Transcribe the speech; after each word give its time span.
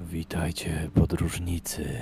Witajcie, 0.00 0.90
podróżnicy. 0.94 1.98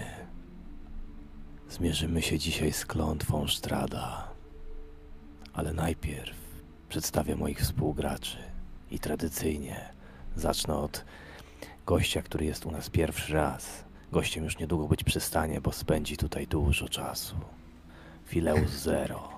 Zmierzymy 1.69 2.23
się 2.23 2.39
dzisiaj 2.39 2.73
z 2.73 2.87
klątwą 2.87 3.49
Strada. 3.49 4.29
Ale 5.53 5.73
najpierw 5.73 6.37
przedstawię 6.89 7.37
moich 7.37 7.59
współgraczy. 7.61 8.39
I 8.91 8.99
tradycyjnie 8.99 9.89
zacznę 10.37 10.75
od 10.75 11.05
gościa, 11.87 12.23
który 12.23 12.45
jest 12.45 12.67
u 12.67 12.71
nas 12.71 12.91
pierwszy 12.91 13.33
raz. 13.35 13.85
Gościem 14.13 14.45
już 14.45 14.59
niedługo 14.59 14.89
być 14.89 15.05
przystanie, 15.05 15.61
bo 15.61 15.73
spędzi 15.73 16.17
tutaj 16.17 16.47
dużo 16.47 16.89
czasu. 16.89 17.37
Fileus 18.27 18.71
Zero. 18.71 19.29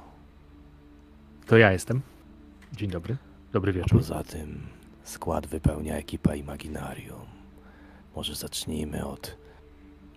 To 1.46 1.56
ja 1.56 1.72
jestem. 1.72 2.00
Dzień 2.72 2.90
dobry. 2.90 3.16
Dobry 3.52 3.70
A 3.70 3.74
wieczór. 3.74 3.98
poza 3.98 4.24
tym 4.24 4.66
skład 5.04 5.46
wypełnia 5.46 5.96
ekipa 5.96 6.34
Imaginarium. 6.34 7.26
Może 8.16 8.34
zacznijmy 8.34 9.06
od 9.06 9.36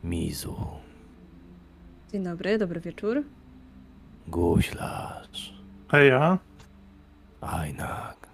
Mizu, 0.04 0.56
Dzień 2.12 2.24
dobry, 2.24 2.58
dobry 2.58 2.80
wieczór. 2.82 3.24
Guślarz, 4.28 5.54
A 5.90 5.98
ja? 5.98 6.38
Ajnak. 7.42 8.28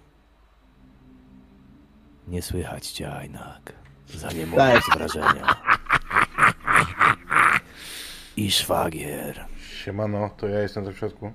Nie 2.28 2.42
słychać 2.42 2.88
cię, 2.90 3.12
Ajnak. 3.14 3.72
Za 4.14 4.32
nie 4.32 4.46
Tak. 4.46 4.82
z 4.84 4.94
wrażenia. 4.96 5.46
I 8.36 8.50
szwagier. 8.50 9.44
Siemano, 9.84 10.30
to 10.36 10.48
ja 10.48 10.60
jestem 10.60 10.92
w 10.92 10.98
środku. 10.98 11.32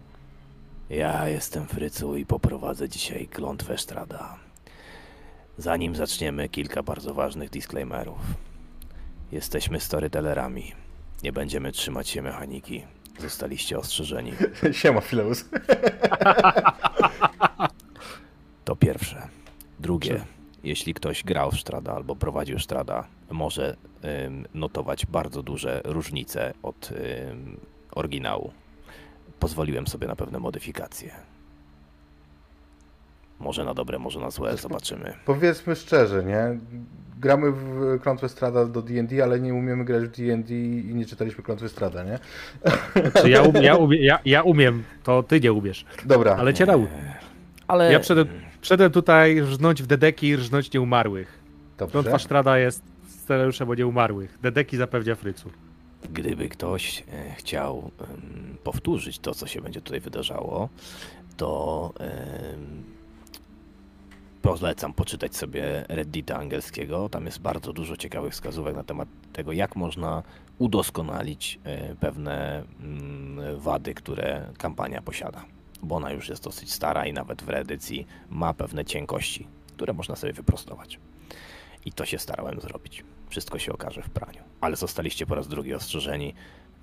Ja 0.89 1.27
jestem 1.27 1.65
Frycu 1.67 2.15
i 2.17 2.25
poprowadzę 2.25 2.89
dzisiaj 2.89 3.27
klątwę 3.27 3.77
Strada. 3.77 4.37
Zanim 5.59 5.95
zaczniemy, 5.95 6.49
kilka 6.49 6.83
bardzo 6.83 7.13
ważnych 7.13 7.49
disclaimerów. 7.49 8.19
Jesteśmy 9.31 9.79
storytellerami. 9.79 10.71
Nie 11.23 11.33
będziemy 11.33 11.71
trzymać 11.71 12.09
się 12.09 12.21
mechaniki. 12.21 12.83
Zostaliście 13.19 13.79
ostrzeżeni. 13.79 14.31
Siema, 14.71 15.01
Fileus. 15.01 15.45
To 18.65 18.75
pierwsze. 18.75 19.27
Drugie, 19.79 20.25
jeśli 20.63 20.93
ktoś 20.93 21.23
grał 21.23 21.51
w 21.51 21.59
Strada 21.59 21.93
albo 21.93 22.15
prowadził 22.15 22.59
Strada, 22.59 23.07
może 23.31 23.75
ym, 24.25 24.47
notować 24.53 25.05
bardzo 25.05 25.43
duże 25.43 25.81
różnice 25.85 26.53
od 26.63 26.91
ym, 26.91 27.59
oryginału. 27.91 28.51
Pozwoliłem 29.39 29.87
sobie 29.87 30.07
na 30.07 30.15
pewne 30.15 30.39
modyfikacje. 30.39 31.28
Może 33.39 33.63
na 33.65 33.73
dobre, 33.73 33.99
może 33.99 34.19
na 34.19 34.29
złe, 34.29 34.57
zobaczymy. 34.57 35.13
Powiedzmy 35.25 35.75
szczerze, 35.75 36.23
nie? 36.23 36.59
Gramy 37.19 37.51
w 37.51 37.99
Klątwę 38.01 38.29
Strada 38.29 38.65
do 38.65 38.81
D&D, 38.81 39.23
ale 39.23 39.39
nie 39.39 39.53
umiemy 39.53 39.85
grać 39.85 40.03
w 40.03 40.11
D&D 40.11 40.53
i 40.55 40.95
nie 40.95 41.05
czytaliśmy 41.05 41.43
Klątwy 41.43 41.69
Strada, 41.69 42.03
nie? 42.03 42.19
Czy 43.21 43.29
ja, 43.29 43.41
um, 43.41 43.55
ja, 43.63 43.75
umie, 43.75 43.97
ja, 43.97 44.19
ja 44.25 44.41
umiem, 44.41 44.83
to 45.03 45.23
ty 45.23 45.39
nie 45.39 45.53
umiesz. 45.53 45.85
Dobra, 46.05 46.35
Ale 46.35 46.53
cię 46.53 46.65
nauczę. 46.65 46.91
Ale 47.67 47.93
Ja 47.93 47.99
przyszedłem, 47.99 48.27
przyszedłem 48.61 48.91
tutaj 48.91 49.41
rżnąć 49.41 49.83
w 49.83 49.87
dedeki 49.87 50.27
i 50.27 50.35
rżnąć 50.35 50.73
nieumarłych. 50.73 51.39
dobrze. 51.77 51.91
Klątwa 51.91 52.19
Sztrada 52.19 52.57
jest 52.57 52.83
scenariuszem 53.07 53.69
o 53.69 53.75
nieumarłych. 53.75 54.37
Dedeki 54.41 54.77
zapewnia 54.77 55.15
Frycu. 55.15 55.49
gdyby 56.13 56.49
ktoś 56.49 57.03
e, 57.13 57.35
chciał 57.37 57.91
powtórzyć 58.63 59.19
to, 59.19 59.33
co 59.33 59.47
się 59.47 59.61
będzie 59.61 59.81
tutaj 59.81 59.99
wydarzało, 59.99 60.69
to 61.37 61.93
polecam 64.41 64.93
poczytać 64.93 65.35
sobie 65.35 65.85
Reddita 65.89 66.37
angielskiego. 66.37 67.09
Tam 67.09 67.25
jest 67.25 67.39
bardzo 67.39 67.73
dużo 67.73 67.97
ciekawych 67.97 68.33
wskazówek 68.33 68.75
na 68.75 68.83
temat 68.83 69.07
tego, 69.33 69.51
jak 69.51 69.75
można 69.75 70.23
udoskonalić 70.57 71.59
e, 71.63 71.95
pewne 71.95 72.63
mm, 72.79 73.59
wady, 73.59 73.93
które 73.93 74.45
kampania 74.57 75.01
posiada. 75.01 75.45
Bo 75.83 75.95
ona 75.95 76.11
już 76.11 76.29
jest 76.29 76.43
dosyć 76.43 76.73
stara 76.73 77.05
i 77.05 77.13
nawet 77.13 77.41
w 77.41 77.49
reedycji 77.49 78.07
ma 78.29 78.53
pewne 78.53 78.85
cienkości, 78.85 79.47
które 79.75 79.93
można 79.93 80.15
sobie 80.15 80.33
wyprostować. 80.33 80.99
I 81.85 81.91
to 81.91 82.05
się 82.05 82.19
starałem 82.19 82.61
zrobić. 82.61 83.03
Wszystko 83.29 83.59
się 83.59 83.73
okaże 83.73 84.01
w 84.01 84.09
praniu. 84.09 84.41
Ale 84.61 84.75
zostaliście 84.75 85.25
po 85.25 85.35
raz 85.35 85.47
drugi 85.47 85.73
ostrzeżeni, 85.73 86.33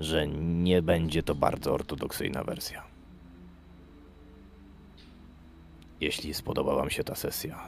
że 0.01 0.27
nie 0.39 0.83
będzie 0.83 1.23
to 1.23 1.35
bardzo 1.35 1.75
ortodoksyjna 1.75 2.45
wersja. 2.45 2.96
Jeśli 6.01 6.35
spodoba 6.35 6.75
Wam 6.75 6.91
się 6.91 7.05
ta 7.05 7.15
sesja, 7.15 7.61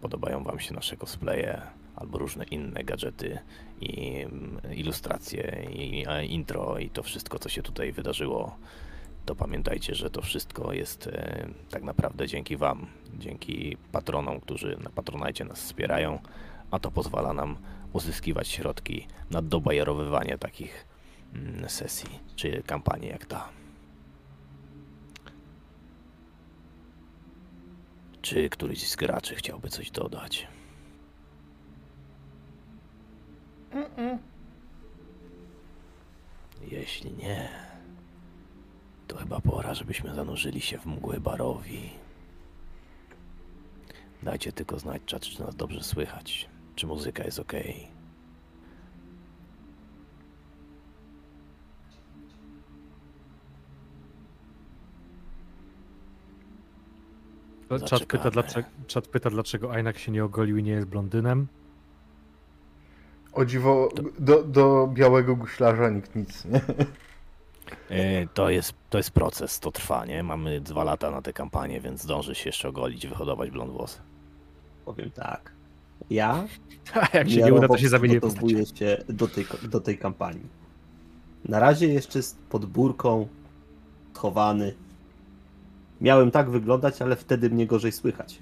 podobają 0.00 0.44
Wam 0.44 0.60
się 0.60 0.74
nasze 0.74 0.96
cosplaye 0.96 1.62
albo 1.96 2.18
różne 2.18 2.44
inne 2.44 2.84
gadżety 2.84 3.38
i 3.80 4.22
mm, 4.22 4.60
ilustracje 4.74 5.66
i 5.70 6.04
intro 6.28 6.78
i 6.78 6.90
to 6.90 7.02
wszystko, 7.02 7.38
co 7.38 7.48
się 7.48 7.62
tutaj 7.62 7.92
wydarzyło, 7.92 8.56
to 9.26 9.34
pamiętajcie, 9.34 9.94
że 9.94 10.10
to 10.10 10.22
wszystko 10.22 10.72
jest 10.72 11.06
e, 11.06 11.48
tak 11.70 11.82
naprawdę 11.82 12.28
dzięki 12.28 12.56
Wam, 12.56 12.86
dzięki 13.18 13.76
patronom, 13.92 14.40
którzy 14.40 14.76
na 14.84 14.90
Patronajcie 14.90 15.44
nas 15.44 15.58
wspierają, 15.60 16.18
a 16.70 16.78
to 16.78 16.90
pozwala 16.90 17.32
nam 17.32 17.56
uzyskiwać 17.92 18.48
środki 18.48 19.06
na 19.30 19.42
dobajerowywanie 19.42 20.38
takich 20.38 20.86
mm, 21.34 21.68
sesji 21.68 22.20
czy 22.36 22.62
kampanii 22.62 23.08
jak 23.08 23.26
ta. 23.26 23.48
Czy 28.26 28.48
któryś 28.48 28.88
z 28.88 28.96
graczy 28.96 29.34
chciałby 29.34 29.68
coś 29.68 29.90
dodać? 29.90 30.46
Jeśli 36.70 37.12
nie, 37.12 37.48
to 39.06 39.16
chyba 39.16 39.40
pora, 39.40 39.74
żebyśmy 39.74 40.14
zanurzyli 40.14 40.60
się 40.60 40.78
w 40.78 40.86
mgły 40.86 41.20
barowi. 41.20 41.90
Dajcie 44.22 44.52
tylko 44.52 44.78
znać, 44.78 45.02
czy 45.04 45.40
nas 45.42 45.56
dobrze 45.56 45.82
słychać, 45.82 46.48
czy 46.76 46.86
muzyka 46.86 47.24
jest 47.24 47.38
ok. 47.38 47.52
Czat 57.84 58.04
pyta, 58.04 58.30
dlaczego, 58.30 58.68
czat 58.86 59.08
pyta, 59.08 59.30
dlaczego 59.30 59.72
Ajnak 59.72 59.98
się 59.98 60.12
nie 60.12 60.24
ogolił 60.24 60.56
i 60.56 60.62
nie 60.62 60.72
jest 60.72 60.86
blondynem. 60.86 61.46
O 63.32 63.44
dziwo, 63.44 63.88
do, 64.18 64.42
do 64.42 64.90
białego 64.92 65.36
guślarza 65.36 65.90
nikt 65.90 66.16
nic, 66.16 66.44
nie? 66.44 66.60
E, 67.90 68.26
To 68.34 68.50
jest, 68.50 68.74
to 68.90 68.98
jest 68.98 69.10
proces, 69.10 69.60
to 69.60 69.72
trwa, 69.72 70.06
nie? 70.06 70.22
Mamy 70.22 70.60
dwa 70.60 70.84
lata 70.84 71.10
na 71.10 71.22
tę 71.22 71.32
kampanię, 71.32 71.80
więc 71.80 72.02
zdąży 72.02 72.34
się 72.34 72.48
jeszcze 72.48 72.68
ogolić, 72.68 73.06
wyhodować 73.06 73.50
blond 73.50 73.72
włosy. 73.72 74.00
Powiem 74.84 75.10
tak. 75.10 75.52
Ja 76.10 76.44
A 77.12 77.16
jak 77.18 77.30
się 77.30 77.42
nie 77.42 77.54
uda, 77.54 77.68
to 77.68 77.78
się 77.78 77.88
zamieni 77.88 78.20
w 78.20 78.78
się 78.78 79.04
do 79.08 79.28
tej, 79.28 79.46
do 79.62 79.80
tej 79.80 79.98
kampanii. 79.98 80.46
Na 81.44 81.58
razie 81.58 81.88
jeszcze 81.88 82.22
z 82.22 82.34
podbórką, 82.34 83.28
schowany. 84.14 84.74
Miałem 86.00 86.30
tak 86.30 86.50
wyglądać, 86.50 87.02
ale 87.02 87.16
wtedy 87.16 87.50
mnie 87.50 87.66
gorzej 87.66 87.92
słychać. 87.92 88.38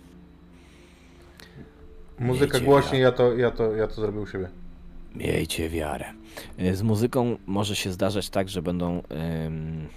Muzyka 2.18 2.52
Wiecie, 2.54 2.64
głośniej, 2.66 3.02
ja 3.02 3.12
to, 3.12 3.34
ja, 3.34 3.50
to, 3.50 3.74
ja 3.76 3.86
to 3.88 3.94
zrobię 3.94 4.20
u 4.20 4.26
siebie. 4.26 4.48
Miejcie 5.14 5.68
wiarę. 5.68 6.04
E, 6.58 6.74
Z 6.74 6.82
muzyką 6.82 7.36
może 7.46 7.76
się 7.76 7.92
zdarzać 7.92 8.30
tak, 8.30 8.48
że 8.48 8.62
będą 8.62 9.02
em, 9.08 9.88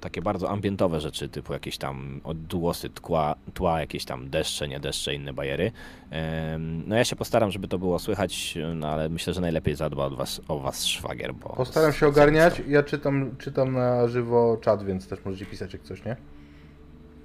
takie 0.00 0.22
bardzo 0.22 0.50
ambientowe 0.50 1.00
rzeczy, 1.00 1.28
typu 1.28 1.52
jakieś 1.52 1.78
tam 1.78 2.20
odgłosy 2.24 2.90
tła, 2.90 3.34
tła, 3.54 3.80
jakieś 3.80 4.04
tam 4.04 4.30
deszcze, 4.30 4.68
nie 4.68 4.80
deszcze, 4.80 5.14
inne 5.14 5.32
bajery. 5.32 5.72
Em, 6.10 6.82
no 6.88 6.96
ja 6.96 7.04
się 7.04 7.16
postaram, 7.16 7.50
żeby 7.50 7.68
to 7.68 7.78
było 7.78 7.98
słychać, 7.98 8.58
no 8.74 8.88
ale 8.88 9.08
myślę, 9.08 9.34
że 9.34 9.40
najlepiej 9.40 9.74
zadba 9.74 10.04
od 10.04 10.14
was, 10.16 10.40
o 10.48 10.60
was 10.60 10.86
szwagier, 10.86 11.34
bo... 11.34 11.48
Postaram 11.48 11.92
się 11.92 12.06
ogarniać. 12.06 12.62
Ja 12.68 12.82
czytam, 12.82 13.36
czytam 13.38 13.72
na 13.72 14.08
żywo 14.08 14.58
czat, 14.60 14.84
więc 14.84 15.08
też 15.08 15.18
możecie 15.24 15.46
pisać 15.46 15.72
jak 15.72 15.82
coś, 15.82 16.04
nie? 16.04 16.16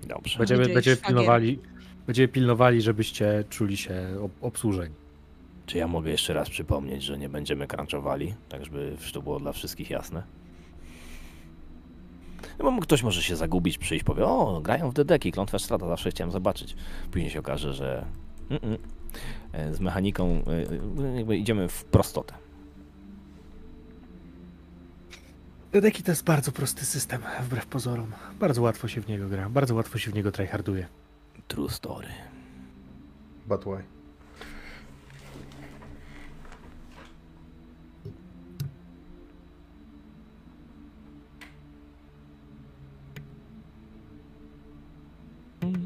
Dobrze. 0.07 0.37
Będziemy, 0.39 0.59
Będzie 0.59 0.73
będziemy, 0.73 0.95
szwagier. 0.95 1.15
pilnowali, 1.15 1.59
będziemy 2.07 2.27
pilnowali, 2.27 2.81
żebyście 2.81 3.43
czuli 3.49 3.77
się 3.77 4.17
ob 4.21 4.31
obsłużeni. 4.41 4.95
Czy 5.65 5.77
ja 5.77 5.87
mogę 5.87 6.11
jeszcze 6.11 6.33
raz 6.33 6.49
przypomnieć, 6.49 7.03
że 7.03 7.17
nie 7.17 7.29
będziemy 7.29 7.67
crunchowali, 7.67 8.33
tak 8.49 8.65
żeby 8.65 8.97
to 9.13 9.21
było 9.21 9.39
dla 9.39 9.51
wszystkich 9.51 9.89
jasne? 9.89 10.23
No 12.59 12.71
bo 12.71 12.81
ktoś 12.81 13.03
może 13.03 13.23
się 13.23 13.35
zagubić, 13.35 13.77
przyjść, 13.77 14.03
powie, 14.03 14.25
o, 14.25 14.61
grają 14.61 14.89
w 14.89 14.93
Dedeki, 14.93 15.31
Klątwa 15.31 15.59
Strata, 15.59 15.87
zawsze 15.87 16.11
chciałem 16.11 16.31
zobaczyć. 16.31 16.75
Później 17.11 17.31
się 17.31 17.39
okaże, 17.39 17.73
że 17.73 18.05
mm-mm. 18.49 18.77
E, 19.53 19.73
z 19.73 19.79
mechaniką 19.79 20.43
e, 21.13 21.15
jakby 21.17 21.37
idziemy 21.37 21.67
w 21.69 21.85
prostotę. 21.85 22.33
Deki 25.71 26.03
to 26.03 26.11
jest 26.11 26.23
bardzo 26.23 26.51
prosty 26.51 26.85
system, 26.85 27.21
wbrew 27.43 27.65
pozorom. 27.65 28.11
Bardzo 28.39 28.61
łatwo 28.61 28.87
się 28.87 29.01
w 29.01 29.07
niego 29.07 29.27
gra, 29.29 29.49
bardzo 29.49 29.75
łatwo 29.75 29.97
się 29.99 30.11
w 30.11 30.13
niego 30.13 30.31
tryharduje. 30.31 30.87
True 31.47 31.69
story. 31.69 32.07
But 33.47 33.61
why? 33.63 33.83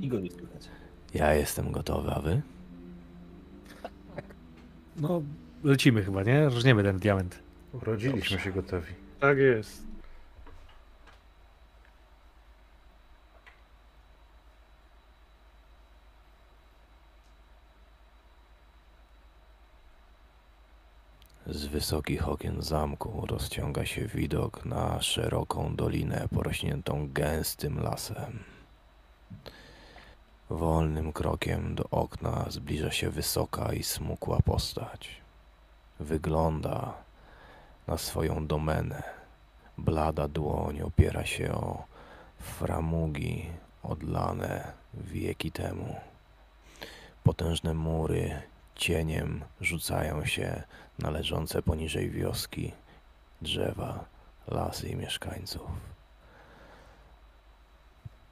I 0.01 0.07
go 0.07 0.19
nie 0.19 0.31
słychać. 0.31 0.69
Ja 1.13 1.33
jestem 1.33 1.71
gotowy, 1.71 2.11
a 2.11 2.19
wy? 2.21 2.41
No, 4.97 5.21
lecimy 5.63 6.03
chyba, 6.03 6.23
nie? 6.23 6.49
Różniemy 6.49 6.83
ten 6.83 6.99
diament. 6.99 7.39
Urodziliśmy 7.73 8.19
Dobrze. 8.37 8.39
się 8.39 8.51
gotowi. 8.51 8.93
Tak 9.23 9.37
jest. 9.37 9.83
Z 21.45 21.65
wysokich 21.65 22.29
okien 22.29 22.61
zamku 22.61 23.25
rozciąga 23.25 23.85
się 23.85 24.07
widok 24.07 24.65
na 24.65 25.01
szeroką 25.01 25.75
dolinę 25.75 26.27
porośniętą 26.35 27.09
gęstym 27.13 27.83
lasem. 27.83 28.43
Wolnym 30.49 31.13
krokiem 31.13 31.75
do 31.75 31.83
okna 31.91 32.45
zbliża 32.49 32.91
się 32.91 33.09
wysoka 33.09 33.73
i 33.73 33.83
smukła 33.83 34.39
postać. 34.41 35.21
Wygląda 35.99 37.03
na 37.87 37.97
swoją 37.97 38.47
domenę. 38.47 39.03
Blada 39.77 40.27
dłoń 40.27 40.81
opiera 40.81 41.25
się 41.25 41.51
o 41.51 41.83
framugi 42.39 43.49
odlane 43.83 44.71
wieki 44.93 45.51
temu. 45.51 45.95
Potężne 47.23 47.73
mury 47.73 48.41
cieniem 48.75 49.41
rzucają 49.61 50.25
się 50.25 50.63
na 50.99 51.09
leżące 51.09 51.61
poniżej 51.61 52.09
wioski 52.09 52.71
drzewa, 53.41 54.05
lasy 54.47 54.89
i 54.89 54.95
mieszkańców. 54.95 55.93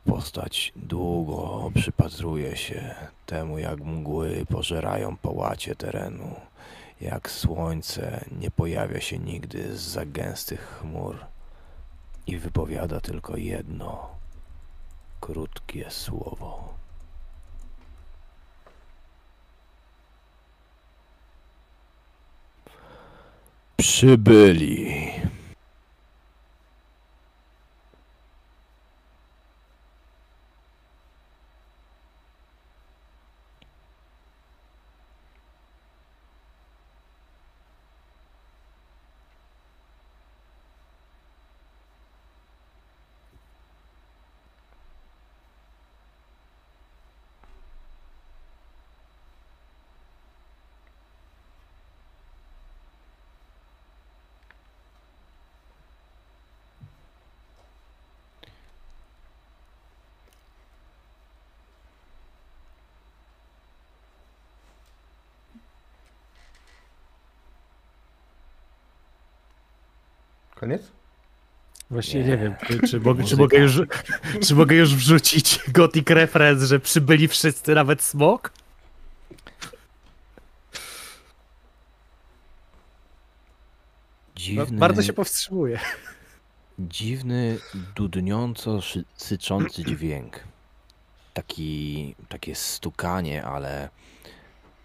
Postać 0.06 0.74
długo 0.75 1.71
przypatruje 1.75 2.57
się 2.57 2.95
temu, 3.25 3.57
jak 3.59 3.80
mgły 3.80 4.45
pożerają 4.50 5.18
połacie 5.18 5.75
terenu, 5.75 6.36
jak 7.01 7.31
słońce 7.31 8.25
nie 8.31 8.51
pojawia 8.51 9.01
się 9.01 9.19
nigdy 9.19 9.77
z 9.77 9.81
za 9.81 10.06
gęstych 10.06 10.80
chmur 10.80 11.25
i 12.27 12.38
wypowiada 12.38 13.01
tylko 13.01 13.38
jedno 13.38 14.09
krótkie 15.19 15.92
słowo. 15.92 16.74
Przybyli. 23.77 25.12
Koniec? 70.61 70.81
Właściwie 71.91 72.23
Nie. 72.23 72.29
nie, 72.29 72.37
wiem, 72.37 72.55
czy, 72.67 72.87
czy, 72.87 72.99
mogę, 73.09 73.23
czy, 73.23 73.37
mogę 73.37 73.57
już, 73.57 73.81
czy 74.47 74.55
mogę 74.55 74.75
już 74.75 74.95
wrzucić 74.95 75.59
gothic 75.77 76.09
reference, 76.09 76.65
że 76.65 76.79
przybyli 76.79 77.27
wszyscy, 77.27 77.75
nawet 77.75 78.01
smok? 78.01 78.53
No, 79.31 79.35
Dziwny, 84.35 84.77
bardzo 84.77 85.03
się 85.03 85.13
powstrzymuję. 85.13 85.79
dziwny, 86.79 87.59
dudniąco 87.95 88.79
syczący 89.15 89.83
dźwięk. 89.83 90.39
Taki, 91.33 92.15
takie 92.29 92.55
stukanie, 92.55 93.43
ale 93.43 93.89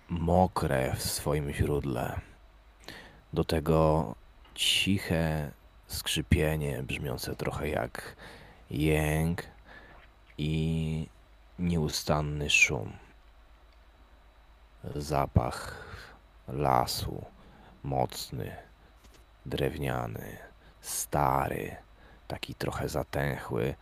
mokre 0.08 0.94
w 0.96 1.02
swoim 1.02 1.52
źródle. 1.52 2.20
Do 3.32 3.44
tego 3.44 4.14
ciche 4.54 5.50
skrzypienie 5.86 6.82
brzmiące 6.82 7.36
trochę 7.36 7.68
jak 7.68 8.16
jęk 8.70 9.42
i 10.38 11.06
nieustanny 11.58 12.50
szum. 12.50 12.92
Zapach 14.94 15.84
lasu, 16.48 17.24
mocny, 17.82 18.56
drewniany, 19.46 20.36
stary, 20.80 21.76
taki 22.28 22.54
trochę 22.54 22.88
zatęchły, 22.88 23.74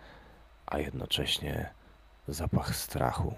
a 0.66 0.78
jednocześnie 0.78 1.72
zapach 2.28 2.76
strachu. 2.76 3.34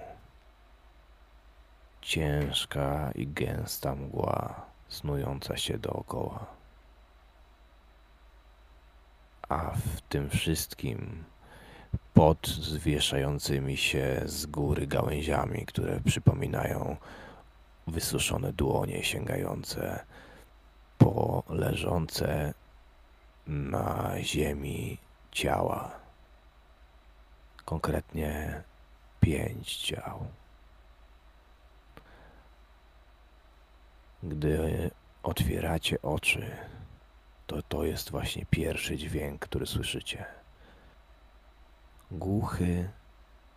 Ciężka 2.00 3.10
i 3.14 3.26
gęsta 3.26 3.94
mgła 3.94 4.66
snująca 4.88 5.56
się 5.56 5.78
dookoła. 5.78 6.55
A 9.48 9.70
w 9.70 10.00
tym 10.00 10.30
wszystkim 10.30 11.24
pod 12.14 12.48
zwieszającymi 12.48 13.76
się 13.76 14.22
z 14.24 14.46
góry 14.46 14.86
gałęziami, 14.86 15.66
które 15.66 16.00
przypominają 16.00 16.96
wysuszone 17.86 18.52
dłonie 18.52 19.04
sięgające 19.04 20.04
po 20.98 21.42
leżące 21.48 22.54
na 23.46 24.12
ziemi 24.20 24.98
ciała. 25.32 25.90
Konkretnie 27.64 28.62
pięć 29.20 29.76
ciał. 29.76 30.26
Gdy 34.22 34.90
otwieracie 35.22 36.02
oczy, 36.02 36.50
to 37.46 37.62
to 37.62 37.84
jest 37.84 38.10
właśnie 38.10 38.46
pierwszy 38.50 38.96
dźwięk, 38.96 39.40
który 39.40 39.66
słyszycie. 39.66 40.24
Głuchy, 42.10 42.90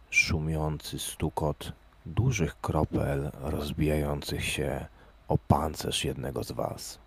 szumiący 0.10 1.00
stukot 1.00 1.72
dużych 2.06 2.62
kropel 2.62 3.32
rozbijających 3.34 4.46
się 4.46 4.86
o 5.28 5.38
pancerz 5.38 6.06
jednego 6.06 6.44
z 6.44 6.52
was. 6.52 7.00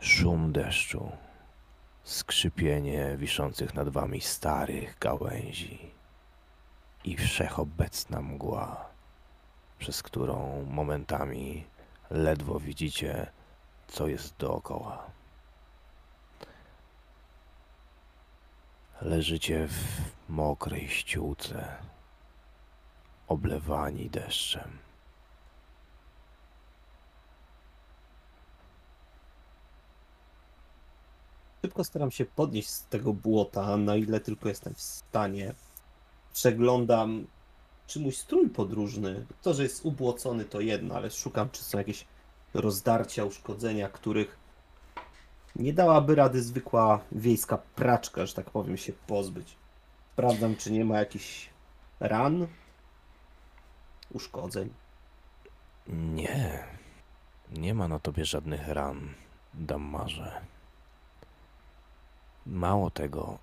Szum 0.00 0.52
deszczu, 0.52 1.12
skrzypienie 2.04 3.16
wiszących 3.16 3.74
nad 3.74 3.88
wami 3.88 4.20
starych 4.20 4.98
gałęzi 4.98 5.90
i 7.04 7.16
wszechobecna 7.16 8.22
mgła, 8.22 8.86
przez 9.78 10.02
którą 10.02 10.64
momentami 10.70 11.64
ledwo 12.10 12.60
widzicie, 12.60 13.26
co 13.88 14.08
jest 14.08 14.36
dookoła. 14.36 15.10
Leżycie 19.02 19.68
w 19.68 20.00
mokrej 20.28 20.88
ściółce, 20.88 21.76
oblewani 23.28 24.10
deszczem. 24.10 24.78
Szybko 31.62 31.84
staram 31.84 32.10
się 32.10 32.24
podnieść 32.24 32.68
z 32.68 32.86
tego 32.86 33.12
błota, 33.12 33.76
na 33.76 33.96
ile 33.96 34.20
tylko 34.20 34.48
jestem 34.48 34.74
w 34.74 34.80
stanie. 34.80 35.54
Przeglądam, 36.32 37.26
czy 37.86 38.00
mój 38.00 38.12
strój 38.12 38.50
podróżny, 38.50 39.26
to, 39.42 39.54
że 39.54 39.62
jest 39.62 39.84
ubłocony 39.84 40.44
to 40.44 40.60
jedno, 40.60 40.94
ale 40.94 41.10
szukam, 41.10 41.50
czy 41.50 41.64
są 41.64 41.78
jakieś 41.78 42.06
rozdarcia, 42.60 43.24
uszkodzenia, 43.24 43.88
których 43.88 44.36
nie 45.56 45.72
dałaby 45.72 46.14
rady 46.14 46.42
zwykła 46.42 47.00
wiejska 47.12 47.58
praczka, 47.58 48.26
że 48.26 48.34
tak 48.34 48.50
powiem, 48.50 48.76
się 48.76 48.92
pozbyć. 48.92 49.56
Sprawdzam, 50.12 50.56
czy 50.56 50.72
nie 50.72 50.84
ma 50.84 50.98
jakichś 50.98 51.50
ran, 52.00 52.46
uszkodzeń. 54.12 54.70
Nie, 55.88 56.64
nie 57.52 57.74
ma 57.74 57.88
na 57.88 57.98
tobie 57.98 58.24
żadnych 58.24 58.68
ran, 58.68 59.14
damarze. 59.54 60.40
Mało 62.46 62.90
tego, 62.90 63.38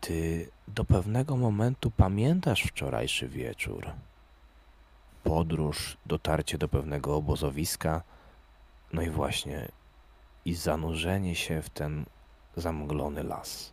Ty 0.00 0.50
do 0.68 0.84
pewnego 0.84 1.36
momentu 1.36 1.90
pamiętasz 1.90 2.62
wczorajszy 2.62 3.28
wieczór. 3.28 3.90
Podróż, 5.24 5.96
dotarcie 6.06 6.58
do 6.58 6.68
pewnego 6.68 7.16
obozowiska, 7.16 8.02
no 8.92 9.02
i 9.02 9.10
właśnie, 9.10 9.68
i 10.44 10.54
zanurzenie 10.54 11.34
się 11.34 11.62
w 11.62 11.70
ten 11.70 12.04
zamglony 12.56 13.22
las. 13.22 13.72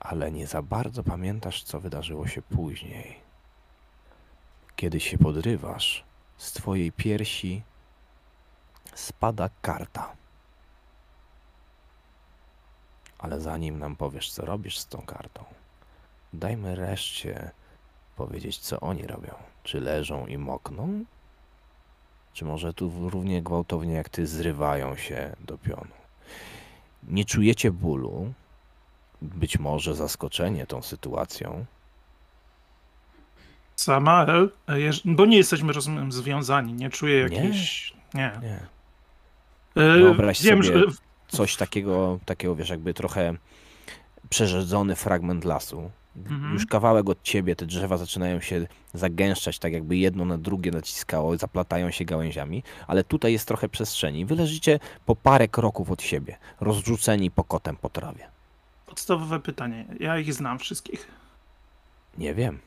Ale 0.00 0.32
nie 0.32 0.46
za 0.46 0.62
bardzo 0.62 1.02
pamiętasz, 1.02 1.62
co 1.62 1.80
wydarzyło 1.80 2.26
się 2.26 2.42
później. 2.42 3.20
Kiedy 4.76 5.00
się 5.00 5.18
podrywasz, 5.18 6.04
z 6.36 6.52
twojej 6.52 6.92
piersi 6.92 7.62
spada 8.94 9.50
karta. 9.62 10.16
Ale 13.18 13.40
zanim 13.40 13.78
nam 13.78 13.96
powiesz, 13.96 14.32
co 14.32 14.44
robisz 14.44 14.78
z 14.78 14.86
tą 14.86 15.02
kartą, 15.02 15.44
dajmy 16.32 16.74
reszcie 16.74 17.50
powiedzieć, 18.16 18.58
co 18.58 18.80
oni 18.80 19.06
robią. 19.06 19.34
Czy 19.62 19.80
leżą 19.80 20.26
i 20.26 20.38
mokną? 20.38 21.04
Czy 22.34 22.44
może 22.44 22.72
tu 22.74 23.08
równie 23.10 23.42
gwałtownie 23.42 23.94
jak 23.94 24.08
ty 24.08 24.26
zrywają 24.26 24.96
się 24.96 25.36
do 25.40 25.58
pionu? 25.58 25.94
Nie 27.08 27.24
czujecie 27.24 27.70
bólu, 27.70 28.32
być 29.22 29.58
może 29.58 29.94
zaskoczenie 29.94 30.66
tą 30.66 30.82
sytuacją, 30.82 31.64
jeż- 34.68 35.14
bo 35.14 35.26
nie 35.26 35.36
jesteśmy, 35.36 35.72
rozumiem, 35.72 36.12
związani, 36.12 36.72
nie 36.72 36.90
czuję 36.90 37.20
jakiejś... 37.20 37.92
Nie. 38.14 38.32
nie. 38.42 38.60
E, 39.82 39.92
Wyobraź 39.98 40.42
Wiem, 40.42 40.64
sobie- 40.64 40.78
że 40.78 40.84
coś 41.28 41.56
takiego, 41.56 42.18
takiego, 42.24 42.54
wiesz, 42.56 42.68
jakby 42.70 42.94
trochę 42.94 43.34
przerzedzony 44.30 44.96
fragment 44.96 45.44
lasu. 45.44 45.90
Mhm. 46.16 46.52
Już 46.52 46.66
kawałek 46.66 47.08
od 47.08 47.22
ciebie, 47.22 47.56
te 47.56 47.66
drzewa 47.66 47.96
zaczynają 47.96 48.40
się 48.40 48.66
zagęszczać, 48.94 49.58
tak 49.58 49.72
jakby 49.72 49.96
jedno 49.96 50.24
na 50.24 50.38
drugie 50.38 50.70
naciskało, 50.70 51.36
zaplatają 51.36 51.90
się 51.90 52.04
gałęziami, 52.04 52.62
ale 52.86 53.04
tutaj 53.04 53.32
jest 53.32 53.48
trochę 53.48 53.68
przestrzeni. 53.68 54.26
Wy 54.26 54.34
leżycie 54.36 54.80
po 55.06 55.16
parę 55.16 55.48
kroków 55.48 55.90
od 55.90 56.02
siebie, 56.02 56.36
rozrzuceni 56.60 57.30
pokotem 57.30 57.76
po 57.76 57.88
trawie. 57.90 58.28
podstawowe 58.86 59.40
pytanie. 59.40 59.84
Ja 60.00 60.18
ich 60.18 60.34
znam 60.34 60.58
wszystkich. 60.58 61.08
Nie 62.18 62.34
wiem. 62.34 62.58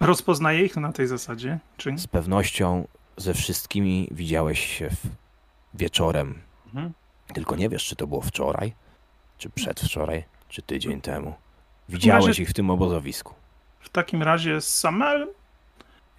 Rozpoznaję 0.00 0.64
ich 0.64 0.76
na 0.76 0.92
tej 0.92 1.06
zasadzie, 1.06 1.58
czy 1.76 1.92
nie? 1.92 1.98
Z 1.98 2.06
pewnością 2.06 2.86
ze 3.16 3.34
wszystkimi 3.34 4.08
widziałeś 4.10 4.78
się 4.78 4.90
wieczorem. 5.74 6.38
Mhm. 6.66 6.92
Tylko 7.34 7.56
nie 7.56 7.68
wiesz, 7.68 7.84
czy 7.84 7.96
to 7.96 8.06
było 8.06 8.20
wczoraj, 8.20 8.72
czy 9.38 9.50
przedwczoraj, 9.50 10.24
czy 10.48 10.62
tydzień 10.62 11.00
temu. 11.00 11.34
Widziałeś 11.88 12.26
razie- 12.26 12.42
ich 12.42 12.48
w 12.48 12.52
tym 12.52 12.70
obozowisku. 12.70 13.34
W 13.80 13.88
takim 13.88 14.22
razie 14.22 14.60
Samael, 14.60 15.28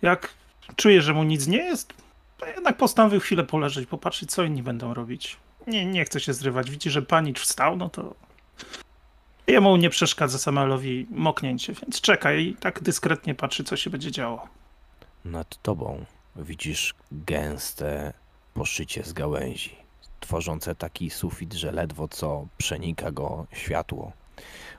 jak 0.02 0.34
czuję, 0.76 1.02
że 1.02 1.14
mu 1.14 1.24
nic 1.24 1.48
nie 1.48 1.58
jest, 1.58 1.94
to 2.38 2.46
jednak 2.46 2.78
postanowił 2.78 3.20
chwilę 3.20 3.44
poleżeć, 3.44 3.90
popatrzeć, 3.90 4.32
co 4.32 4.44
inni 4.44 4.64
będą 4.64 4.94
robić. 4.94 5.38
Nie, 5.68 5.86
nie 5.86 6.06
chce 6.06 6.20
się 6.20 6.34
zrywać. 6.34 6.72
Widzi, 6.72 6.90
że 6.90 7.02
panicz 7.02 7.40
wstał, 7.40 7.78
no 7.78 7.90
to 7.90 8.16
jemu 9.48 9.76
nie 9.78 9.90
przeszkadza 9.90 10.38
Samuelowi 10.38 11.08
moknięcie, 11.12 11.74
więc 11.74 12.02
czeka 12.02 12.34
i 12.34 12.54
tak 12.56 12.82
dyskretnie 12.84 13.36
patrzy, 13.36 13.64
co 13.64 13.78
się 13.78 13.90
będzie 13.90 14.12
działo. 14.12 14.48
Nad 15.26 15.62
tobą 15.62 16.06
widzisz 16.36 16.94
gęste 17.12 18.14
poszycie 18.54 19.04
z 19.04 19.14
gałęzi, 19.14 19.76
tworzące 20.20 20.76
taki 20.76 21.10
sufit, 21.10 21.54
że 21.54 21.72
ledwo 21.72 22.08
co 22.08 22.48
przenika 22.58 23.12
go 23.12 23.46
światło. 23.54 24.12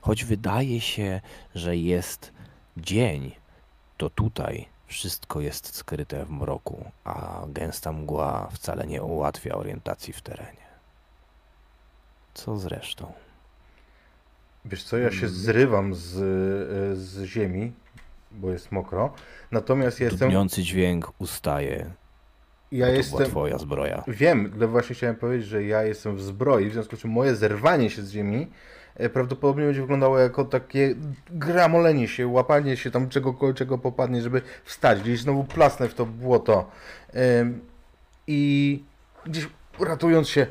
Choć 0.01 0.23
wydaje 0.25 0.81
się, 0.81 1.21
że 1.55 1.77
jest 1.77 2.31
dzień, 2.77 3.31
to 3.97 4.09
tutaj 4.09 4.65
wszystko 4.87 5.41
jest 5.41 5.75
skryte 5.75 6.25
w 6.25 6.29
mroku, 6.31 6.91
a 7.03 7.43
gęsta 7.47 7.91
mgła 7.91 8.47
wcale 8.51 8.87
nie 8.87 9.03
ułatwia 9.03 9.55
orientacji 9.55 10.13
w 10.13 10.21
terenie. 10.21 10.65
Co 12.33 12.57
zresztą? 12.57 13.13
Wiesz 14.65 14.83
co, 14.83 14.97
ja 14.97 15.09
się 15.09 15.15
Mhm. 15.15 15.33
zrywam 15.33 15.93
z, 15.95 16.15
e, 16.15 16.95
z 16.95 17.23
ziemi, 17.23 17.73
bo 18.31 18.51
jest 18.51 18.71
mokro. 18.71 19.13
Natomiast 19.51 19.99
ja 19.99 20.05
jestem. 20.05 20.27
Dudniący 20.29 20.63
dźwięk 20.63 21.11
ustaje. 21.19 21.91
Ja 22.71 22.85
to 22.85 22.91
była 22.91 22.97
jestem. 22.97 23.25
twoja 23.27 23.57
zbroja. 23.57 24.03
Wiem, 24.07 24.51
ale 24.55 24.67
właśnie 24.67 24.95
chciałem 24.95 25.15
powiedzieć, 25.15 25.47
że 25.47 25.63
ja 25.63 25.83
jestem 25.83 26.15
w 26.15 26.21
zbroi, 26.21 26.69
w 26.69 26.73
związku 26.73 26.95
z 26.95 26.99
czym 26.99 27.11
moje 27.11 27.35
zerwanie 27.35 27.89
się 27.89 28.01
z 28.01 28.11
ziemi 28.11 28.47
prawdopodobnie 29.13 29.65
będzie 29.65 29.81
wyglądało 29.81 30.19
jako 30.19 30.45
takie 30.45 30.95
gramolenie 31.29 32.07
się, 32.07 32.27
łapanie 32.27 32.77
się 32.77 32.91
tam 32.91 33.09
czego, 33.09 33.53
czego 33.55 33.77
popadnie, 33.77 34.21
żeby 34.21 34.41
wstać. 34.63 35.01
Gdzieś 35.01 35.19
znowu 35.19 35.43
plasnę 35.43 35.89
w 35.89 35.93
to 35.93 36.05
błoto. 36.05 36.71
I 38.27 38.83
gdzieś 39.25 39.49
ratując 39.79 40.29
się, 40.29 40.47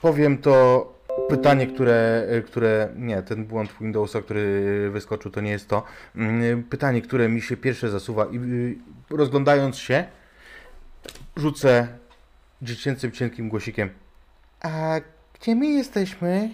powiem 0.00 0.38
to 0.38 0.86
pytanie, 1.28 1.66
które, 1.66 2.26
e, 2.28 2.42
które 2.42 2.88
nie, 2.96 3.22
ten 3.22 3.44
błąd 3.44 3.70
Windowsa, 3.80 4.22
który 4.22 4.90
wyskoczył, 4.90 5.30
to 5.30 5.40
nie 5.40 5.50
jest 5.50 5.68
to. 5.68 5.82
Ym, 6.16 6.64
Pytanie, 6.70 7.02
które 7.02 7.28
mi 7.28 7.42
się 7.42 7.56
pierwsze 7.56 7.90
zasuwa 7.90 8.26
i 8.26 8.36
y, 8.36 8.76
rozglądając 9.10 9.78
się, 9.78 10.04
rzucę 11.36 11.88
dziecięcym, 12.62 13.12
cienkim 13.12 13.48
głosikiem. 13.48 13.90
A 14.60 15.00
gdzie 15.40 15.54
my 15.54 15.66
jesteśmy? 15.66 16.50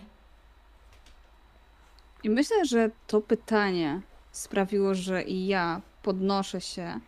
I 2.23 2.31
myślę, 2.31 2.65
że 2.65 2.91
to 3.07 3.21
pytanie 3.21 4.01
sprawiło, 4.33 4.95
że 4.95 5.23
i 5.23 5.47
ja 5.47 5.81
podnoszę 6.03 6.61
się 6.61 7.01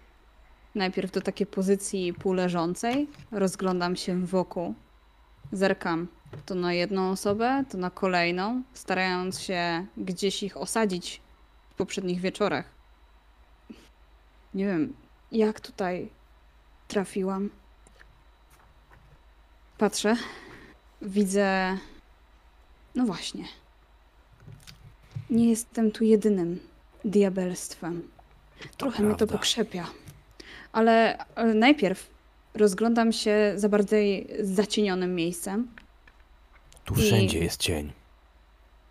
najpierw 0.74 1.10
do 1.10 1.20
takiej 1.20 1.46
pozycji 1.46 2.14
półleżącej, 2.14 3.08
rozglądam 3.30 3.96
się 3.96 4.26
wokół, 4.26 4.74
zerkam 5.52 6.08
to 6.46 6.54
na 6.54 6.72
jedną 6.72 7.10
osobę, 7.10 7.64
to 7.70 7.78
na 7.78 7.90
kolejną, 7.90 8.62
starając 8.72 9.40
się 9.40 9.86
gdzieś 9.96 10.42
ich 10.42 10.56
osadzić 10.56 11.20
w 11.70 11.74
poprzednich 11.74 12.20
wieczorach. 12.20 12.64
Nie 14.54 14.66
wiem, 14.66 14.94
jak 15.32 15.60
tutaj 15.60 16.08
trafiłam. 16.88 17.50
Patrzę, 19.78 20.16
widzę. 21.02 21.78
No 22.94 23.04
właśnie. 23.04 23.59
Nie 25.30 25.48
jestem 25.48 25.90
tu 25.92 26.04
jedynym 26.04 26.60
diabelstwem. 27.04 28.08
Trochę 28.76 29.02
mnie 29.02 29.14
to 29.14 29.26
pokrzepia. 29.26 29.86
Ale, 30.72 31.18
ale 31.34 31.54
najpierw 31.54 32.10
rozglądam 32.54 33.12
się 33.12 33.52
za 33.56 33.68
bardziej 33.68 34.28
zacienionym 34.40 35.14
miejscem, 35.14 35.68
Tu 36.84 36.94
I- 36.94 36.96
wszędzie 36.96 37.38
jest 37.38 37.60
cień. 37.60 37.92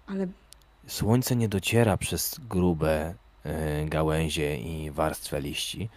ale 0.08 0.28
Słońce 0.88 1.36
nie 1.36 1.50
dociera 1.50 1.98
przez 1.98 2.40
grube 2.50 3.14
e, 3.46 3.86
gałęzie 3.86 4.58
i 4.58 4.92
warstwę 4.92 5.42
liści, 5.42 5.90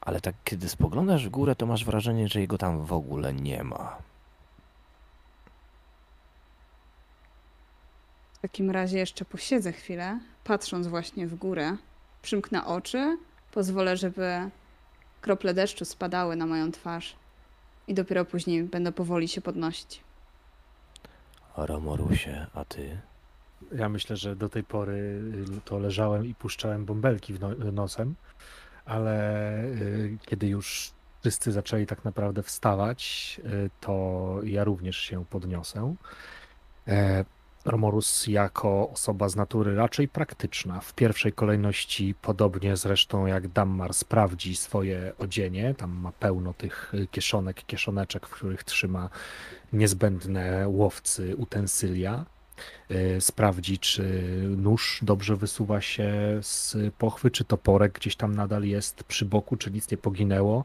ale 0.00 0.20
tak 0.20 0.34
kiedy 0.44 0.68
spoglądasz 0.68 1.26
w 1.26 1.30
górę, 1.30 1.56
to 1.56 1.66
masz 1.66 1.84
wrażenie, 1.84 2.28
że 2.28 2.40
jego 2.40 2.58
tam 2.58 2.84
w 2.84 2.92
ogóle 2.92 3.34
nie 3.34 3.64
ma. 3.64 3.96
Takim 8.46 8.70
razie 8.70 8.98
jeszcze 8.98 9.24
posiedzę 9.24 9.72
chwilę, 9.72 10.20
patrząc 10.44 10.86
właśnie 10.86 11.26
w 11.26 11.34
górę. 11.34 11.76
Przymknę 12.22 12.64
oczy, 12.64 13.18
pozwolę, 13.52 13.96
żeby 13.96 14.50
krople 15.20 15.54
deszczu 15.54 15.84
spadały 15.84 16.36
na 16.36 16.46
moją 16.46 16.72
twarz. 16.72 17.16
I 17.88 17.94
dopiero 17.94 18.24
później 18.24 18.62
będę 18.62 18.92
powoli 18.92 19.28
się 19.28 19.40
podnosić. 19.40 20.00
Romorusie, 21.56 22.46
a 22.54 22.64
ty? 22.64 22.98
Ja 23.72 23.88
myślę, 23.88 24.16
że 24.16 24.36
do 24.36 24.48
tej 24.48 24.64
pory 24.64 25.22
y, 25.58 25.60
to 25.64 25.78
leżałem 25.78 26.26
i 26.26 26.34
puszczałem 26.34 26.84
bąbelki 26.84 27.34
w 27.34 27.40
no, 27.40 27.72
nosem, 27.72 28.14
ale 28.84 29.64
y, 29.64 30.18
kiedy 30.26 30.46
już 30.46 30.92
wszyscy 31.20 31.52
zaczęli 31.52 31.86
tak 31.86 32.04
naprawdę 32.04 32.42
wstawać, 32.42 33.40
y, 33.44 33.70
to 33.80 34.38
ja 34.44 34.64
również 34.64 34.96
się 34.96 35.24
podniosę. 35.24 35.94
Romorus 37.66 38.26
jako 38.26 38.90
osoba 38.90 39.28
z 39.28 39.36
natury 39.36 39.74
raczej 39.74 40.08
praktyczna, 40.08 40.80
w 40.80 40.94
pierwszej 40.94 41.32
kolejności, 41.32 42.14
podobnie 42.22 42.76
zresztą 42.76 43.26
jak 43.26 43.48
Dammar, 43.48 43.94
sprawdzi 43.94 44.56
swoje 44.56 45.12
odzienie. 45.18 45.74
Tam 45.74 45.90
ma 45.90 46.12
pełno 46.12 46.54
tych 46.54 46.94
y, 46.94 47.06
kieszonek, 47.06 47.66
kieszoneczek, 47.66 48.26
w 48.26 48.30
których 48.30 48.64
trzyma 48.64 49.10
niezbędne 49.72 50.68
łowcy 50.68 51.36
utensylia. 51.36 52.24
Y, 52.90 53.20
Sprawdzi, 53.20 53.78
czy 53.78 54.22
nóż 54.56 55.00
dobrze 55.02 55.36
wysuwa 55.36 55.80
się 55.80 56.12
z 56.42 56.76
pochwy, 56.98 57.30
czy 57.30 57.44
toporek 57.44 57.92
gdzieś 57.92 58.16
tam 58.16 58.34
nadal 58.34 58.64
jest 58.64 59.04
przy 59.04 59.24
boku, 59.24 59.56
czy 59.56 59.70
nic 59.70 59.90
nie 59.90 59.96
poginęło. 59.96 60.64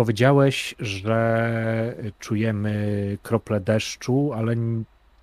Y, 0.00 0.04
Powiedziałeś, 0.04 0.74
że 0.78 1.94
czujemy 2.18 3.18
krople 3.22 3.60
deszczu, 3.60 4.32
ale 4.32 4.54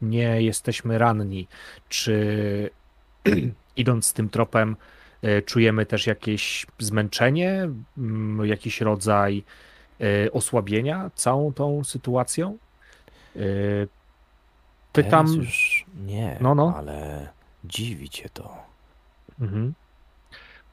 nie 0.01 0.41
jesteśmy 0.41 0.97
ranni, 0.97 1.47
czy 1.89 2.69
idąc 3.75 4.13
tym 4.13 4.29
tropem 4.29 4.75
e, 5.21 5.41
czujemy 5.41 5.85
też 5.85 6.07
jakieś 6.07 6.65
zmęczenie, 6.79 7.69
mm, 7.97 8.45
jakiś 8.45 8.81
rodzaj 8.81 9.43
e, 10.25 10.31
osłabienia 10.31 11.11
całą 11.15 11.53
tą 11.53 11.83
sytuacją? 11.83 12.57
E, 13.35 13.39
Pytam. 14.93 15.25
Teraz 15.25 15.35
już 15.35 15.85
nie, 16.05 16.37
No, 16.41 16.55
no. 16.55 16.73
ale 16.77 17.29
dziwi 17.65 18.09
cię 18.09 18.29
to, 18.29 18.57
Mhm. 19.41 19.73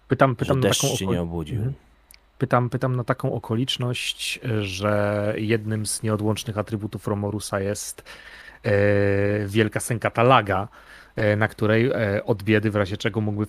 Pytam, 0.09 0.37
pytam 0.37 0.57
że 0.57 0.61
na 0.63 0.69
deszcz 0.69 0.83
taką 0.83 0.97
cię 0.97 1.05
oko- 1.05 1.15
nie 1.15 1.23
obudził. 1.23 1.57
Mhm. 1.57 1.75
Pytam, 2.39 2.71
pytam 2.71 2.97
na 2.97 3.05
taką 3.05 3.33
okoliczność, 3.33 4.41
że 4.61 5.35
jednym 5.37 5.87
z 5.87 6.03
nieodłącznych 6.03 6.59
atrybutów 6.59 7.07
Romorusa 7.07 7.61
jest 7.61 8.03
e, 8.63 8.73
wielka 9.47 9.81
sękata 9.81 10.23
laga, 10.23 10.69
e, 11.17 11.37
na 11.37 11.49
której 11.49 11.91
e, 11.91 12.25
od 12.25 12.43
biedy 12.43 12.71
w 12.71 12.77
razie 12.77 12.97
czego 12.97 13.21
mógłby 13.21 13.47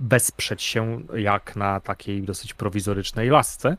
wesprzeć 0.00 0.62
się 0.62 1.00
jak 1.14 1.56
na 1.56 1.80
takiej 1.80 2.22
dosyć 2.22 2.54
prowizorycznej 2.54 3.28
lasce. 3.28 3.76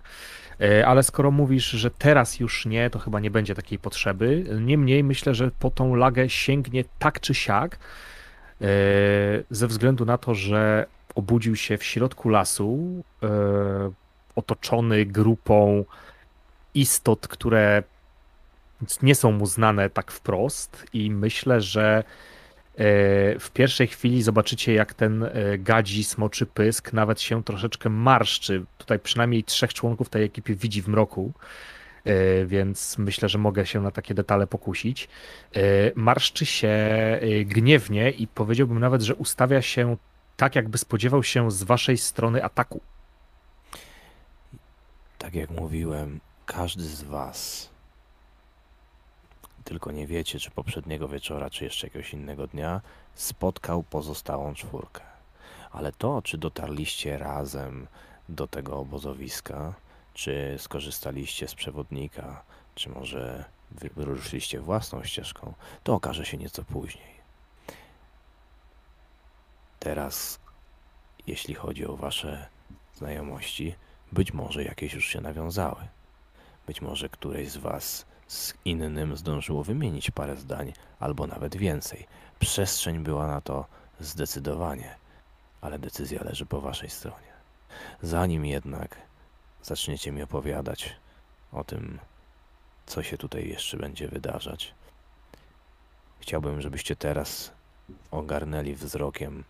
Ale 0.86 1.04
skoro 1.04 1.32
mówisz, 1.32 1.70
że 1.70 1.92
teraz 1.92 2.40
już 2.40 2.66
nie, 2.66 2.90
to 2.90 3.00
chyba 3.00 3.20
nie 3.20 3.32
będzie 3.32 3.56
takiej 3.56 3.80
potrzeby. 3.80 4.44
Niemniej 4.62 5.04
myślę, 5.04 5.36
że 5.36 5.52
po 5.60 5.72
tą 5.72 5.96
lagę 5.96 6.30
sięgnie 6.30 6.84
tak 7.00 7.20
czy 7.20 7.34
siak, 7.34 7.78
ze 9.50 9.68
względu 9.68 10.06
na 10.06 10.18
to, 10.18 10.36
że 10.36 10.86
obudził 11.16 11.56
się 11.56 11.78
w 11.78 11.84
środku 11.84 12.30
lasu, 12.30 13.04
otoczony 14.36 15.06
grupą 15.06 15.86
istot, 16.74 17.28
które 17.28 17.84
nie 19.02 19.16
są 19.16 19.32
mu 19.32 19.46
znane 19.46 19.90
tak 19.90 20.12
wprost 20.12 20.86
i 20.94 21.12
myślę, 21.12 21.62
że 21.62 21.98
e, 21.98 22.04
w 23.40 23.50
pierwszej 23.54 23.88
chwili 23.88 24.24
zobaczycie, 24.24 24.74
jak 24.74 24.94
ten 24.94 25.24
e, 25.24 25.58
gadzi 25.58 26.04
smoczy 26.04 26.46
pysk 26.46 26.94
nawet 26.94 27.22
się 27.22 27.44
troszeczkę 27.44 27.90
marszczy. 27.90 28.66
Tutaj 28.78 29.00
przynajmniej 29.00 29.44
trzech 29.44 29.74
członków 29.74 30.10
tej 30.10 30.24
ekipy 30.24 30.56
widzi 30.56 30.82
w 30.82 30.88
mroku, 30.88 31.32
e, 32.06 32.46
więc 32.46 32.98
myślę, 32.98 33.30
że 33.30 33.38
mogę 33.38 33.66
się 33.66 33.82
na 33.82 33.92
takie 33.92 34.14
detale 34.14 34.48
pokusić. 34.48 35.08
Marszczy 35.96 36.46
się 36.46 36.78
gniewnie 37.46 38.12
i 38.12 38.28
powiedziałbym 38.28 38.80
nawet, 38.80 39.02
że 39.02 39.16
ustawia 39.16 39.62
się 39.62 39.98
tak, 40.38 40.56
jakby 40.56 40.78
spodziewał 40.78 41.24
się 41.24 41.52
z 41.52 41.64
waszej 41.64 41.98
strony 41.98 42.44
ataku. 42.44 42.82
Tak 45.18 45.36
jak 45.36 45.50
mówiłem, 45.50 46.20
każdy 46.46 46.84
z 46.84 47.04
was, 47.04 47.70
tylko 49.64 49.92
nie 49.92 50.08
wiecie, 50.08 50.40
czy 50.40 50.52
poprzedniego 50.52 51.08
wieczora, 51.08 51.50
czy 51.50 51.64
jeszcze 51.64 51.88
jakiegoś 51.88 52.14
innego 52.14 52.48
dnia, 52.48 52.82
spotkał 53.16 53.84
pozostałą 53.84 54.54
czwórkę. 54.54 55.02
Ale 55.72 55.92
to, 55.92 56.22
czy 56.22 56.38
dotarliście 56.38 57.18
razem 57.18 57.88
do 58.30 58.48
tego 58.48 58.80
obozowiska, 58.80 59.74
czy 60.14 60.56
skorzystaliście 60.60 61.48
z 61.48 61.56
przewodnika, 61.56 62.44
czy 62.76 62.90
może 62.90 63.46
wy 63.72 63.90
wyruszyliście 63.96 64.60
własną 64.60 65.04
ścieżką, 65.04 65.54
to 65.84 65.94
okaże 65.94 66.26
się 66.26 66.38
nieco 66.38 66.64
później. 66.64 67.16
Teraz, 69.80 70.40
jeśli 71.28 71.54
chodzi 71.54 71.86
o 71.88 71.96
wasze 71.96 72.48
znajomości, 72.96 73.76
być 74.12 74.34
może 74.34 74.64
jakieś 74.64 74.94
już 74.94 75.06
się 75.06 75.22
nawiązały. 75.22 75.88
Być 76.68 76.82
może 76.82 77.10
któreś 77.10 77.52
z 77.52 77.58
Was 77.58 78.06
z 78.28 78.54
innym 78.66 79.18
zdążyło 79.18 79.64
wymienić 79.64 80.12
parę 80.12 80.36
zdań, 80.36 80.74
albo 81.00 81.28
nawet 81.28 81.56
więcej. 81.56 82.08
Przestrzeń 82.40 83.00
była 83.00 83.28
na 83.28 83.42
to 83.42 83.66
zdecydowanie, 84.00 84.96
ale 85.62 85.80
decyzja 85.80 86.24
leży 86.24 86.46
po 86.46 86.62
Waszej 86.62 86.90
stronie. 86.90 87.36
Zanim 88.02 88.46
jednak 88.46 88.98
zaczniecie 89.64 90.12
mi 90.12 90.22
opowiadać 90.22 90.96
o 91.52 91.64
tym, 91.64 92.00
co 92.86 93.04
się 93.04 93.18
tutaj 93.18 93.50
jeszcze 93.50 93.78
będzie 93.78 94.08
wydarzać, 94.08 94.74
chciałbym, 96.20 96.62
żebyście 96.62 96.96
teraz 96.96 97.52
ogarnęli 98.12 98.74
wzrokiem 98.76 99.44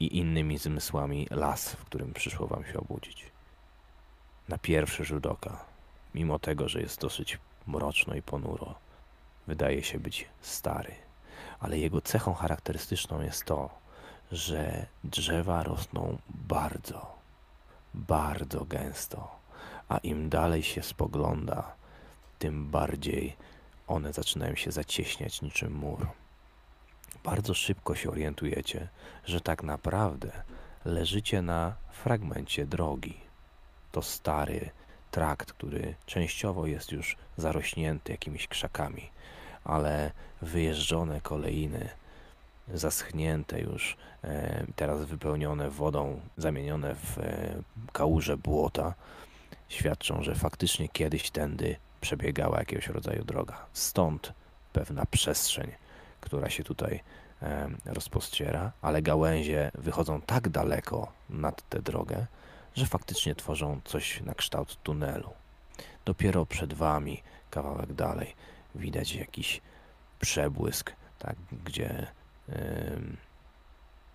i 0.00 0.16
innymi 0.16 0.58
zmysłami 0.58 1.26
las, 1.30 1.72
w 1.72 1.84
którym 1.84 2.12
przyszło 2.12 2.46
Wam 2.46 2.64
się 2.64 2.78
obudzić 2.78 3.29
na 4.50 4.58
pierwszy 4.58 5.04
rzut 5.04 5.26
oka, 5.26 5.64
mimo 6.14 6.38
tego, 6.38 6.68
że 6.68 6.80
jest 6.80 7.00
dosyć 7.00 7.38
mroczno 7.66 8.14
i 8.14 8.22
ponuro, 8.22 8.74
wydaje 9.46 9.82
się 9.82 9.98
być 9.98 10.28
stary. 10.40 10.94
Ale 11.60 11.78
jego 11.78 12.00
cechą 12.00 12.34
charakterystyczną 12.34 13.22
jest 13.22 13.44
to, 13.44 13.70
że 14.32 14.86
drzewa 15.04 15.62
rosną 15.62 16.18
bardzo, 16.28 17.14
bardzo 17.94 18.64
gęsto, 18.64 19.30
a 19.88 19.98
im 19.98 20.28
dalej 20.28 20.62
się 20.62 20.82
spogląda, 20.82 21.72
tym 22.38 22.70
bardziej 22.70 23.36
one 23.86 24.12
zaczynają 24.12 24.54
się 24.54 24.72
zacieśniać 24.72 25.42
niczym 25.42 25.72
mur. 25.72 26.06
Bardzo 27.24 27.54
szybko 27.54 27.94
się 27.94 28.10
orientujecie, 28.10 28.88
że 29.24 29.40
tak 29.40 29.62
naprawdę 29.62 30.32
leżycie 30.84 31.42
na 31.42 31.74
fragmencie 31.92 32.66
drogi 32.66 33.29
to 33.92 34.02
stary 34.02 34.70
trakt, 35.10 35.52
który 35.52 35.94
częściowo 36.06 36.66
jest 36.66 36.92
już 36.92 37.16
zarośnięty 37.36 38.12
jakimiś 38.12 38.48
krzakami, 38.48 39.10
ale 39.64 40.10
wyjeżdżone 40.42 41.20
kolejny, 41.20 41.88
zaschnięte 42.74 43.60
już, 43.60 43.96
e, 44.24 44.64
teraz 44.76 45.04
wypełnione 45.04 45.70
wodą, 45.70 46.20
zamienione 46.36 46.94
w 46.94 47.18
e, 47.18 47.62
kałuże 47.92 48.36
błota, 48.36 48.94
świadczą, 49.68 50.22
że 50.22 50.34
faktycznie 50.34 50.88
kiedyś 50.88 51.30
tędy 51.30 51.76
przebiegała 52.00 52.58
jakiegoś 52.58 52.86
rodzaju 52.86 53.24
droga. 53.24 53.66
Stąd 53.72 54.32
pewna 54.72 55.06
przestrzeń, 55.06 55.70
która 56.20 56.50
się 56.50 56.64
tutaj 56.64 57.00
e, 57.42 57.68
rozpościera, 57.84 58.72
ale 58.82 59.02
gałęzie 59.02 59.70
wychodzą 59.74 60.20
tak 60.20 60.48
daleko 60.48 61.12
nad 61.30 61.68
tę 61.68 61.82
drogę, 61.82 62.26
że 62.74 62.86
faktycznie 62.86 63.34
tworzą 63.34 63.80
coś 63.84 64.20
na 64.20 64.34
kształt 64.34 64.82
tunelu. 64.82 65.30
Dopiero 66.04 66.46
przed 66.46 66.74
wami, 66.74 67.22
kawałek 67.50 67.92
dalej, 67.92 68.34
widać 68.74 69.14
jakiś 69.14 69.60
przebłysk, 70.20 70.92
tak, 71.18 71.36
gdzie 71.64 72.06
ym, 72.48 73.16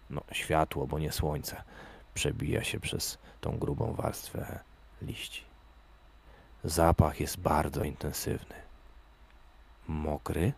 no, 0.10 0.22
światło, 0.32 0.88
bo 0.88 1.00
nie 1.00 1.12
słońce, 1.12 1.64
przebija 2.14 2.64
się 2.64 2.80
przez 2.80 3.18
tą 3.42 3.58
grubą 3.58 3.94
warstwę 3.94 4.60
liści. 5.02 5.44
Zapach 6.64 7.20
jest 7.20 7.38
bardzo 7.38 7.84
intensywny. 7.84 8.56
Mokry, 9.88 10.54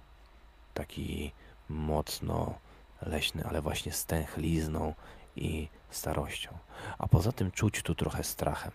taki 0.73 1.31
mocno 1.69 2.60
leśny, 3.01 3.45
ale 3.45 3.62
właśnie 3.62 3.91
stęchlizną 3.91 4.93
i 5.38 5.69
starością. 5.89 6.58
A 6.97 7.08
poza 7.08 7.32
tym 7.32 7.52
czuć 7.52 7.82
tu 7.82 7.95
trochę 7.95 8.23
strachem. 8.23 8.71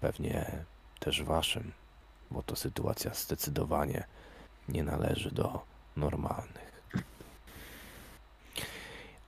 Pewnie 0.00 0.64
też 1.00 1.22
waszym, 1.22 1.72
bo 2.30 2.42
to 2.42 2.56
sytuacja 2.56 3.14
zdecydowanie 3.14 4.04
nie 4.68 4.82
należy 4.82 5.30
do 5.30 5.64
normalnych. 5.96 6.92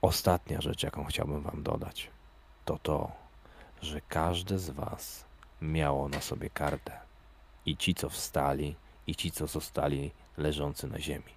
Ostatnia 0.01 0.61
rzecz, 0.61 0.83
jaką 0.83 1.05
chciałbym 1.05 1.41
wam 1.41 1.63
dodać, 1.63 2.09
to 2.65 2.79
to, 2.79 3.11
że 3.81 4.01
każde 4.01 4.59
z 4.59 4.69
was 4.69 5.25
miało 5.61 6.09
na 6.09 6.21
sobie 6.21 6.49
kartę. 6.49 6.99
I 7.65 7.77
ci, 7.77 7.95
co 7.95 8.09
wstali, 8.09 8.75
i 9.07 9.15
ci, 9.15 9.31
co 9.31 9.47
zostali 9.47 10.11
leżący 10.37 10.87
na 10.87 10.99
ziemi. 10.99 11.33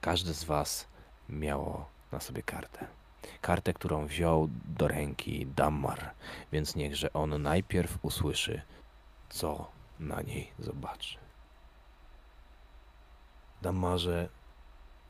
Każde 0.00 0.34
z 0.34 0.44
was 0.44 0.86
miało 1.28 1.88
na 2.12 2.20
sobie 2.20 2.42
kartę 2.42 2.97
kartę, 3.40 3.72
którą 3.74 4.06
wziął 4.06 4.48
do 4.64 4.88
ręki 4.88 5.46
Dammar, 5.46 6.10
więc 6.52 6.76
niechże 6.76 7.12
on 7.12 7.42
najpierw 7.42 7.98
usłyszy, 8.02 8.62
co 9.28 9.70
na 10.00 10.22
niej 10.22 10.52
zobaczy. 10.58 11.18
Dammarze, 13.62 14.28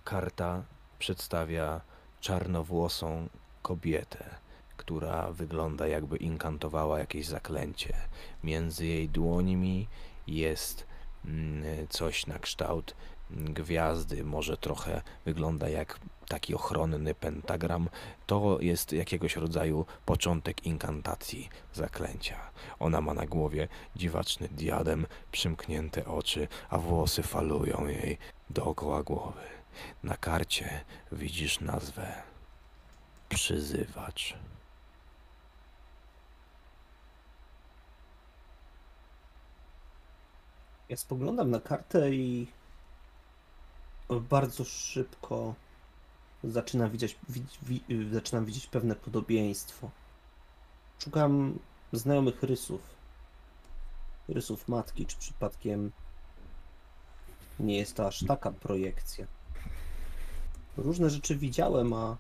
karta 0.05 0.63
przedstawia 0.99 1.81
czarnowłosą 2.21 3.29
kobietę, 3.63 4.35
która 4.77 5.33
wygląda 5.33 5.87
jakby 5.87 6.17
inkantowała 6.17 6.99
jakieś 6.99 7.27
zaklęcie. 7.27 7.97
Między 8.45 8.87
jej 8.87 9.09
dłońmi 9.09 9.89
jest 10.27 10.87
mm, 11.25 11.89
coś 11.89 12.27
na 12.27 12.39
kształt 12.39 12.95
gwiazdy, 13.31 14.25
może 14.25 14.57
trochę 14.57 15.03
wygląda 15.25 15.69
jak 15.69 15.99
taki 16.29 16.55
ochronny 16.55 17.15
pentagram, 17.15 17.89
to 18.27 18.59
jest 18.61 18.93
jakiegoś 18.93 19.37
rodzaju 19.37 19.87
początek 20.05 20.67
inkantacji, 20.67 21.49
zaklęcia. 21.75 22.37
Ona 22.79 23.01
ma 23.01 23.15
na 23.15 23.27
głowie 23.27 23.69
dziwaczny 23.97 24.49
diadem, 24.49 25.07
przymknięte 25.33 26.07
oczy, 26.07 26.49
a 26.71 26.79
włosy 26.79 27.23
falują 27.23 27.87
jej 27.87 28.19
dookoła 28.51 29.03
głowy. 29.03 29.43
Na 30.03 30.17
karcie 30.17 30.85
widzisz 31.13 31.61
nazwę 31.61 32.23
Przyzywacz. 33.29 34.35
Ja 40.89 40.97
spoglądam 40.97 41.51
na 41.51 41.61
kartę 41.61 42.11
i 42.11 42.47
bardzo 44.09 44.65
szybko 44.65 45.55
zaczynam 46.45 46.91
widzieć, 46.91 47.19
widz- 47.29 47.59
wi, 47.63 47.83
zaczynam 48.13 48.45
widzieć 48.45 48.67
pewne 48.67 48.97
podobieństwo. 48.97 49.91
Szukam 50.99 51.59
znajomych 51.93 52.43
rysów. 52.43 52.81
Rysów 54.29 54.69
matki, 54.69 55.07
czy 55.07 55.17
przypadkiem 55.17 55.93
nie 57.61 57.77
jest 57.79 57.97
to 57.97 58.07
aż 58.07 58.25
taka 58.27 58.51
projekcja. 58.51 59.27
Różne 60.77 61.11
rzeczy 61.11 61.37
widziałem, 61.37 61.93
a 61.93 62.17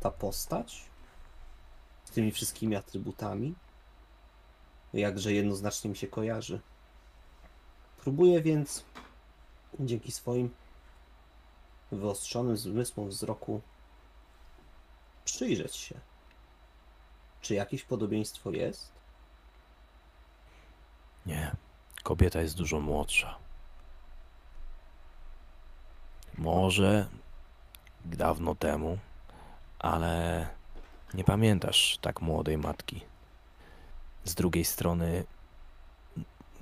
ta 0.00 0.10
postać 0.10 0.84
z 2.04 2.10
tymi 2.10 2.32
wszystkimi 2.32 2.76
atrybutami 2.76 3.54
jakże 4.94 5.32
jednoznacznie 5.32 5.90
mi 5.90 5.96
się 5.96 6.06
kojarzy. 6.06 6.60
Próbuję 7.96 8.42
więc 8.42 8.84
dzięki 9.80 10.12
swoim 10.12 10.50
wyostrzonym 11.98 12.56
zmysłom 12.56 13.08
wzroku 13.08 13.60
przyjrzeć 15.24 15.76
się. 15.76 16.00
Czy 17.40 17.54
jakieś 17.54 17.82
podobieństwo 17.82 18.50
jest? 18.50 18.92
Nie, 21.26 21.56
kobieta 22.02 22.40
jest 22.40 22.56
dużo 22.56 22.80
młodsza. 22.80 23.38
Może 26.38 27.06
dawno 28.04 28.54
temu, 28.54 28.98
ale 29.78 30.46
nie 31.14 31.24
pamiętasz 31.24 31.98
tak 32.00 32.20
młodej 32.20 32.58
matki. 32.58 33.00
Z 34.24 34.34
drugiej 34.34 34.64
strony, 34.64 35.24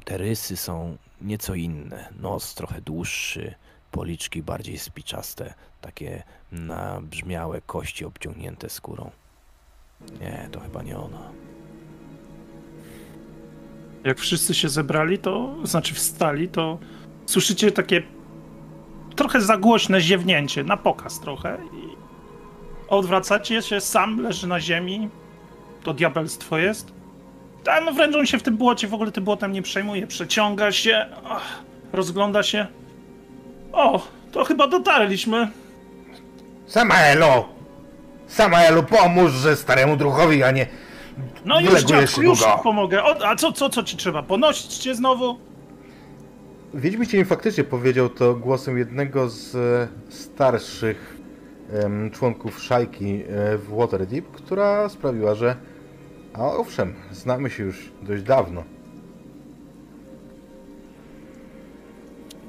te 0.04 0.18
rysy 0.18 0.56
są 0.56 0.96
nieco 1.20 1.54
inne. 1.54 2.12
Nos 2.16 2.54
trochę 2.54 2.80
dłuższy, 2.80 3.54
policzki 3.90 4.42
bardziej 4.42 4.78
spiczaste, 4.78 5.54
takie 5.80 6.22
nabrzmiałe 6.52 7.60
kości 7.60 8.04
obciągnięte 8.04 8.68
skórą. 8.68 9.10
Nie, 10.20 10.48
to 10.52 10.60
chyba 10.60 10.82
nie 10.82 10.98
ona. 10.98 11.30
Jak 14.04 14.18
wszyscy 14.18 14.54
się 14.54 14.68
zebrali, 14.68 15.18
to 15.18 15.54
znaczy 15.64 15.94
wstali, 15.94 16.48
to 16.48 16.78
słyszycie 17.26 17.72
takie 17.72 18.02
trochę 19.16 19.40
za 19.40 19.56
głośne 19.56 20.00
ziewnięcie, 20.00 20.64
na 20.64 20.76
pokaz 20.76 21.20
trochę. 21.20 21.58
I 21.74 21.96
odwracacie 22.88 23.62
się, 23.62 23.80
sam 23.80 24.20
leży 24.20 24.46
na 24.46 24.60
ziemi. 24.60 25.08
To 25.82 25.94
diabelstwo 25.94 26.58
jest. 26.58 26.92
A 27.66 27.80
no 27.80 27.92
wręcz 27.92 28.16
on 28.16 28.26
się 28.26 28.38
w 28.38 28.42
tym 28.42 28.56
błocie, 28.56 28.88
w 28.88 28.94
ogóle 28.94 29.12
tym 29.12 29.24
błotem 29.24 29.52
nie 29.52 29.62
przejmuje. 29.62 30.06
Przeciąga 30.06 30.72
się, 30.72 31.06
ach, 31.24 31.62
rozgląda 31.92 32.42
się. 32.42 32.66
O, 33.72 34.00
to 34.32 34.44
chyba 34.44 34.66
dotarliśmy. 34.66 35.48
Samaelo! 36.66 37.48
Samaelo, 38.26 38.82
pomóż 38.82 39.32
że 39.32 39.56
staremu 39.56 39.96
druhowi, 39.96 40.42
a 40.42 40.50
nie... 40.50 40.66
No 41.44 41.60
już 41.60 41.82
dziadku, 41.82 42.06
się 42.06 42.22
już 42.22 42.38
długo. 42.38 42.60
pomogę. 42.62 43.02
O, 43.04 43.26
a 43.28 43.36
co, 43.36 43.52
co, 43.52 43.68
co 43.68 43.82
ci 43.82 43.96
trzeba? 43.96 44.22
Ponosić 44.22 44.76
cię 44.78 44.94
znowu? 44.94 45.38
Wiedźmin 46.74 47.08
mi 47.12 47.24
faktycznie 47.24 47.64
powiedział 47.64 48.08
to 48.08 48.34
głosem 48.34 48.78
jednego 48.78 49.28
z 49.28 49.54
e, 49.54 49.88
starszych 50.12 51.16
em, 51.72 52.10
członków 52.10 52.62
szajki 52.62 53.22
e, 53.22 53.58
w 53.58 53.68
Waterdeep, 53.76 54.30
która 54.32 54.88
sprawiła, 54.88 55.34
że... 55.34 55.56
A 56.34 56.46
owszem, 56.46 56.94
znamy 57.12 57.50
się 57.50 57.62
już 57.62 57.92
dość 58.02 58.22
dawno. 58.22 58.64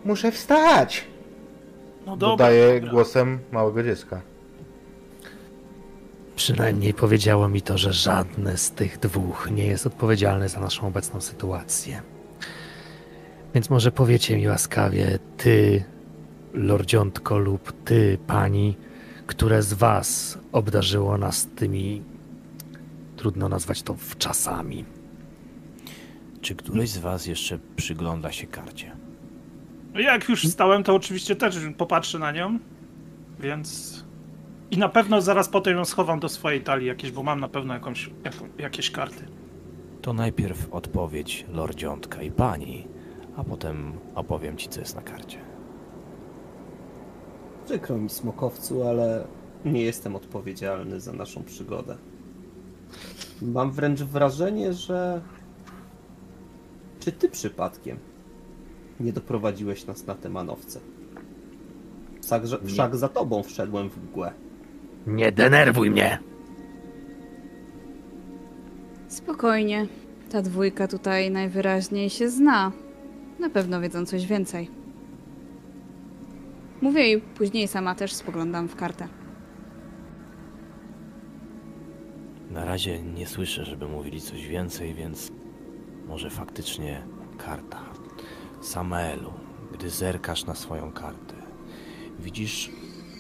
Muszę 0.06 0.32
wstać! 0.32 1.11
No 2.06 2.18
dobra. 2.18 2.46
Dodaje 2.46 2.74
dobra. 2.74 2.92
głosem 2.92 3.40
małego 3.52 3.84
dziecka. 3.84 4.22
Przynajmniej 6.36 6.94
powiedziało 6.94 7.50
mi 7.50 7.62
to, 7.62 7.78
że 7.78 7.94
żadne 7.94 8.58
z 8.58 8.72
tych 8.72 9.00
dwóch 9.00 9.50
nie 9.52 9.66
jest 9.66 9.88
odpowiedzialne 9.88 10.50
za 10.50 10.60
naszą 10.60 10.88
obecną 10.88 11.22
sytuację. 11.22 12.02
Więc 13.54 13.70
może 13.70 13.92
powiecie 13.92 14.38
mi 14.38 14.48
łaskawie, 14.48 15.20
ty, 15.38 15.84
lordziątko, 16.54 17.38
lub 17.38 17.84
ty, 17.86 18.18
pani, 18.28 18.78
które 19.28 19.64
z 19.64 19.74
was 19.74 20.38
obdarzyło 20.52 21.18
nas 21.18 21.48
tymi, 21.56 22.02
trudno 23.18 23.50
nazwać 23.50 23.82
to 23.82 23.94
wczasami. 23.94 24.86
Czy 26.42 26.56
któryś 26.56 26.90
z 26.90 26.98
was 26.98 27.26
jeszcze 27.26 27.60
przygląda 27.76 28.32
się 28.32 28.48
karcie? 28.48 29.01
Jak 29.94 30.30
już 30.30 30.48
stałem, 30.48 30.84
to 30.84 30.96
oczywiście 30.96 31.36
też 31.36 31.60
popatrzę 31.78 32.20
na 32.20 32.32
nią, 32.32 32.60
więc... 33.40 34.02
I 34.72 34.78
na 34.78 34.90
pewno 34.90 35.22
zaraz 35.22 35.50
potem 35.50 35.78
ją 35.78 35.86
schowam 35.86 36.20
do 36.20 36.30
swojej 36.30 36.62
talii 36.62 36.88
jakieś, 36.88 37.12
bo 37.12 37.24
mam 37.24 37.40
na 37.40 37.48
pewno 37.48 37.74
jakąś, 37.74 38.10
jaką, 38.24 38.50
jakieś 38.58 38.92
karty. 38.92 39.26
To 40.02 40.14
najpierw 40.14 40.74
odpowiedź 40.74 41.46
lordziątka 41.54 42.22
i 42.22 42.32
pani, 42.32 42.88
a 43.38 43.44
potem 43.44 43.94
opowiem 44.16 44.58
ci, 44.58 44.70
co 44.70 44.80
jest 44.80 44.96
na 44.96 45.02
karcie. 45.02 45.38
Przykro 47.66 47.98
mi, 47.98 48.10
smokowcu, 48.10 48.88
ale 48.88 49.28
nie 49.66 49.82
jestem 49.82 50.16
odpowiedzialny 50.16 51.00
za 51.00 51.14
naszą 51.14 51.44
przygodę. 51.44 51.98
Mam 53.42 53.72
wręcz 53.72 54.02
wrażenie, 54.02 54.74
że. 54.74 55.22
Czy 57.00 57.12
ty 57.12 57.30
przypadkiem 57.30 57.98
nie 59.02 59.14
doprowadziłeś 59.14 59.86
nas 59.86 60.08
na 60.08 60.16
te 60.16 60.30
manowce? 60.30 60.80
Wszakże, 62.24 62.60
wszak 62.66 62.96
za 62.96 63.10
tobą 63.10 63.44
wszedłem 63.44 63.90
w 63.90 63.98
mgłę. 64.04 64.34
Nie 65.08 65.32
denerwuj 65.32 65.92
mnie! 65.92 66.20
Spokojnie. 69.08 69.88
Ta 70.32 70.42
dwójka 70.42 70.88
tutaj 70.88 71.32
najwyraźniej 71.32 72.10
się 72.10 72.30
zna. 72.30 72.72
Na 73.40 73.50
pewno 73.50 73.82
wiedzą 73.82 74.06
coś 74.06 74.26
więcej. 74.26 74.70
Mówię 76.82 77.14
i 77.14 77.22
później 77.22 77.68
sama 77.68 77.96
też 77.96 78.14
spoglądam 78.14 78.68
w 78.68 78.76
kartę. 78.76 79.08
Na 82.52 82.66
razie 82.66 83.04
nie 83.04 83.28
słyszę, 83.28 83.66
żeby 83.66 83.88
mówili 83.88 84.22
coś 84.22 84.48
więcej, 84.48 84.94
więc 84.94 85.32
może 86.08 86.30
faktycznie 86.30 87.02
karta. 87.38 87.80
Samaelu, 88.62 89.34
gdy 89.74 89.90
zerkasz 89.90 90.46
na 90.46 90.56
swoją 90.56 90.92
kartę, 90.92 91.36
widzisz 92.20 92.72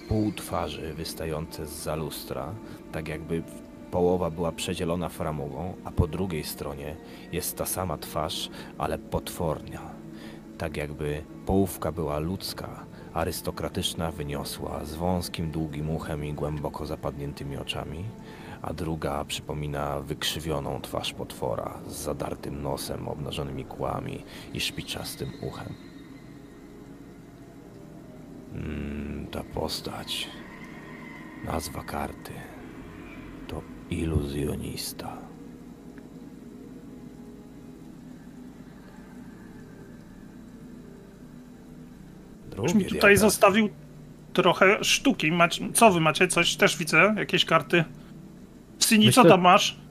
pół 0.07 0.31
twarzy 0.31 0.93
wystające 0.93 1.65
z 1.67 1.97
lustra, 1.97 2.53
tak 2.91 3.07
jakby 3.07 3.43
połowa 3.91 4.29
była 4.29 4.51
przedzielona 4.51 5.09
framugą, 5.09 5.73
a 5.83 5.91
po 5.91 6.07
drugiej 6.07 6.43
stronie 6.43 6.95
jest 7.31 7.57
ta 7.57 7.65
sama 7.65 7.97
twarz, 7.97 8.49
ale 8.77 8.97
potwornia. 8.97 9.81
Tak 10.57 10.77
jakby 10.77 11.23
połówka 11.45 11.91
była 11.91 12.19
ludzka, 12.19 12.85
arystokratyczna, 13.13 14.11
wyniosła, 14.11 14.85
z 14.85 14.95
wąskim, 14.95 15.51
długim 15.51 15.89
uchem 15.89 16.25
i 16.25 16.33
głęboko 16.33 16.85
zapadniętymi 16.85 17.57
oczami, 17.57 18.05
a 18.61 18.73
druga 18.73 19.25
przypomina 19.25 20.01
wykrzywioną 20.01 20.81
twarz 20.81 21.13
potwora 21.13 21.79
z 21.87 21.95
zadartym 21.95 22.61
nosem, 22.61 23.07
obnażonymi 23.07 23.65
kłami 23.65 24.23
i 24.53 24.59
szpiczastym 24.59 25.31
uchem. 25.41 25.73
Mm, 28.53 29.27
ta 29.31 29.43
postać, 29.43 30.27
nazwa 31.45 31.83
karty, 31.83 32.33
to 33.47 33.61
iluzjonista. 33.89 35.17
Już 42.57 42.73
mi 42.73 42.79
Drugie 42.79 42.95
tutaj 42.95 43.17
zostawił 43.17 43.69
trochę 44.33 44.83
sztuki. 44.83 45.31
Co 45.73 45.91
wy 45.91 45.99
macie? 45.99 46.27
Coś 46.27 46.55
też 46.55 46.77
widzę? 46.77 47.15
Jakieś 47.17 47.45
karty? 47.45 47.83
Syni, 48.83 49.13
co 49.13 49.21
Myślę- 49.21 49.31
tam 49.31 49.41
masz? 49.41 49.81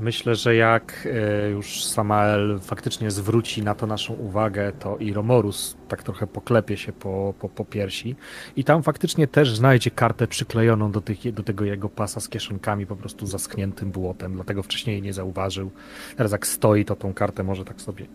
Myślę, 0.00 0.34
że 0.34 0.54
jak 0.54 1.08
e, 1.12 1.50
już 1.50 1.84
Samael 1.84 2.58
faktycznie 2.62 3.10
zwróci 3.10 3.62
na 3.62 3.74
to 3.74 3.86
naszą 3.86 4.14
uwagę, 4.14 4.72
to 4.72 4.96
i 4.96 5.12
Romorus 5.12 5.76
tak 5.88 6.02
trochę 6.02 6.26
poklepie 6.26 6.76
się 6.76 6.92
po, 6.92 7.34
po, 7.38 7.48
po 7.48 7.64
piersi 7.64 8.16
i 8.56 8.64
tam 8.64 8.82
faktycznie 8.82 9.26
też 9.26 9.56
znajdzie 9.56 9.90
kartę 9.90 10.26
przyklejoną 10.26 10.92
do, 10.92 11.00
tych, 11.00 11.32
do 11.32 11.42
tego 11.42 11.64
jego 11.64 11.88
pasa 11.88 12.20
z 12.20 12.28
kieszonkami, 12.28 12.86
po 12.86 12.96
prostu 12.96 13.26
zaschniętym 13.26 13.90
błotem, 13.90 14.34
dlatego 14.34 14.62
wcześniej 14.62 14.94
jej 14.94 15.02
nie 15.02 15.12
zauważył. 15.12 15.70
Teraz 16.16 16.32
jak 16.32 16.46
stoi, 16.46 16.84
to 16.84 16.96
tą 16.96 17.14
kartę 17.14 17.42
może 17.42 17.64
tak 17.64 17.80
sobie 17.80 18.06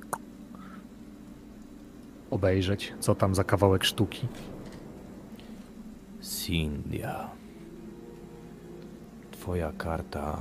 obejrzeć, 2.32 2.94
co 3.00 3.16
tam 3.16 3.36
za 3.36 3.44
kawałek 3.44 3.84
sztuki. 3.84 4.28
Cindia. 6.22 7.41
Twoja 9.52 9.72
karta 9.78 10.38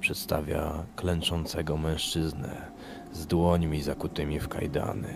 przedstawia 0.00 0.84
klęczącego 0.96 1.76
mężczyznę 1.76 2.72
z 3.12 3.26
dłońmi 3.26 3.82
zakutymi 3.82 4.40
w 4.40 4.48
kajdany, 4.48 5.14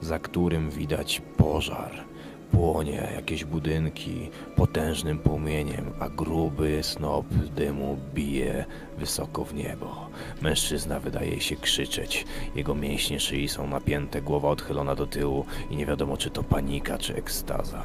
za 0.00 0.18
którym 0.18 0.70
widać 0.70 1.22
pożar. 1.36 2.04
Płonie 2.50 3.08
jakieś 3.14 3.44
budynki 3.44 4.30
potężnym 4.56 5.18
płomieniem, 5.18 5.92
a 6.00 6.08
gruby 6.08 6.78
snop 6.82 7.26
dymu 7.56 7.98
bije 8.14 8.64
wysoko 8.98 9.44
w 9.44 9.54
niebo. 9.54 10.08
Mężczyzna 10.42 11.00
wydaje 11.00 11.40
się 11.40 11.56
krzyczeć. 11.56 12.24
Jego 12.54 12.74
mięśnie 12.74 13.20
szyi 13.20 13.48
są 13.48 13.66
napięte, 13.66 14.22
głowa 14.22 14.48
odchylona 14.48 14.94
do 14.94 15.06
tyłu 15.06 15.44
i 15.70 15.76
nie 15.76 15.86
wiadomo 15.86 16.16
czy 16.16 16.30
to 16.30 16.42
panika, 16.42 16.98
czy 16.98 17.16
ekstaza. 17.16 17.82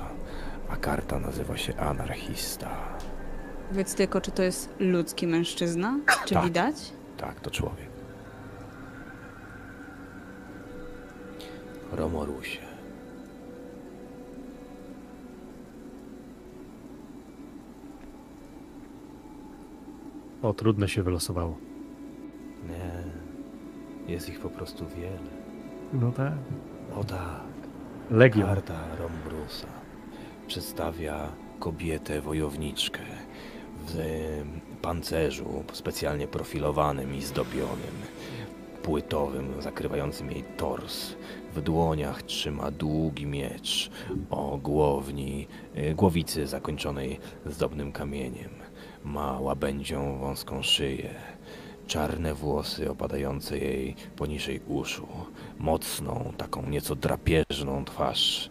A 0.69 0.75
karta 0.75 1.19
nazywa 1.19 1.57
się 1.57 1.77
Anarchista. 1.77 2.98
Powiedz 3.69 3.95
tylko, 3.95 4.21
czy 4.21 4.31
to 4.31 4.43
jest 4.43 4.69
ludzki 4.79 5.27
mężczyzna? 5.27 5.99
Czy 6.25 6.33
Tak. 6.33 6.43
widać? 6.45 6.75
Tak, 7.17 7.39
to 7.39 7.51
człowiek. 7.51 7.89
Romorusie. 11.91 12.59
O, 20.41 20.53
trudne 20.53 20.87
się 20.87 21.03
wylosowało. 21.03 21.57
Nie, 22.69 24.13
jest 24.13 24.29
ich 24.29 24.39
po 24.39 24.49
prostu 24.49 24.85
wiele. 24.87 25.19
No 25.93 26.11
tak. 26.11 26.33
O 26.95 27.03
tak, 27.03 27.41
Legion. 28.11 28.47
karta 28.47 28.79
Rombrusa 28.99 29.67
przedstawia 30.47 31.27
kobietę 31.59 32.21
wojowniczkę 32.21 32.99
pancerzu 34.81 35.63
specjalnie 35.73 36.27
profilowanym 36.27 37.15
i 37.15 37.21
zdobionym, 37.21 37.95
płytowym, 38.83 39.61
zakrywającym 39.61 40.31
jej 40.31 40.43
tors. 40.57 41.15
W 41.55 41.61
dłoniach 41.61 42.23
trzyma 42.23 42.71
długi 42.71 43.25
miecz 43.25 43.91
o 44.29 44.57
głowni, 44.57 45.47
y, 45.77 45.95
głowicy 45.95 46.47
zakończonej 46.47 47.19
zdobnym 47.45 47.91
kamieniem. 47.91 48.49
Ma 49.03 49.39
łabędzią 49.39 50.17
wąską 50.17 50.63
szyję, 50.63 51.09
czarne 51.87 52.33
włosy 52.33 52.91
opadające 52.91 53.57
jej 53.57 53.95
poniżej 54.15 54.61
uszu, 54.67 55.07
mocną, 55.59 56.33
taką 56.37 56.69
nieco 56.69 56.95
drapieżną 56.95 57.85
twarz. 57.85 58.49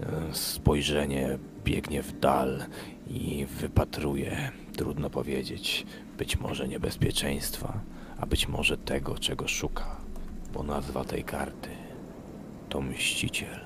E, 0.00 0.34
Spojrzenie 0.34 1.38
biegnie 1.64 2.02
w 2.02 2.20
dal 2.20 2.64
i 3.06 3.46
wypatruje, 3.60 4.52
trudno 4.76 5.10
powiedzieć, 5.10 5.86
być 6.18 6.36
może 6.36 6.68
niebezpieczeństwa, 6.68 7.80
a 8.20 8.26
być 8.26 8.48
może 8.48 8.78
tego, 8.78 9.18
czego 9.18 9.48
szuka, 9.48 9.96
bo 10.52 10.62
nazwa 10.62 11.04
tej 11.04 11.24
karty 11.24 11.70
to 12.68 12.80
Mściciel. 12.80 13.60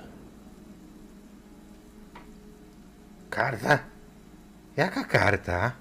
Karta? 3.31 3.79
Jaka 4.77 5.05
karta? 5.05 5.73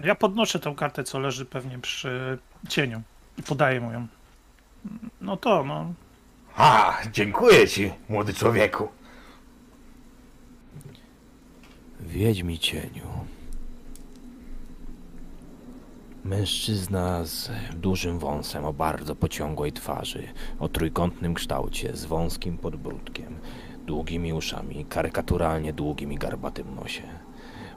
Ja 0.00 0.14
podnoszę 0.14 0.58
tą 0.58 0.74
kartę, 0.74 1.04
co 1.04 1.18
leży 1.18 1.44
pewnie 1.44 1.78
przy 1.78 2.38
cieniu 2.68 3.02
i 3.38 3.42
podaję 3.42 3.80
mu 3.80 3.92
ją. 3.92 4.06
No 5.20 5.36
to, 5.36 5.64
no. 5.64 5.92
A, 6.56 6.98
dziękuję 7.12 7.68
ci, 7.68 7.92
młody 8.08 8.34
człowieku. 8.34 8.88
Wiedźmi 12.06 12.58
cieniu. 12.58 13.06
Mężczyzna 16.24 17.24
z 17.24 17.50
dużym 17.76 18.18
wąsem 18.18 18.64
o 18.64 18.72
bardzo 18.72 19.16
pociągłej 19.16 19.72
twarzy, 19.72 20.28
o 20.58 20.68
trójkątnym 20.68 21.34
kształcie, 21.34 21.96
z 21.96 22.04
wąskim 22.04 22.58
podbródkiem, 22.58 23.38
długimi 23.86 24.32
uszami, 24.32 24.84
karykaturalnie 24.84 25.72
długim 25.72 26.12
i 26.12 26.18
garbatym 26.18 26.74
nosie. 26.74 27.02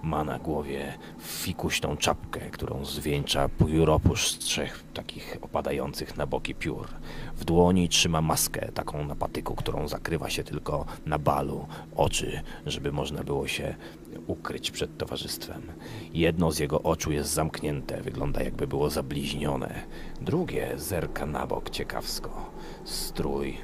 Ma 0.03 0.23
na 0.23 0.39
głowie 0.39 0.93
fikuśną 1.19 1.97
czapkę, 1.97 2.39
którą 2.39 2.85
zwieńcza 2.85 3.49
pióropusz 3.49 4.31
z 4.31 4.37
trzech 4.37 4.83
takich 4.93 5.37
opadających 5.41 6.17
na 6.17 6.25
boki 6.25 6.55
piór. 6.55 6.87
W 7.35 7.45
dłoni 7.45 7.89
trzyma 7.89 8.21
maskę, 8.21 8.71
taką 8.71 9.05
na 9.05 9.15
patyku, 9.15 9.55
którą 9.55 9.87
zakrywa 9.87 10.29
się 10.29 10.43
tylko 10.43 10.85
na 11.05 11.19
balu, 11.19 11.67
oczy, 11.95 12.41
żeby 12.65 12.91
można 12.91 13.23
było 13.23 13.47
się 13.47 13.75
ukryć 14.29 14.71
przed 14.71 14.97
towarzystwem. 14.97 15.61
Jedno 16.13 16.51
z 16.51 16.59
jego 16.59 16.81
oczu 16.81 17.11
jest 17.11 17.29
zamknięte, 17.29 18.01
wygląda 18.01 18.43
jakby 18.43 18.67
było 18.67 18.89
zabliźnione. 18.89 19.83
Drugie 20.21 20.73
zerka 20.77 21.25
na 21.25 21.47
bok 21.47 21.69
ciekawsko. 21.69 22.51
Strój 22.83 23.57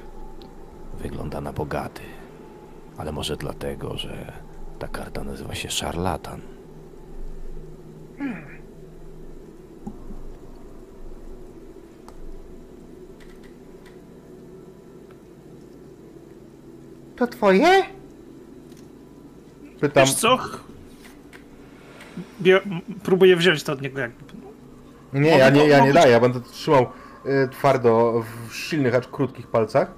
wygląda 1.00 1.42
na 1.42 1.54
bogaty, 1.54 2.02
ale 2.98 3.12
może 3.12 3.38
dlatego, 3.38 3.98
że 3.98 4.34
ta 4.80 4.88
karta 4.88 5.24
nazywa 5.24 5.56
się 5.56 5.70
szarlatan. 5.70 6.42
To 17.16 17.28
twoje? 17.28 17.84
Pytam. 19.82 20.04
Wiesz 20.06 20.14
co? 20.14 20.38
M- 22.46 22.82
próbuję 23.04 23.36
wziąć 23.36 23.64
to 23.64 23.74
od 23.74 23.82
niego 23.82 24.00
jakby. 24.00 24.24
Nie, 25.14 25.30
ja 25.38 25.50
nie, 25.50 25.68
ja 25.68 25.86
nie 25.86 25.94
daję, 25.94 26.12
ja 26.12 26.20
będę 26.20 26.42
to 26.42 26.50
trzymał 26.50 26.86
y, 27.26 27.50
twardo 27.52 28.24
w 28.50 28.56
silnych, 28.56 28.96
acz 28.96 29.08
krótkich 29.08 29.48
palcach. 29.48 29.92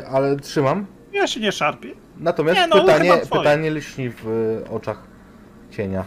Y, 0.00 0.06
ale 0.08 0.36
trzymam. 0.36 0.86
Ja 1.12 1.26
się 1.26 1.40
nie 1.40 1.52
szarpię. 1.52 1.94
Natomiast 2.18 2.60
Nie, 2.60 2.66
no, 2.66 2.80
pytanie, 2.80 3.10
chyba 3.10 3.24
twoje. 3.24 3.42
pytanie 3.42 3.70
lśni 3.70 4.10
w 4.10 4.26
y, 4.66 4.70
oczach 4.70 5.02
cienia. 5.70 6.04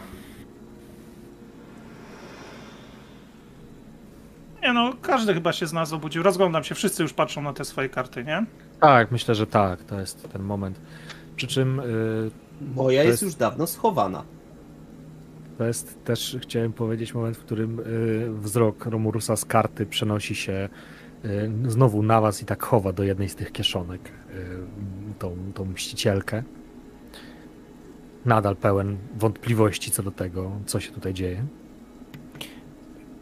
Nie 4.62 4.72
no, 4.72 4.92
każdy 5.02 5.34
chyba 5.34 5.52
się 5.52 5.66
z 5.66 5.72
nas 5.72 5.92
obudził. 5.92 6.22
Rozglądam 6.22 6.64
się, 6.64 6.74
wszyscy 6.74 7.02
już 7.02 7.12
patrzą 7.12 7.42
na 7.42 7.52
te 7.52 7.64
swoje 7.64 7.88
karty, 7.88 8.24
nie? 8.24 8.44
Tak, 8.80 9.10
myślę, 9.12 9.34
że 9.34 9.46
tak, 9.46 9.84
to 9.84 10.00
jest 10.00 10.32
ten 10.32 10.42
moment. 10.42 10.80
Przy 11.38 11.46
czym 11.46 11.80
y, 11.80 12.30
Moja 12.76 13.02
To 13.02 13.08
jest 13.08 13.22
jest- 13.22 13.22
już 13.22 13.34
dawno 13.34 13.66
schowana. 13.66 14.24
to 15.58 15.64
jest 15.64 16.04
też, 16.04 16.36
chciałem 16.42 16.72
powiedzieć, 16.72 17.14
moment, 17.14 17.36
w 17.36 17.40
którym 17.40 17.80
y, 17.80 18.30
wzrok 18.40 18.86
Romurusa 18.86 19.36
z 19.36 19.44
karty 19.44 19.86
przenosi 19.86 20.34
się 20.34 20.68
y, 21.24 21.50
znowu 21.70 22.02
na 22.02 22.20
was 22.20 22.42
i 22.42 22.44
tak 22.44 22.62
chowa 22.62 22.92
do 22.92 23.02
jednej 23.02 23.28
z 23.28 23.34
tych 23.34 23.52
kieszonek, 23.52 24.00
y, 24.08 24.44
tą, 25.18 25.36
tą 25.54 25.64
mścicielkę. 25.64 26.42
Nadal 28.24 28.56
pełen 28.56 28.96
wątpliwości 29.18 29.90
co 29.90 30.02
do 30.02 30.10
tego, 30.10 30.50
co 30.66 30.80
się 30.80 30.92
tutaj 30.92 31.14
dzieje. 31.14 31.44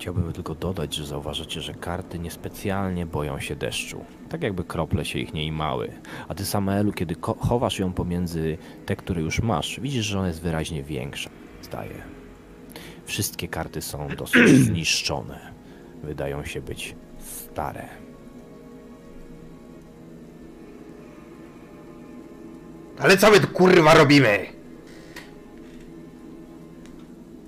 Chciałbym 0.07 0.33
tylko 0.33 0.55
dodać, 0.55 0.95
że 0.95 1.07
zauważacie, 1.07 1.61
że 1.61 1.75
karty 1.75 2.19
niespecjalnie 2.19 3.07
boją 3.07 3.40
się 3.40 3.57
deszczu. 3.57 4.05
Tak 4.29 4.42
jakby 4.42 4.64
krople 4.64 5.05
się 5.05 5.19
ich 5.19 5.35
nie 5.35 5.45
imały. 5.45 5.92
A 6.29 6.35
ty, 6.35 6.45
Samuelu, 6.45 6.92
kiedy 6.92 7.14
chowasz 7.21 7.79
ją 7.79 7.92
pomiędzy 7.92 8.59
te, 8.87 8.97
które 8.97 9.23
już 9.23 9.40
masz, 9.40 9.81
widzisz, 9.81 10.07
że 10.07 10.19
ona 10.19 10.29
jest 10.29 10.42
wyraźnie 10.42 10.83
większa. 10.83 11.31
Zdaje. 11.62 12.03
Wszystkie 13.05 13.49
karty 13.49 13.83
są 13.83 14.09
dosyć 14.19 14.49
zniszczone. 14.49 15.53
Wydają 16.03 16.45
się 16.45 16.61
być 16.61 16.97
stare. 17.19 17.88
Ale 22.99 23.16
co 23.16 23.31
my 23.31 23.40
tu 23.40 23.49
kurwa 23.49 23.95
robimy? 23.95 24.47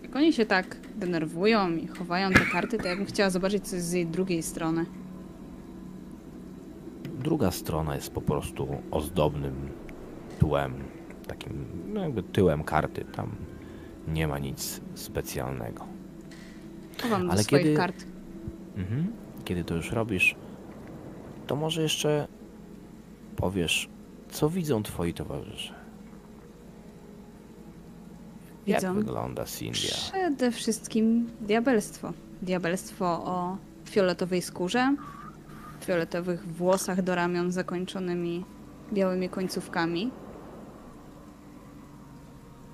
Jak 0.02 0.16
oni 0.16 0.32
się 0.32 0.46
tak 0.46 0.87
denerwują 0.98 1.70
i 1.76 1.86
chowają 1.86 2.30
te 2.32 2.40
karty, 2.52 2.78
to 2.78 2.88
ja 2.88 2.96
bym 2.96 3.06
chciała 3.06 3.30
zobaczyć 3.30 3.68
coś 3.68 3.80
z 3.80 3.92
jej 3.92 4.06
drugiej 4.06 4.42
strony. 4.42 4.84
Druga 7.22 7.50
strona 7.50 7.94
jest 7.94 8.10
po 8.12 8.20
prostu 8.20 8.68
ozdobnym 8.90 9.54
tłem, 10.38 10.74
takim 11.26 11.52
no 11.94 12.00
jakby 12.00 12.22
tyłem 12.22 12.64
karty. 12.64 13.04
Tam 13.04 13.30
nie 14.08 14.28
ma 14.28 14.38
nic 14.38 14.80
specjalnego. 14.94 15.84
Chowam 17.02 17.26
do 17.26 17.32
Ale 17.32 17.42
swoich 17.42 17.62
kiedy- 17.62 17.76
kart. 17.76 18.04
Mhm. 18.76 19.12
Kiedy 19.44 19.64
to 19.64 19.74
już 19.74 19.92
robisz, 19.92 20.34
to 21.46 21.56
może 21.56 21.82
jeszcze 21.82 22.28
powiesz, 23.36 23.88
co 24.30 24.50
widzą 24.50 24.82
twoi 24.82 25.14
towarzysze. 25.14 25.74
Jak 28.68 28.80
Widzą 28.80 28.94
wygląda 28.94 29.44
Cindia? 29.44 29.90
przede 30.12 30.52
wszystkim 30.52 31.30
diabelstwo. 31.40 32.12
Diabelstwo 32.42 33.06
o 33.06 33.56
fioletowej 33.84 34.42
skórze, 34.42 34.96
fioletowych 35.84 36.46
włosach 36.46 37.02
do 37.02 37.14
ramion 37.14 37.52
zakończonymi 37.52 38.44
białymi 38.92 39.28
końcówkami, 39.28 40.10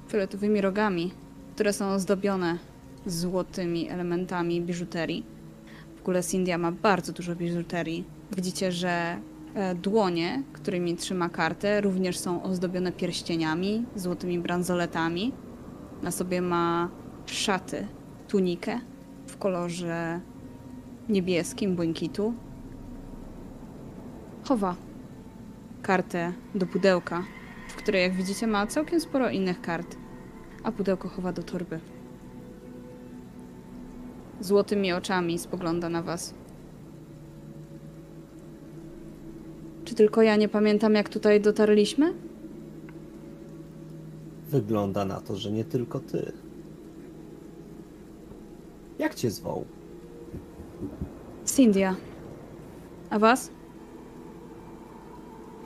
fioletowymi 0.09 0.61
rogami, 0.61 1.13
które 1.55 1.73
są 1.73 1.89
ozdobione 1.89 2.59
złotymi 3.07 3.89
elementami 3.89 4.61
biżuterii. 4.61 5.25
W 5.97 6.01
ogóle 6.01 6.23
Cindia 6.23 6.59
ma 6.59 6.73
bardzo 6.73 7.13
dużo 7.13 7.37
biżuterii. 7.37 8.05
Widzicie, 8.37 8.73
że 8.73 9.17
e, 9.55 9.75
dłonie, 9.75 10.43
którymi 10.53 10.97
trzyma 10.97 11.29
kartę, 11.29 11.81
również 11.81 12.19
są 12.19 12.43
ozdobione 12.43 12.93
pierścieniami, 12.93 13.85
złotymi 13.97 14.39
bransoletami. 14.39 15.33
Na 16.05 16.11
sobie 16.11 16.43
ma 16.43 16.89
szaty, 17.27 17.87
tunikę 18.29 18.81
w 19.27 19.37
kolorze 19.37 20.21
niebieskim, 21.09 21.77
błękitu. 21.77 22.35
Chowa 24.49 24.77
kartę 25.83 26.33
do 26.55 26.67
pudełka, 26.67 27.25
w 27.69 27.75
której, 27.75 28.03
jak 28.03 28.13
widzicie, 28.13 28.47
ma 28.47 28.67
całkiem 28.67 29.01
sporo 29.01 29.31
innych 29.31 29.61
kart, 29.61 29.97
a 30.65 30.73
pudełko 30.73 31.09
chowa 31.09 31.33
do 31.33 31.43
torby. 31.43 31.81
Złotymi 34.41 34.93
oczami 34.93 35.39
spogląda 35.39 35.89
na 35.89 36.03
was. 36.03 36.35
Czy 39.85 39.95
tylko 39.95 40.23
ja 40.23 40.37
nie 40.37 40.49
pamiętam, 40.49 40.95
jak 40.95 41.09
tutaj 41.09 41.41
dotarliśmy? 41.41 42.15
Wygląda 44.55 45.05
na 45.05 45.21
to, 45.21 45.37
że 45.37 45.53
nie 45.53 45.65
tylko 45.65 46.01
ty. 46.01 46.33
Jak 48.99 49.15
cię 49.15 49.31
zwoł? 49.31 49.65
Cindia. 51.45 51.97
A 53.11 53.19
was? 53.19 53.51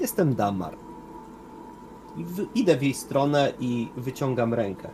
Jestem 0.00 0.34
Damar. 0.34 0.76
Idę 2.54 2.76
w 2.76 2.82
jej 2.82 2.94
stronę 2.94 3.52
i 3.60 3.88
wyciągam 3.96 4.54
rękę. 4.54 4.88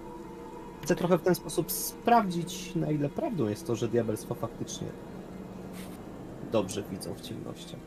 Chcę 0.83 0.97
trochę 0.97 1.19
w 1.19 1.23
ten 1.23 1.35
sposób 1.35 1.73
sprawdzić, 1.73 2.75
na 2.75 2.91
ile 2.91 3.09
prawdą 3.09 3.49
jest 3.49 3.67
to, 3.67 3.77
że 3.77 3.89
diabelstwo 3.89 4.35
faktycznie 4.35 4.89
dobrze 6.53 6.83
widzą 6.83 7.15
w 7.15 7.21
ciemnościach. 7.21 7.81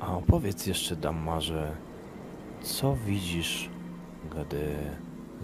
A 0.00 0.16
opowiedz 0.16 0.66
jeszcze, 0.66 0.96
Damarze, 0.96 1.76
co 2.62 2.96
widzisz, 3.06 3.70
gdy 4.30 4.74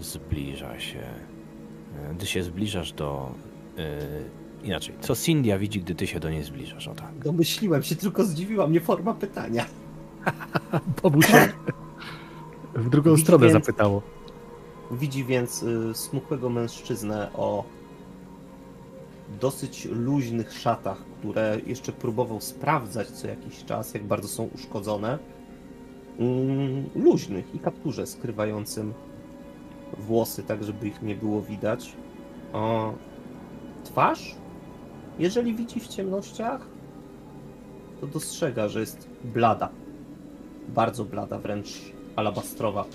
zbliża 0.01 0.79
się, 0.79 0.99
e, 0.99 2.13
gdy 2.13 2.25
się 2.25 2.43
zbliżasz 2.43 2.93
do... 2.93 3.31
e, 3.77 3.99
inaczej, 4.63 4.95
co 5.01 5.15
Cindia 5.15 5.59
widzi, 5.59 5.79
gdy 5.81 5.95
ty 5.95 6.07
się 6.07 6.19
do 6.19 6.29
niej 6.29 6.43
zbliżasz, 6.43 6.87
o 6.87 6.95
tak. 6.95 7.19
Domyśliłem 7.19 7.83
się, 7.83 7.95
tylko 7.95 8.23
zdziwiła 8.23 8.67
mnie 8.67 8.81
forma 8.81 9.13
pytania. 9.13 9.65
Bobu 11.03 11.21
się 11.21 11.53
w 12.75 12.89
drugą 12.89 13.11
Widzi 13.11 13.23
stronę 13.23 13.47
więc- 13.47 13.65
zapytało. 13.65 14.01
Widzi 14.91 15.25
więc 15.25 15.63
y, 15.63 15.93
smukłego 15.93 16.49
mężczyznę 16.49 17.33
o 17.33 17.63
dosyć 19.39 19.85
luźnych 19.85 20.53
szatach, 20.53 21.03
które 21.19 21.57
jeszcze 21.65 21.91
próbował 21.91 22.41
sprawdzać 22.41 23.07
co 23.07 23.27
jakiś 23.27 23.63
czas, 23.65 23.93
jak 23.93 24.03
bardzo 24.03 24.27
są 24.27 24.43
uszkodzone. 24.43 25.19
Mm, 26.19 26.89
luźnych 26.95 27.55
i 27.55 27.59
kapturze 27.59 28.07
skrywającym 28.07 28.93
włosy, 29.97 30.43
tak 30.43 30.63
żeby 30.63 30.87
ich 30.87 31.01
nie 31.01 31.15
było 31.15 31.41
widać. 31.41 31.93
O, 32.53 32.93
twarz? 33.83 34.35
Jeżeli 35.19 35.53
widzi 35.53 35.79
w 35.79 35.87
ciemnościach, 35.87 36.67
to 38.01 38.07
dostrzega, 38.07 38.67
że 38.67 38.79
jest 38.79 39.07
blada. 39.23 39.69
Bardzo 40.69 41.05
blada, 41.05 41.39
wręcz 41.39 41.67
alabastrowa. 42.15 42.85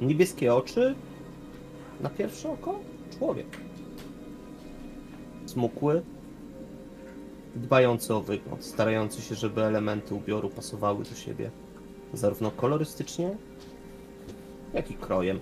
Niebieskie 0.00 0.54
oczy. 0.54 0.94
Na 2.00 2.10
pierwsze 2.10 2.52
oko 2.52 2.80
człowiek. 3.18 3.46
Smukły. 5.46 6.02
Dbający 7.56 8.14
o 8.14 8.20
wygląd, 8.20 8.64
starający 8.64 9.22
się, 9.22 9.34
żeby 9.34 9.62
elementy 9.62 10.14
ubioru 10.14 10.50
pasowały 10.50 11.04
do 11.04 11.14
siebie. 11.14 11.50
Zarówno 12.12 12.50
kolorystycznie, 12.50 13.36
jak 14.74 14.90
i 14.90 14.94
krojem. 14.94 15.40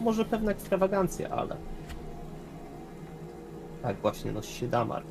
Może 0.00 0.24
pewna 0.24 0.52
ekstrawagancja, 0.52 1.30
ale. 1.30 1.56
Tak 3.82 3.96
właśnie 3.96 4.32
nosi 4.32 4.52
się 4.54 4.68
Damar. 4.68 5.02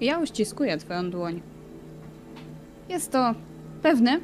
Ja 0.00 0.18
uściskuję 0.18 0.78
twoją 0.78 1.10
dłoń. 1.10 1.42
Jest 2.88 3.12
to 3.12 3.34
pewny, 3.82 4.20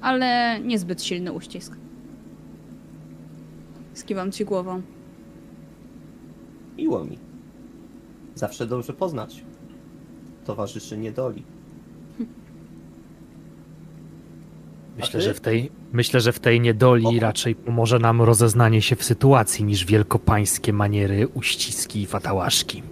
ale 0.00 0.60
niezbyt 0.60 1.02
silny 1.02 1.32
uścisk. 1.32 1.76
Skiwam 3.94 4.32
ci 4.32 4.44
głową. 4.44 4.82
Miło 6.76 7.04
mi. 7.04 7.18
Zawsze 8.34 8.66
dobrze 8.66 8.92
poznać. 8.92 9.44
Towarzyszy 10.44 10.98
niedoli. 10.98 11.42
Myślę, 14.96 15.20
że 15.20 15.34
w 15.34 15.40
tej, 15.40 15.70
myślę, 15.92 16.20
że 16.20 16.32
w 16.32 16.40
tej 16.40 16.60
niedoli 16.60 17.18
O. 17.18 17.20
raczej 17.20 17.54
pomoże 17.54 17.98
nam 17.98 18.22
rozeznanie 18.22 18.82
się 18.82 18.96
w 18.96 19.04
sytuacji 19.04 19.64
niż 19.64 19.84
wielkopańskie 19.84 20.72
maniery, 20.72 21.28
uściski 21.28 22.02
i 22.02 22.06
fatałaszki. 22.06 22.82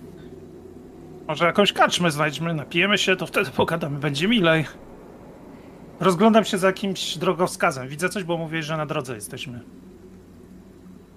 Może 1.28 1.44
jakąś 1.44 1.72
karczmę 1.72 2.10
znajdźmy, 2.10 2.54
napijemy 2.54 2.98
się, 2.98 3.16
to 3.16 3.26
wtedy 3.26 3.50
pogadamy, 3.50 3.98
będzie 3.98 4.28
milej. 4.28 4.64
Rozglądam 6.00 6.44
się 6.44 6.58
za 6.58 6.66
jakimś 6.66 7.18
drogowskazem. 7.18 7.88
Widzę 7.88 8.08
coś, 8.08 8.24
bo 8.24 8.36
mówię, 8.36 8.62
że 8.62 8.76
na 8.76 8.86
drodze 8.86 9.14
jesteśmy. 9.14 9.60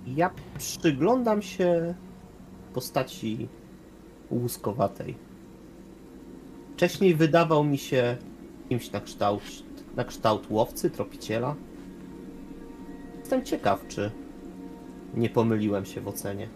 Ja 0.08 0.30
przyglądam 0.58 1.42
się 1.42 1.94
postaci 2.74 3.48
łuskowatej. 4.32 5.16
Wcześniej 6.76 7.16
wydawał 7.16 7.64
mi 7.64 7.78
się 7.78 8.18
kimś 8.70 8.92
na 8.92 9.02
kształt, 9.02 9.44
na 9.98 10.04
kształt 10.04 10.48
łowcy, 10.50 10.90
tropiciela. 10.90 11.56
Jestem 13.20 13.46
ciekaw, 13.46 13.88
czy 13.88 14.12
nie 15.16 15.30
pomyliłem 15.30 15.86
się 15.86 16.02
w 16.02 16.08
ocenie. 16.08 16.48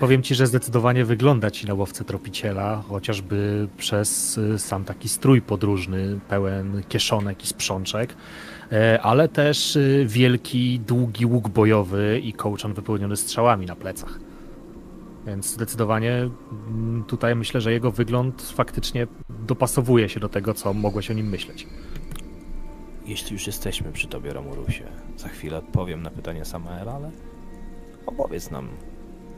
Powiem 0.00 0.22
ci, 0.22 0.34
że 0.34 0.46
zdecydowanie 0.46 1.04
wygląda 1.04 1.50
ci 1.50 1.66
na 1.66 1.74
łowcę 1.74 2.04
tropiciela, 2.04 2.82
chociażby 2.88 3.68
przez 3.76 4.38
y, 4.38 4.58
sam 4.58 4.84
taki 4.84 5.08
strój 5.08 5.42
podróżny, 5.42 6.20
pełen 6.28 6.82
kieszonek 6.88 7.44
i 7.44 7.46
sprzączek, 7.46 8.14
e, 8.72 9.02
ale 9.02 9.28
też 9.28 9.76
y, 9.76 10.04
wielki, 10.08 10.80
długi 10.80 11.26
łuk 11.26 11.48
bojowy 11.48 12.20
i 12.24 12.32
kołczan 12.32 12.74
wypełniony 12.74 13.16
strzałami 13.16 13.66
na 13.66 13.76
plecach. 13.76 14.25
Więc 15.26 15.46
zdecydowanie 15.50 16.30
mm, 16.68 17.04
tutaj 17.04 17.36
myślę, 17.36 17.60
że 17.60 17.72
jego 17.72 17.90
wygląd 17.90 18.42
faktycznie 18.42 19.06
dopasowuje 19.46 20.08
się 20.08 20.20
do 20.20 20.28
tego, 20.28 20.54
co 20.54 20.72
mogłeś 20.74 21.10
o 21.10 21.14
nim 21.14 21.28
myśleć. 21.28 21.66
Jeśli 23.06 23.32
już 23.32 23.46
jesteśmy 23.46 23.92
przy 23.92 24.08
tobie, 24.08 24.32
Romurusie, 24.32 24.84
za 25.16 25.28
chwilę 25.28 25.58
odpowiem 25.58 26.02
na 26.02 26.10
pytanie 26.10 26.44
Samaela, 26.44 26.92
ale 26.92 27.10
opowiedz 28.06 28.50
nam, 28.50 28.68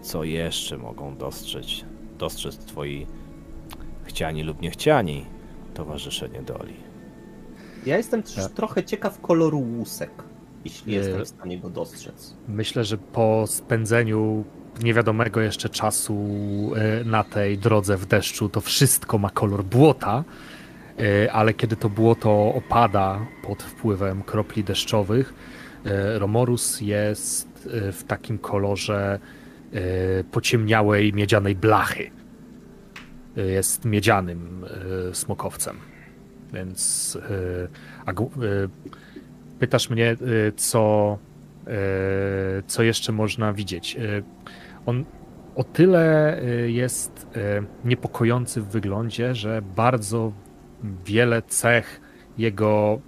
co 0.03 0.25
jeszcze 0.25 0.79
mogą 0.79 1.17
dostrzec, 1.17 1.67
dostrzec 2.19 2.59
twoi 2.59 3.07
chciani 4.05 4.43
lub 4.43 4.61
niechciani 4.61 5.27
towarzysze 5.75 6.29
niedoli. 6.29 6.75
Ja 7.87 7.97
jestem 7.97 8.23
też 8.23 8.35
Tak. 8.35 8.53
trochę 8.53 8.85
ciekaw 8.85 9.21
koloru 9.21 9.59
łusek, 9.59 10.11
jeśli 10.65 10.93
Nie. 10.93 10.99
jestem 10.99 11.25
w 11.25 11.29
stanie 11.29 11.59
go 11.59 11.71
dostrzec. 11.71 12.35
Myślę, 12.49 12.85
że 12.85 12.99
po 12.99 13.45
spędzeniu 13.47 14.45
niewiadomego 14.83 15.41
jeszcze 15.41 15.69
czasu 15.69 16.15
e, 16.77 17.05
na 17.05 17.25
tej 17.25 17.59
drodze 17.59 17.97
w 17.97 18.07
deszczu, 18.07 18.49
to 18.49 18.61
wszystko 18.61 19.19
ma 19.19 19.31
kolor 19.31 19.65
błota, 19.65 20.25
e, 20.99 21.33
ale 21.33 21.55
kiedy 21.55 21.77
to 21.77 21.89
błoto 21.89 22.55
opada 22.55 23.27
pod 23.43 23.63
wpływem 23.63 24.23
kropli 24.23 24.65
deszczowych, 24.65 25.35
e, 25.85 26.19
Romorus 26.19 26.81
jest 26.81 27.49
w 27.93 28.05
takim 28.07 28.39
kolorze 28.39 29.19
pociemniałej 30.31 31.13
miedzianej 31.13 31.55
blachy. 31.55 32.11
Jest 33.37 33.85
miedzianym 33.85 34.65
smokowcem. 35.13 35.77
Więc 36.53 37.19
pytasz 39.59 39.91
mnie, 39.91 40.17
co 40.57 41.19
Co 42.67 42.83
jeszcze 42.83 43.13
można 43.13 43.53
widzieć? 43.53 43.97
On 44.87 45.05
o 45.59 45.65
tyle 45.65 46.39
e, 46.43 46.71
jest 46.71 47.27
e, 47.37 47.63
niepokojący 47.85 48.63
w 48.63 48.69
wyglądzie, 48.69 49.35
że 49.35 49.63
bardzo 49.77 50.33
wiele 51.05 51.43
cech 51.43 52.01
jego, 52.39 53.01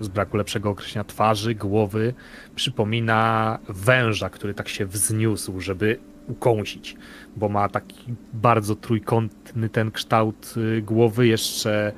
z 0.00 0.08
braku 0.08 0.36
lepszego 0.36 0.70
określenia, 0.70 1.04
twarzy, 1.04 1.54
głowy 1.54 2.14
przypomina 2.54 3.58
węża, 3.68 4.30
który 4.30 4.54
tak 4.54 4.68
się 4.68 4.86
wzniósł, 4.86 5.60
żeby 5.60 5.98
ukąsić, 6.28 6.96
bo 7.36 7.48
ma 7.48 7.68
taki 7.68 8.14
bardzo 8.32 8.76
trójkątny 8.76 9.68
ten 9.68 9.90
kształt 9.90 10.54
y, 10.56 10.82
głowy, 10.82 11.26
jeszcze 11.26 11.92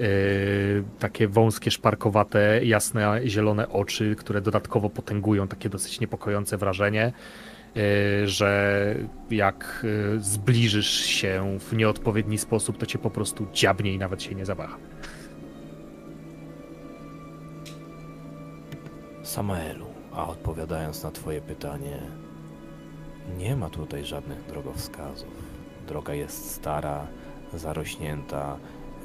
y, 0.00 0.84
takie 0.98 1.28
wąskie, 1.28 1.70
szparkowate, 1.70 2.64
jasne, 2.64 3.20
zielone 3.26 3.68
oczy, 3.68 4.16
które 4.18 4.40
dodatkowo 4.40 4.90
potęgują 4.90 5.48
takie 5.48 5.68
dosyć 5.68 6.00
niepokojące 6.00 6.56
wrażenie, 6.56 7.06
y, 7.06 7.45
że 8.24 8.94
jak 9.30 9.84
y, 9.84 10.20
zbliżysz 10.20 10.90
się 10.90 11.58
w 11.60 11.72
nieodpowiedni 11.72 12.38
sposób, 12.38 12.78
to 12.78 12.86
cię 12.86 12.98
po 12.98 13.10
prostu 13.10 13.46
dziabnie 13.52 13.92
i 13.92 13.98
nawet 13.98 14.22
się 14.22 14.34
nie 14.34 14.46
zawaha. 14.46 14.76
Samaelu, 19.22 19.86
a 20.12 20.28
odpowiadając 20.28 21.02
na 21.02 21.10
Twoje 21.10 21.40
pytanie, 21.40 21.98
nie 23.38 23.56
ma 23.56 23.70
tutaj 23.70 24.04
żadnych 24.04 24.46
drogowskazów. 24.46 25.28
Droga 25.88 26.14
jest 26.14 26.50
stara, 26.50 27.06
zarośnięta, 27.54 28.56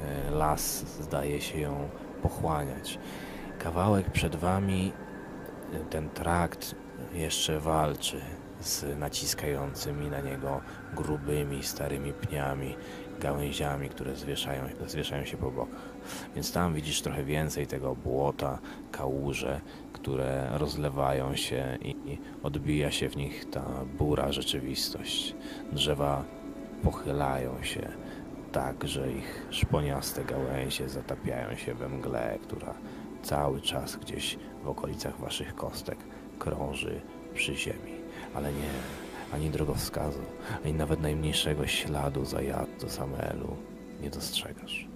e, 0.02 0.30
las 0.30 0.84
zdaje 1.00 1.40
się 1.40 1.60
ją 1.60 1.88
pochłaniać. 2.22 2.98
Kawałek 3.58 4.10
przed 4.10 4.36
Wami, 4.36 4.92
e, 5.72 5.84
ten 5.84 6.10
trakt 6.10 6.74
jeszcze 7.14 7.60
walczy 7.60 8.20
z 8.62 8.98
naciskającymi 8.98 10.10
na 10.10 10.20
niego 10.20 10.60
grubymi, 10.94 11.62
starymi 11.62 12.12
pniami, 12.12 12.76
gałęziami, 13.20 13.88
które 13.88 14.16
zwieszają, 14.16 14.62
zwieszają 14.86 15.24
się 15.24 15.36
po 15.36 15.50
bokach. 15.50 15.92
Więc 16.34 16.52
tam 16.52 16.74
widzisz 16.74 17.02
trochę 17.02 17.24
więcej 17.24 17.66
tego 17.66 17.96
błota, 17.96 18.58
kałuże, 18.92 19.60
które 19.92 20.48
rozlewają 20.58 21.36
się 21.36 21.78
i 21.82 22.18
odbija 22.42 22.90
się 22.90 23.08
w 23.08 23.16
nich 23.16 23.50
ta 23.50 23.64
bura 23.98 24.32
rzeczywistość. 24.32 25.34
Drzewa 25.72 26.24
pochylają 26.82 27.62
się 27.62 27.88
tak, 28.52 28.88
że 28.88 29.12
ich 29.12 29.46
szponiaste 29.50 30.24
gałęzie 30.24 30.88
zatapiają 30.88 31.56
się 31.56 31.74
we 31.74 31.88
mgle, 31.88 32.38
która 32.42 32.74
cały 33.22 33.60
czas 33.60 33.96
gdzieś 33.96 34.38
w 34.62 34.68
okolicach 34.68 35.20
waszych 35.20 35.54
kostek 35.54 35.98
krąży 36.38 37.00
przy 37.34 37.56
ziemi. 37.56 38.01
Ale 38.34 38.52
nie, 38.52 38.68
ani 39.34 39.50
drogowskazu, 39.50 40.18
ani 40.64 40.74
nawet 40.74 41.00
najmniejszego 41.00 41.66
śladu 41.66 42.24
zajazdu 42.24 42.88
Samuelu 42.88 43.56
nie 44.02 44.10
dostrzegasz. 44.10 44.86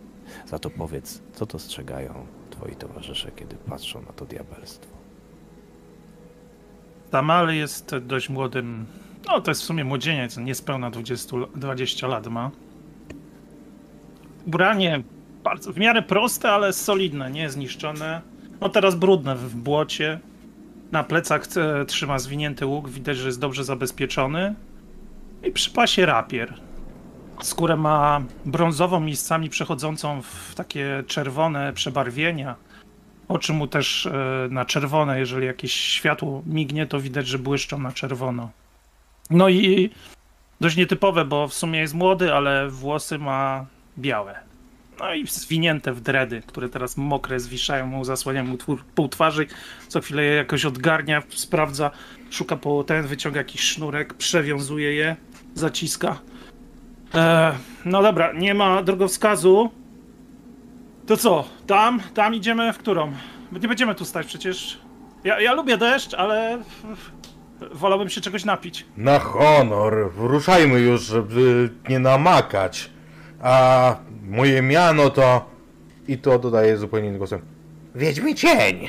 Za 0.47 0.59
to 0.59 0.71
powiedz, 0.71 1.23
co 1.33 1.47
dostrzegają 1.47 2.27
twoi 2.51 2.77
towarzysze, 2.77 3.31
kiedy 3.37 3.57
patrzą 3.57 4.03
na 4.03 4.13
to 4.13 4.25
diabelstwo. 4.25 4.97
Tamal 7.11 7.55
jest 7.55 7.97
dość 7.97 8.29
młodym. 8.29 8.87
No, 9.27 9.41
to 9.41 9.51
jest 9.51 9.63
w 9.63 9.65
sumie 9.65 9.85
młodzieniec, 9.85 10.37
niespełna 10.37 10.91
20, 10.91 11.37
l- 11.37 11.47
20 11.57 12.07
lat 12.07 12.27
ma. 12.27 12.51
Ubranie 14.47 15.03
bardzo 15.45 15.73
w 15.73 15.77
miarę 15.79 16.03
proste, 16.03 16.51
ale 16.53 16.73
solidne, 16.73 17.31
nie 17.31 17.51
zniszczone. 17.51 18.23
No 18.61 18.69
teraz 18.69 18.95
brudne 18.95 19.37
w 19.37 19.57
błocie. 19.57 20.21
Na 20.93 21.05
plecach 21.05 21.47
e, 21.57 21.85
trzyma 21.85 22.19
zwinięty 22.19 22.67
łuk, 22.67 22.89
widać, 22.89 23.17
że 23.17 23.27
jest 23.27 23.41
dobrze 23.41 23.65
zabezpieczony. 23.65 24.55
I 25.45 25.51
przy 25.51 25.71
pasie 25.71 26.07
rapier. 26.07 26.55
Skórę 27.43 27.77
ma 27.77 28.23
brązową, 28.45 29.01
miejscami 29.01 29.51
przechodzącą 29.51 30.23
w 30.23 30.55
takie 30.55 31.05
czerwone 31.07 31.73
przebarwienia. 31.73 32.55
Oczy 33.29 33.53
mu 33.53 33.67
też 33.67 34.07
e, 34.07 34.13
na 34.51 34.65
czerwone, 34.65 35.19
jeżeli 35.19 35.47
jakieś 35.47 35.73
światło 35.73 36.43
mignie, 36.47 36.87
to 36.87 37.01
widać, 37.01 37.27
że 37.27 37.39
błyszczą 37.39 37.79
na 37.79 37.93
czerwono. 37.93 38.51
No 39.31 39.49
i 39.49 39.91
dość 40.61 40.77
nietypowe, 40.77 41.25
bo 41.25 41.49
w 41.49 41.55
sumie 41.55 41.79
jest 41.79 41.95
młody, 41.95 42.35
ale 42.35 42.69
włosy 42.69 43.19
ma 43.19 43.67
białe. 43.99 44.46
No 45.01 45.15
i 45.15 45.27
zwinięte 45.27 45.93
w 45.93 46.01
dredy, 46.01 46.43
które 46.47 46.69
teraz 46.69 46.97
mokre 46.97 47.41
zwiszają 47.41 47.87
mu, 47.87 48.05
zasłaniają 48.05 48.47
mu 48.47 48.57
twór, 48.57 48.85
pół 48.85 49.09
twarzy. 49.09 49.47
Co 49.89 50.01
chwilę 50.01 50.23
je 50.23 50.35
jakoś 50.35 50.65
odgarnia, 50.65 51.23
sprawdza, 51.29 51.91
szuka 52.31 52.57
po 52.57 52.85
ten, 52.85 53.07
wyciąga 53.07 53.39
jakiś 53.39 53.61
sznurek, 53.61 54.15
przewiązuje 54.15 54.95
je, 54.95 55.17
zaciska. 55.55 56.19
E, 57.15 57.53
no 57.85 58.03
dobra, 58.03 58.33
nie 58.33 58.55
ma 58.55 58.83
drogowskazu. 58.83 59.71
To 61.07 61.17
co? 61.17 61.45
Tam? 61.67 62.01
Tam 62.15 62.35
idziemy 62.35 62.73
w 62.73 62.79
którą? 62.79 63.13
Nie 63.53 63.69
będziemy 63.69 63.95
tu 63.95 64.05
stać 64.05 64.27
przecież. 64.27 64.81
Ja, 65.25 65.41
ja 65.41 65.53
lubię 65.53 65.77
deszcz, 65.77 66.15
ale 66.15 66.63
wolałbym 67.73 68.09
się 68.09 68.21
czegoś 68.21 68.45
napić. 68.45 68.87
Na 68.97 69.19
honor, 69.19 70.13
ruszajmy 70.17 70.81
już, 70.81 71.03
żeby 71.03 71.71
nie 71.89 71.99
namakać. 71.99 72.91
A 73.43 73.97
moje 74.27 74.63
miano 74.63 75.11
to... 75.11 75.51
I 76.09 76.19
to 76.19 76.39
dodaję 76.39 76.77
zupełnie 76.77 77.07
innym 77.07 77.19
głosem. 77.19 77.41
Wiedźmi 77.95 78.35
cień! 78.35 78.89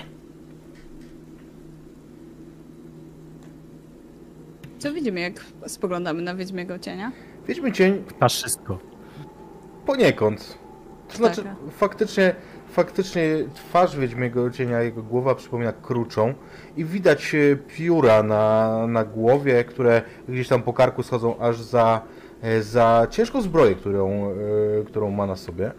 Co 4.80 4.94
widzimy, 4.94 5.20
jak 5.20 5.46
spoglądamy 5.68 6.22
na 6.22 6.36
Wiedźmiego 6.36 6.80
Cienia? 6.80 7.12
Wiedźmi 7.48 7.72
cień 7.72 8.04
Na 8.22 8.30
wszystko. 8.30 8.80
poniekąd. 9.86 10.58
To 11.10 11.18
znaczy, 11.18 11.44
Taka. 11.44 11.56
faktycznie, 11.78 12.36
faktycznie 12.72 13.22
twarz 13.54 13.98
Wiedźmiego 13.98 14.52
Cienia, 14.52 14.82
jego 14.82 15.04
głowa 15.04 15.36
przypomina 15.36 15.72
kruczą 15.74 16.34
i 16.78 16.86
widać 16.86 17.36
e, 17.36 17.56
pióra 17.56 18.24
na, 18.24 18.88
na 18.88 19.04
głowie, 19.04 19.64
które 19.64 20.02
gdzieś 20.30 20.48
tam 20.48 20.64
po 20.64 20.74
karku 20.74 21.04
schodzą 21.04 21.40
aż 21.40 21.62
za, 21.62 22.02
za 22.62 23.08
ciężką 23.10 23.42
zbroję, 23.42 23.76
którą, 23.76 24.32
e, 24.32 24.34
którą 24.86 25.12
ma 25.12 25.26
na 25.26 25.36
sobie. 25.36 25.72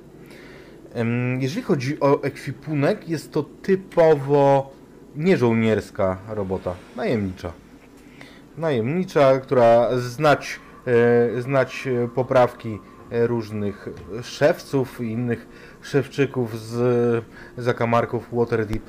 Jeżeli 1.38 1.62
chodzi 1.62 2.00
o 2.00 2.22
ekwipunek, 2.22 3.08
jest 3.08 3.32
to 3.32 3.42
typowo 3.42 4.70
nieżołnierska 5.16 6.18
robota, 6.28 6.74
najemnicza. 6.96 7.52
Najemnicza, 8.58 9.40
która 9.40 9.98
znać, 9.98 10.60
e, 11.36 11.42
znać 11.42 11.86
e, 11.86 12.08
poprawki 12.08 12.78
e, 13.10 13.26
różnych 13.26 13.88
szewców 14.22 15.00
i 15.00 15.04
innych 15.04 15.46
szewczyków 15.82 16.60
z 16.60 17.24
zakamarków 17.58 18.28
Waterdeep. 18.32 18.82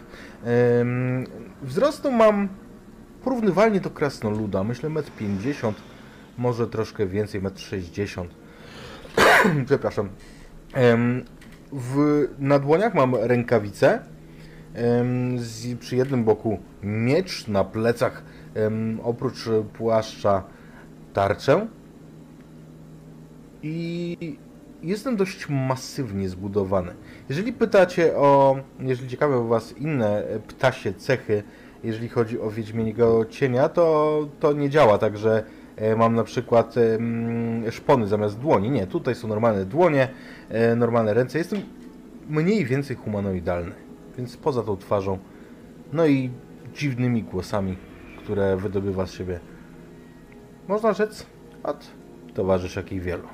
Wzrostu 1.61 2.11
mam 2.11 2.49
porównywalnie 3.23 3.80
do 3.80 3.89
krasnoluda, 3.89 4.63
myślę 4.63 4.89
1,50 4.89 5.67
m, 5.67 5.73
może 6.39 6.67
troszkę 6.67 7.07
więcej, 7.07 7.41
1,60 7.41 8.25
m. 9.45 9.65
Przepraszam. 9.65 10.09
Em, 10.73 11.25
W, 11.71 12.27
na 12.39 12.59
dłoniach 12.59 12.93
mam 12.93 13.15
rękawice, 13.15 13.99
z, 15.35 15.79
przy 15.79 15.95
jednym 15.95 16.23
boku 16.23 16.59
miecz, 16.83 17.47
na 17.47 17.63
plecach 17.63 18.23
oprócz 19.03 19.49
płaszcza 19.73 20.43
tarczę 21.13 21.67
i 23.63 24.17
jestem 24.83 25.15
dość 25.15 25.49
masywnie 25.49 26.29
zbudowany. 26.29 26.91
Jeżeli 27.29 27.53
pytacie 27.53 28.15
o, 28.15 28.59
jeżeli 28.79 29.09
ciekawe 29.09 29.47
Was 29.47 29.77
inne 29.77 30.23
ptasie 30.47 30.93
cechy, 30.93 31.43
jeżeli 31.83 32.09
chodzi 32.09 32.39
o 32.39 32.51
Wiedźmiego 32.51 33.25
Cienia, 33.25 33.69
to, 33.69 34.27
to 34.39 34.53
nie 34.53 34.69
działa 34.69 34.97
tak, 34.97 35.17
że 35.17 35.37
e, 35.37 35.43
mam 35.97 36.15
na 36.15 36.23
przykład 36.23 36.75
szpony 37.69 38.07
zamiast 38.07 38.39
dłoni. 38.39 38.71
Nie, 38.71 38.88
tutaj 38.88 39.15
są 39.15 39.27
normalne 39.27 39.65
dłonie, 39.65 40.07
e, 40.49 40.75
normalne 40.75 41.13
ręce. 41.13 41.38
Jestem 41.38 41.61
mniej 42.30 42.65
więcej 42.65 42.95
humanoidalny, 42.95 43.71
więc 44.17 44.38
poza 44.38 44.63
tą 44.63 44.77
twarzą, 44.77 45.17
no 45.93 46.05
i 46.07 46.30
dziwnymi 46.75 47.23
głosami, 47.23 47.77
które 48.17 48.57
wydobywa 48.57 49.05
z 49.05 49.11
siebie, 49.11 49.39
można 50.67 50.93
rzec, 50.93 51.25
od 51.63 51.88
towarzysz 52.34 52.75
jakich 52.75 53.01
wielu. 53.01 53.27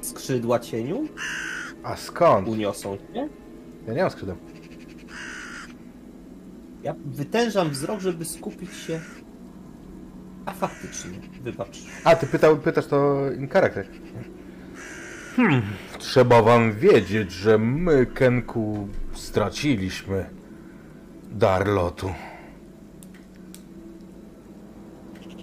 Skrzydła 0.00 0.58
cieniu 0.58 1.08
A 1.82 1.96
skąd? 1.96 2.48
uniosą 2.48 2.96
cię. 2.96 3.28
Ja 3.86 3.94
nie 3.94 4.02
mam 4.02 4.10
skrzydeł. 4.10 4.36
Ja 6.84 6.94
wytężam 7.04 7.70
wzrok, 7.70 8.00
żeby 8.00 8.24
skupić 8.24 8.74
się. 8.74 9.00
A 10.46 10.52
faktycznie, 10.52 11.10
wybacz. 11.42 11.78
A, 12.04 12.16
ty 12.16 12.26
pytał, 12.26 12.56
pytasz 12.56 12.86
to 12.86 13.30
in 13.32 13.48
character. 13.48 13.86
Trzeba 15.98 16.42
wam 16.42 16.72
wiedzieć, 16.72 17.32
że 17.32 17.58
my, 17.58 18.06
Kenku, 18.06 18.88
straciliśmy 19.12 20.30
dar 21.32 21.68
lotu. 21.68 22.10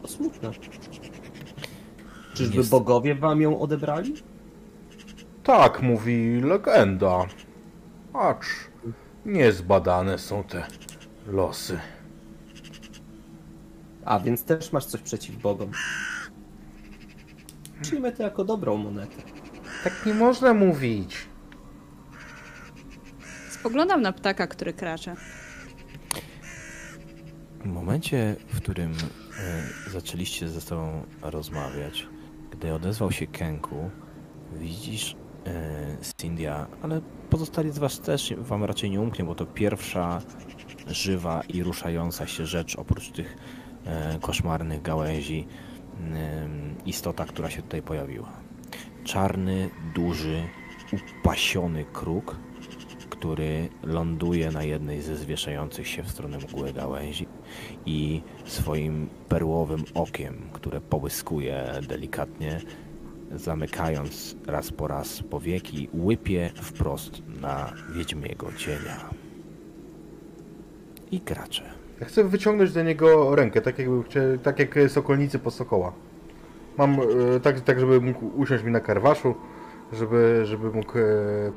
To 0.02 0.08
smutne. 0.08 0.52
Czyżby 2.34 2.58
Jest- 2.58 2.70
bogowie 2.70 3.16
wam 3.16 3.42
ją 3.42 3.60
odebrali? 3.60 4.14
Tak 5.44 5.82
mówi 5.82 6.42
legenda. 6.42 7.26
Acz 8.14 8.46
niezbadane 9.26 10.18
są 10.18 10.44
te 10.44 10.64
losy. 11.28 11.80
A, 14.06 14.20
więc 14.20 14.44
też 14.44 14.72
masz 14.72 14.86
coś 14.86 15.02
przeciw 15.02 15.36
bogom. 15.36 15.72
Przyjmę 17.82 18.12
to 18.12 18.24
jako 18.24 18.44
dobrą 18.44 18.78
monetę. 18.78 19.16
Tak 19.84 20.06
nie 20.06 20.14
można 20.14 20.54
mówić. 20.54 21.18
Spoglądam 23.50 24.02
na 24.02 24.14
ptaka, 24.14 24.48
który 24.48 24.74
kracze. 24.74 25.16
W 27.60 27.66
momencie, 27.66 28.36
w 28.48 28.58
którym 28.58 28.92
e, 28.92 29.92
zaczęliście 29.92 30.50
ze 30.50 30.62
sobą 30.62 31.04
rozmawiać, 31.22 32.08
gdy 32.52 32.74
odezwał 32.74 33.12
się 33.12 33.28
Kenku, 33.28 33.90
widzisz 34.54 35.16
e, 35.46 35.98
Cindia, 36.18 36.68
ale 36.82 37.02
pozostali 37.30 37.72
z 37.72 37.78
was 37.78 38.00
też 38.00 38.34
wam 38.38 38.64
raczej 38.64 38.90
nie 38.90 39.02
umknie, 39.02 39.26
bo 39.26 39.36
to 39.36 39.46
pierwsza 39.46 40.22
żywa 40.88 41.42
i 41.50 41.64
ruszająca 41.64 42.28
się 42.28 42.46
rzecz 42.46 42.76
oprócz 42.76 43.12
tych 43.12 43.38
e, 43.86 44.20
koszmarnych 44.22 44.82
gałęzi 44.82 45.48
istota, 46.86 47.26
która 47.26 47.50
się 47.50 47.62
tutaj 47.62 47.82
pojawiła. 47.82 48.32
Czarny, 49.04 49.70
duży, 49.96 50.44
upasiony 51.20 51.86
kruk, 51.94 52.36
który 53.10 53.70
ląduje 53.84 54.52
na 54.52 54.64
jednej 54.64 55.02
ze 55.02 55.18
zwieszających 55.18 55.88
się 55.88 56.04
w 56.04 56.12
stronę 56.12 56.38
mgły 56.38 56.74
gałęzi 56.74 57.28
i 57.86 58.22
swoim 58.46 59.10
perłowym 59.30 59.84
okiem, 59.94 60.50
które 60.54 60.82
połyskuje 60.82 61.72
delikatnie, 61.88 62.62
zamykając 63.36 64.36
raz 64.48 64.72
po 64.72 64.88
raz 64.88 65.24
powieki, 65.24 65.90
łypie 65.94 66.52
wprost 66.56 67.22
na 67.28 67.74
wiedźmiego 67.96 68.54
cienia. 68.58 69.21
I 71.12 71.22
kracze. 71.22 71.64
Ja 72.00 72.06
chcę 72.06 72.24
wyciągnąć 72.24 72.72
do 72.72 72.84
niego 72.84 73.36
rękę, 73.36 73.62
tak, 73.62 73.80
jakby, 73.80 74.04
tak 74.44 74.60
jak 74.60 74.76
sokolnicy 74.88 75.40
po 75.40 75.52
sokoła. 75.52 75.94
Mam 76.78 77.00
e, 77.00 77.40
tak, 77.40 77.62
tak, 77.62 77.80
żeby 77.80 78.02
mógł 78.02 78.32
usiąść 78.36 78.64
mi 78.64 78.72
na 78.72 78.80
karwaszu, 78.80 79.36
żeby, 79.94 80.42
żeby 80.46 80.72
mógł 80.72 80.98
e, 80.98 81.02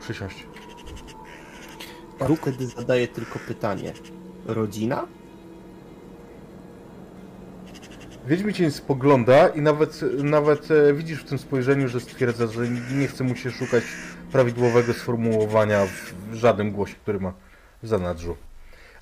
przysiąść. 0.01 0.47
Ja 2.21 2.27
wtedy 2.37 2.67
zadaję 2.67 3.09
tylko 3.09 3.39
pytanie. 3.39 3.93
Rodzina? 4.47 5.07
Wiedźmicień 8.27 8.71
spogląda 8.71 9.49
i 9.49 9.61
nawet, 9.61 10.01
nawet 10.23 10.71
e, 10.71 10.95
widzisz 10.95 11.21
w 11.21 11.29
tym 11.29 11.39
spojrzeniu, 11.39 11.89
że 11.89 12.01
stwierdza, 12.01 12.47
że 12.47 12.69
nie 12.99 13.09
chce 13.09 13.25
mu 13.25 13.37
się 13.37 13.51
szukać 13.51 13.85
prawidłowego 14.33 14.93
sformułowania 14.93 15.87
w, 15.87 16.15
w 16.31 16.35
żadnym 16.35 16.71
głosie, 16.71 16.95
który 17.03 17.21
ma 17.21 17.33
w 17.83 17.89
zanadrzu. 17.89 18.37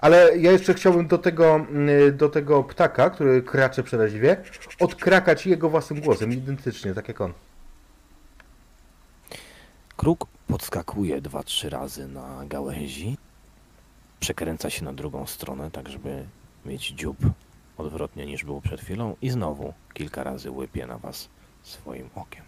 Ale 0.03 0.39
ja 0.39 0.53
jeszcze 0.53 0.75
chciałbym 0.75 1.07
do 1.07 1.19
tego, 1.19 1.55
mm, 1.55 2.17
do 2.17 2.29
tego 2.29 2.65
ptaka, 2.65 3.11
który 3.11 3.43
kracze 3.43 3.83
przeraźliwie, 3.83 4.37
odkrakać 4.81 5.47
jego 5.47 5.71
własnym 5.71 6.01
głosem, 6.01 6.33
identycznie, 6.33 6.95
tak 6.95 7.09
jak 7.09 7.21
on. 7.21 7.33
Kruk 9.97 10.27
podskakuje 10.47 11.21
dwa, 11.21 11.43
trzy 11.43 11.71
razy 11.71 12.09
na 12.09 12.45
gałęzi, 12.47 13.17
przekręca 14.21 14.71
się 14.71 14.85
na 14.85 14.93
drugą 14.93 15.27
stronę, 15.27 15.71
tak 15.71 15.89
żeby 15.89 16.25
mieć 16.67 16.89
dziób 16.89 17.17
odwrotnie 17.79 18.27
niż 18.27 18.45
było 18.45 18.61
przed 18.61 18.81
chwilą 18.81 19.17
i 19.23 19.31
znowu 19.31 19.75
kilka 19.95 20.25
razy 20.25 20.51
łypie 20.51 20.87
na 20.87 20.99
was 20.99 21.29
swoim 21.63 22.11
okiem. 22.15 22.43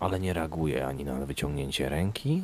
Ale 0.00 0.20
nie 0.20 0.32
reaguje 0.32 0.86
ani 0.86 1.04
na 1.04 1.26
wyciągnięcie 1.26 1.88
ręki, 1.88 2.42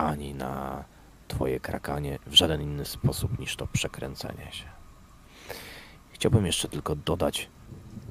ani 0.00 0.34
na 0.34 0.84
twoje 1.28 1.60
krakanie 1.60 2.18
w 2.26 2.34
żaden 2.34 2.62
inny 2.62 2.84
sposób 2.84 3.38
niż 3.38 3.56
to 3.56 3.66
przekręcenie 3.66 4.52
się. 4.52 4.64
Chciałbym 6.12 6.46
jeszcze 6.46 6.68
tylko 6.68 6.96
dodać, 6.96 7.48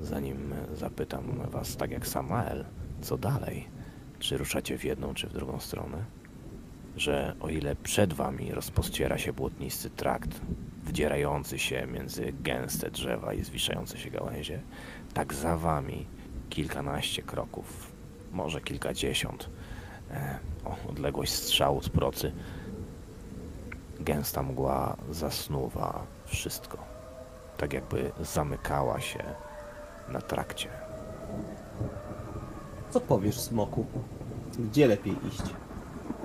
zanim 0.02 0.54
zapytam 0.74 1.50
was, 1.50 1.78
tak 1.78 1.92
jak 1.92 2.08
Samael, 2.08 2.66
co 3.02 3.18
dalej? 3.18 3.68
Czy 4.20 4.38
ruszacie 4.38 4.78
w 4.78 4.84
jedną, 4.84 5.14
czy 5.14 5.28
w 5.28 5.34
drugą 5.34 5.60
stronę? 5.60 6.06
Że 6.98 7.36
o 7.40 7.50
ile 7.50 7.76
przed 7.76 8.14
wami 8.14 8.52
rozpościera 8.52 9.18
się 9.18 9.34
błotnisty 9.34 9.90
trakt, 9.90 10.42
wdzierający 10.86 11.60
się 11.60 11.88
między 11.88 12.34
gęste 12.44 12.92
drzewa 12.92 13.34
i 13.34 13.44
zwiszające 13.44 13.98
się 13.98 14.10
gałęzie, 14.10 14.62
tak 15.14 15.34
za 15.34 15.58
wami 15.58 16.06
kilkanaście 16.50 17.22
kroków, 17.22 17.92
może 18.32 18.62
kilkadziesiąt, 18.62 19.50
o 20.66 20.90
odległość 20.90 21.34
strzału 21.34 21.84
z 21.84 21.90
procy, 21.90 22.32
gęsta 24.00 24.44
mgła 24.44 24.98
zasnuwa 25.12 26.04
wszystko, 26.26 26.78
tak 27.58 27.74
jakby 27.74 28.12
zamykała 28.22 29.02
się 29.02 29.24
na 30.10 30.22
trakcie. 30.22 30.70
Co 32.92 33.00
powiesz, 33.00 33.40
smoku? 33.40 33.86
Gdzie 34.60 34.88
lepiej 34.88 35.16
iść? 35.28 35.44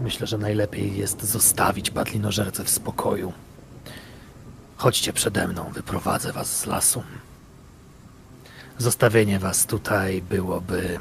Myślę, 0.00 0.26
że 0.26 0.38
najlepiej 0.38 0.96
jest 0.96 1.22
zostawić 1.22 1.90
padlinożercę 1.90 2.64
w 2.64 2.70
spokoju. 2.70 3.32
Chodźcie 4.76 5.12
przede 5.12 5.48
mną, 5.48 5.70
wyprowadzę 5.72 6.32
was 6.32 6.58
z 6.60 6.66
lasu. 6.66 7.02
Zostawienie 8.78 9.38
was 9.38 9.66
tutaj 9.66 10.22
byłoby. 10.22 10.98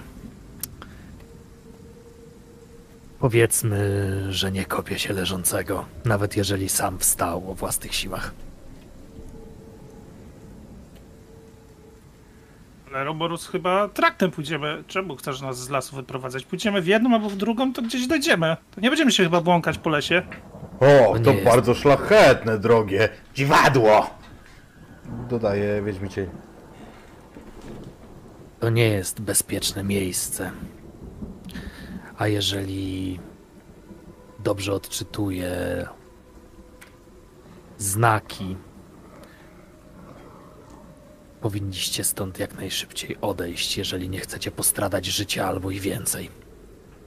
Powiedzmy, 3.27 3.77
że 4.33 4.51
nie 4.51 4.65
kopie 4.65 4.99
się 4.99 5.13
leżącego, 5.13 5.85
nawet 6.05 6.37
jeżeli 6.37 6.69
sam 6.69 6.99
wstał 6.99 7.51
o 7.51 7.53
własnych 7.53 7.95
siłach. 7.95 8.33
Ale 12.93 13.03
Roborus 13.03 13.47
chyba 13.47 13.87
traktem 13.87 14.31
pójdziemy. 14.31 14.83
Czemu 14.87 15.15
chcesz 15.15 15.41
nas 15.41 15.59
z 15.59 15.69
lasu 15.69 15.95
wyprowadzać? 15.95 16.45
Pójdziemy 16.45 16.81
w 16.81 16.87
jedną 16.87 17.13
albo 17.13 17.29
w 17.29 17.35
drugą, 17.35 17.73
to 17.73 17.81
gdzieś 17.81 18.07
dojdziemy. 18.07 18.57
To 18.75 18.81
nie 18.81 18.89
będziemy 18.89 19.11
się 19.11 19.23
chyba 19.23 19.41
błąkać 19.41 19.77
po 19.77 19.89
lesie. 19.89 20.21
O, 20.79 21.19
To 21.23 21.31
jest- 21.31 21.45
bardzo 21.45 21.73
szlachetne, 21.75 22.57
drogie 22.59 23.09
dziwadło! 23.35 24.09
Dodaje 25.29 25.81
Wiedźmicień. 25.81 26.27
To 28.59 28.69
nie 28.69 28.87
jest 28.87 29.21
bezpieczne 29.21 29.83
miejsce. 29.83 30.51
A 32.17 32.27
jeżeli 32.27 33.19
dobrze 34.39 34.73
odczytuję 34.73 35.85
znaki, 37.77 38.57
powinniście 41.41 42.03
stąd 42.03 42.39
jak 42.39 42.53
najszybciej 42.55 43.17
odejść, 43.21 43.77
jeżeli 43.77 44.09
nie 44.09 44.19
chcecie 44.19 44.51
postradać 44.51 45.05
życia 45.05 45.47
albo 45.47 45.71
i 45.71 45.79
więcej. 45.79 46.29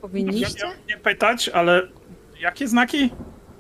Powinniście? 0.01 0.67
Ja, 0.67 0.73
ja, 0.73 0.77
nie 0.89 0.97
pytać, 0.97 1.49
ale 1.49 1.89
jakie 2.41 2.69
znaki? 2.69 3.11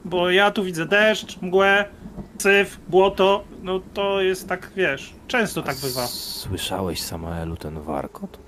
Bo 0.04 0.30
ja 0.30 0.50
tu 0.50 0.64
widzę 0.64 0.86
deszcz, 0.86 1.42
mgłę, 1.42 1.84
syf, 2.38 2.80
błoto. 2.88 3.44
No 3.62 3.80
to 3.94 4.20
jest 4.20 4.48
tak, 4.48 4.70
wiesz, 4.76 5.12
często 5.28 5.62
tak 5.62 5.76
bywa. 5.76 6.06
Słyszałeś, 6.06 7.02
Samaelu, 7.02 7.56
ten 7.56 7.80
warkot? 7.80 8.45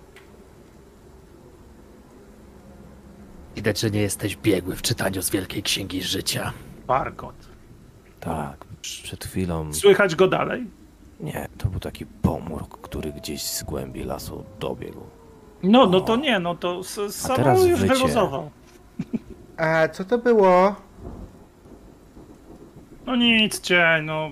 Widać, 3.59 3.81
że 3.81 3.91
nie 3.91 4.01
jesteś 4.01 4.37
biegły 4.37 4.77
w 4.77 4.83
czytaniu 4.83 5.23
z 5.23 5.31
Wielkiej 5.31 5.63
Księgi 5.63 6.03
Życia. 6.03 6.53
Barkot. 6.87 7.35
Tak, 8.21 8.65
przed 8.81 9.25
chwilą. 9.25 9.75
Słychać 9.75 10.15
go 10.17 10.29
dalej? 10.29 10.67
Nie, 11.21 11.49
to 11.59 11.69
był 11.69 11.81
taki 11.81 12.07
pomruk, 12.07 12.81
który 12.81 13.13
gdzieś 13.13 13.43
z 13.43 13.63
głębi 13.63 14.05
lasu 14.05 14.45
dobiegł. 14.61 15.01
No, 15.63 15.87
no 15.87 16.01
to 16.01 16.17
nie, 16.17 16.39
no 16.39 16.55
to 16.55 16.85
Samuel 17.11 17.71
już 17.71 17.81
wycie. 17.81 17.95
wyluzował. 17.95 18.51
A 19.57 19.89
co 19.89 20.05
to 20.05 20.19
było? 20.19 20.75
No 23.07 23.17
nic, 23.17 23.61
cień, 23.61 24.05
no. 24.05 24.31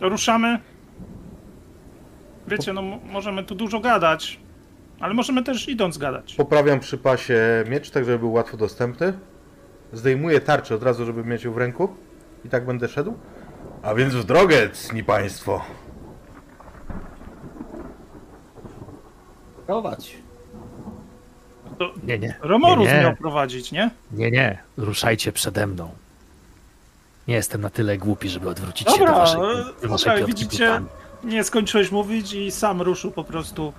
Ruszamy? 0.00 0.58
Wiecie, 2.46 2.72
no 2.72 2.82
mo- 2.82 2.98
możemy 3.12 3.44
tu 3.44 3.54
dużo 3.54 3.80
gadać, 3.80 4.40
ale 5.00 5.14
możemy 5.14 5.42
też 5.44 5.68
idąc 5.68 5.98
gadać. 5.98 6.34
Poprawiam 6.34 6.80
przy 6.80 6.98
pasie 6.98 7.64
miecz, 7.68 7.90
tak 7.90 8.04
żeby 8.04 8.18
był 8.18 8.32
łatwo 8.32 8.56
dostępny. 8.56 9.12
Zdejmuję 9.92 10.40
tarczę 10.40 10.74
od 10.74 10.82
razu, 10.82 11.04
żeby 11.04 11.24
mieć 11.24 11.44
ją 11.44 11.52
w 11.52 11.58
ręku. 11.58 11.88
I 12.44 12.48
tak 12.48 12.66
będę 12.66 12.88
szedł. 12.88 13.14
A 13.82 13.94
więc 13.94 14.14
w 14.14 14.24
drogę, 14.24 14.70
cni 14.70 15.04
państwo. 15.04 15.64
Prowadź. 19.66 20.16
To 21.78 21.92
Nie, 22.02 22.18
nie. 22.18 22.34
Romorus 22.40 22.86
nie, 22.86 22.94
nie. 22.94 23.00
miał 23.00 23.16
prowadzić, 23.16 23.72
nie? 23.72 23.90
Nie, 24.12 24.30
nie. 24.30 24.58
Ruszajcie 24.76 25.32
przede 25.32 25.66
mną. 25.66 25.90
Nie 27.28 27.34
jestem 27.34 27.60
na 27.60 27.70
tyle 27.70 27.98
głupi, 27.98 28.28
żeby 28.28 28.48
odwrócić 28.48 28.88
się 28.88 28.98
Dobra, 28.98 29.12
do 29.12 29.18
waszej, 29.18 29.40
e, 29.40 29.82
do 29.82 29.88
waszej 29.88 30.12
piątki 30.18 30.26
widzicie? 30.44 30.80
Nie 31.24 31.44
skończyłeś 31.44 31.90
mówić 31.92 32.32
i 32.32 32.50
sam 32.50 32.82
ruszył 32.82 33.10
po 33.10 33.24
prostu. 33.24 33.72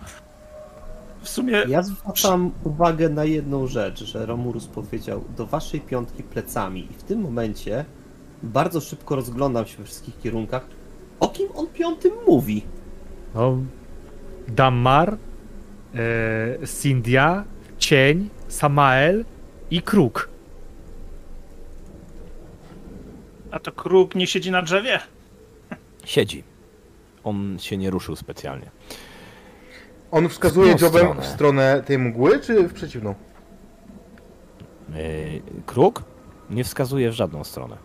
W 1.22 1.30
sumie 1.30 1.64
Ja 1.68 1.84
zwracam 1.84 2.52
uwagę 2.64 3.10
na 3.10 3.26
jedną 3.26 3.68
rzecz, 3.68 4.04
że 4.04 4.26
Romulus 4.26 4.68
powiedział 4.68 5.24
do 5.38 5.46
waszej 5.46 5.82
piątki 5.82 6.24
plecami 6.24 6.88
i 6.92 6.94
w 6.94 7.04
tym 7.04 7.22
momencie 7.22 7.86
bardzo 8.44 8.82
szybko 8.82 9.16
rozglądam 9.16 9.66
się 9.66 9.78
we 9.78 9.84
wszystkich 9.84 10.20
kierunkach. 10.20 10.66
O 11.20 11.28
kim 11.28 11.48
on 11.56 11.68
piątym 11.68 12.12
mówi? 12.28 12.64
No, 13.36 13.58
Dammar, 14.48 15.18
e, 15.96 16.68
Sindia, 16.68 17.44
Cień, 17.78 18.30
Samael 18.48 19.26
i 19.72 19.82
Kruk. 19.82 20.30
A 23.52 23.60
to 23.60 23.72
kruk 23.72 24.16
nie 24.16 24.28
siedzi 24.28 24.52
na 24.52 24.62
drzewie? 24.62 25.00
Siedzi. 26.06 26.44
On 27.24 27.58
się 27.60 27.78
nie 27.78 27.90
ruszył 27.90 28.16
specjalnie. 28.16 28.72
On 30.12 30.30
wskazuje 30.30 30.76
W 30.76 30.80
stronę. 30.82 31.22
w 31.22 31.26
stronę 31.26 31.84
tej 31.86 31.98
mgły, 31.98 32.40
czy 32.40 32.68
w 32.68 32.74
przeciwną? 32.74 33.16
Yy, 34.90 34.96
Kruk 35.66 36.04
nie 36.50 36.64
wskazuje 36.64 37.10
w 37.10 37.14
żadną 37.14 37.44
stronę. 37.44 37.78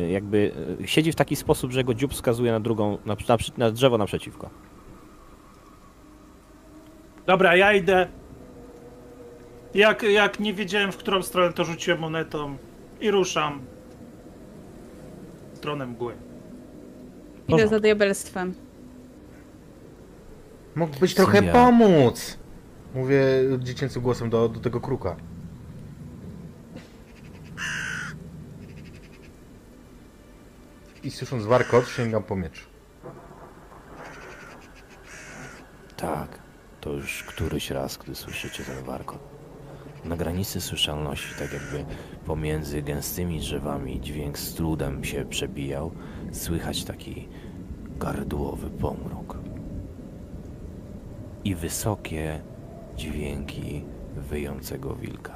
Yy, 0.00 0.10
Jakby 0.10 0.52
yy, 0.80 0.88
siedzi 0.88 1.12
w 1.12 1.14
taki 1.14 1.36
sposób, 1.36 1.72
że 1.72 1.80
jego 1.80 1.94
dziób 1.94 2.12
wskazuje 2.12 2.52
na 2.52 2.60
drugą, 2.60 2.98
na, 3.06 3.16
na, 3.28 3.36
na 3.58 3.70
drzewo 3.70 3.98
naprzeciwko. 3.98 4.50
Dobra, 7.26 7.56
ja 7.56 7.72
idę. 7.72 8.08
Jak, 9.74 10.02
jak 10.02 10.40
nie 10.40 10.54
wiedziałem, 10.54 10.92
w 10.92 10.96
którą 10.96 11.22
stronę, 11.22 11.52
to 11.52 11.64
rzuciłem 11.64 12.00
monetą 12.00 12.56
i 13.00 13.10
ruszam 13.10 13.60
w 15.52 15.56
stronę 15.56 15.86
mgły. 15.86 16.12
Idę 17.48 17.68
za 17.68 17.80
diabelstwem. 17.80 18.54
Mógłbyś 20.78 21.14
trochę 21.14 21.38
Sylwia. 21.38 21.52
pomóc. 21.52 22.38
Mówię 22.94 23.18
dziecięcym 23.58 24.02
głosem 24.02 24.30
do, 24.30 24.48
do 24.48 24.60
tego 24.60 24.80
kruka. 24.80 25.16
I 31.02 31.10
słysząc 31.10 31.44
warkot, 31.44 31.88
sięgam 31.88 32.22
po 32.22 32.36
miecz. 32.36 32.66
Tak, 35.96 36.38
to 36.80 36.92
już 36.92 37.22
któryś 37.22 37.70
raz, 37.70 37.96
gdy 37.96 38.14
słyszycie 38.14 38.64
ten 38.64 38.84
warkot. 38.84 39.18
Na 40.04 40.16
granicy 40.16 40.60
słyszalności, 40.60 41.34
tak 41.38 41.52
jakby 41.52 41.84
pomiędzy 42.26 42.82
gęstymi 42.82 43.40
drzewami 43.40 44.00
dźwięk 44.00 44.38
z 44.38 44.54
trudem 44.54 45.04
się 45.04 45.24
przebijał, 45.24 45.92
słychać 46.32 46.84
taki 46.84 47.28
gardłowy 47.98 48.70
pomruk. 48.70 49.17
I 51.48 51.54
wysokie 51.54 52.40
dźwięki 52.96 53.84
wyjącego 54.16 54.94
wilka. 54.94 55.34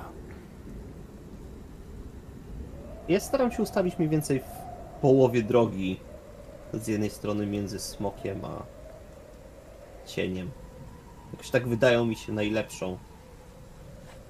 Ja 3.08 3.20
staram 3.20 3.52
się 3.52 3.62
ustawić 3.62 3.98
mniej 3.98 4.08
więcej 4.08 4.40
w 4.40 5.00
połowie 5.00 5.42
drogi. 5.42 6.00
Z 6.72 6.86
jednej 6.88 7.10
strony 7.10 7.46
między 7.46 7.78
smokiem 7.78 8.44
a 8.44 8.62
cieniem. 10.06 10.50
Jakoś 11.32 11.50
tak 11.50 11.68
wydają 11.68 12.04
mi 12.04 12.16
się 12.16 12.32
najlepszą 12.32 12.98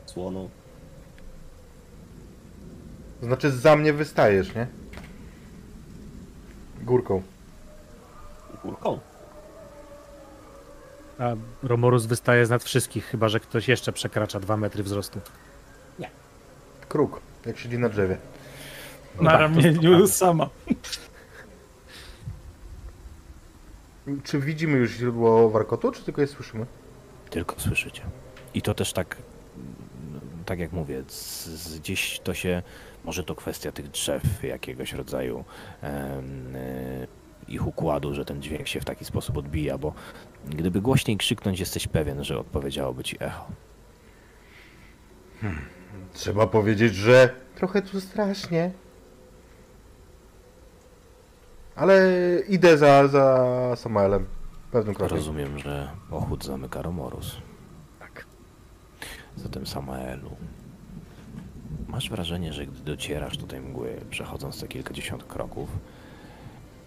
słoną. 0.06 0.48
Znaczy 3.22 3.50
za 3.50 3.76
mnie 3.76 3.92
wystajesz, 3.92 4.54
nie? 4.54 4.66
Górką. 6.82 7.22
Górką. 8.64 9.11
A 11.22 11.36
Romorus 11.66 12.06
wystaje 12.06 12.46
z 12.46 12.50
nad 12.50 12.64
wszystkich, 12.64 13.04
chyba 13.04 13.28
że 13.28 13.40
ktoś 13.40 13.68
jeszcze 13.68 13.92
przekracza 13.92 14.40
dwa 14.40 14.56
metry 14.56 14.82
wzrostu. 14.82 15.20
Kruk, 16.88 17.20
jak 17.46 17.58
siedzi 17.58 17.78
na 17.78 17.88
drzewie. 17.88 18.16
Na 19.20 19.30
tak, 19.30 19.40
ramieniu 19.40 20.06
sama. 20.06 20.48
Czy 24.24 24.40
widzimy 24.40 24.78
już 24.78 24.90
źródło 24.90 25.50
warkotu, 25.50 25.92
czy 25.92 26.04
tylko 26.04 26.20
je 26.20 26.26
słyszymy? 26.26 26.66
Tylko 27.30 27.60
słyszycie. 27.60 28.02
I 28.54 28.62
to 28.62 28.74
też 28.74 28.92
tak, 28.92 29.16
tak 30.46 30.58
jak 30.58 30.72
mówię, 30.72 31.02
z, 31.08 31.46
z 31.46 31.78
gdzieś 31.78 32.20
to 32.20 32.34
się, 32.34 32.62
może 33.04 33.24
to 33.24 33.34
kwestia 33.34 33.72
tych 33.72 33.88
drzew, 33.88 34.42
jakiegoś 34.42 34.92
rodzaju 34.92 35.44
em, 35.82 36.56
y, 36.56 37.06
ich 37.48 37.66
układu, 37.66 38.14
że 38.14 38.24
ten 38.24 38.42
dźwięk 38.42 38.68
się 38.68 38.80
w 38.80 38.84
taki 38.84 39.04
sposób 39.04 39.36
odbija, 39.36 39.78
bo 39.78 39.92
gdyby 40.46 40.80
głośniej 40.80 41.16
krzyknąć, 41.16 41.60
jesteś 41.60 41.88
pewien, 41.88 42.24
że 42.24 42.38
odpowiedziałoby 42.38 43.04
ci 43.04 43.16
echo. 43.20 43.46
Trzeba 46.12 46.46
powiedzieć, 46.46 46.94
że 46.94 47.34
trochę 47.54 47.82
tu 47.82 48.00
strasznie. 48.00 48.70
Ale 51.76 52.10
idę 52.48 52.78
za, 52.78 53.08
za 53.08 53.76
Samaelem. 53.76 54.26
Pewnym 54.72 54.94
krokiem. 54.94 55.16
Rozumiem, 55.16 55.58
że 55.58 55.90
pochód 56.10 56.44
zamyka 56.44 56.82
Romorus. 56.82 57.36
Tak. 57.98 58.26
Zatem 59.36 59.66
Samaelu, 59.66 60.30
masz 61.88 62.10
wrażenie, 62.10 62.52
że 62.52 62.66
gdy 62.66 62.80
docierasz 62.84 63.36
do 63.36 63.46
tej 63.46 63.60
mgły, 63.60 64.00
przechodząc 64.10 64.60
te 64.60 64.68
kilkadziesiąt 64.68 65.24
kroków, 65.24 65.68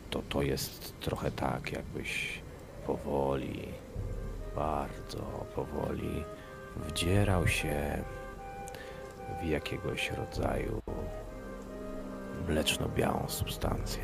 to 0.09 0.21
to 0.29 0.41
jest 0.41 0.99
trochę 0.99 1.31
tak, 1.31 1.71
jakbyś 1.71 2.41
powoli, 2.87 3.67
bardzo 4.55 5.21
powoli 5.55 6.23
wdzierał 6.75 7.47
się 7.47 8.03
w 9.41 9.45
jakiegoś 9.45 10.11
rodzaju 10.11 10.81
mleczno-białą 12.47 13.23
substancję. 13.27 14.03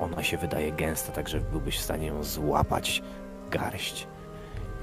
Ona 0.00 0.22
się 0.22 0.38
wydaje 0.38 0.72
gęsta, 0.72 1.12
tak 1.12 1.28
że 1.28 1.40
byłbyś 1.40 1.78
w 1.78 1.82
stanie 1.82 2.06
ją 2.06 2.22
złapać 2.22 3.02
garść. 3.50 4.06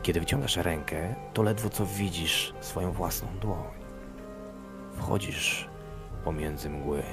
Kiedy 0.02 0.20
wyciągasz 0.20 0.58
rękę, 0.58 1.16
to 1.34 1.44
ledwo 1.44 1.70
co 1.70 1.86
widzisz 1.86 2.54
swoją 2.60 2.92
własną 2.92 3.28
dłoń. 3.42 3.74
Wchodzisz 4.94 5.70
pomiędzy 6.24 6.70
mgły. 6.70 7.04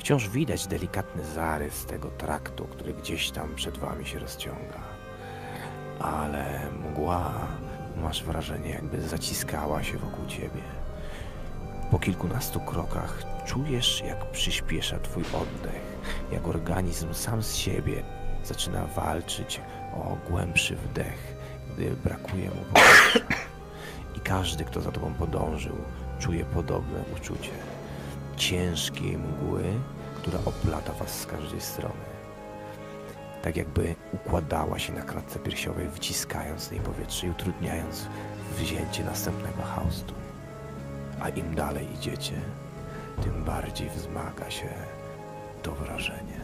Wciąż 0.00 0.28
widać 0.28 0.66
delikatny 0.66 1.24
zarys 1.24 1.86
tego 1.86 2.08
traktu, 2.10 2.64
który 2.64 2.94
gdzieś 2.94 3.30
tam 3.30 3.54
przed 3.54 3.78
wami 3.78 4.06
się 4.06 4.18
rozciąga. 4.18 4.80
Ale 5.98 6.60
mgła, 6.70 7.32
masz 7.96 8.24
wrażenie, 8.24 8.70
jakby 8.70 9.00
zaciskała 9.00 9.82
się 9.82 9.98
wokół 9.98 10.26
ciebie. 10.26 10.62
Po 11.90 11.98
kilkunastu 11.98 12.60
krokach 12.60 13.22
czujesz, 13.46 14.02
jak 14.06 14.30
przyspiesza 14.30 14.98
twój 14.98 15.22
oddech, 15.22 15.82
jak 16.32 16.48
organizm 16.48 17.14
sam 17.14 17.42
z 17.42 17.56
siebie 17.56 18.02
zaczyna 18.44 18.86
walczyć 18.86 19.60
o 19.94 20.16
głębszy 20.30 20.76
wdech, 20.76 21.36
gdy 21.74 21.90
brakuje 21.90 22.50
mu 22.50 22.64
powietrza. 22.74 23.36
I 24.16 24.20
każdy, 24.20 24.64
kto 24.64 24.80
za 24.80 24.92
tobą 24.92 25.14
podążył, 25.14 25.76
czuje 26.18 26.44
podobne 26.44 27.04
uczucie. 27.16 27.50
Ciężkiej 28.40 29.18
mgły, 29.18 29.62
która 30.16 30.38
oplata 30.44 30.92
was 30.92 31.20
z 31.20 31.26
każdej 31.26 31.60
strony. 31.60 32.04
Tak 33.42 33.56
jakby 33.56 33.94
układała 34.12 34.78
się 34.78 34.92
na 34.92 35.02
klatce 35.02 35.38
piersiowej, 35.38 35.88
wciskając 35.94 36.62
z 36.62 36.70
niej 36.70 36.80
powietrze 36.80 37.26
i 37.26 37.30
utrudniając 37.30 38.06
wzięcie 38.58 39.04
następnego 39.04 39.62
haustu. 39.62 40.14
A 41.20 41.28
im 41.28 41.54
dalej 41.54 41.92
idziecie, 41.94 42.32
tym 43.22 43.44
bardziej 43.44 43.90
wzmaga 43.90 44.50
się 44.50 44.68
to 45.62 45.72
wrażenie. 45.72 46.40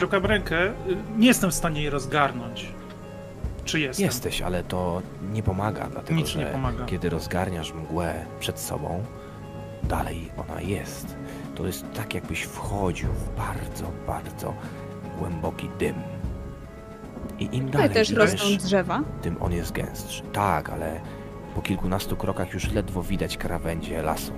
Szukam 0.00 0.26
rękę, 0.26 0.72
nie 1.18 1.26
jestem 1.26 1.50
w 1.50 1.54
stanie 1.54 1.80
jej 1.80 1.90
rozgarnąć. 1.90 2.72
Czy 3.66 3.80
jestem? 3.80 4.06
Jesteś, 4.06 4.42
ale 4.42 4.62
to 4.64 5.02
nie 5.32 5.42
pomaga, 5.42 5.86
dlatego 5.92 6.20
Nic 6.20 6.28
że 6.28 6.38
nie 6.38 6.46
pomaga. 6.46 6.84
kiedy 6.84 7.08
rozgarniasz 7.10 7.72
mgłę 7.72 8.26
przed 8.40 8.58
sobą, 8.60 9.04
dalej 9.84 10.28
ona 10.36 10.60
jest. 10.60 11.16
To 11.54 11.66
jest 11.66 11.92
tak, 11.94 12.14
jakbyś 12.14 12.42
wchodził 12.42 13.08
w 13.12 13.36
bardzo, 13.36 13.90
bardzo 14.06 14.54
głęboki 15.18 15.68
dym. 15.78 15.94
I 17.38 17.56
im 17.56 17.70
dalej 17.70 17.90
też 17.90 18.10
idziesz, 18.10 18.18
rosną 18.32 18.56
drzewa. 18.56 19.00
tym 19.22 19.36
on 19.42 19.52
jest 19.52 19.72
gęstszy. 19.72 20.22
Tak, 20.32 20.70
ale 20.70 21.00
po 21.54 21.62
kilkunastu 21.62 22.16
krokach 22.16 22.52
już 22.54 22.72
ledwo 22.72 23.02
widać 23.02 23.36
krawędzie 23.36 24.02
lasu. 24.02 24.32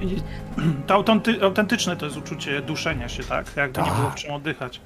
I 0.00 0.16
To 0.86 0.94
autenty, 0.94 1.42
autentyczne 1.42 1.96
to 1.96 2.06
jest 2.06 2.18
uczucie 2.18 2.62
duszenia 2.62 3.08
się, 3.08 3.22
tak? 3.22 3.56
Jak 3.56 3.72
Tak. 3.72 3.86
nie 3.86 3.92
było 3.92 4.10
w 4.10 4.14
czym 4.14 4.30
oddychać. 4.34 4.80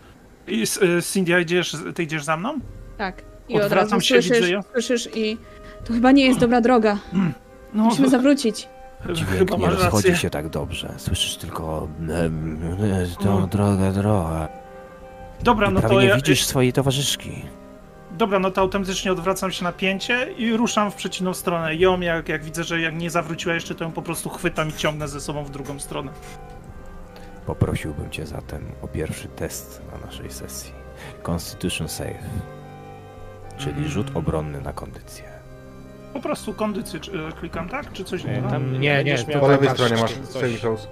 I 0.49 0.63
y, 0.63 1.03
Cindy, 1.13 1.41
idziesz, 1.43 1.77
ty 1.95 2.03
idziesz 2.03 2.25
za 2.25 2.37
mną? 2.37 2.59
Tak. 2.99 3.23
I 3.49 3.57
od 3.57 3.63
Odwracam 3.63 3.91
razu 3.91 4.07
się, 4.07 4.15
słyszysz, 4.15 4.37
widzę 4.41 4.51
ją. 4.51 4.61
słyszysz 4.73 5.09
i 5.17 5.39
to 5.85 5.93
chyba 5.93 6.13
nie 6.13 6.27
jest 6.27 6.41
dobra 6.41 6.61
droga. 6.61 6.99
No, 7.75 7.85
Musimy 7.85 8.09
zawrócić. 8.11 8.69
chyba 9.03 9.15
Dźwięk 9.15 9.51
nie 9.51 9.59
masz 9.59 9.75
rozchodzi 9.75 10.09
rację. 10.09 10.17
się 10.17 10.31
tak 10.31 10.49
dobrze. 10.49 10.95
Słyszysz 10.97 11.37
tylko 11.37 11.89
em, 12.25 12.77
tą 13.23 13.41
No. 13.41 13.47
drogę, 13.47 13.93
drogę. 13.93 14.49
Dobra, 15.43 15.71
I 15.71 15.73
no 15.73 15.81
prawie 15.81 15.95
to 15.95 16.01
nie 16.03 16.07
ja, 16.09 16.17
widzisz 16.17 16.45
swojej 16.45 16.73
towarzyszki. 16.73 17.31
Dobra, 18.19 18.39
no 18.39 18.51
to 18.51 18.61
autentycznie 18.61 19.13
odwracam 19.13 19.53
się 19.53 19.65
na 19.65 19.73
pięcie 19.73 20.33
i 20.39 20.53
ruszam 20.57 20.91
w 20.91 20.95
przeciwną 20.95 21.35
stronę. 21.35 21.75
Ją, 21.77 22.01
jak, 22.01 22.29
jak 22.29 22.45
widzę, 22.45 22.65
że 22.65 22.81
jak 22.81 22.95
nie 22.95 23.11
zawróciła 23.11 23.55
jeszcze, 23.55 23.75
to 23.75 23.85
ją 23.85 23.93
po 23.93 24.03
prostu 24.03 24.29
chwytam 24.31 24.69
i 24.69 24.73
ciągnę 24.73 25.09
ze 25.09 25.21
sobą 25.21 25.45
w 25.45 25.51
drugą 25.51 25.79
stronę. 25.79 26.13
Poprosiłbym 27.49 28.11
cię 28.11 28.27
zatem 28.27 28.63
o 28.83 28.89
pierwszy 28.89 29.29
test 29.29 29.83
na 29.93 30.07
naszej 30.07 30.31
sesji. 30.31 30.73
Constitution 31.23 31.89
Save. 31.89 32.25
Czyli 33.59 33.71
Mhm. 33.73 33.89
rzut 33.89 34.11
obronny 34.17 34.61
na 34.61 34.73
kondycję. 34.73 35.25
Po 36.13 36.21
prostu 36.21 36.55
kondycję 36.55 37.01
czy- 37.01 37.27
e, 37.29 37.33
klikam, 37.33 37.69
tak? 37.69 37.93
Czy 37.93 38.05
coś 38.05 38.25
Nie, 38.25 38.31
innego? 38.33 38.49
tam 38.51 38.73
Nie, 38.73 39.05
nie, 39.05 39.15
miał 39.15 39.25
Po 39.25 39.33
tak 39.33 39.43
lewej 39.51 39.69
masz 39.69 39.79
stronie 39.79 40.03
masz 40.03 40.13
saving 40.15 40.61
throws. 40.61 40.89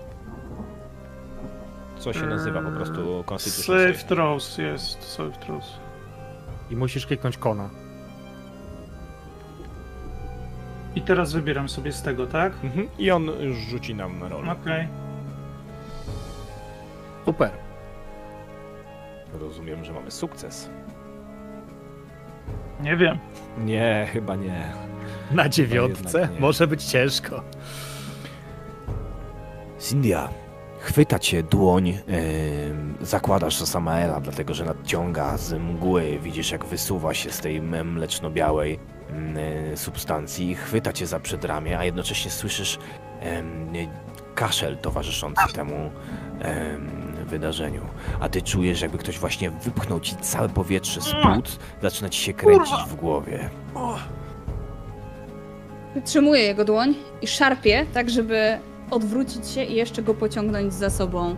co 1.98 2.12
się 2.12 2.26
nazywa 2.26 2.62
po 2.62 2.70
prostu 2.70 3.24
Constitution 3.26 3.76
Save 3.76 3.96
Save. 3.96 4.04
throws 4.08 4.58
jest, 4.58 5.02
save 5.02 5.38
throws. 5.38 5.64
I 6.70 6.76
musisz 6.76 7.06
kliknąć 7.06 7.36
kona. 7.38 7.70
I 10.94 11.02
teraz 11.02 11.32
wybieram 11.32 11.68
sobie 11.68 11.92
z 11.92 12.02
tego, 12.02 12.26
tak? 12.26 12.52
Mhm. 12.64 12.88
I 12.98 13.10
on 13.10 13.24
już 13.40 13.56
rzuci 13.56 13.94
nam 13.94 14.18
na 14.18 14.28
rolę. 14.28 14.52
Okej. 14.52 14.88
Super. 17.26 17.50
Rozumiem, 19.34 19.84
że 19.84 19.92
mamy 19.92 20.10
sukces. 20.10 20.70
Nie 22.80 22.96
wiem. 22.96 23.18
Nie, 23.58 24.08
chyba 24.12 24.36
nie. 24.36 24.72
Na 25.30 25.48
dziewiątce 25.48 26.28
nie. 26.34 26.40
może 26.40 26.66
być 26.66 26.84
ciężko. 26.84 27.42
Cindia, 29.78 30.28
chwyta 30.80 31.18
cię 31.18 31.42
dłoń, 31.42 31.88
em, 31.88 32.94
zakładasz 33.00 33.60
do 33.60 33.66
Samaela, 33.66 34.20
dlatego 34.20 34.54
że 34.54 34.64
nadciąga 34.64 35.36
z 35.36 35.52
mgły. 35.52 36.18
Widzisz, 36.22 36.50
jak 36.50 36.64
wysuwa 36.64 37.14
się 37.14 37.30
z 37.30 37.40
tej 37.40 37.62
mleczno-białej 37.62 38.78
e, 39.72 39.76
substancji. 39.76 40.54
Chwyta 40.54 40.92
cię 40.92 41.06
za 41.06 41.20
przedramię, 41.20 41.78
a 41.78 41.84
jednocześnie 41.84 42.30
słyszysz 42.30 42.78
em, 43.20 43.68
kaszel 44.34 44.76
towarzyszący 44.76 45.52
temu 45.54 45.90
em, 46.40 47.05
wydarzeniu. 47.26 47.80
A 48.20 48.28
ty 48.28 48.42
czujesz, 48.42 48.80
jakby 48.80 48.98
ktoś 48.98 49.18
właśnie 49.18 49.50
wypchnął 49.50 50.00
ci 50.00 50.16
całe 50.16 50.48
powietrze 50.48 51.00
z 51.00 51.12
płuc, 51.22 51.58
zaczyna 51.82 52.08
ci 52.08 52.20
się 52.20 52.32
kręcić 52.32 52.74
w 52.88 52.94
głowie. 52.94 53.50
Wytrzymuję 55.94 56.42
jego 56.42 56.64
dłoń 56.64 56.94
i 57.22 57.26
szarpię, 57.26 57.86
tak 57.94 58.10
żeby 58.10 58.58
odwrócić 58.90 59.48
się 59.48 59.64
i 59.64 59.74
jeszcze 59.74 60.02
go 60.02 60.14
pociągnąć 60.14 60.74
za 60.74 60.90
sobą 60.90 61.36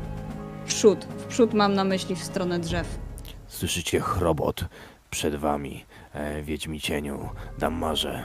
w 0.64 0.68
przód. 0.68 1.04
W 1.04 1.24
przód 1.26 1.54
mam 1.54 1.74
na 1.74 1.84
myśli 1.84 2.16
w 2.16 2.24
stronę 2.24 2.58
drzew. 2.58 2.98
Słyszycie 3.46 4.00
chrobot 4.00 4.64
przed 5.10 5.34
wami, 5.36 5.84
e, 6.14 6.42
Wiedźmi 6.42 6.80
cieniu, 6.80 7.28
Dammarze. 7.58 8.24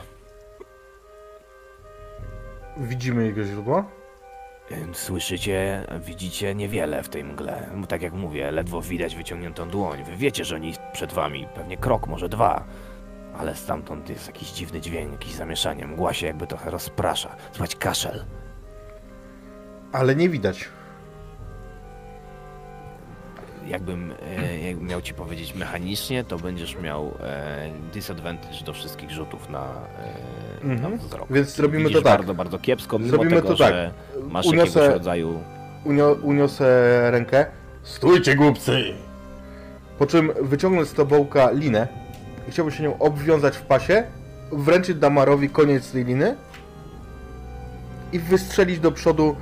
Widzimy 2.78 3.26
jego 3.26 3.44
źródło? 3.44 3.84
Słyszycie, 4.94 5.88
widzicie 6.00 6.56
niewiele 6.56 7.04
w 7.04 7.10
tej 7.10 7.24
mgle. 7.24 7.70
Tak 7.88 8.02
jak 8.02 8.14
mówię, 8.14 8.52
ledwo 8.52 8.82
widać 8.82 9.16
wyciągniętą 9.16 9.70
dłoń. 9.70 10.04
Wy 10.04 10.16
wiecie, 10.16 10.46
że 10.46 10.56
oni 10.56 10.74
przed 10.94 11.14
wami, 11.14 11.48
pewnie 11.56 11.78
krok, 11.78 12.08
może 12.08 12.30
dwa. 12.30 12.64
Ale 13.38 13.56
stamtąd 13.56 14.10
jest 14.10 14.28
jakiś 14.28 14.52
dziwny 14.52 14.82
dźwięk, 14.82 15.12
jakieś 15.12 15.32
zamieszanie. 15.34 15.88
Mgła 15.88 16.14
się 16.14 16.28
jakby 16.28 16.48
trochę 16.48 16.72
rozprasza. 16.72 17.36
Słychać 17.52 17.76
kaszel. 17.76 18.26
Ale 19.92 20.16
nie 20.16 20.30
widać. 20.30 20.70
Jakbym, 23.68 24.14
e, 24.40 24.60
jakbym 24.60 24.88
miał 24.88 25.02
ci 25.02 25.14
powiedzieć 25.14 25.56
mechanicznie, 25.56 26.24
to 26.24 26.38
będziesz 26.38 26.78
miał 26.80 27.12
e, 27.22 27.70
disadvantage 27.94 28.64
do 28.66 28.74
wszystkich 28.74 29.12
rzutów 29.12 29.50
na, 29.50 29.62
e, 29.64 30.64
Mhm. 30.64 30.92
na 30.92 30.98
wzrok. 30.98 31.28
Więc 31.32 31.56
zrobimy 31.56 31.90
to 31.90 32.02
tak. 32.02 32.18
bardzo, 32.18 32.34
bardzo 32.36 32.60
kiepsko, 32.60 33.00
mimo 33.00 33.10
Zrobimy 33.12 33.36
tego, 33.36 33.48
to 33.48 33.56
tak. 33.56 33.74
że 33.74 33.92
masz 34.30 34.46
jakiegoś 34.46 34.66
Uniosę, 34.76 34.94
rodzaju... 34.94 35.40
unio, 35.86 36.14
uniosę 36.22 36.66
rękę. 37.12 37.46
Stójcie, 37.84 38.36
głupcy! 38.36 38.84
Po 40.00 40.06
czym 40.06 40.32
wyciągnę 40.42 40.86
z 40.86 40.94
tobołka 40.94 41.52
linę 41.52 41.88
i 42.48 42.52
chciałbym 42.52 42.74
się 42.74 42.84
nią 42.84 43.00
obwiązać 43.00 43.58
w 43.58 43.62
pasie, 43.62 44.04
wręczyć 44.52 44.98
Damarowi 44.98 45.50
koniec 45.50 45.92
tej 45.92 46.06
liny 46.06 46.36
i 48.14 48.20
wystrzelić 48.20 48.80
do 48.80 48.92
przodu, 48.92 49.36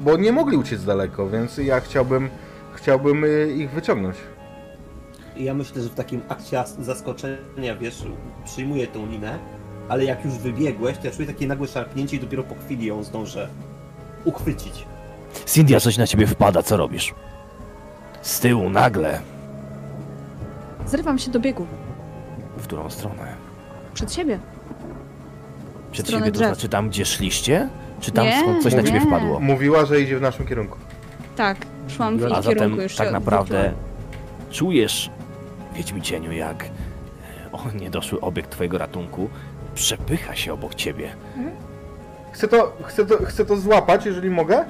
bo 0.00 0.16
nie 0.16 0.32
mogli 0.32 0.56
uciec 0.56 0.84
daleko, 0.84 1.28
więc 1.30 1.56
ja 1.58 1.80
chciałbym, 1.80 2.28
chciałbym 2.74 3.24
y, 3.24 3.54
ich 3.56 3.70
wyciągnąć. 3.70 4.16
Ja 5.36 5.54
myślę, 5.54 5.82
że 5.82 5.88
w 5.88 5.94
takim 5.94 6.20
akcie 6.28 6.60
as- 6.60 6.76
zaskoczenia, 6.80 7.76
wiesz, 7.80 8.02
przyjmuję 8.44 8.86
tą 8.86 9.06
linę, 9.06 9.38
ale 9.88 10.04
jak 10.04 10.24
już 10.24 10.34
wybiegłeś, 10.34 10.98
to 10.98 11.06
ja 11.06 11.12
czuję 11.12 11.28
takie 11.28 11.46
nagłe 11.46 11.68
szarpnięcie 11.68 12.16
i 12.16 12.20
dopiero 12.20 12.42
po 12.42 12.54
chwili 12.54 12.86
ją 12.86 13.02
zdążę 13.02 13.48
uchwycić. 14.24 14.86
Cynthia, 15.44 15.80
coś 15.80 15.96
na 15.98 16.06
ciebie 16.06 16.26
wpada, 16.26 16.62
co 16.62 16.76
robisz? 16.76 17.14
Z 18.22 18.40
tyłu, 18.40 18.70
nagle. 18.70 19.20
Zrywam 20.86 21.18
się 21.18 21.30
do 21.30 21.40
biegu. 21.40 21.66
W 22.56 22.62
którą 22.62 22.90
stronę? 22.90 23.34
Przed 23.94 24.12
siebie. 24.14 24.38
Przed 25.92 26.06
stronę 26.06 26.26
siebie, 26.26 26.32
to 26.32 26.38
drzew. 26.38 26.54
znaczy 26.54 26.68
tam, 26.68 26.88
gdzie 26.88 27.04
szliście? 27.04 27.68
Czy 28.04 28.12
tam 28.12 28.26
Nie, 28.26 28.40
skąd 28.40 28.62
coś 28.62 28.74
na 28.74 28.82
ciebie 28.82 29.00
wpadło? 29.00 29.40
Mówiła, 29.40 29.84
że 29.84 30.00
idzie 30.00 30.18
w 30.18 30.20
naszym 30.22 30.46
kierunku. 30.46 30.78
Tak, 31.36 31.56
szłam 31.88 32.18
w 32.18 32.24
A 32.24 32.28
ich 32.28 32.32
A 32.34 32.42
kierunku 32.42 32.60
zatem 32.60 32.80
już 32.82 32.96
tak 32.96 33.06
się 33.06 33.12
naprawdę 33.12 33.58
odwróciłam. 33.58 34.50
czujesz, 34.50 35.10
Wiedźmi 35.74 36.02
cieniu, 36.02 36.32
jak 36.32 36.64
e, 36.64 37.52
o 37.52 37.60
niedoszły 37.80 38.20
obiekt 38.20 38.50
twojego 38.50 38.78
ratunku 38.78 39.28
przepycha 39.74 40.36
się 40.36 40.52
obok 40.52 40.74
ciebie. 40.74 41.10
Chcę 42.32 42.48
to, 42.48 42.76
chcę 42.84 43.06
to, 43.06 43.24
chcę 43.24 43.44
to 43.44 43.56
złapać, 43.56 44.06
jeżeli 44.06 44.30
mogę. 44.30 44.64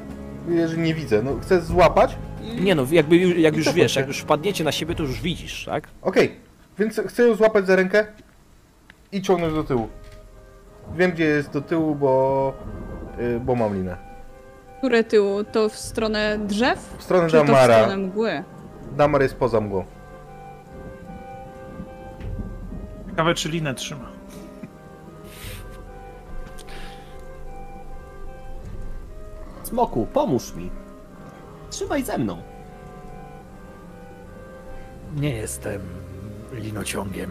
Jeżeli 0.48 0.82
nie 0.82 0.94
widzę, 0.94 1.22
no 1.22 1.30
chcę 1.42 1.60
złapać. 1.60 2.16
i- 2.42 2.60
Nie 2.62 2.74
no, 2.74 2.86
jakby 2.90 3.16
jak 3.18 3.54
I 3.54 3.56
już 3.56 3.72
wiesz, 3.72 3.92
się. 3.94 4.00
jak 4.00 4.08
już 4.08 4.18
wpadniecie 4.18 4.64
na 4.64 4.72
siebie, 4.72 4.94
to 4.94 5.02
już 5.02 5.20
widzisz, 5.20 5.64
tak? 5.64 5.88
Okej, 6.02 6.34
więc 6.78 7.00
chcę 7.06 7.22
ją 7.28 7.34
złapać 7.34 7.66
za 7.66 7.76
rękę 7.76 8.06
i 9.12 9.22
ciągnąć 9.22 9.54
do 9.54 9.64
tyłu. 9.64 9.88
Wiem, 10.96 11.10
gdzie 11.12 11.24
jest 11.24 11.50
do 11.50 11.60
tyłu, 11.60 11.94
bo, 11.94 12.52
bo 13.40 13.54
mam 13.54 13.74
linę. 13.74 13.96
Które 14.78 15.04
tyłu? 15.04 15.44
To 15.44 15.68
w 15.68 15.76
stronę 15.76 16.38
drzew? 16.38 16.94
W 16.98 17.02
stronę 17.02 17.26
Czy 17.26 17.36
to 17.36 17.44
w 17.44 17.46
Damara. 17.46 17.74
stronę 17.78 17.96
mgły? 17.96 18.44
Damar 18.96 19.22
jest 19.22 19.36
poza 19.36 19.60
mgłą. 19.60 19.84
Ciekawe, 23.10 23.34
czy 23.34 23.48
linę 23.48 23.74
trzyma. 23.74 24.08
Smoku, 29.62 30.06
pomóż 30.12 30.54
mi. 30.54 30.70
Trzymaj 31.70 32.02
ze 32.02 32.18
mną. 32.18 32.42
Nie 35.16 35.30
jestem 35.30 35.80
linociągiem. 36.52 37.30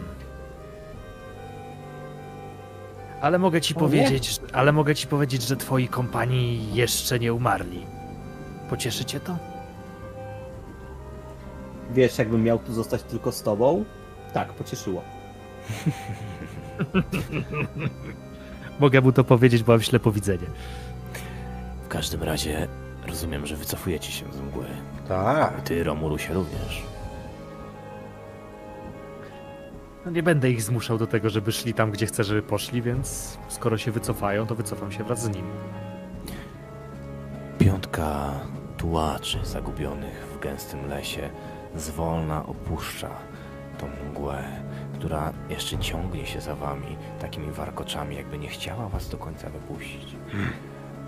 Ale 3.20 3.38
mogę 3.38 3.60
ci 3.60 3.74
O 3.74 3.78
powiedzieć, 3.78 4.26
że- 4.26 4.40
ale 4.56 4.72
mogę 4.72 4.94
ci 4.94 5.06
powiedzieć, 5.06 5.42
że 5.42 5.56
twoi 5.56 5.88
kompanii 5.88 6.74
jeszcze 6.74 7.18
nie 7.18 7.34
umarli. 7.34 7.86
Pocieszy 8.70 9.04
cię 9.04 9.20
to? 9.20 9.36
Wiesz, 11.90 12.18
jakbym 12.18 12.42
miał 12.42 12.58
tu 12.58 12.72
zostać 12.72 13.02
tylko 13.02 13.32
z 13.32 13.42
tobą? 13.42 13.84
Tak, 14.32 14.52
pocieszyło. 14.52 15.02
Mogę 18.80 19.00
mu 19.00 19.12
to 19.12 19.24
powiedzieć, 19.24 19.62
bo 19.62 19.72
mam 19.72 19.82
ślepowidzenie. 19.82 20.46
W 21.84 21.88
każdym 21.88 22.22
razie 22.22 22.68
rozumiem, 23.06 23.46
że 23.46 23.56
wycofujecie 23.56 24.12
się 24.12 24.24
z 24.32 24.40
mgły. 24.40 24.66
Tak. 25.08 25.62
Ty, 25.62 25.84
Romulusie, 25.84 26.34
również. 26.34 26.82
No 30.04 30.10
nie 30.10 30.22
będę 30.22 30.50
ich 30.50 30.62
zmuszał 30.62 30.98
do 30.98 31.06
tego, 31.06 31.30
żeby 31.30 31.52
szli 31.52 31.74
tam, 31.74 31.90
gdzie 31.90 32.06
chcę, 32.06 32.24
żeby 32.24 32.42
poszli, 32.42 32.82
więc 32.82 33.38
skoro 33.48 33.78
się 33.78 33.90
wycofają, 33.90 34.46
to 34.46 34.54
wycofam 34.54 34.92
się 34.92 35.04
wraz 35.04 35.22
z 35.22 35.28
nimi. 35.28 35.48
Piątka 37.58 38.32
tułaczy 38.76 39.38
zagubionych 39.44 40.26
w 40.34 40.38
gęstym 40.38 40.88
lesie 40.88 41.30
zwolna 41.76 42.46
opuszcza 42.46 43.10
tą 43.78 43.86
mgłę, 44.10 44.44
która 44.94 45.32
jeszcze 45.48 45.78
ciągnie 45.78 46.26
się 46.26 46.40
za 46.40 46.54
wami 46.54 46.96
takimi 47.20 47.50
warkoczami, 47.52 48.16
jakby 48.16 48.38
nie 48.38 48.48
chciała 48.48 48.88
was 48.88 49.08
do 49.08 49.16
końca 49.18 49.50
wypuścić. 49.50 50.16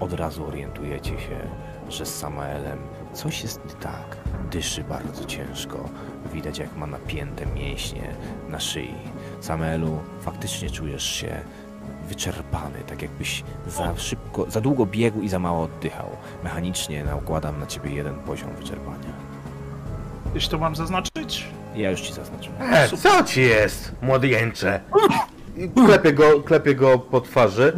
od 0.01 0.12
razu 0.12 0.47
orientujecie 0.47 1.11
się, 1.11 1.38
że 1.88 2.07
z 2.07 2.18
Samaelem 2.18 2.78
coś 3.17 3.43
jest 3.43 3.64
nie 3.64 3.75
tak. 3.75 4.17
Dyszy 4.51 4.85
bardzo 4.85 5.25
ciężko, 5.25 5.89
widać 6.33 6.59
jak 6.59 6.77
ma 6.77 6.87
napięte 6.87 7.47
mięśnie 7.47 8.14
na 8.49 8.61
szyi. 8.61 8.95
Samaelu, 9.41 9.99
faktycznie 10.21 10.71
czujesz 10.71 11.05
się 11.05 11.41
wyczerpany, 12.09 12.79
tak 12.87 13.03
jakbyś 13.03 13.45
za 13.67 13.97
szybko, 13.97 14.51
za 14.51 14.61
długo 14.61 14.87
biegł 14.87 15.21
i 15.21 15.29
za 15.29 15.39
mało 15.39 15.62
oddychał. 15.64 16.09
Mechanicznie 16.45 17.05
nakładam 17.05 17.61
na 17.61 17.67
ciebie 17.67 17.91
jeden 17.91 18.14
poziom 18.14 18.55
wyczerpania. 18.55 19.12
Jeśli 20.35 20.51
to 20.51 20.59
mam 20.59 20.77
zaznaczyć? 20.77 21.49
Ja 21.77 21.91
już 21.91 22.01
ci 22.01 22.12
zaznaczyłem. 22.12 22.62
E, 22.73 22.89
co 22.89 23.25
ci 23.25 23.41
jest, 23.43 23.93
młodzieńcze? 24.03 24.81
I 25.57 25.69
Klepię 25.87 26.12
go, 26.12 26.41
klepię 26.43 26.75
go 26.75 26.99
po 26.99 27.21
twarzy. 27.21 27.73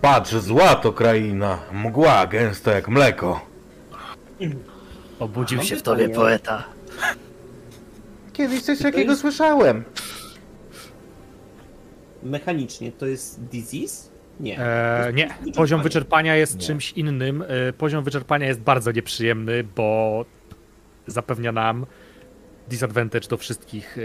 Patrz, 0.00 0.32
złato 0.32 0.92
kraina, 0.92 1.58
mgła 1.72 2.26
gęsta 2.26 2.72
jak 2.72 2.88
mleko. 2.88 3.49
Obudził 5.18 5.56
Mam 5.58 5.66
się 5.66 5.76
w 5.76 5.82
tobie 5.82 6.08
poeta. 6.08 6.64
Kiedyś 8.32 8.62
coś 8.62 8.78
takiego 8.78 9.10
jest- 9.10 9.20
słyszałem. 9.20 9.84
Mechanicznie 12.22 12.92
to 12.92 13.06
jest 13.06 13.40
disease? 13.44 14.10
Nie. 14.40 14.58
E, 14.60 15.02
jest 15.06 15.16
nie, 15.16 15.22
wyczerpanie. 15.24 15.52
poziom 15.52 15.82
wyczerpania 15.82 16.36
jest 16.36 16.54
Nie. 16.56 16.60
czymś 16.66 16.92
innym. 16.92 17.44
E, 17.48 17.72
poziom 17.72 18.04
wyczerpania 18.04 18.46
jest 18.46 18.60
bardzo 18.60 18.92
nieprzyjemny, 18.92 19.64
bo 19.76 20.24
zapewnia 21.06 21.52
nam 21.52 21.86
disadvantage 22.68 23.28
do 23.28 23.36
wszystkich 23.36 23.98
e, 23.98 24.02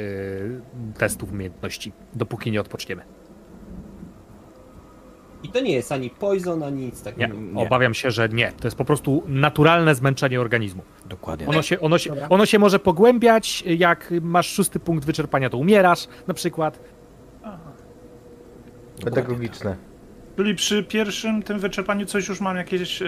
testów 1.00 1.32
umiejętności, 1.32 1.92
dopóki 2.14 2.52
nie 2.52 2.62
odpoczniemy. 2.62 3.02
I 5.46 5.50
to 5.50 5.60
nie 5.60 5.72
jest 5.74 5.92
ani 5.92 6.10
poison, 6.10 6.64
ani 6.64 6.86
nic 6.86 7.02
takiego. 7.04 7.34
Nie. 7.34 7.62
obawiam 7.62 7.94
się, 7.94 8.12
że 8.12 8.30
nie. 8.30 8.52
To 8.52 8.68
jest 8.68 8.78
po 8.78 8.86
prostu 8.86 9.24
naturalne 9.28 9.96
zmęczenie 9.96 10.42
organizmu. 10.42 10.84
Dokładnie. 11.06 11.48
Ono 11.48 11.62
się, 11.62 11.80
ono, 11.80 11.98
się, 11.98 12.10
Dobra. 12.10 12.30
ono 12.30 12.46
się 12.46 12.60
może 12.60 12.80
pogłębiać, 12.80 13.64
jak 13.68 14.14
masz 14.22 14.50
szósty 14.54 14.80
punkt 14.80 15.06
wyczerpania, 15.06 15.50
to 15.50 15.58
umierasz 15.58 16.08
na 16.28 16.34
przykład. 16.34 16.80
Pedagogiczne. 19.04 19.76
Czyli 20.38 20.56
przy 20.56 20.84
pierwszym 20.84 21.44
tym 21.44 21.60
wyczerpaniu 21.60 22.06
coś 22.06 22.28
już 22.28 22.42
mam 22.42 22.58
jakieś. 22.58 23.02
E, 23.02 23.06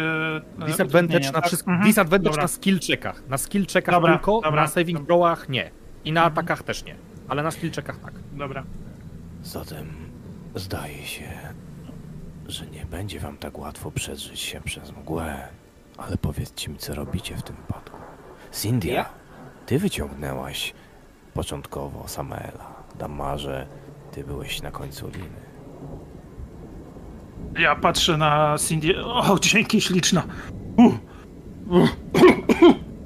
Disadvantage 0.66 1.26
na, 1.26 1.32
tak? 1.32 1.46
wszystko, 1.48 1.72
Mhm. 1.72 1.88
disadvantage 1.90 2.38
na 2.42 2.48
skill 2.48 2.80
checkach. 2.80 3.24
Na 3.30 3.38
skill 3.38 3.66
checkach 3.74 3.96
Dobra, 3.96 4.14
tylko, 4.14 4.32
dobra. 4.32 4.50
Mhm. 4.50 4.64
na 4.64 4.68
saving 4.68 5.06
throwach 5.06 5.50
nie. 5.50 5.72
I 6.06 6.12
na 6.12 6.24
atakach 6.24 6.64
też 6.64 6.86
nie. 6.86 6.96
Ale 7.28 7.44
na 7.44 7.52
skill 7.52 7.72
checkach 7.72 8.00
tak. 8.00 8.14
Dobra. 8.34 8.64
Zatem 9.44 9.88
zdaje 10.56 11.06
się, 11.06 11.24
że 12.48 12.68
nie 12.68 12.86
będzie 12.86 13.20
wam 13.20 13.38
tak 13.38 13.58
łatwo 13.60 13.92
przedrzeć 13.92 14.40
się 14.40 14.62
przez 14.62 14.92
mgłę. 14.92 15.48
Ale 15.98 16.18
powiedzcie 16.18 16.70
mi, 16.72 16.78
co 16.78 16.96
robicie 16.96 17.36
w 17.38 17.44
tym 17.44 17.56
wypadku. 17.56 17.98
Cindy, 18.62 18.88
Ja? 18.88 19.10
ty 19.66 19.80
wyciągnęłaś 19.80 20.74
początkowo 21.34 22.08
Samaela. 22.08 22.76
Damarze, 23.00 23.68
ty 24.12 24.24
byłeś 24.24 24.62
na 24.62 24.72
końcu 24.72 25.08
liny. 25.08 25.48
Ja 27.60 27.76
patrzę 27.76 28.18
na 28.18 28.56
Cindy. 28.68 29.04
O, 29.06 29.40
dzięki 29.40 29.82
śliczna. 29.82 30.24
Uh. 30.78 30.94
Uh. 31.70 31.90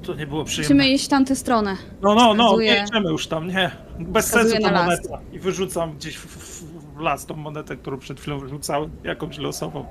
To 0.02 0.14
nie 0.14 0.26
było 0.26 0.44
przyjemne. 0.44 0.74
Musimy 0.74 0.94
iść 0.94 1.04
w 1.04 1.08
tamtę 1.08 1.36
stronę. 1.36 1.76
No, 2.02 2.14
no, 2.14 2.34
no, 2.34 2.44
Wskazuję- 2.44 2.64
nie 2.74 2.84
idziemy 2.88 3.10
już 3.10 3.26
tam, 3.26 3.46
nie. 3.48 3.70
Bez 3.98 4.26
Wskazuję 4.26 4.52
sensu 4.52 4.68
ta 4.68 4.72
na 4.74 4.86
las. 4.86 5.00
moneta. 5.08 5.24
I 5.32 5.38
wyrzucam 5.38 5.92
gdzieś 5.96 6.16
w, 6.16 6.26
w, 6.26 6.62
w 6.62 6.71
las 7.02 7.26
tą 7.26 7.34
monetę, 7.36 7.76
którą 7.76 7.98
przed 7.98 8.20
chwilą 8.20 8.38
wyrzucałem, 8.38 8.90
jakąś 9.04 9.38
losową. 9.38 9.86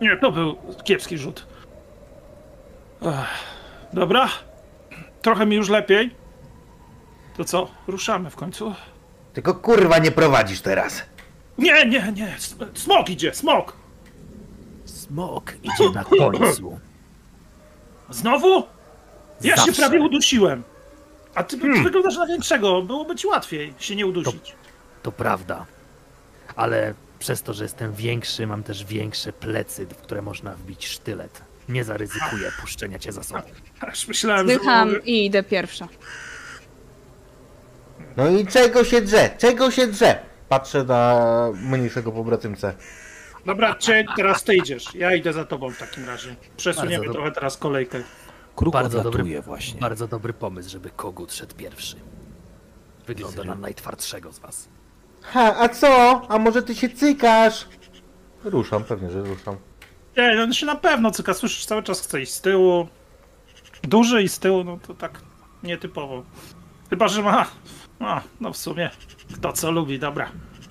Nie, 0.00 0.16
to 0.16 0.32
był 0.32 0.56
kiepski 0.84 1.18
rzut. 1.18 1.46
Ech. 3.02 3.12
Dobra. 3.92 4.28
Trochę 5.22 5.46
mi 5.46 5.56
już 5.56 5.68
lepiej. 5.68 6.14
To 7.36 7.44
co, 7.44 7.68
ruszamy 7.86 8.30
w 8.30 8.36
końcu? 8.36 8.74
Tylko 9.32 9.54
kurwa 9.54 9.98
nie 9.98 10.10
prowadzisz 10.10 10.60
teraz. 10.60 11.02
Nie, 11.58 11.86
nie, 11.86 12.12
nie. 12.16 12.36
Smok 12.74 13.10
idzie, 13.10 13.34
smok! 13.34 13.76
Smok 14.84 15.52
idzie 15.62 15.90
na 15.94 16.04
końcu. 16.04 16.78
Znowu? 18.10 18.62
Ja 19.40 19.56
się 19.56 19.62
Zawsze. 19.62 19.82
prawie 19.82 20.00
udusiłem. 20.00 20.62
A 21.34 21.42
ty, 21.42 21.58
Hmm. 21.58 21.78
ty 21.78 21.84
wyglądasz 21.84 22.16
na 22.16 22.26
większego. 22.26 22.82
Byłoby 22.82 23.16
ci 23.16 23.26
łatwiej 23.26 23.74
się 23.78 23.96
nie 23.96 24.06
udusić. 24.06 24.54
To 25.02 25.12
prawda. 25.12 25.66
Ale 26.56 26.94
przez 27.18 27.42
to, 27.42 27.54
że 27.54 27.64
jestem 27.64 27.92
większy, 27.92 28.46
mam 28.46 28.62
też 28.62 28.84
większe 28.84 29.32
plecy, 29.32 29.86
w 29.86 29.96
które 29.96 30.22
można 30.22 30.54
wbić 30.54 30.86
sztylet. 30.86 31.42
Nie 31.68 31.84
zaryzykuję 31.84 32.50
puszczenia 32.60 32.98
cię 32.98 33.12
za 33.12 33.22
sobą. 33.22 33.40
Aż 33.80 34.08
myślałem, 34.08 34.48
że... 34.48 34.54
Zdycham 34.54 34.88
mogę- 34.88 35.00
i 35.04 35.26
idę 35.26 35.42
pierwsza. 35.42 35.88
No 38.16 38.28
i 38.30 38.46
czego 38.46 38.84
się 38.84 39.02
drze? 39.02 39.30
Czego 39.38 39.70
się 39.70 39.86
drze? 39.86 40.18
Patrzę 40.48 40.84
na 40.84 41.24
mniejszego 41.54 42.12
pobratymcę. 42.12 42.74
Dobra, 43.46 43.74
czy 43.74 44.04
teraz 44.16 44.44
ty 44.44 44.54
idziesz. 44.56 44.94
Ja 44.94 45.14
idę 45.14 45.32
za 45.32 45.44
tobą 45.44 45.70
w 45.70 45.78
takim 45.78 46.04
razie. 46.06 46.36
Przesuniemy 46.56 46.98
Bardzo 46.98 47.12
trochę 47.12 47.32
teraz 47.32 47.56
kolejkę. 47.56 48.02
Kruk 48.56 48.72
Bardzo 48.72 49.02
dobry- 49.02 49.42
właśnie. 49.42 49.80
Bardzo 49.80 50.08
dobry 50.08 50.32
pomysł, 50.32 50.70
żeby 50.70 50.90
kogut 50.90 51.32
szedł 51.32 51.54
pierwszy. 51.56 51.96
Wygląda 53.06 53.44
na 53.44 53.54
najtwardszego 53.54 54.32
z 54.32 54.38
was. 54.38 54.68
Ha, 55.22 55.56
a 55.58 55.68
co? 55.68 56.22
A 56.28 56.38
może 56.38 56.62
ty 56.62 56.74
się 56.74 56.88
cykasz? 56.88 57.66
Ruszam, 58.44 58.84
pewnie, 58.84 59.10
że 59.10 59.22
ruszam. 59.22 59.56
Nie, 60.16 60.46
no 60.46 60.52
się 60.52 60.66
na 60.66 60.76
pewno 60.76 61.10
cyka. 61.10 61.34
Słyszysz, 61.34 61.66
cały 61.66 61.82
czas 61.82 62.00
chce 62.00 62.22
iść 62.22 62.32
z 62.32 62.40
tyłu. 62.40 62.88
Duży 63.82 64.22
i 64.22 64.28
z 64.28 64.38
tyłu, 64.38 64.64
no 64.64 64.78
to 64.86 64.94
tak 64.94 65.20
nietypowo. 65.62 66.22
Chyba, 66.90 67.08
że 67.08 67.22
ma... 67.22 67.46
No, 68.00 68.20
no 68.40 68.52
w 68.52 68.56
sumie, 68.56 68.90
kto 69.34 69.52
co 69.52 69.70
lubi, 69.70 69.98
dobra. 69.98 70.28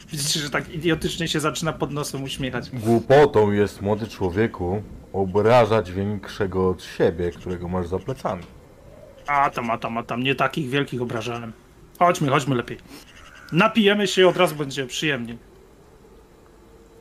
Widzicie, 0.09 0.39
że 0.39 0.49
tak 0.49 0.69
idiotycznie 0.69 1.27
się 1.27 1.39
zaczyna 1.39 1.73
pod 1.73 1.91
nosem 1.91 2.23
uśmiechać. 2.23 2.69
Głupotą 2.69 3.51
jest, 3.51 3.81
młody 3.81 4.07
człowieku, 4.07 4.83
obrażać 5.13 5.91
większego 5.91 6.69
od 6.69 6.83
siebie, 6.83 7.31
którego 7.31 7.67
masz 7.67 7.87
za 7.87 7.99
plecami. 7.99 8.43
A 9.27 9.49
tam, 9.49 9.71
a 9.71 9.77
tam, 9.77 9.97
a 9.97 10.03
tam, 10.03 10.23
nie 10.23 10.35
takich 10.35 10.69
wielkich 10.69 11.01
obrażałem. 11.01 11.53
Chodźmy, 11.99 12.29
chodźmy 12.29 12.55
lepiej. 12.55 12.77
Napijemy 13.51 14.07
się 14.07 14.21
i 14.21 14.25
od 14.25 14.37
razu 14.37 14.55
będzie 14.55 14.87
przyjemnie. 14.87 15.37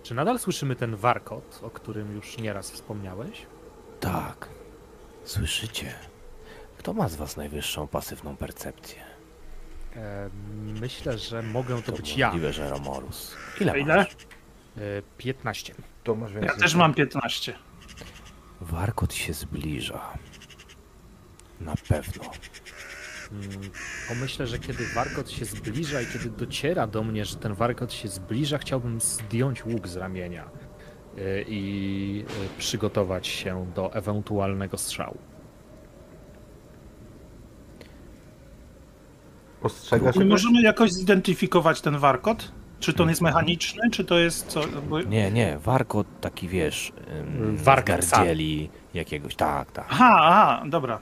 Czy 0.02 0.14
nadal 0.14 0.38
słyszymy 0.38 0.76
ten 0.76 0.96
warkot, 0.96 1.60
o 1.62 1.70
którym 1.70 2.14
już 2.14 2.38
nieraz 2.38 2.70
wspomniałeś? 2.70 3.46
Tak. 4.00 4.48
Słyszycie? 5.24 5.94
Kto 6.78 6.92
ma 6.92 7.08
z 7.08 7.16
was 7.16 7.36
najwyższą 7.36 7.88
pasywną 7.88 8.36
percepcję? 8.36 9.02
E, 9.96 10.30
myślę, 10.80 11.18
że 11.18 11.42
mogę 11.42 11.82
to 11.82 11.92
To 11.92 11.98
być 11.98 12.16
ja. 12.16 12.26
możliwe, 12.26 12.52
że 12.52 12.70
Romorus. 12.70 13.34
Ile, 13.60 13.80
Ile? 13.80 13.96
masz? 13.96 14.06
E, 14.76 14.80
15. 15.18 15.74
To 16.04 16.14
masz. 16.14 16.32
Ja 16.42 16.56
też 16.56 16.74
mam 16.74 16.94
15. 16.94 17.54
Warkot 18.60 19.14
się 19.14 19.32
zbliża. 19.32 20.12
Na 21.60 21.74
pewno. 21.88 22.24
Mm, 23.32 23.70
Pomyślę, 24.08 24.46
że 24.46 24.58
kiedy 24.58 24.86
warkot 24.94 25.30
się 25.30 25.44
zbliża 25.44 26.00
i 26.00 26.06
kiedy 26.06 26.30
dociera 26.30 26.86
do 26.86 27.02
mnie, 27.02 27.24
że 27.24 27.36
ten 27.36 27.54
warkot 27.54 27.92
się 27.92 28.08
zbliża, 28.08 28.58
chciałbym 28.58 29.00
zdjąć 29.00 29.64
łuk 29.66 29.88
z 29.88 29.96
ramienia 29.96 30.44
e, 31.18 31.42
i 31.42 32.24
e, 32.28 32.58
przygotować 32.58 33.26
się 33.26 33.66
do 33.74 33.94
ewentualnego 33.94 34.78
strzału. 34.78 35.18
Ostrzegasz 39.62 40.16
możemy 40.16 40.62
jakoś 40.62 40.92
zidentyfikować 40.92 41.80
ten 41.80 41.98
warkot? 41.98 42.52
Czy 42.80 42.92
to 42.92 43.08
jest 43.08 43.20
mechaniczny, 43.20 43.90
czy 43.90 44.04
to 44.04 44.18
jest 44.18 44.46
co? 44.46 44.60
Bo... 44.88 45.00
Nie, 45.02 45.30
nie, 45.30 45.58
warkot 45.58 46.06
taki 46.20 46.48
wiesz. 46.48 46.92
Um, 47.16 47.56
Wargar 47.56 48.02
sam. 48.02 48.18
gardzieli 48.18 48.70
jakiegoś. 48.94 49.34
Tak, 49.36 49.72
tak. 49.72 49.86
Aha, 49.90 50.16
aha, 50.20 50.62
dobra. 50.66 51.00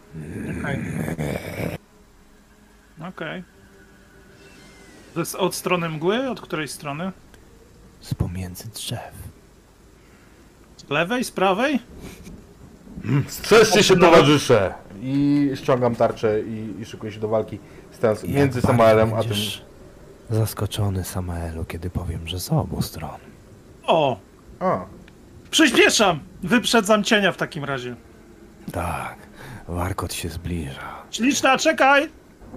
Okej. 3.00 3.08
Okej. 3.08 3.42
To 5.14 5.20
jest 5.20 5.34
od 5.34 5.54
strony 5.54 5.88
mgły? 5.88 6.30
Od 6.30 6.40
której 6.40 6.68
strony? 6.68 7.12
Z 8.00 8.14
pomiędzy 8.14 8.68
drzew. 8.68 9.12
Z 10.76 10.90
lewej, 10.90 11.24
z 11.24 11.30
prawej? 11.30 11.80
Strzeżcie 13.28 13.82
się, 13.82 13.96
towarzysze! 13.96 14.74
I 15.02 15.50
ściągam 15.54 15.94
tarczę 15.96 16.40
i, 16.40 16.80
i 16.80 16.84
szykuję 16.84 17.12
się 17.12 17.20
do 17.20 17.28
walki, 17.28 17.58
stając 17.90 18.24
między 18.24 18.60
Samaelem 18.60 19.14
a 19.14 19.20
tym... 19.20 19.28
będziesz 19.28 19.62
Zaskoczony 20.30 21.04
Samaelu, 21.04 21.64
kiedy 21.64 21.90
powiem, 21.90 22.28
że 22.28 22.40
z 22.40 22.52
obu 22.52 22.82
stron. 22.82 23.18
O! 23.86 24.18
A, 24.60 24.84
Przyspieszam! 25.50 26.20
Wyprzedzam 26.42 27.04
cienia 27.04 27.32
w 27.32 27.36
takim 27.36 27.64
razie. 27.64 27.96
Tak, 28.72 29.16
warkot 29.68 30.12
się 30.14 30.28
zbliża. 30.28 31.02
Śliczna, 31.10 31.58
czekaj! 31.58 32.08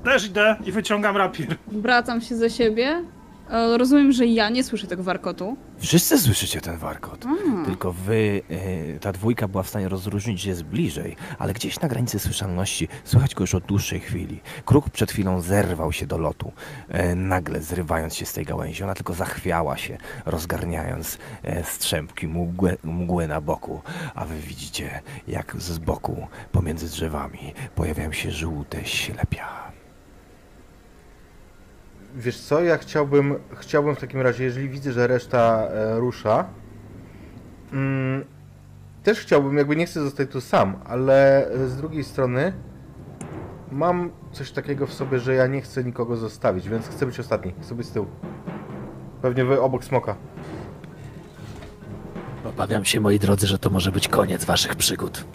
Też 0.03 0.25
idę 0.25 0.55
i 0.65 0.71
wyciągam 0.71 1.17
rapier. 1.17 1.47
Wracam 1.67 2.21
się 2.21 2.35
za 2.35 2.49
siebie, 2.49 3.03
E, 3.51 3.77
Rozumiem, 3.77 4.11
że 4.11 4.25
ja 4.25 4.49
nie 4.49 4.63
słyszę 4.63 4.87
tego 4.87 5.03
warkotu. 5.03 5.57
Wszyscy 5.77 6.19
słyszycie 6.19 6.61
ten 6.61 6.77
warkot. 6.77 7.25
A, 7.25 7.65
Tylko 7.65 7.93
wy, 7.93 8.41
e, 8.95 8.99
ta 8.99 9.11
dwójka 9.11 9.47
była 9.47 9.63
w 9.63 9.69
stanie 9.69 9.89
rozróżnić, 9.89 10.41
że 10.41 10.49
jest 10.49 10.63
bliżej, 10.63 11.15
ale 11.39 11.53
gdzieś 11.53 11.79
na 11.79 11.87
granicy 11.87 12.19
słyszalności 12.19 12.87
słychać 13.03 13.35
go 13.35 13.43
już 13.43 13.55
od 13.55 13.63
dłuższej 13.65 13.99
chwili. 13.99 14.39
Kruk 14.65 14.89
przed 14.89 15.11
chwilą 15.11 15.41
zerwał 15.41 15.91
się 15.91 16.07
do 16.07 16.17
lotu, 16.17 16.51
e, 16.89 17.15
nagle 17.15 17.61
zrywając 17.61 18.15
się 18.15 18.25
z 18.25 18.33
tej 18.33 18.45
gałęzi. 18.45 18.83
Ona 18.83 18.93
tylko 18.93 19.13
zachwiała 19.13 19.77
się, 19.77 19.97
rozgarniając 20.25 21.17
e, 21.43 21.63
strzępki 21.63 22.27
mgły, 22.27 22.77
mgły 22.83 23.27
na 23.27 23.41
boku, 23.41 23.81
a 24.15 24.25
wy 24.25 24.39
widzicie, 24.39 25.01
jak 25.27 25.55
z 25.57 25.77
boku, 25.79 26.27
pomiędzy 26.51 26.87
drzewami, 26.87 27.53
pojawiają 27.75 28.11
się 28.11 28.31
żółte 28.31 28.85
ślepia. 28.85 29.71
Wiesz 32.15 32.39
co, 32.39 32.61
ja 32.61 32.77
chciałbym, 32.77 33.35
chciałbym 33.55 33.95
w 33.95 33.99
takim 33.99 34.21
razie, 34.21 34.43
jeżeli 34.43 34.69
widzę, 34.69 34.91
że 34.91 35.07
reszta 35.07 35.67
e, 35.67 35.99
rusza, 35.99 36.45
mm, 37.73 38.25
też 39.03 39.19
chciałbym, 39.19 39.57
jakby 39.57 39.75
nie 39.75 39.85
chcę 39.85 40.01
zostać 40.01 40.31
tu 40.31 40.41
sam, 40.41 40.75
ale 40.85 41.47
e, 41.47 41.67
z 41.67 41.75
drugiej 41.77 42.03
strony 42.03 42.53
mam 43.71 44.11
coś 44.31 44.51
takiego 44.51 44.87
w 44.87 44.93
sobie, 44.93 45.19
że 45.19 45.33
ja 45.35 45.47
nie 45.47 45.61
chcę 45.61 45.83
nikogo 45.83 46.17
zostawić, 46.17 46.69
więc 46.69 46.87
chcę 46.87 47.05
być 47.05 47.19
ostatni, 47.19 47.53
chcę 47.61 47.75
być 47.75 47.87
z 47.87 47.91
tyłu. 47.91 48.07
Pewnie 49.21 49.45
wy 49.45 49.61
obok 49.61 49.83
smoka. 49.83 50.15
Obawiam 52.45 52.85
się, 52.85 52.99
moi 52.99 53.19
drodzy, 53.19 53.47
że 53.47 53.59
to 53.59 53.69
może 53.69 53.91
być 53.91 54.07
koniec 54.07 54.45
waszych 54.45 54.75
przygód. 54.75 55.25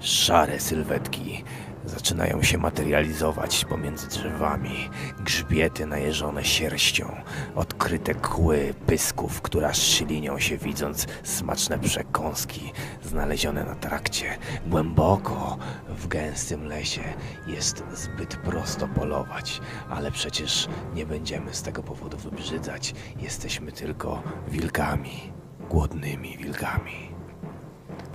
Szare 0.00 0.60
sylwetki 0.60 1.44
zaczynają 1.86 2.42
się 2.42 2.58
materializować 2.58 3.64
pomiędzy 3.64 4.08
drzewami. 4.08 4.90
Grzbiety 5.20 5.86
najeżone 5.86 6.44
sierścią, 6.44 7.16
odkryte 7.54 8.14
kły 8.14 8.74
pysków, 8.86 9.42
które 9.42 9.68
aż 9.68 9.78
szylinią 9.78 10.38
się 10.38 10.58
widząc 10.58 11.06
smaczne 11.22 11.78
przekąski 11.78 12.72
znalezione 13.02 13.64
na 13.64 13.74
trakcie. 13.74 14.38
Głęboko 14.66 15.58
w 15.88 16.06
gęstym 16.06 16.66
lesie 16.66 17.02
jest 17.46 17.84
zbyt 17.94 18.36
prosto 18.36 18.88
polować, 18.88 19.60
ale 19.90 20.10
przecież 20.10 20.68
nie 20.94 21.06
będziemy 21.06 21.54
z 21.54 21.62
tego 21.62 21.82
powodu 21.82 22.16
wybrzydzać. 22.16 22.94
Jesteśmy 23.20 23.72
tylko 23.72 24.22
wilkami, 24.48 25.32
głodnymi 25.70 26.36
wilkami. 26.38 27.05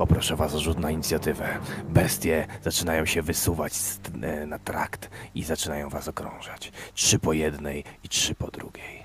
Poproszę 0.02 0.36
was 0.36 0.56
o 0.56 0.60
rzut 0.60 0.80
na 0.80 0.92
inicjatywę. 0.92 1.58
Bestie 1.90 2.48
zaczynają 2.64 3.06
się 3.06 3.22
wysuwać 3.22 3.74
z, 3.74 4.00
e, 4.22 4.46
na 4.46 4.60
trakt 4.60 5.10
i 5.36 5.44
zaczynają 5.44 5.90
was 5.90 6.08
okrążać. 6.08 6.72
Trzy 6.94 7.20
po 7.20 7.34
jednej 7.34 7.84
i 8.04 8.10
trzy 8.10 8.36
po 8.36 8.52
drugiej. 8.52 9.04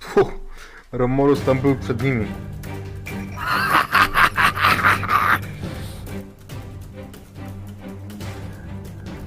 Puh, 0.00 0.32
Romulus 0.92 1.40
tam 1.44 1.58
był 1.58 1.76
przed 1.76 2.02
nimi. 2.02 2.26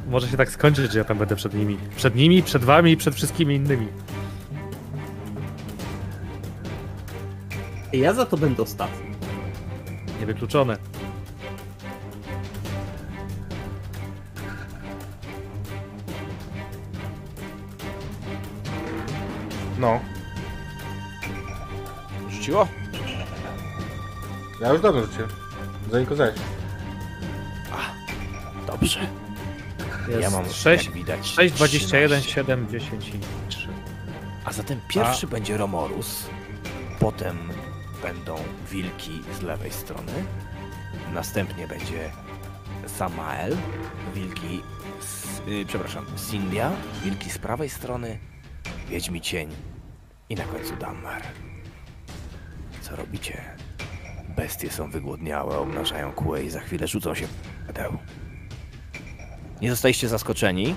Może 0.09 0.27
się 0.27 0.37
tak 0.37 0.49
skończyć, 0.49 0.91
że 0.91 0.99
ja 0.99 1.05
tam 1.05 1.17
będę 1.17 1.35
przed 1.35 1.53
nimi. 1.53 1.77
Przed 1.95 2.15
nimi, 2.15 2.43
przed 2.43 2.63
wami 2.63 2.91
i 2.91 2.97
przed 2.97 3.15
wszystkimi 3.15 3.55
innymi. 3.55 3.87
Ja 7.93 8.13
za 8.13 8.25
to 8.25 8.37
będę 8.37 8.63
ostatni. 8.63 9.10
Niewykluczone. 10.21 10.77
No, 19.79 19.99
Rzuciło? 22.29 22.67
ja 24.61 24.69
już 24.69 24.81
dawno 24.81 25.01
rzuciłem. 25.01 25.29
Zanim 25.91 26.05
kozałeś. 26.07 26.35
Dobrze. 28.67 28.99
Jest 30.07 30.21
ja 30.21 30.29
mam 30.29 30.49
6, 30.49 30.85
jak 30.85 30.93
widać 30.95 31.27
6, 31.27 31.55
21, 31.55 32.21
13. 32.21 32.31
7, 32.31 32.67
10 32.69 33.07
i 33.09 33.19
3. 33.49 33.67
A 34.45 34.51
zatem 34.53 34.79
pierwszy 34.87 35.27
będzie 35.27 35.57
Romorus, 35.57 36.25
potem 36.99 37.37
będą 38.01 38.35
wilki 38.71 39.21
z 39.39 39.41
lewej 39.41 39.71
strony, 39.71 40.11
następnie 41.13 41.67
będzie 41.67 42.11
Samael, 42.87 43.57
wilki 44.15 44.61
z, 45.01 45.39
y, 45.47 45.65
przepraszam, 45.67 46.05
Sindia, 46.15 46.71
wilki 47.03 47.29
z 47.29 47.37
prawej 47.37 47.69
strony, 47.69 48.19
Wiedźmi 48.89 49.21
Cień 49.21 49.49
i 50.29 50.35
na 50.35 50.43
końcu 50.43 50.75
Dammar. 50.75 51.21
Co 52.81 52.95
robicie? 52.95 53.41
Bestie 54.35 54.69
są 54.71 54.91
wygłodniałe, 54.91 55.57
obnażają 55.57 56.11
kły 56.11 56.43
i 56.43 56.49
za 56.49 56.59
chwilę 56.59 56.87
rzucą 56.87 57.15
się 57.15 57.27
w 57.27 57.67
pedeł. 57.67 57.97
Nie 59.61 59.69
zostaliście 59.69 60.07
zaskoczeni, 60.07 60.75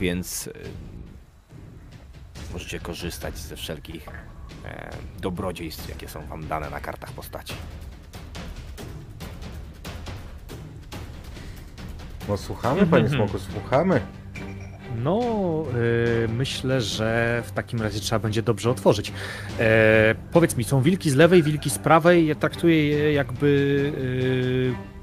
więc 0.00 0.46
y, 0.46 0.52
możecie 2.52 2.80
korzystać 2.80 3.38
ze 3.38 3.56
wszelkich 3.56 4.08
e, 4.68 4.90
dobrodziejstw, 5.20 5.88
jakie 5.88 6.08
są 6.08 6.26
wam 6.26 6.46
dane 6.48 6.70
na 6.70 6.80
kartach 6.80 7.12
postaci. 7.12 7.54
No 12.28 12.36
słuchamy, 12.36 12.86
panie 12.86 13.08
smoku, 13.08 13.38
słuchamy. 13.38 14.00
No, 14.96 15.20
y, 16.24 16.28
myślę, 16.28 16.80
że 16.80 17.42
w 17.46 17.52
takim 17.52 17.82
razie 17.82 18.00
trzeba 18.00 18.18
będzie 18.18 18.42
dobrze 18.42 18.70
otworzyć. 18.70 19.12
E, 19.58 20.14
powiedz 20.32 20.56
mi, 20.56 20.64
są 20.64 20.82
wilki 20.82 21.10
z 21.10 21.14
lewej, 21.14 21.42
wilki 21.42 21.70
z 21.70 21.78
prawej. 21.78 22.26
Ja 22.26 22.34
traktuję 22.34 22.88
je 22.88 23.12
jakby. 23.12 23.46
y, 23.98 24.97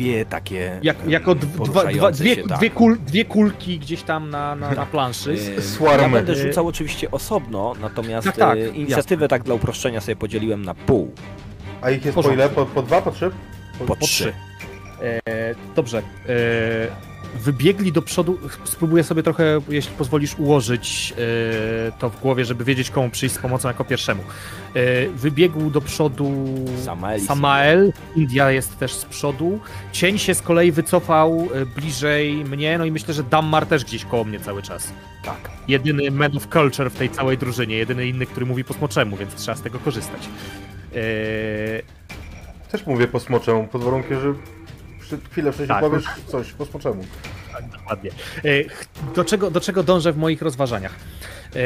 Dwie 0.00 0.24
takie. 0.24 0.80
jak, 0.82 0.96
jako 1.08 1.34
dwa, 1.34 1.84
dwa, 1.84 2.10
dwie, 2.10 2.34
się, 2.34 2.42
tak. 2.42 2.58
dwie, 2.58 2.70
kul, 2.70 2.98
dwie 3.06 3.24
kulki 3.24 3.78
gdzieś 3.78 4.02
tam 4.02 4.30
na, 4.30 4.54
na, 4.56 4.70
na 4.70 4.86
planszy. 4.86 5.36
E, 5.58 5.62
Swarmy. 5.62 6.02
Ja 6.02 6.08
będę 6.08 6.34
rzucał 6.34 6.66
oczywiście 6.66 7.10
osobno, 7.10 7.74
natomiast 7.80 8.26
Tak, 8.26 8.36
tak, 8.36 8.58
e, 8.58 8.68
inicjatywę 8.68 9.28
tak 9.28 9.42
dla 9.42 9.54
uproszczenia 9.54 10.00
sobie 10.00 10.16
podzieliłem 10.16 10.64
na 10.64 10.74
pół. 10.74 11.14
A 11.80 11.90
ich 11.90 12.04
jest 12.04 12.18
po 12.18 12.32
ile? 12.32 12.48
Po, 12.48 12.66
po 12.66 12.82
dwa, 12.82 13.02
po 13.02 13.10
trzy? 13.10 13.30
Po 13.86 13.96
trzy. 13.96 14.32
E, 15.02 15.54
dobrze. 15.76 15.98
E, 15.98 17.09
wybiegli 17.34 17.92
do 17.92 18.02
przodu. 18.02 18.38
Spróbuję 18.64 19.04
sobie 19.04 19.22
trochę, 19.22 19.60
jeśli 19.68 19.92
pozwolisz, 19.96 20.38
ułożyć 20.38 21.14
e, 21.88 21.92
to 21.98 22.10
w 22.10 22.20
głowie, 22.20 22.44
żeby 22.44 22.64
wiedzieć, 22.64 22.90
komu 22.90 23.10
przyjść 23.10 23.34
z 23.34 23.38
pomocą 23.38 23.68
jako 23.68 23.84
pierwszemu. 23.84 24.22
E, 24.74 25.08
wybiegł 25.08 25.70
do 25.70 25.80
przodu 25.80 26.32
Samael 26.84 27.20
Samael. 27.20 27.92
India 28.16 28.50
jest 28.50 28.78
też 28.78 28.92
z 28.92 29.04
przodu. 29.04 29.60
Cień 29.92 30.18
się 30.18 30.34
z 30.34 30.42
kolei 30.42 30.72
wycofał 30.72 31.48
e, 31.54 31.66
bliżej 31.66 32.34
mnie, 32.44 32.78
no 32.78 32.84
i 32.84 32.90
myślę, 32.90 33.14
że 33.14 33.22
Dammar 33.22 33.66
też 33.66 33.84
gdzieś 33.84 34.04
koło 34.04 34.24
mnie 34.24 34.40
cały 34.40 34.62
czas. 34.62 34.92
Tak. 35.24 35.50
Jedyny 35.68 36.10
man 36.10 36.36
of 36.36 36.46
culture 36.46 36.90
w 36.90 36.96
tej 36.96 37.10
całej 37.10 37.38
drużynie, 37.38 37.76
jedyny 37.76 38.06
inny, 38.06 38.26
który 38.26 38.46
mówi 38.46 38.64
po 38.64 38.74
smoczemu, 38.74 39.16
więc 39.16 39.34
trzeba 39.34 39.56
z 39.56 39.62
tego 39.62 39.78
korzystać. 39.78 40.28
E, 40.94 41.00
Też 42.70 42.86
mówię 42.86 43.08
po 43.08 43.20
smoczemu, 43.20 43.66
pod 43.66 43.84
warunkiem, 43.84 44.20
że 44.20 44.34
chwilę 45.30 45.52
wcześniej 45.52 45.68
Tak. 45.68 45.80
powiesz 45.80 46.04
coś 46.26 46.52
po 46.52 46.66
smoczemu. 46.66 47.04
Dokładnie. 47.72 48.10
E, 48.44 49.12
Do 49.14 49.24
czego, 49.24 49.50
do 49.50 49.60
czego 49.60 49.82
dążę 49.82 50.12
w 50.12 50.16
moich 50.16 50.42
rozważaniach? 50.42 50.92
E, 51.56 51.58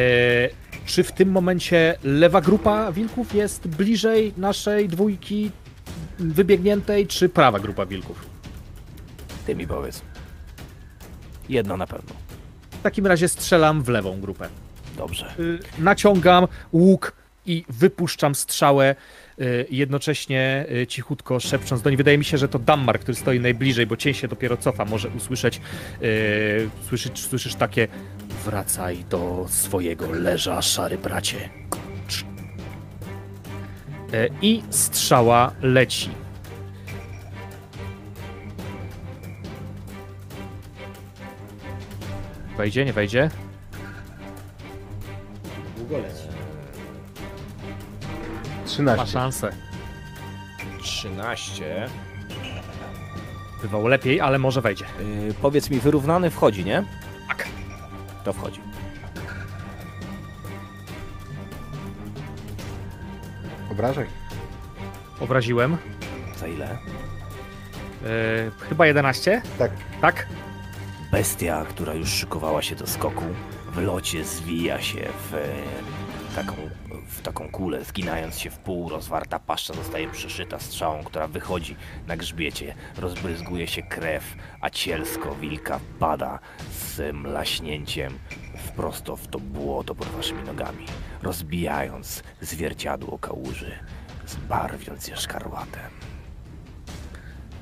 Czy 0.86 1.02
w 1.04 1.12
tym 1.12 1.30
momencie 1.30 1.98
lewa 2.04 2.40
grupa 2.40 2.92
wilków 2.92 3.34
jest 3.34 3.68
bliżej 3.68 4.32
naszej 4.36 4.88
dwójki 4.88 5.50
wybiegniętej, 6.18 7.06
czy 7.06 7.28
prawa 7.28 7.60
grupa 7.60 7.86
wilków? 7.86 8.26
Ty 9.46 9.54
mi 9.54 9.66
powiedz. 9.66 10.02
Jedno 11.48 11.76
na 11.76 11.86
pewno. 11.86 12.14
W 12.70 12.82
takim 12.82 13.06
razie 13.06 13.28
strzelam 13.28 13.82
w 13.82 13.88
lewą 13.88 14.20
grupę. 14.20 14.48
Dobrze. 14.96 15.34
Y, 15.38 15.58
Naciągam 15.78 16.46
łuk 16.72 17.12
i 17.46 17.64
wypuszczam 17.68 18.34
strzałę, 18.34 18.94
jednocześnie 19.70 20.66
y, 20.82 20.86
cichutko 20.86 21.40
szepcząc 21.40 21.82
do 21.82 21.90
niej. 21.90 21.96
Wydaje 21.96 22.18
mi 22.18 22.24
się, 22.24 22.38
że 22.38 22.48
to 22.48 22.58
Dammar, 22.58 23.00
który 23.00 23.14
stoi 23.14 23.40
najbliżej, 23.40 23.86
bo 23.86 23.96
cień 23.96 24.14
się 24.14 24.28
dopiero 24.28 24.56
cofa, 24.56 24.84
może 24.84 25.08
usłyszeć, 25.08 25.60
y, 26.02 26.70
słyszysz, 26.88 27.20
słyszysz 27.20 27.54
takie 27.54 27.88
wracaj 28.44 29.04
do 29.10 29.46
swojego 29.48 30.12
leża, 30.12 30.62
szary 30.62 30.98
bracie. 30.98 31.50
Y, 34.14 34.30
I 34.42 34.62
strzała 34.70 35.52
leci. 35.62 36.10
Wejdzie, 42.56 42.84
nie 42.84 42.92
wejdzie? 42.92 43.30
Długo 45.76 45.98
leci. 45.98 46.23
13. 48.64 48.96
Ma 48.96 49.06
szansę. 49.06 49.50
13. 50.82 51.88
Bywało 53.62 53.88
lepiej, 53.88 54.20
ale 54.20 54.38
może 54.38 54.60
wejdzie. 54.60 54.84
Yy, 55.26 55.34
powiedz 55.42 55.70
mi, 55.70 55.80
wyrównany 55.80 56.30
wchodzi, 56.30 56.64
nie? 56.64 56.84
To 58.24 58.32
wchodzi. 58.32 58.60
Obrażaj. 63.70 64.06
Obraziłem. 65.20 65.76
Za 66.36 66.46
ile? 66.46 66.64
E, 66.70 66.78
chyba 68.68 68.86
11, 68.86 69.42
Tak. 69.58 69.70
tak? 70.00 70.26
Bestia, 71.12 71.64
która 71.68 71.94
już 71.94 72.08
szykowała 72.08 72.62
się 72.62 72.76
do 72.76 72.86
skoku, 72.86 73.24
w 73.72 73.78
locie 73.78 74.24
zwija 74.24 74.80
się 74.80 75.00
w 75.30 75.34
e, 75.34 75.40
taką, 76.36 76.52
w 77.06 77.22
taką 77.22 77.48
kulę, 77.48 77.84
zginając 77.84 78.38
się 78.38 78.50
w 78.50 78.58
pół. 78.58 78.88
Rozwarta 78.88 79.38
paszcza 79.38 79.74
zostaje 79.74 80.08
przeszyta 80.08 80.58
strzałą, 80.58 81.04
która 81.04 81.28
wychodzi 81.28 81.76
na 82.06 82.16
grzbiecie. 82.16 82.74
Rozbryzguje 82.96 83.66
się 83.66 83.82
krew, 83.82 84.34
a 84.60 84.70
cielsko 84.70 85.34
wilka 85.34 85.80
pada 85.98 86.38
z 86.70 87.14
mlaśnięciem 87.14 88.18
wprost 88.66 89.06
w 89.06 89.26
to 89.26 89.38
błoto 89.38 89.94
pod 89.94 90.08
waszymi 90.08 90.42
nogami, 90.42 90.86
rozbijając 91.22 92.22
zwierciadło 92.40 93.18
kałuży, 93.18 93.78
zbarwiąc 94.26 95.08
je 95.08 95.16
szkarłatem. 95.16 96.03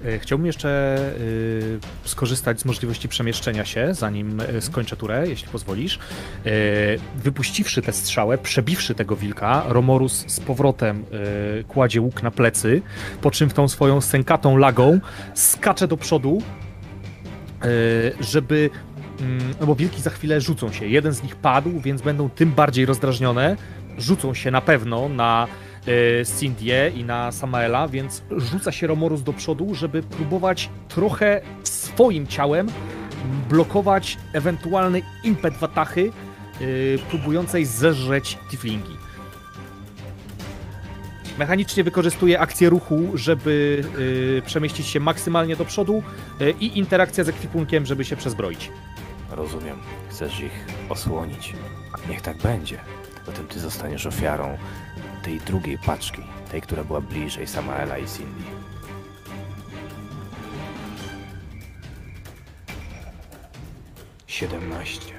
E, 0.04 0.18
Chciałbym 0.18 0.46
jeszcze 0.46 0.98
y, 1.20 1.78
skorzystać 2.04 2.60
z 2.60 2.64
możliwości 2.64 3.08
przemieszczenia 3.08 3.64
się, 3.64 3.94
zanim 3.94 4.40
y, 4.40 4.60
skończę 4.60 4.96
turę, 4.96 5.28
jeśli 5.28 5.48
pozwolisz. 5.48 5.98
Wypuściwszy 7.16 7.82
tę 7.82 7.92
strzałę, 7.92 8.38
przebiwszy 8.38 8.94
tego 8.94 9.16
wilka, 9.16 9.62
Romorus 9.68 10.24
z 10.26 10.40
powrotem 10.40 11.04
kładzie 11.68 12.00
łuk 12.00 12.22
na 12.22 12.30
plecy, 12.30 12.82
po 13.20 13.30
czym 13.30 13.50
tą 13.50 13.68
swoją 13.68 14.00
sękatą 14.00 14.56
lagą 14.56 15.00
skacze 15.34 15.88
do 15.88 15.96
przodu, 15.96 16.42
żeby... 18.20 18.70
mm, 19.20 19.54
No 19.60 19.66
bo 19.66 19.74
wilki 19.74 20.02
za 20.02 20.10
chwilę 20.10 20.40
rzucą 20.40 20.72
się. 20.72 20.86
Jeden 20.86 21.12
z 21.12 21.22
nich 21.22 21.36
padł, 21.36 21.80
więc 21.80 22.02
będą 22.02 22.30
tym 22.30 22.52
bardziej 22.52 22.86
rozdrażnione. 22.86 23.56
Rzucą 23.98 24.34
się 24.34 24.50
na 24.50 24.60
pewno 24.60 25.08
na 25.08 25.46
e, 25.86 26.24
Cindię 26.38 26.92
i 26.96 27.04
na 27.04 27.32
Samaela, 27.32 27.88
więc 27.88 28.22
rzuca 28.36 28.72
się 28.72 28.86
Romorus 28.86 29.22
do 29.22 29.32
przodu, 29.32 29.74
żeby 29.74 30.02
próbować 30.02 30.70
trochę 30.88 31.40
swoim 31.62 32.26
ciałem 32.26 32.68
blokować 33.48 34.18
ewentualny 34.32 35.02
impet 35.24 35.54
Watachy 35.54 36.12
e, 36.60 36.64
próbującej 37.10 37.64
zeżreć 37.64 38.38
Tiflingi. 38.50 38.96
Mechanicznie 41.38 41.84
wykorzystuje 41.84 42.40
akcję 42.40 42.70
ruchu, 42.70 43.10
żeby 43.14 43.84
e, 44.38 44.42
przemieścić 44.42 44.86
się 44.86 45.00
maksymalnie 45.00 45.56
do 45.56 45.64
przodu 45.64 46.02
e, 46.40 46.50
i 46.50 46.78
interakcja 46.78 47.24
z 47.24 47.28
ekwipunkiem, 47.28 47.86
żeby 47.86 48.04
się 48.04 48.16
przezbroić. 48.16 48.70
Rozumiem. 49.30 49.76
Chcesz 50.10 50.40
ich 50.40 50.66
osłonić. 50.88 51.54
Niech 52.08 52.20
tak 52.20 52.36
będzie. 52.36 52.78
Zatem 53.26 53.46
ty 53.46 53.60
zostaniesz 53.60 54.06
ofiarą 54.06 54.58
tej 55.22 55.40
drugiej 55.40 55.78
paczki, 55.78 56.22
tej, 56.50 56.62
która 56.62 56.84
była 56.84 57.00
bliżej 57.00 57.46
Samaela 57.46 57.98
i 57.98 58.06
Cindy. 58.08 58.42
Siedemnaście. 64.26 65.12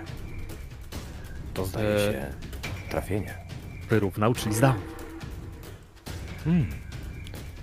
To 1.53 1.65
zdaje 1.65 1.95
E. 1.95 1.99
się 2.11 2.33
trafienie. 2.89 3.33
Wyrównał, 3.89 4.33
czyli 4.33 4.55
zdał. 4.55 4.73
Hmm. 6.43 6.65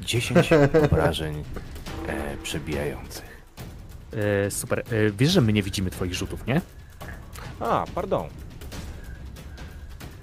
Dziesięć 0.01 0.51
obrażeń 0.93 1.45
e, 2.09 2.37
przebijających. 2.43 3.41
E, 4.47 4.51
super. 4.51 4.79
E, 4.79 5.11
wiesz, 5.19 5.31
że 5.31 5.41
my 5.41 5.53
nie 5.53 5.63
widzimy 5.63 5.91
twoich 5.91 6.15
rzutów, 6.15 6.47
nie? 6.47 6.61
A, 7.61 7.85
pardon. 7.95 8.29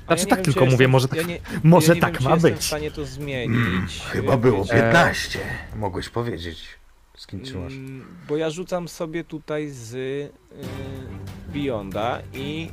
Znaczy 0.07 0.25
tak 0.25 0.41
tylko 0.41 0.65
mówię, 0.65 0.87
może 0.87 1.07
tak, 1.07 1.17
ja 1.19 1.23
nie, 1.25 1.39
może 1.63 1.95
ja 1.95 2.01
tak 2.01 2.13
wiem, 2.13 2.23
ma 2.23 2.33
jestem 2.33 2.51
być. 2.53 2.61
w 2.61 2.65
stanie 2.65 2.91
to 2.91 3.05
zmienić. 3.05 4.01
Chyba 4.11 4.37
było 4.37 4.63
Wiecie, 4.63 4.75
15. 4.75 5.39
Mogłeś 5.75 6.09
powiedzieć. 6.09 6.63
Z 7.17 7.27
kim 7.27 7.41
trzymasz? 7.41 7.73
mm, 7.73 8.05
Bo 8.27 8.37
ja 8.37 8.49
rzucam 8.49 8.87
sobie 8.87 9.23
tutaj 9.23 9.69
z 9.69 9.93
y, 9.93 10.29
Beyonda 11.53 12.19
i 12.33 12.69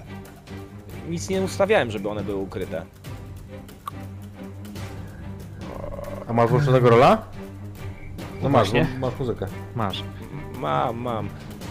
nic 1.09 1.29
nie 1.29 1.43
ustawiałem, 1.43 1.91
żeby 1.91 2.09
one 2.09 2.25
były 2.25 2.37
ukryte. 2.39 2.87
A 6.29 6.33
masz 6.33 6.51
włączonego 6.51 6.91
rola? 6.91 7.23
No 8.43 8.49
masz, 8.49 8.71
Właśnie. 8.71 8.87
no, 9.01 9.07
masz 9.11 9.19
muzykę. 9.19 9.47
Masz. 9.75 10.03
Mam, 10.59 10.97
mam. 10.97 11.29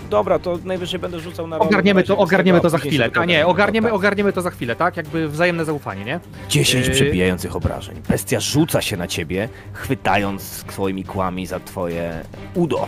Dobra, 0.09 0.39
to 0.39 0.59
najwyżej 0.63 0.99
będę 0.99 1.19
rzucał 1.19 1.47
na 1.47 1.57
rolę, 1.57 1.69
Ogarniemy 1.69 2.03
to, 2.03 2.17
ogarniemy 2.17 2.61
to 2.61 2.69
za 2.69 2.77
chwilę. 2.77 3.09
A 3.15 3.25
nie, 3.25 3.47
ogarniemy, 3.47 3.87
Tak. 3.87 3.95
ogarniemy 3.95 4.33
to 4.33 4.41
za 4.41 4.49
chwilę, 4.51 4.75
tak? 4.75 4.97
Jakby 4.97 5.29
wzajemne 5.29 5.65
zaufanie, 5.65 6.05
nie? 6.05 6.19
10 6.49 6.87
Yy. 6.87 6.93
przebijających 6.93 7.55
obrażeń. 7.55 8.01
Bestia 8.09 8.39
rzuca 8.39 8.81
się 8.81 8.97
na 8.97 9.07
ciebie, 9.07 9.49
chwytając 9.73 10.41
swoimi 10.43 11.03
kłami 11.03 11.45
za 11.45 11.59
twoje 11.59 12.21
udo. 12.55 12.87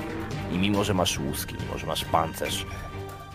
I 0.52 0.58
mimo, 0.58 0.84
że 0.84 0.94
masz 0.94 1.20
łuski, 1.20 1.56
mimo, 1.66 1.78
że 1.78 1.88
masz 1.88 2.06
pancerz, 2.06 2.66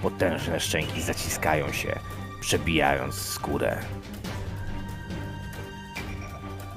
potężne 0.02 0.60
szczęki 0.60 1.02
zaciskają 1.02 1.72
się, 1.72 1.98
przebijając 2.40 3.14
skórę. 3.14 3.76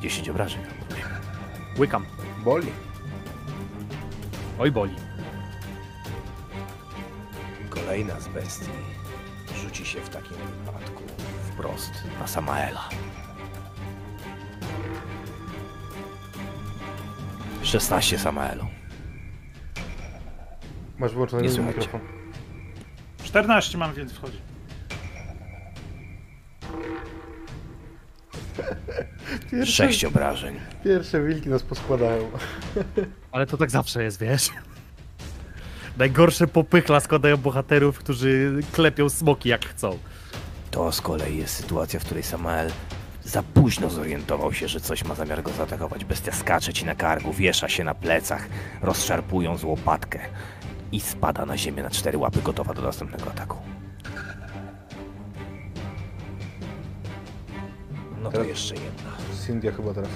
10 0.01 0.29
obrażeń. 0.29 0.61
Łykam. 1.79 2.05
Boli. 2.43 2.67
Oj, 4.59 4.71
boli. 4.71 4.93
Kolejna 7.73 8.19
z 8.19 8.27
bestii 8.27 8.69
rzuci 9.63 9.85
się 9.85 10.01
w 10.01 10.09
takim 10.09 10.37
wypadku 10.65 11.03
wprost 11.53 11.91
na 12.19 12.27
Samaela. 12.27 12.89
16 17.63 18.19
Samaelu. 18.19 18.65
Masz 20.97 21.13
włączony 21.13 21.43
Nie 21.43 21.49
słuchajcie. 21.49 21.79
mikrofon. 21.79 22.01
14 23.23 23.77
mam, 23.77 23.93
więc 23.93 24.13
wchodzi. 24.13 24.41
Pierwsze, 29.51 29.87
6 29.87 30.05
obrażeń. 30.05 30.59
pierwsze 30.83 31.23
wilki 31.23 31.49
nas 31.49 31.63
poskładają. 31.63 32.31
Ale 33.31 33.45
to 33.45 33.57
tak 33.57 33.71
zawsze 33.71 34.03
jest, 34.03 34.19
wiesz? 34.19 34.49
Najgorsze 35.97 36.47
popychla 36.47 36.99
składają 36.99 37.37
bohaterów, 37.37 37.99
którzy 37.99 38.59
klepią 38.71 39.09
smoki 39.09 39.49
jak 39.49 39.65
chcą. 39.65 39.97
To 40.71 40.91
z 40.91 41.01
kolei 41.01 41.37
jest 41.37 41.55
sytuacja, 41.55 41.99
w 41.99 42.03
której 42.05 42.23
Samael 42.23 42.71
za 43.23 43.43
późno 43.43 43.89
zorientował 43.89 44.53
się, 44.53 44.67
że 44.67 44.79
coś 44.79 45.03
ma 45.03 45.15
zamiar 45.15 45.43
go 45.43 45.51
zaatakować. 45.51 46.05
Bestia 46.05 46.31
skacze 46.31 46.73
ci 46.73 46.85
na 46.85 46.95
karku, 46.95 47.33
wiesza 47.33 47.69
się 47.69 47.83
na 47.83 47.95
plecach, 47.95 48.47
rozszarpując 48.81 49.63
łopatkę 49.63 50.19
i 50.91 50.99
spada 50.99 51.45
na 51.45 51.57
ziemię 51.57 51.83
na 51.83 51.89
cztery 51.89 52.17
łapy, 52.17 52.41
gotowa 52.41 52.73
do 52.73 52.81
następnego 52.81 53.31
ataku. 53.31 53.57
No 58.23 58.29
to 58.29 58.31
Teraz- 58.31 58.47
jeszcze 58.47 58.75
jedna. 58.75 59.11
Cindia 59.47 59.71
chyba 59.71 59.93
teraz. 59.93 60.09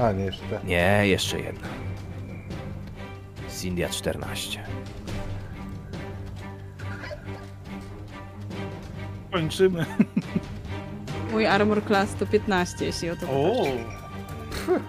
A, 0.00 0.12
nie, 0.12 0.24
jeszcze 0.24 0.44
te. 0.46 0.60
Nie, 0.64 1.02
jeszcze 1.08 1.40
jedna. 1.40 1.68
Cindia 3.56 3.88
14. 3.88 4.62
Kończymy. 9.32 9.86
Mój 11.32 11.46
armor 11.46 11.84
class 11.86 12.14
to 12.14 12.26
15, 12.26 12.84
jeśli 12.84 13.10
o 13.10 13.16
to 13.16 13.26
O, 13.26 13.64
pytasz. 13.64 14.80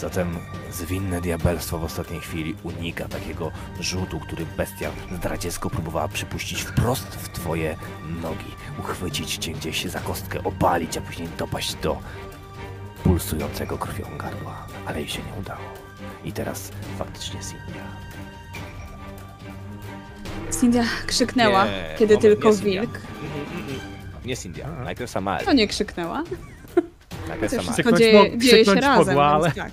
Zatem 0.00 0.38
zwinne 0.72 1.20
diabelstwo 1.20 1.78
w 1.78 1.84
ostatniej 1.84 2.20
chwili 2.20 2.54
unika 2.62 3.08
takiego 3.08 3.50
rzutu, 3.80 4.20
który 4.20 4.46
bestia 4.56 4.90
zdradziecko 5.16 5.70
próbowała 5.70 6.08
przypuścić 6.08 6.62
wprost 6.62 7.06
w 7.06 7.28
twoje 7.28 7.76
nogi, 8.22 8.54
uchwycić 8.78 9.36
cię 9.36 9.52
gdzieś 9.52 9.84
za 9.84 10.00
kostkę, 10.00 10.44
obalić, 10.44 10.96
a 10.96 11.00
później 11.00 11.28
dopaść 11.38 11.74
do 11.74 11.98
pulsującego 13.04 13.78
krwią 13.78 14.18
gardła, 14.18 14.66
ale 14.86 15.00
jej 15.00 15.08
się 15.08 15.22
nie 15.22 15.40
udało. 15.40 15.77
I 16.28 16.32
teraz 16.32 16.72
faktycznie 16.98 17.40
Cynthia. 17.40 17.82
Cindia 20.60 20.84
krzyknęła, 21.06 21.64
Nie, 21.64 21.70
kiedy 21.98 22.14
moment, 22.14 22.22
tylko 22.22 22.48
nie 22.48 22.54
Cynthia. 22.54 22.80
wilk. 22.80 23.00
Nie 24.24 24.36
Cindia, 24.36 24.68
najpierw 24.84 25.10
Samael. 25.10 25.44
To 25.44 25.52
nie 25.52 25.68
krzyknęła. 25.68 26.22
Najpierw 27.28 27.50
Chociaż 27.50 27.50
Samael. 27.50 27.62
wszystko 27.62 27.72
Krzyknąć 27.82 27.98
dzieje, 27.98 28.22
mo- 28.22 28.24
dzieje 28.38 28.40
się 28.40 28.62
krzyknąć 28.72 28.80
razem, 28.82 29.06
mogła, 29.06 29.26
ale- 29.26 29.44
więc 29.44 29.54
tak. 29.56 29.72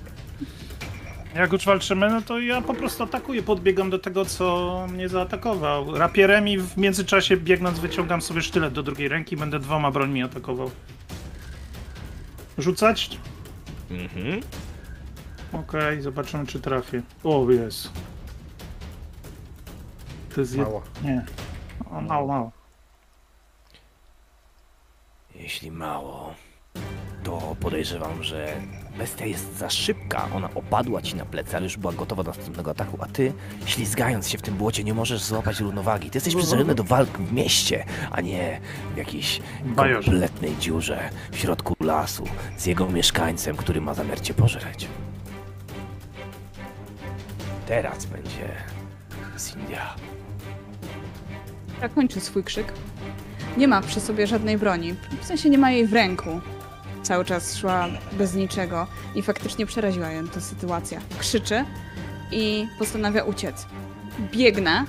jak 1.35 1.53
już 1.53 1.65
walczymy, 1.65 2.09
no 2.09 2.21
to 2.21 2.39
ja 2.39 2.61
po 2.61 2.73
prostu 2.73 3.03
atakuję, 3.03 3.43
podbiegam 3.43 3.89
do 3.89 3.99
tego, 3.99 4.25
co 4.25 4.87
mnie 4.91 5.09
zaatakował. 5.09 5.97
Rapierem 5.97 6.47
i 6.47 6.57
w 6.57 6.77
międzyczasie 6.77 7.37
biegnąc 7.37 7.79
wyciągam 7.79 8.21
sobie 8.21 8.41
sztylet 8.41 8.73
do 8.73 8.83
drugiej 8.83 9.07
ręki 9.07 9.35
i 9.35 9.37
będę 9.37 9.59
dwoma 9.59 9.91
brońmi 9.91 10.23
atakował. 10.23 10.71
Rzucać? 12.57 13.17
Mhm. 13.91 14.41
Okej, 15.59 16.01
zobaczymy 16.01 16.47
czy 16.47 16.59
trafię. 16.59 17.01
O, 17.23 17.51
jest. 17.51 17.89
To 20.35 20.41
jest 20.41 20.55
jed... 20.55 20.65
Mało. 20.67 20.81
Nie. 21.03 21.25
O, 21.91 22.01
mało, 22.01 22.27
mało. 22.27 22.51
Jeśli 25.35 25.71
mało, 25.71 26.33
to 27.23 27.55
podejrzewam, 27.59 28.23
że 28.23 28.53
bestia 28.97 29.25
jest 29.25 29.57
za 29.57 29.69
szybka. 29.69 30.27
Ona 30.35 30.49
opadła 30.55 31.01
ci 31.01 31.15
na 31.15 31.25
plecy, 31.25 31.55
ale 31.57 31.63
już 31.63 31.77
była 31.77 31.93
gotowa 31.93 32.23
do 32.23 32.31
następnego 32.31 32.71
ataku, 32.71 32.97
a 33.01 33.05
ty, 33.07 33.33
ślizgając 33.65 34.29
się 34.29 34.37
w 34.37 34.41
tym 34.41 34.55
błocie, 34.55 34.83
nie 34.83 34.93
możesz 34.93 35.23
złapać 35.23 35.59
równowagi. 35.59 36.09
Ty 36.09 36.17
jesteś 36.17 36.35
przyzwyczajony 36.35 36.75
do 36.75 36.83
walk 36.83 37.17
w 37.17 37.33
mieście, 37.33 37.85
a 38.11 38.21
nie 38.21 38.61
w 38.93 38.97
jakiejś 38.97 39.41
Bajorze. 39.65 40.11
kompletnej 40.11 40.57
dziurze 40.57 41.09
w 41.31 41.37
środku 41.37 41.75
lasu 41.79 42.23
z 42.57 42.65
jego 42.65 42.89
mieszkańcem, 42.89 43.55
który 43.55 43.81
ma 43.81 43.93
zamiar 43.93 44.21
cię 44.21 44.33
pożreć. 44.33 44.87
Teraz 47.67 48.05
będzie 48.05 48.49
Cindia. 49.37 49.95
Ja 51.81 51.89
kończy 51.89 52.19
swój 52.21 52.43
krzyk. 52.43 52.73
Nie 53.57 53.67
ma 53.67 53.81
przy 53.81 53.99
sobie 53.99 54.27
żadnej 54.27 54.57
broni. 54.57 54.95
W 55.21 55.25
sensie 55.25 55.49
nie 55.49 55.57
ma 55.57 55.71
jej 55.71 55.87
w 55.87 55.93
ręku. 55.93 56.41
Cały 57.03 57.25
czas 57.25 57.57
szła 57.57 57.87
bez 58.11 58.33
niczego 58.33 58.87
i 59.15 59.21
faktycznie 59.21 59.65
przeraziła 59.65 60.11
ją 60.11 60.27
ta 60.27 60.41
sytuacja. 60.41 60.99
Krzyczy 61.19 61.65
i 62.31 62.67
postanawia 62.79 63.23
uciec. 63.23 63.65
Biegnę 64.31 64.85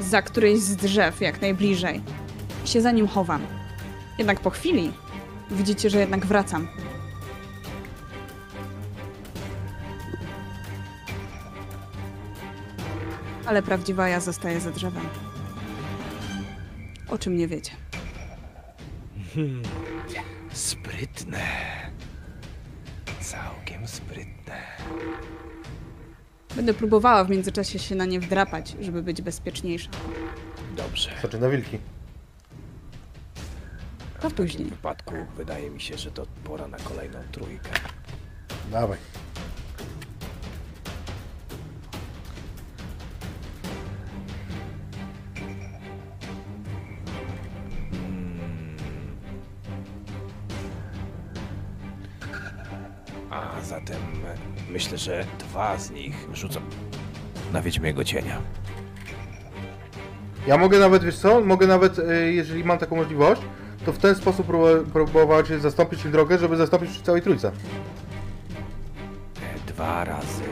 za 0.00 0.22
którejś 0.22 0.60
z 0.60 0.76
drzew 0.76 1.20
jak 1.20 1.40
najbliżej. 1.40 2.00
Się 2.64 2.80
za 2.80 2.90
nim 2.90 3.08
chowam. 3.08 3.42
Jednak 4.18 4.40
po 4.40 4.50
chwili 4.50 4.92
widzicie, 5.50 5.90
że 5.90 5.98
jednak 5.98 6.26
wracam. 6.26 6.68
Ale 13.48 13.62
prawdziwa 13.62 14.08
ja 14.08 14.20
zostaje 14.20 14.60
za 14.60 14.70
drzewem. 14.70 15.04
O 17.08 17.18
czym 17.18 17.36
nie 17.36 17.48
wiecie. 17.48 17.72
Hmm, 19.34 19.62
sprytne. 20.52 21.40
Całkiem 23.20 23.88
sprytne. 23.88 24.62
Będę 26.56 26.74
próbowała 26.74 27.24
w 27.24 27.30
międzyczasie 27.30 27.78
się 27.78 27.94
na 27.94 28.04
nie 28.04 28.20
wdrapać, 28.20 28.76
żeby 28.80 29.02
być 29.02 29.22
bezpieczniejsza. 29.22 29.90
Dobrze. 30.76 31.10
Zaczyna 31.22 31.48
wilki. 31.48 31.78
To 34.20 34.30
W 34.30 34.34
później. 34.34 34.58
tym 34.58 34.76
wypadku 34.76 35.14
wydaje 35.36 35.70
mi 35.70 35.80
się, 35.80 35.98
że 35.98 36.10
to 36.10 36.26
pora 36.44 36.68
na 36.68 36.76
kolejną 36.78 37.18
trójkę. 37.32 37.70
Dawaj. 38.72 38.98
A 53.30 53.60
zatem 53.64 53.96
myślę, 54.70 54.98
że 54.98 55.24
dwa 55.38 55.78
z 55.78 55.90
nich 55.90 56.28
rzucą 56.32 56.60
na 57.52 57.62
Wiedźmiego 57.62 58.04
Cienia. 58.04 58.40
Ja 60.46 60.56
mogę 60.58 60.78
nawet, 60.78 61.04
wiesz 61.04 61.18
co, 61.18 61.40
mogę 61.40 61.66
nawet, 61.66 61.98
y, 61.98 62.32
jeżeli 62.32 62.64
mam 62.64 62.78
taką 62.78 62.96
możliwość, 62.96 63.42
to 63.86 63.92
w 63.92 63.98
ten 63.98 64.14
sposób 64.14 64.46
prób- 64.46 64.84
próbować 64.92 65.48
zastąpić 65.48 66.02
drogę, 66.04 66.38
żeby 66.38 66.56
zastąpić 66.56 66.90
przy 66.90 67.02
całej 67.02 67.22
trójce. 67.22 67.48
E, 67.48 67.52
Dwa 69.72 70.04
razy 70.04 70.42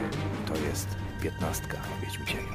to 0.49 0.55
jest 0.69 0.89
piętnastka 1.23 1.77
na 1.77 2.07
Wiedźmi 2.07 2.27
Cieniu. 2.27 2.47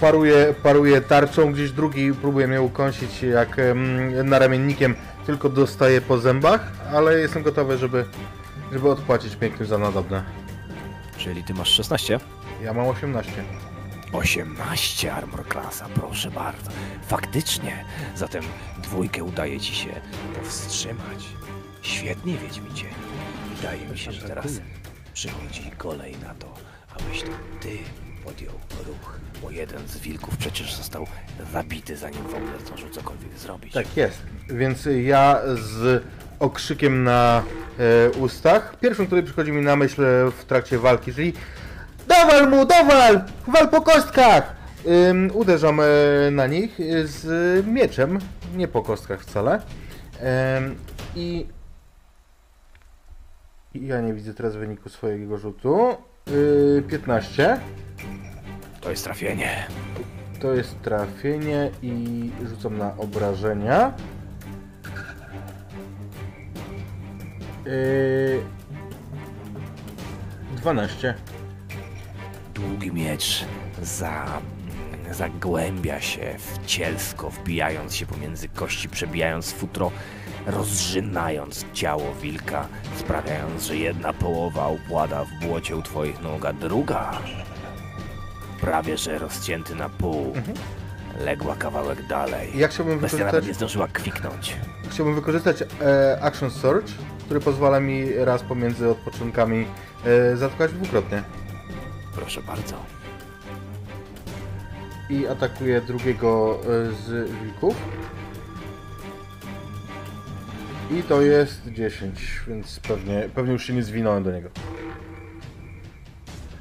Paruję, 0.00 0.54
paruję 0.62 1.00
tarczą, 1.00 1.52
gdzieś 1.52 1.70
drugi 1.72 2.12
próbuje 2.14 2.48
mnie 2.48 2.62
ukąsić 2.62 3.22
jak 3.22 3.58
em, 3.58 4.28
naramiennikiem, 4.28 4.94
tylko 5.26 5.48
dostaję 5.48 6.00
po 6.00 6.18
zębach, 6.18 6.72
ale 6.92 7.18
jestem 7.20 7.42
gotowy, 7.42 7.78
żeby, 7.78 8.04
żeby 8.72 8.90
odpłacić 8.90 9.36
pięknym 9.36 9.68
za 9.68 9.78
nadobne. 9.78 10.24
Czyli 11.18 11.44
ty 11.44 11.54
masz 11.54 11.68
16? 11.68 12.20
Ja 12.62 12.72
mam 12.72 12.86
18. 12.86 13.32
18 14.12 15.14
armor 15.14 15.46
klasa, 15.48 15.88
proszę 15.94 16.30
bardzo. 16.30 16.70
Faktycznie. 17.06 17.84
Zatem 18.16 18.44
dwójkę 18.78 19.24
udaje 19.24 19.60
ci 19.60 19.74
się 19.74 19.88
powstrzymać. 20.34 21.24
Świetnie, 21.82 22.38
Wiedźmicie. 22.38 22.86
Wydaje 23.56 23.86
mi 23.86 23.98
się, 23.98 24.12
że 24.12 24.28
teraz 24.28 24.60
przychodzi 25.14 25.70
kolej 25.78 26.16
na 26.18 26.34
to, 26.34 26.54
abyś 26.96 27.22
to 27.22 27.30
ty 27.60 27.78
podjął 28.24 28.52
ruch. 28.86 29.20
Bo 29.44 29.50
jeden 29.50 29.88
z 29.88 29.98
wilków 29.98 30.36
przecież 30.36 30.74
został 30.74 31.06
zabity, 31.52 31.96
zanim 31.96 32.22
w 32.22 32.34
ogóle 32.34 32.60
zdążył 32.66 32.88
cokolwiek 32.90 33.38
zrobić. 33.38 33.72
Tak 33.72 33.96
jest. 33.96 34.22
Więc 34.50 34.88
ja 35.04 35.40
z 35.54 36.02
okrzykiem 36.38 37.04
na 37.04 37.42
e, 37.78 38.10
ustach, 38.10 38.76
pierwszym, 38.80 39.06
który 39.06 39.22
przychodzi 39.22 39.52
mi 39.52 39.62
na 39.62 39.76
myśl 39.76 40.02
w 40.38 40.44
trakcie 40.44 40.78
walki, 40.78 41.14
czyli 41.14 41.32
Dawal 42.08 42.50
mu, 42.50 42.66
dawal! 42.66 43.24
Wal 43.46 43.68
po 43.68 43.80
kostkach! 43.80 44.56
Ym, 45.10 45.30
uderzam 45.34 45.80
e, 45.80 45.84
na 46.30 46.46
nich 46.46 46.80
e, 46.80 47.06
z 47.06 47.66
mieczem, 47.66 48.18
nie 48.56 48.68
po 48.68 48.82
kostkach 48.82 49.22
wcale. 49.22 49.60
Ym, 50.56 50.76
I 51.16 51.46
i 53.74 53.86
ja 53.86 54.00
nie 54.00 54.14
widzę 54.14 54.34
teraz 54.34 54.56
wyniku 54.56 54.88
swojego 54.88 55.38
rzutu. 55.38 55.96
Yy, 56.26 56.82
15. 56.88 57.60
To 58.84 58.90
jest 58.90 59.04
trafienie. 59.04 59.66
To 60.40 60.54
jest 60.54 60.82
trafienie 60.82 61.70
i 61.82 62.30
rzucam 62.48 62.78
na 62.78 62.96
obrażenia. 62.96 63.92
Yy, 67.66 68.42
12. 70.56 71.14
Długi 72.54 72.92
miecz 72.92 73.44
za, 73.82 74.40
zagłębia 75.10 76.00
się 76.00 76.34
w 76.38 76.66
cielsko, 76.66 77.30
wbijając 77.30 77.94
się 77.94 78.06
pomiędzy 78.06 78.48
kości, 78.48 78.88
przebijając 78.88 79.52
futro, 79.52 79.90
rozrzynając 80.46 81.66
ciało 81.72 82.14
wilka, 82.14 82.68
sprawiając, 82.96 83.62
że 83.62 83.76
jedna 83.76 84.12
połowa 84.12 84.68
upłada 84.68 85.24
w 85.24 85.46
błocie 85.46 85.76
u 85.76 85.82
twoich 85.82 86.22
nóg, 86.22 86.44
a 86.44 86.52
druga, 86.52 87.18
prawie 88.64 88.98
że 88.98 89.18
rozcięty 89.18 89.74
na 89.74 89.88
pół, 89.88 90.32
Mhm. 90.34 90.56
legła 91.20 91.56
kawałek 91.56 92.06
dalej. 92.06 92.50
Ja 92.58 92.68
chciałbym 92.68 92.98
Bestia 92.98 93.18
nawet 93.18 93.30
wykorzystać, 93.32 93.48
nie 93.48 93.54
zdążyła 93.54 93.88
kwiknąć. 93.88 94.56
chciałbym 94.90 95.14
wykorzystać 95.14 95.62
e, 95.62 96.18
Action 96.22 96.50
Search, 96.50 96.86
który 97.24 97.40
pozwala 97.40 97.80
mi 97.80 98.12
raz 98.12 98.42
pomiędzy 98.42 98.90
odpoczynkami 98.90 99.66
e, 100.32 100.36
zatkać 100.36 100.72
dwukrotnie. 100.72 101.22
Proszę 102.14 102.42
bardzo. 102.42 102.74
I 105.10 105.26
atakuję 105.26 105.80
drugiego 105.80 106.58
e, 106.62 106.92
z 106.92 107.30
wilków. 107.42 107.74
I 110.90 111.02
to 111.02 111.22
jest 111.22 111.60
10, 111.72 112.40
więc 112.48 112.80
pewnie, 112.80 113.28
pewnie 113.34 113.52
już 113.52 113.66
się 113.66 113.72
nie 113.72 113.82
zwinąłem 113.82 114.24
do 114.24 114.32
niego. 114.32 114.48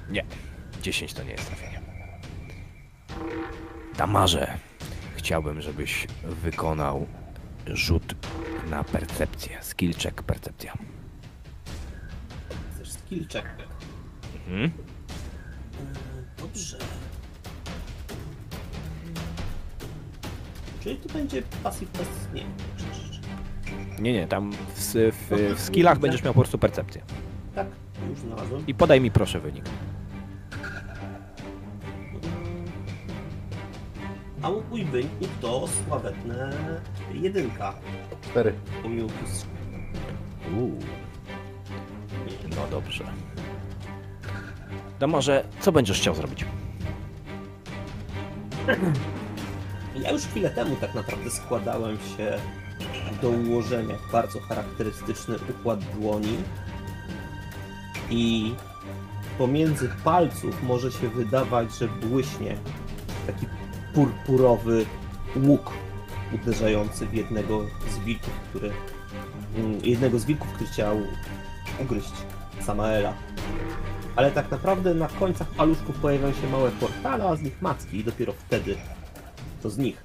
Nie, 0.10 0.24
10 0.82 1.14
to 1.14 1.24
nie 1.24 1.32
jest 1.32 1.48
trafienie. 1.48 1.73
Damarze, 3.98 4.58
chciałbym, 5.16 5.62
żebyś 5.62 6.08
wykonał 6.24 7.08
rzut 7.68 8.16
na 8.70 8.84
percepcję. 8.84 9.58
Skill 9.62 9.94
check 9.94 10.22
percepcja. 10.24 10.74
Chcesz 12.76 12.92
skill 12.92 13.28
check. 13.28 13.48
Mhm. 14.36 14.62
Yy, 14.62 14.70
Dobrze. 16.38 16.78
Czyli 20.84 20.96
to 20.96 21.14
będzie 21.14 21.42
passive 21.64 21.92
test? 21.92 22.30
Nie. 22.34 22.46
Nie, 24.00 24.14
nie, 24.14 24.28
tam 24.28 24.52
w, 24.52 24.94
w, 24.96 25.56
w 25.56 25.60
skillach 25.60 26.00
będziesz 26.00 26.24
miał 26.24 26.34
po 26.34 26.40
prostu 26.40 26.58
percepcję. 26.58 27.02
Tak, 27.56 27.68
już 28.10 28.20
znalazłem. 28.20 28.68
I 28.68 28.74
podaj 28.74 29.02
mi 29.02 29.12
proszę 29.12 29.40
wynik. 29.40 29.66
A 34.44 34.50
mój 34.50 34.86
wynik 34.86 35.30
to 35.42 35.68
sławetne 35.68 36.52
jedynka. 37.14 37.74
4. 38.22 38.54
Pomyłki 38.84 39.28
z... 39.28 39.46
Uuu. 40.58 40.80
No 42.56 42.68
dobrze. 42.72 43.04
Damarze, 45.00 45.46
co 45.60 45.72
będziesz 45.72 46.00
chciał 46.00 46.16
zrobić? 46.16 46.46
Ja 50.04 50.12
już 50.12 50.22
chwilę 50.22 50.50
temu 50.50 50.76
tak 50.76 50.96
naprawdę 50.96 51.30
składałem 51.30 51.98
się 51.98 52.38
do 53.22 53.30
ułożenia 53.30 53.96
w 53.98 54.12
bardzo 54.12 54.40
charakterystyczny 54.40 55.36
układ 55.50 55.80
dłoni 55.84 56.38
i 58.10 58.54
pomiędzy 59.38 59.90
palców 60.04 60.64
może 60.64 60.92
się 60.92 61.10
wydawać, 61.10 61.76
że 61.80 61.88
błyśnie 61.88 62.58
taki 63.28 63.46
purpurowy 63.94 64.86
łuk 65.36 65.72
uderzający 66.34 67.06
w 67.06 67.14
jednego 67.14 67.66
z 67.90 68.00
wilków, 68.00 68.34
który 68.50 68.72
jednego 69.84 70.20
z 70.20 70.26
wilków, 70.26 70.48
który 70.54 70.70
chciał 70.70 70.98
ugryźć 71.82 72.14
Samaela. 72.62 73.14
Ale 74.16 74.32
tak 74.32 74.52
naprawdę 74.52 74.94
na 74.94 75.08
końcach 75.08 75.48
paluszków 75.48 75.96
pojawiają 75.96 76.34
się 76.34 76.50
małe 76.50 76.72
portale, 76.72 77.24
a 77.24 77.36
z 77.36 77.42
nich 77.42 77.62
macki 77.62 77.98
i 77.98 78.04
dopiero 78.04 78.34
wtedy 78.34 78.76
to 79.64 79.70
z 79.70 79.78
nich 79.78 80.04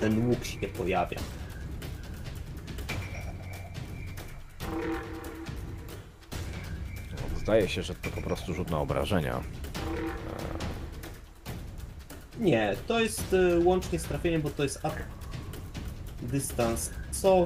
ten 0.00 0.28
łuk 0.28 0.44
się 0.44 0.68
pojawia. 0.68 1.18
Zdaje 7.36 7.68
się, 7.68 7.82
że 7.82 7.94
to 7.94 8.10
po 8.10 8.22
prostu 8.22 8.54
rzut 8.54 8.70
na 8.70 8.78
obrażenia. 8.78 9.40
Nie, 12.38 12.76
to 12.86 13.00
jest 13.00 13.32
y, 13.32 13.58
łącznie 13.64 13.98
z 13.98 14.02
trafieniem, 14.02 14.42
bo 14.42 14.50
to 14.50 14.62
jest 14.62 14.76
atak. 14.84 15.04
Dystans 16.22 16.90
co 17.10 17.44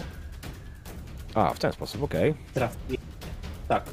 A, 1.35 1.55
w 1.55 1.59
ten 1.59 1.73
sposób, 1.73 2.03
okej. 2.03 2.35
trafienie. 2.55 2.99
Tak. 3.69 3.85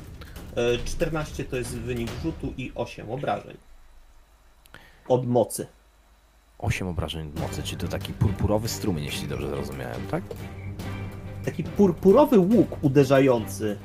Y, 0.75 0.85
14 0.85 1.43
to 1.43 1.55
jest 1.55 1.77
wynik 1.77 2.09
rzutu 2.23 2.53
i 2.57 2.71
8 2.75 3.11
obrażeń. 3.11 3.57
Od 5.07 5.27
mocy. 5.27 5.67
8 6.59 6.87
obrażeń 6.87 7.31
mocy, 7.41 7.63
czy 7.63 7.75
to 7.75 7.87
taki 7.87 8.13
purpurowy 8.13 8.67
strumień, 8.67 9.05
jeśli 9.05 9.27
dobrze 9.27 9.49
zrozumiałem, 9.49 10.07
tak? 10.11 10.23
Taki 11.45 11.63
purpurowy 11.63 12.39
łuk 12.39 12.77
uderzający 12.81 13.77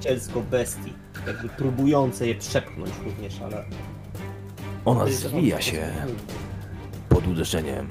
cielsko 0.00 0.40
bestii. 0.40 0.92
Jakby 1.26 1.48
próbujące 1.48 2.26
je 2.28 2.34
przepchnąć 2.34 2.92
również, 3.04 3.40
ale... 3.40 3.64
Ona 4.88 5.06
zwija 5.06 5.60
się 5.60 5.90
pod 7.08 7.26
uderzeniem. 7.26 7.90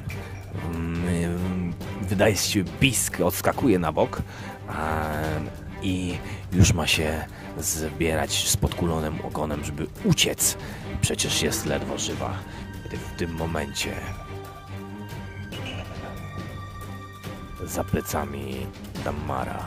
Mm, 0.73 1.73
Wydaje 2.01 2.35
się 2.35 2.63
pisk, 2.79 3.19
odskakuje 3.21 3.79
na 3.79 3.91
bok 3.91 4.21
i 5.81 6.17
już 6.53 6.73
ma 6.73 6.87
się 6.87 7.25
zbierać 7.57 8.49
z 8.49 8.57
podkulonym 8.57 9.21
ogonem, 9.21 9.63
żeby 9.65 9.87
uciec. 10.05 10.57
Przecież 11.01 11.41
jest 11.41 11.65
ledwo 11.65 11.97
żywa. 11.97 12.33
W 13.13 13.17
tym 13.19 13.31
momencie 13.33 13.91
za 17.65 17.83
plecami 17.83 18.67
Dammara 19.05 19.65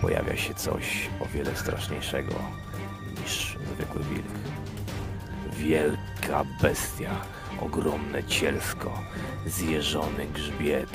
pojawia 0.00 0.36
się 0.36 0.54
coś 0.54 1.08
o 1.20 1.26
wiele 1.26 1.56
straszniejszego 1.56 2.34
niż 3.22 3.56
zwykły 3.74 4.02
wilk. 4.04 4.53
Wielka 5.58 6.44
bestia, 6.62 7.10
ogromne 7.60 8.24
cielsko, 8.24 9.02
zjeżony 9.46 10.26
grzbiet, 10.26 10.90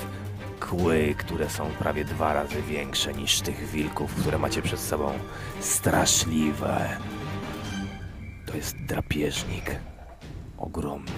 kły, 0.59 1.15
które 1.17 1.49
są 1.49 1.65
prawie 1.65 2.05
dwa 2.05 2.33
razy 2.33 2.61
większe 2.61 3.13
niż 3.13 3.41
tych 3.41 3.69
wilków, 3.69 4.15
które 4.15 4.37
macie 4.37 4.61
przed 4.61 4.79
sobą. 4.79 5.13
Straszliwe. 5.59 6.97
To 8.45 8.57
jest 8.57 8.77
drapieżnik. 8.77 9.75
Ogromny, 10.57 11.11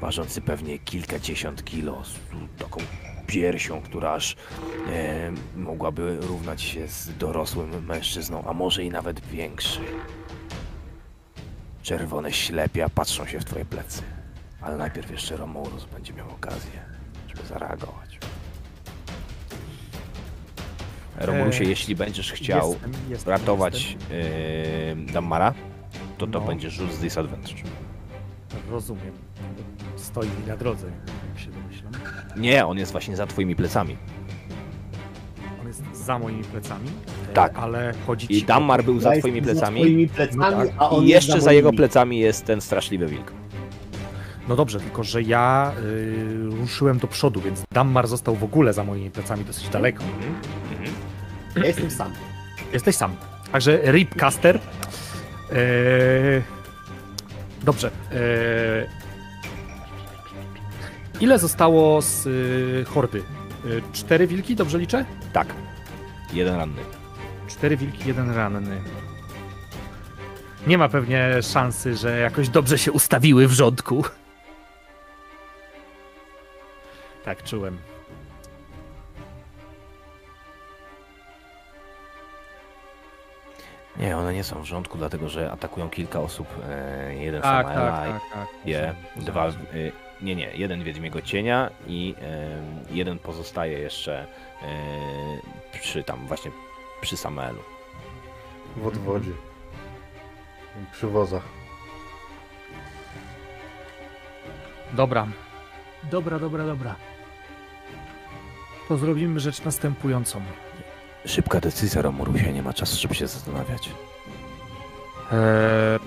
ważący 0.00 0.40
pewnie 0.40 0.78
kilkadziesiąt 0.78 1.64
kilo, 1.64 2.04
z 2.04 2.14
taką 2.58 2.80
piersią, 3.26 3.82
która 3.82 4.12
aż 4.12 4.36
e, 4.92 5.32
mogłaby 5.56 6.18
równać 6.20 6.62
się 6.62 6.88
z 6.88 7.16
dorosłym 7.18 7.86
mężczyzną, 7.86 8.44
a 8.46 8.52
może 8.52 8.84
i 8.84 8.90
nawet 8.90 9.20
większy. 9.20 9.80
Czerwone 11.82 12.32
ślepia 12.32 12.88
patrzą 12.88 13.26
się 13.26 13.40
w 13.40 13.44
twoje 13.44 13.64
plecy. 13.64 14.02
Ale 14.60 14.76
najpierw 14.76 15.10
jeszcze 15.10 15.36
Romulus 15.36 15.84
będzie 15.84 16.12
miał 16.12 16.30
okazję, 16.30 16.70
żeby 17.28 17.46
zareagować. 17.48 18.18
Romulusie, 21.16 21.60
Eee, 21.64 21.68
jeśli 21.70 21.96
będziesz 21.96 22.32
chciał 22.32 22.72
Jestem, 22.72 22.92
jestem, 23.08 23.30
ratować 23.32 23.96
yy, 24.10 25.12
Dammara, 25.12 25.54
to 26.18 26.26
to 26.26 26.40
No. 26.40 26.46
będzie 26.46 26.70
rzut 26.70 26.92
z 26.92 26.98
disadvantage. 26.98 27.62
Rozumiem. 28.70 29.14
Stoi 29.96 30.28
mi 30.28 30.46
na 30.46 30.56
drodze, 30.56 30.86
jak 31.28 31.38
się 31.44 31.50
domyślam. 31.50 31.92
Nie, 32.36 32.66
on 32.66 32.78
jest 32.78 32.92
właśnie 32.92 33.16
za 33.16 33.26
twoimi 33.26 33.56
plecami. 33.56 33.96
On 35.60 35.66
jest 35.66 35.82
za 35.96 36.18
moimi 36.18 36.44
plecami. 36.44 36.90
Tak. 37.34 37.52
Ale 37.58 37.94
chodzi 38.06 38.28
ci 38.28 38.38
I 38.38 38.42
Dammar 38.42 38.84
był 38.84 39.00
za 39.00 39.12
twoimi 39.16 39.42
plecami. 39.42 39.80
Za 39.80 39.86
twoimi 39.86 40.08
plecami, 40.08 40.56
No 40.56 40.64
tak. 40.66 40.68
a 40.78 40.90
on 40.90 41.04
I 41.04 41.08
jeszcze 41.08 41.40
za 41.40 41.52
jego 41.52 41.72
plecami 41.72 42.18
jest 42.18 42.44
ten 42.44 42.60
straszliwy 42.60 43.06
wilk. 43.06 43.32
No 44.48 44.56
dobrze, 44.56 44.80
tylko 44.80 45.04
że 45.04 45.22
ja 45.22 45.72
y, 45.82 46.50
ruszyłem 46.60 46.98
do 46.98 47.06
przodu, 47.06 47.40
więc 47.40 47.62
Dammar 47.72 48.06
został 48.06 48.34
w 48.34 48.44
ogóle 48.44 48.72
za 48.72 48.84
moimi 48.84 49.10
plecami 49.10 49.44
dosyć 49.44 49.68
daleko. 49.68 50.04
Mhm. 50.04 50.94
Ja 51.56 51.64
jestem 51.66 51.90
sam. 51.90 52.12
Jesteś 52.72 52.96
sam. 52.96 53.16
Także 53.52 53.80
Ripcaster. 53.92 54.56
E, 55.52 55.56
dobrze. 57.64 57.90
E, 58.12 58.20
ile 61.20 61.38
zostało 61.38 62.02
z 62.02 62.26
y, 62.26 62.84
hordy? 62.88 63.18
Y, 63.66 63.82
cztery 63.92 64.26
wilki, 64.26 64.56
dobrze 64.56 64.78
liczę? 64.78 65.04
Tak. 65.32 65.46
Jeden 66.32 66.56
ranny. 66.56 66.80
Cztery 67.58 67.76
wilki, 67.76 68.08
jeden 68.08 68.34
ranny. 68.34 68.80
Nie 70.66 70.78
ma 70.78 70.88
pewnie 70.88 71.42
szansy, 71.42 71.96
że 71.96 72.18
jakoś 72.18 72.48
dobrze 72.48 72.78
się 72.78 72.92
ustawiły 72.92 73.48
w 73.48 73.52
rządku. 73.52 74.04
Tak, 77.24 77.42
czułem. 77.42 77.78
Nie, 83.96 84.16
one 84.16 84.34
nie 84.34 84.44
są 84.44 84.62
w 84.62 84.64
rządku, 84.66 84.98
dlatego 84.98 85.28
że 85.28 85.52
atakują 85.52 85.90
kilka 85.90 86.20
osób. 86.20 86.48
E, 86.68 87.14
jeden 87.14 87.42
Tak, 87.42 87.66
Samaela 87.66 87.90
tak, 87.90 88.08
i 88.08 88.12
tak, 88.12 88.22
tak. 88.32 88.48
je, 88.64 88.94
dwa... 89.16 89.48
Y, 89.48 89.92
nie, 90.22 90.36
nie, 90.36 90.50
jeden 90.54 90.84
Wiedźmiego 90.84 91.22
Cienia 91.22 91.70
i 91.86 92.14
y, 92.90 92.94
jeden 92.94 93.18
pozostaje 93.18 93.78
jeszcze 93.78 94.26
y, 95.74 95.78
przy 95.80 96.04
tam 96.04 96.26
właśnie 96.26 96.50
przy 97.00 97.16
Samaelu. 97.16 97.62
W 98.76 98.86
odwodzie. 98.86 99.30
Przy 100.92 101.06
wozach. 101.06 101.42
Dobra. 104.92 105.26
Dobra, 106.10 106.38
dobra, 106.38 106.66
dobra. 106.66 106.94
To 108.88 108.96
zrobimy 108.96 109.40
rzecz 109.40 109.64
następującą. 109.64 110.40
Szybka 111.26 111.60
decyzja, 111.60 112.02
Romurusie, 112.02 112.52
nie 112.52 112.62
ma 112.62 112.72
czasu, 112.72 112.96
żeby 113.00 113.14
się 113.14 113.26
zastanawiać. 113.26 113.90
Eee... 115.32 115.98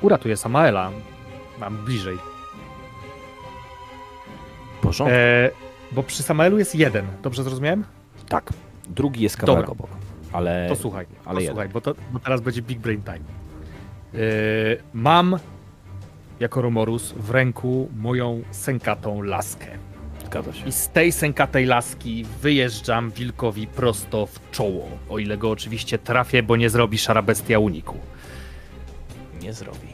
Uratuję 0.00 0.36
Samaela. 0.36 0.90
Mam 1.58 1.76
bliżej. 1.76 2.18
Porządku? 4.82 5.14
Eee, 5.16 5.50
bo 5.92 6.02
przy 6.02 6.22
Samaelu 6.22 6.58
jest 6.58 6.74
jeden. 6.74 7.06
Dobrze 7.22 7.42
zrozumiałem? 7.44 7.84
Tak. 8.28 8.52
Drugi 8.88 9.22
jest 9.22 9.36
kawałek 9.36 9.66
Dobra. 9.66 9.72
obok. 9.72 9.90
Ale, 10.32 10.66
To 10.68 10.76
słuchaj. 10.76 11.06
ale 11.24 11.40
to 11.40 11.46
słuchaj, 11.46 11.68
bo, 11.68 11.80
to, 11.80 11.94
bo 12.12 12.18
teraz 12.18 12.40
będzie 12.40 12.62
Big 12.62 12.78
Brain 12.78 13.02
Time. 13.02 13.18
Eee, 13.18 14.20
mam 14.94 15.38
jako 16.40 16.62
Romorus 16.62 17.12
w 17.12 17.30
ręku 17.30 17.88
moją 17.96 18.42
sękatą 18.50 19.22
laskę. 19.22 19.66
Zgadza 20.26 20.52
się. 20.52 20.66
I 20.66 20.72
z 20.72 20.88
tej 20.88 21.12
sękatej 21.12 21.66
laski 21.66 22.24
wyjeżdżam 22.42 23.10
wilkowi 23.10 23.66
prosto 23.66 24.26
w 24.26 24.50
czoło. 24.50 24.88
O 25.08 25.18
ile 25.18 25.38
go 25.38 25.50
oczywiście 25.50 25.98
trafię, 25.98 26.42
bo 26.42 26.56
nie 26.56 26.70
zrobi 26.70 26.98
szara 26.98 27.22
bestia 27.22 27.58
uniku. 27.58 27.98
Nie 29.42 29.52
zrobi. 29.52 29.88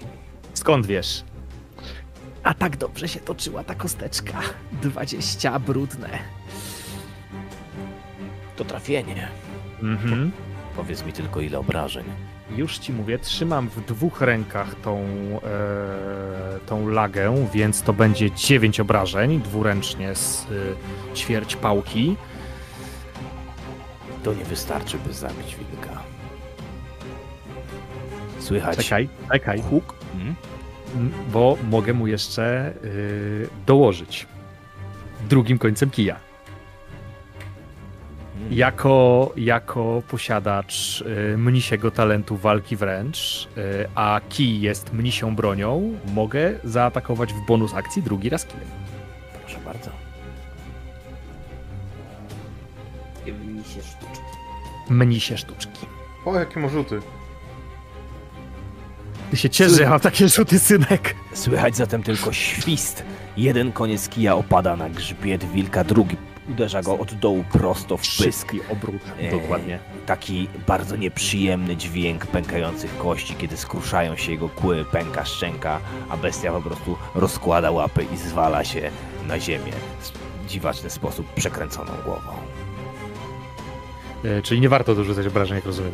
Skąd 0.55 0.87
wiesz? 0.87 1.25
A 2.45 2.55
tak 2.55 2.77
dobrze 2.77 3.09
się 3.09 3.21
toczyła 3.21 3.65
ta 3.65 3.75
kosteczka. 3.75 4.41
20 4.83 5.59
brudne. 5.59 6.09
To 8.57 8.65
trafienie. 8.65 9.29
Mhm. 9.83 10.33
Powiedz 10.77 11.05
mi 11.05 11.13
tylko, 11.13 11.41
ile 11.41 11.59
obrażeń. 11.59 12.05
Już 12.57 12.79
ci 12.79 12.93
mówię, 12.93 13.19
trzymam 13.19 13.69
w 13.69 13.85
dwóch 13.85 14.21
rękach 14.21 14.75
tą, 14.75 14.99
e, 15.45 16.61
tą 16.67 16.89
lagę, 16.89 17.47
więc 17.53 17.83
to 17.83 17.93
będzie 17.93 18.31
9 18.31 18.81
obrażeń, 18.81 19.41
dwuręcznie 19.41 20.15
z 20.15 20.47
e, 21.13 21.15
ćwierć 21.17 21.57
pałki. 21.57 22.17
To 24.25 24.35
nie 24.35 24.45
wystarczy, 24.45 24.99
by 25.07 25.13
zabić 25.13 25.57
wilka. 25.57 26.03
Słychać 28.39 28.77
Czekaj, 28.77 29.09
czekaj, 29.33 29.63
huk? 29.63 29.95
Mm? 30.15 30.35
Bo 31.33 31.57
mogę 31.71 31.93
mu 31.93 32.07
jeszcze 32.07 32.45
e, 32.45 32.73
dołożyć 33.67 34.27
drugim 35.29 35.59
końcem 35.59 35.91
kija. 35.91 36.17
Jako, 38.51 39.33
jako 39.37 40.03
posiadacz 40.09 41.01
y, 41.33 41.39
mnisiego 41.39 41.91
talentu 41.91 42.37
walki 42.37 42.77
wręcz, 42.77 43.49
y, 43.59 43.89
a 43.95 44.21
kij 44.29 44.61
jest 44.61 44.93
mnisią 44.93 45.37
bronią, 45.37 45.95
mogę 46.15 46.59
zaatakować 46.65 47.33
w 47.33 47.47
bonus 47.47 47.75
akcji 47.75 48.03
drugi 48.03 48.29
raz 48.29 48.47
kijem. 48.47 48.69
Proszę 49.41 49.59
bardzo. 49.65 49.91
Mi 53.27 53.65
się 53.65 53.83
sztuczki. 53.83 54.25
Mnisie 54.91 55.39
sztuczki. 55.39 55.87
O, 56.25 56.39
jakie 56.39 56.61
ma 56.61 56.69
rzuty. 56.69 57.01
Ty 59.31 59.37
się 59.37 59.51
ciesz, 59.51 59.73
że 59.73 59.83
ja 59.83 59.91
mam 59.91 60.01
takie 60.01 60.29
rzuty, 60.29 60.59
synek. 60.59 61.15
Słychać 61.35 61.77
zatem 61.77 62.03
tylko 62.03 62.33
świst. 62.33 63.05
Jeden 63.37 63.73
koniec 63.73 64.09
kija 64.09 64.35
opada 64.35 64.77
na 64.77 64.91
grzbiet 64.91 65.45
wilka, 65.45 65.85
drugi 65.85 66.17
uderza 66.49 66.83
go 66.83 66.99
od 66.99 67.15
dołu 67.15 67.45
prosto 67.53 67.97
w 67.97 68.01
pysk. 68.01 68.23
Szybki 68.23 68.61
obrót, 68.73 69.03
Eee, 69.21 69.31
dokładnie. 69.31 69.79
Taki 70.07 70.49
bardzo 70.67 70.97
nieprzyjemny 70.97 71.77
dźwięk 71.77 72.27
pękających 72.27 72.99
kości, 72.99 73.35
kiedy 73.35 73.57
skruszają 73.57 74.17
się 74.17 74.33
jego 74.33 74.49
kły, 74.49 74.85
pęka 74.85 75.25
szczęka, 75.25 75.81
a 76.09 76.17
bestia 76.17 76.53
po 76.53 76.63
prostu 76.63 76.97
rozkłada 77.15 77.71
łapy 77.71 78.07
i 78.15 78.17
zwala 78.17 78.65
się 78.65 78.91
na 79.29 79.41
ziemię 79.41 79.73
w 80.45 80.47
dziwaczny 80.51 80.91
sposób 80.91 81.35
przekręconą 81.35 81.93
głową. 82.05 82.33
E, 84.25 84.43
czyli 84.43 84.61
nie 84.61 84.69
warto 84.69 84.95
dorzucać 84.95 85.27
obrażeń, 85.27 85.55
jak 85.57 85.67
rozumiem. 85.67 85.93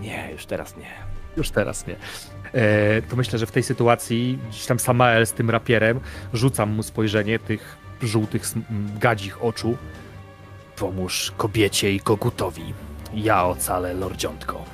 Nie, 0.00 0.28
już 0.32 0.46
teraz 0.46 0.76
nie. 0.76 1.01
Już 1.36 1.50
teraz 1.50 1.86
nie. 1.86 1.96
E, 2.52 3.02
to 3.02 3.16
myślę, 3.16 3.38
że 3.38 3.46
w 3.46 3.52
tej 3.52 3.62
sytuacji 3.62 4.38
gdzieś 4.48 4.66
tam 4.66 4.78
Samael 4.78 5.26
z 5.26 5.32
tym 5.32 5.50
rapierem 5.50 6.00
rzucam 6.34 6.70
mu 6.70 6.82
spojrzenie 6.82 7.38
tych 7.38 7.76
żółtych, 8.02 8.42
gadzich 9.00 9.44
oczu. 9.44 9.76
Pomóż 10.76 11.32
kobiecie 11.36 11.92
i 11.92 12.00
kogutowi. 12.00 12.74
Ja 13.14 13.44
ocalę 13.44 13.94
lordziątko. 13.94 14.64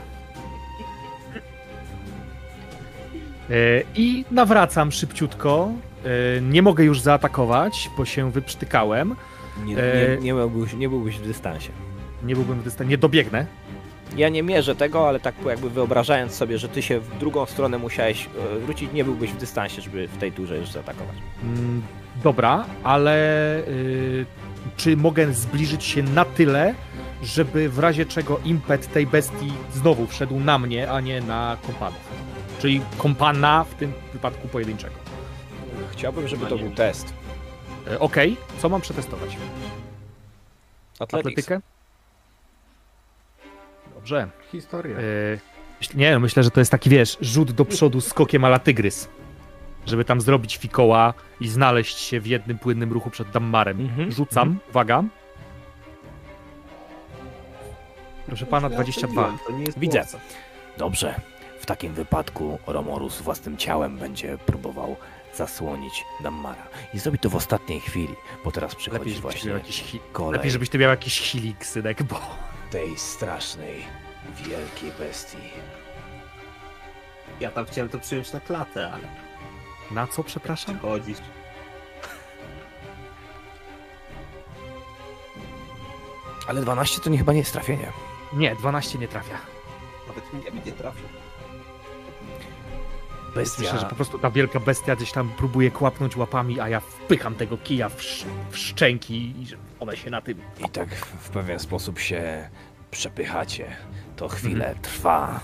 E, 3.50 3.54
I 3.94 4.24
nawracam 4.30 4.92
szybciutko. 4.92 5.70
E, 6.04 6.40
nie 6.40 6.62
mogę 6.62 6.84
już 6.84 7.00
zaatakować, 7.00 7.90
bo 7.96 8.04
się 8.04 8.30
wyprztykałem. 8.32 9.16
Nie, 9.64 9.78
E, 9.78 10.16
nie, 10.16 10.22
nie, 10.22 10.34
byłbyś, 10.34 10.72
nie 10.74 10.88
byłbyś 10.88 11.18
w 11.18 11.26
dystansie. 11.26 11.70
Nie 12.22 12.34
byłbym 12.34 12.60
w 12.60 12.64
dystans, 12.64 12.90
nie 12.90 12.98
dobiegnę. 12.98 13.46
Ja 14.16 14.28
nie 14.28 14.42
mierzę 14.42 14.74
tego, 14.74 15.08
ale 15.08 15.20
tak 15.20 15.34
jakby 15.46 15.70
wyobrażając 15.70 16.34
sobie, 16.34 16.58
że 16.58 16.68
ty 16.68 16.82
się 16.82 17.00
w 17.00 17.18
drugą 17.18 17.46
stronę 17.46 17.78
musiałeś 17.78 18.28
e, 18.56 18.58
wrócić, 18.58 18.92
nie 18.92 19.04
byłbyś 19.04 19.30
w 19.32 19.36
dystansie, 19.36 19.82
żeby 19.82 20.08
w 20.08 20.18
tej 20.18 20.32
turze 20.32 20.58
już 20.58 20.70
zaatakować. 20.70 21.16
Mm, 21.42 21.82
Dobra, 22.22 22.64
ale 22.84 23.14
y, 23.68 24.26
czy 24.76 24.96
mogę 24.96 25.32
zbliżyć 25.32 25.84
się 25.84 26.02
na 26.02 26.24
tyle, 26.24 26.74
żeby 27.22 27.68
w 27.68 27.78
razie 27.78 28.06
czego 28.06 28.40
impet 28.44 28.92
tej 28.92 29.06
bestii 29.06 29.52
znowu 29.74 30.06
wszedł 30.06 30.40
na 30.40 30.58
mnie, 30.58 30.90
a 30.90 31.00
nie 31.00 31.20
na 31.20 31.56
kompanów? 31.66 32.00
Czyli 32.60 32.80
kompana 32.98 33.64
w 33.64 33.74
tym 33.74 33.92
wypadku 34.12 34.48
pojedynczego. 34.48 34.94
Chciałbym, 35.92 36.28
żeby 36.28 36.46
to 36.46 36.58
był 36.58 36.70
test. 36.70 37.14
E, 37.90 37.98
Okej, 38.00 38.36
co 38.58 38.68
mam 38.68 38.80
przetestować? 38.80 39.36
Athletics. 41.00 41.28
Atletykę? 41.28 41.60
Dobrze. 43.98 44.28
Historia. 44.52 44.96
Myśl- 45.80 45.96
nie, 45.96 46.12
no 46.12 46.20
myślę, 46.20 46.42
że 46.42 46.50
to 46.50 46.60
jest 46.60 46.70
taki, 46.70 46.90
wiesz, 46.90 47.18
rzut 47.20 47.52
do 47.52 47.64
przodu 47.64 48.00
skokiem 48.00 48.44
ala 48.44 48.58
tygrys. 48.58 49.08
Żeby 49.86 50.04
tam 50.04 50.20
zrobić 50.20 50.56
fikoła 50.56 51.14
i 51.40 51.48
znaleźć 51.48 51.98
się 51.98 52.20
w 52.20 52.26
jednym 52.26 52.58
płynnym 52.58 52.92
ruchu 52.92 53.10
przed 53.10 53.30
Dammarem. 53.30 53.80
Mhm, 53.80 54.12
Rzucam, 54.12 54.58
uwaga. 54.70 55.04
Proszę 58.26 58.46
pana, 58.46 58.68
22. 58.68 59.38
To 59.46 59.52
nie 59.52 59.64
jest 59.64 59.78
Widzę. 59.78 60.04
Dobrze. 60.78 61.20
W 61.60 61.66
takim 61.66 61.94
wypadku 61.94 62.58
Romorus 62.66 63.20
własnym 63.20 63.56
ciałem 63.56 63.96
będzie 63.98 64.38
próbował 64.46 64.96
zasłonić 65.34 66.04
Dammara. 66.22 66.68
I 66.94 66.98
zrobi 66.98 67.18
to 67.18 67.30
w 67.30 67.36
ostatniej 67.36 67.80
chwili, 67.80 68.14
bo 68.44 68.52
teraz 68.52 68.74
przychodzi 68.74 69.04
Lepiej, 69.04 69.20
właśnie 69.22 69.50
jakiś 69.52 69.96
kolej 70.12 70.32
Lepiej, 70.32 70.50
żebyś 70.50 70.68
ty 70.68 70.78
miał 70.78 70.90
jakiś 70.90 71.32
healing, 71.32 71.64
synek, 71.66 72.02
bo... 72.02 72.20
tej 72.70 72.98
strasznej, 72.98 73.84
wielkiej 74.36 74.92
bestii. 74.98 75.50
Ja 77.40 77.50
tam 77.50 77.66
chciałem 77.66 77.88
to 77.88 77.98
przyjąć 77.98 78.32
na 78.32 78.40
klatę, 78.40 78.90
ale 78.92 79.04
Na 79.90 80.06
co, 80.06 80.24
przepraszam? 80.24 80.78
chodzisz. 80.78 81.18
Ale 86.48 86.60
12 86.62 87.00
to 87.00 87.10
nie 87.10 87.18
chyba 87.18 87.32
nie 87.32 87.38
jest 87.38 87.52
trafienie. 87.52 87.92
Nie, 88.32 88.54
12 88.56 88.98
nie 88.98 89.08
trafia. 89.08 89.38
Nawet 90.08 90.32
mnie 90.32 90.52
by 90.52 90.66
nie 90.66 90.72
trafił. 90.72 91.04
Bestia... 93.34 93.62
Myślę, 93.62 93.80
że 93.80 93.86
po 93.86 93.94
prostu 93.94 94.18
ta 94.18 94.30
wielka 94.30 94.60
bestia 94.60 94.96
gdzieś 94.96 95.12
tam 95.12 95.28
próbuje 95.28 95.70
kłapnąć 95.70 96.16
łapami, 96.16 96.60
a 96.60 96.68
ja 96.68 96.80
wpycham 96.80 97.34
tego 97.34 97.56
kija 97.58 97.88
w, 97.88 98.00
sz- 98.00 98.28
w 98.50 98.58
szczęki 98.58 99.34
i 99.42 99.46
że 99.46 99.56
one 99.80 99.96
się 99.96 100.10
na 100.10 100.20
tym... 100.20 100.40
I 100.66 100.70
tak 100.70 100.94
w 100.94 101.30
pewien 101.30 101.58
sposób 101.58 101.98
się 101.98 102.48
przepychacie. 102.90 103.76
To 104.16 104.28
chwilę 104.28 104.74
trwa, 104.82 105.40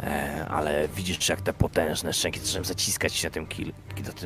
e, 0.00 0.46
ale 0.48 0.88
widzisz, 0.88 1.28
jak 1.28 1.40
te 1.40 1.52
potężne 1.52 2.12
szczęki 2.12 2.40
zaczynają 2.40 2.64
zaciskać 2.64 3.14
się 3.14 3.28
na 3.28 3.32
tym, 3.32 3.46
kil, 3.46 3.72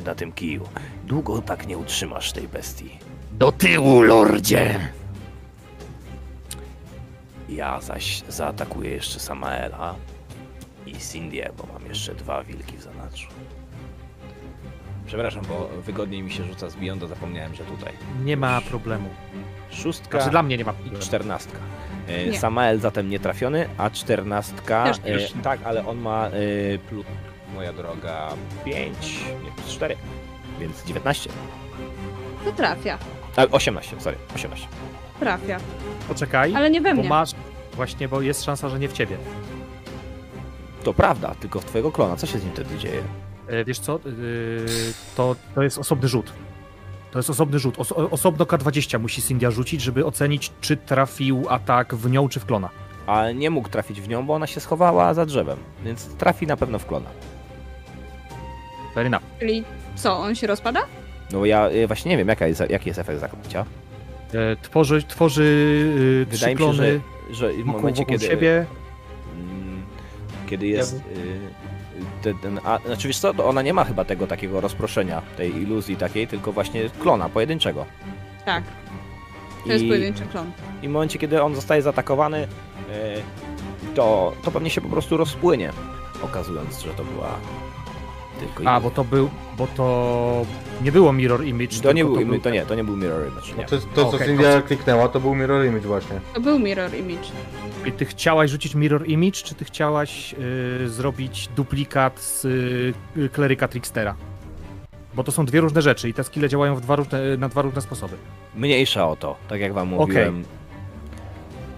na 0.05 0.15
tym 0.15 0.31
kiju. 0.31 0.67
Długo 1.05 1.41
tak 1.41 1.67
nie 1.67 1.77
utrzymasz 1.77 2.31
tej 2.31 2.47
bestii. 2.47 2.99
Do 3.31 3.51
tyłu, 3.51 4.01
lordzie! 4.01 4.89
Ja 7.49 7.81
zaś 7.81 8.23
zaatakuję 8.27 8.91
jeszcze 8.91 9.19
Samaela 9.19 9.95
i 10.85 10.93
Cindy'ę, 10.95 11.49
bo 11.57 11.73
mam 11.73 11.85
jeszcze 11.85 12.15
dwa 12.15 12.43
wilki 12.43 12.77
w. 12.77 12.88
Przepraszam, 15.09 15.43
bo 15.49 15.69
wygodniej 15.81 16.23
mi 16.23 16.31
się 16.31 16.43
rzuca 16.43 16.69
z 16.69 16.75
Beyonda, 16.75 17.07
zapomniałem, 17.07 17.55
że 17.55 17.63
tutaj. 17.63 17.93
Nie 18.23 18.37
ma 18.37 18.61
problemu. 18.61 19.09
Szóstka 19.71 20.17
Znaczy 20.17 20.31
dla 20.31 20.43
mnie 20.43 20.57
nie 20.57 20.65
ma 20.65 20.71
i 20.71 20.75
problemu. 20.75 20.99
czternastka. 21.05 21.57
E, 22.07 22.25
Nie. 22.25 22.39
Samael 22.39 22.79
zatem 22.79 23.09
nietrafiony, 23.09 23.69
a 23.77 23.89
czternastka... 23.89 24.83
Też 24.83 24.97
E, 25.33 25.37
nie. 25.37 25.43
tak, 25.43 25.59
ale 25.63 25.87
on 25.87 25.97
ma 25.97 26.27
e, 26.27 26.31
plus, 26.89 27.05
moja 27.55 27.73
droga, 27.73 28.29
5, 28.65 29.19
nie, 29.43 29.51
plus 29.51 29.67
4, 29.67 29.95
więc 30.59 30.83
19. 30.85 31.29
To 32.45 32.51
trafia. 32.51 32.97
A, 33.35 33.45
18, 33.51 33.95
sorry, 34.01 34.17
18. 34.35 34.67
Trafia. 35.19 35.57
Poczekaj, 36.07 36.55
Ale 36.55 36.69
nie 36.71 36.81
we 36.81 36.89
bo 36.95 36.99
mnie. 36.99 37.09
masz... 37.09 37.31
Właśnie, 37.73 38.07
bo 38.07 38.21
jest 38.21 38.43
szansa, 38.43 38.69
że 38.69 38.79
nie 38.79 38.89
w 38.89 38.93
ciebie. 38.93 39.17
To 40.83 40.93
prawda, 40.93 41.35
tylko 41.39 41.59
w 41.59 41.65
twojego 41.65 41.91
klona. 41.91 42.15
Co 42.15 42.27
się 42.27 42.39
z 42.39 42.43
nim 42.43 42.53
wtedy 42.53 42.77
dzieje? 42.77 43.01
E, 43.49 43.65
Wiesz 43.65 43.79
co, 43.79 43.99
yy, 44.05 44.65
to, 45.17 45.35
to 45.55 45.63
jest 45.63 45.77
osobny 45.77 46.07
rzut. 46.07 46.33
To 47.11 47.19
jest 47.19 47.29
osobny 47.29 47.59
rzut. 47.59 47.79
Oso 47.79 47.95
osobno 48.11 48.45
K20 48.45 48.99
musi 48.99 49.21
Cindia 49.21 49.51
rzucić, 49.51 49.81
żeby 49.81 50.05
ocenić, 50.05 50.51
czy 50.61 50.77
trafił 50.77 51.45
atak 51.49 51.95
w 51.95 52.09
nią, 52.11 52.29
czy 52.29 52.39
w 52.39 52.45
klona. 52.45 52.69
Ale 53.07 53.33
nie 53.33 53.49
mógł 53.49 53.69
trafić 53.69 54.01
w 54.01 54.07
nią, 54.09 54.25
bo 54.25 54.33
ona 54.33 54.47
się 54.47 54.59
schowała 54.59 55.13
za 55.13 55.25
drzewem, 55.25 55.57
więc 55.85 56.05
trafi 56.15 56.47
na 56.47 56.57
pewno 56.57 56.79
w 56.79 56.85
klona. 56.85 57.09
Enough. 58.95 59.21
Czyli 59.39 59.63
co, 59.95 60.17
on 60.17 60.35
się 60.35 60.47
rozpada? 60.47 60.81
No 61.31 61.45
ja 61.45 61.67
e, 61.67 61.87
właśnie 61.87 62.11
nie 62.11 62.17
wiem, 62.17 62.27
jaka 62.27 62.47
jest, 62.47 62.63
jaki 62.69 62.89
jest 62.89 62.99
efekt 62.99 63.19
zakrycia. 63.19 63.65
E, 64.33 64.55
Tworzy, 64.61 65.03
tworzy 65.03 65.43
yy, 66.19 66.25
trzy 66.25 66.37
Wydaje 66.37 66.55
mi 66.55 66.59
się, 66.61 66.65
klony 66.65 67.01
że, 67.31 67.35
że 67.35 67.53
w 67.63 67.65
momencie, 67.65 68.01
wokół 68.01 68.13
kiedy... 68.13 68.25
siebie. 68.27 68.65
Mm, 69.35 69.83
Kiedy 70.49 70.67
jest. 70.67 70.93
y, 70.93 70.99
Ten, 72.21 72.59
a, 72.63 72.79
znaczy 72.85 73.07
wiesz 73.07 73.19
co, 73.19 73.33
to 73.33 73.45
ona 73.45 73.61
nie 73.61 73.73
ma 73.73 73.83
chyba 73.83 74.05
tego 74.05 74.27
takiego 74.27 74.61
rozproszenia, 74.61 75.21
tej 75.37 75.55
iluzji 75.55 75.95
takiej, 75.95 76.27
tylko 76.27 76.51
właśnie 76.51 76.89
klona 76.99 77.29
pojedynczego. 77.29 77.85
Tak, 78.45 78.63
to 79.65 79.71
jest 79.71 79.85
I, 79.85 79.87
pojedynczy 79.87 80.25
klon. 80.25 80.51
I 80.81 80.87
w 80.87 80.91
momencie, 80.91 81.19
kiedy 81.19 81.43
on 81.43 81.55
zostaje 81.55 81.81
zaatakowany, 81.81 82.43
y, 82.43 82.47
to, 83.95 84.33
to 84.43 84.51
pewnie 84.51 84.69
się 84.69 84.81
po 84.81 84.89
prostu 84.89 85.17
rozpłynie, 85.17 85.71
okazując, 86.23 86.79
że 86.81 86.89
to 86.89 87.03
była 87.03 87.35
tylko 88.39 88.63
A, 88.65 88.79
bo 88.79 88.91
to 88.91 89.03
był, 89.03 89.29
bo 89.57 89.67
to 89.67 90.45
nie 90.81 90.91
było 90.91 91.13
mirror 91.13 91.45
image. 91.45 91.79
to 91.83 91.91
nie, 91.91 92.05
był, 92.05 92.15
to 92.15 92.25
był 92.25 92.39
to 92.39 92.49
nie, 92.49 92.65
to 92.65 92.75
nie 92.75 92.83
był 92.83 92.97
mirror 92.97 93.27
image. 93.27 93.47
No 93.51 93.57
Nie. 93.57 93.65
to, 93.65 93.75
jest 93.75 93.87
to 93.95 94.05
co 94.11 94.15
Okej, 94.15 94.27
Cynthia 94.27 94.61
kliknęła, 94.61 95.07
to 95.07 95.19
był 95.19 95.35
Mirror 95.35 95.65
Image 95.65 95.87
właśnie. 95.87 96.19
To 96.33 96.41
był 96.41 96.59
mirror 96.59 96.93
image. 96.95 97.27
I 97.85 97.91
ty 97.91 98.05
chciałaś 98.05 98.51
rzucić 98.51 98.75
mirror 98.75 99.07
image, 99.09 99.31
czy 99.31 99.55
ty 99.55 99.65
chciałaś 99.65 100.35
y, 100.83 100.89
zrobić 100.89 101.49
duplikat 101.55 102.19
z 102.19 102.45
y, 102.45 103.29
kleryka 103.33 103.67
Trickstera? 103.67 104.15
Bo 105.13 105.23
to 105.23 105.31
są 105.31 105.45
dwie 105.45 105.61
różne 105.61 105.81
rzeczy 105.81 106.09
i 106.09 106.13
te 106.13 106.23
skille 106.23 106.49
działają 106.49 106.75
w 106.75 106.81
dwa 106.81 106.95
różne, 106.95 107.37
na 107.37 107.49
dwa 107.49 107.61
różne 107.61 107.81
sposoby. 107.81 108.15
Mniejsza 108.55 109.07
o 109.07 109.15
to, 109.15 109.35
tak 109.49 109.61
jak 109.61 109.73
wam 109.73 109.87
mówiłem. 109.87 110.43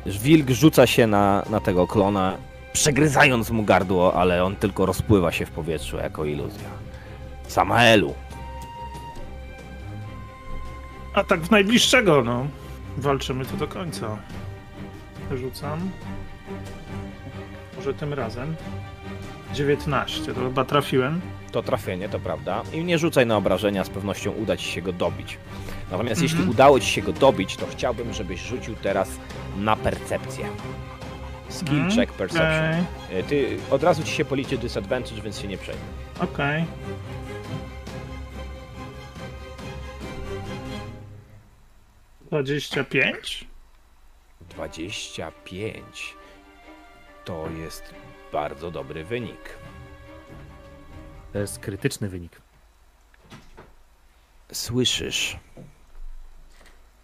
Wilk 0.06 0.50
rzuca 0.50 0.88
się 0.88 1.08
na, 1.08 1.44
na 1.50 1.60
tego 1.60 1.88
klona, 1.88 2.38
przegryzając 2.74 3.50
mu 3.52 3.64
gardło, 3.64 4.14
ale 4.14 4.44
on 4.44 4.56
tylko 4.56 4.86
rozpływa 4.86 5.32
się 5.32 5.46
w 5.46 5.52
powietrzu 5.52 5.98
jako 5.98 6.26
iluzja. 6.26 6.70
Samaelu. 7.48 8.14
A 11.14 11.24
tak 11.24 11.42
w 11.42 11.52
najbliższego, 11.52 12.24
no. 12.24 12.48
Walczymy 12.98 13.46
tu 13.46 13.58
do 13.58 13.68
końca. 13.68 14.18
Rzucam. 15.36 15.90
Może 17.76 17.94
tym 17.94 18.14
razem. 18.14 18.56
19, 19.54 20.34
to 20.34 20.42
chyba 20.42 20.66
trafiłem. 20.66 21.22
To 21.52 21.62
trafienie, 21.64 22.10
to 22.10 22.20
prawda. 22.20 22.62
I 22.74 22.84
nie 22.84 22.98
rzucaj 22.98 23.26
na 23.26 23.38
obrażenia, 23.38 23.84
z 23.84 23.90
pewnością 23.90 24.32
uda 24.32 24.58
ci 24.58 24.66
się 24.72 24.82
go 24.82 24.94
dobić. 24.94 25.38
Natomiast 25.92 26.22
Mhm. 26.22 26.38
jeśli 26.40 26.52
udało 26.52 26.80
ci 26.80 26.88
się 26.88 27.02
go 27.02 27.14
dobić, 27.14 27.56
to 27.58 27.66
chciałbym, 27.72 28.14
żebyś 28.14 28.42
rzucił 28.42 28.76
teraz 28.76 29.10
na 29.58 29.76
percepcję. 29.76 30.46
Skill 31.52 31.76
Mhm, 31.82 31.92
check 31.96 32.14
perception. 32.14 32.48
Okej, 33.08 33.20
Y, 33.20 33.24
Ty 33.24 33.58
od 33.72 33.84
razu 33.84 34.04
ci 34.04 34.12
się 34.12 34.26
policzy 34.26 34.58
disadvantage, 34.58 35.22
więc 35.22 35.40
się 35.40 35.48
nie 35.48 35.58
przejmuj. 35.58 35.86
okej. 36.20 36.66
Dwadzieścia 42.22 42.84
pięć. 42.84 43.48
25. 44.50 46.16
To 47.26 47.50
jest 47.50 47.94
bardzo 48.32 48.72
dobry 48.72 49.04
wynik. 49.04 49.58
To 51.34 51.40
jest 51.40 51.60
krytyczny 51.60 52.10
wynik. 52.10 52.42
Słyszysz, 54.52 55.38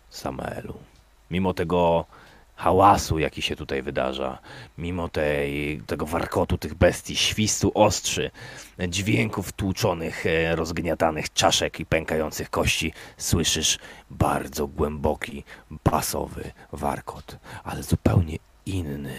Samaelu, 0.10 0.78
mimo 1.32 1.54
tego 1.54 2.06
hałasu, 2.58 3.20
jaki 3.20 3.42
się 3.42 3.56
tutaj 3.56 3.82
wydarza, 3.82 4.38
mimo 4.78 5.10
tej, 5.10 5.82
tego 5.88 6.06
warkotu 6.06 6.58
tych 6.58 6.74
bestii, 6.74 7.16
świstu 7.16 7.72
ostrzy, 7.74 8.32
dźwięków 8.88 9.52
tłuczonych, 9.52 10.26
e, 10.26 10.56
rozgniatanych 10.56 11.34
czaszek 11.34 11.80
i 11.80 11.86
pękających 11.86 12.50
kości, 12.50 12.94
słyszysz 13.18 13.80
bardzo 14.10 14.68
głęboki, 14.68 15.44
basowy 15.84 16.52
warkot, 16.72 17.38
ale 17.64 17.84
zupełnie 17.84 18.38
inny 18.66 19.16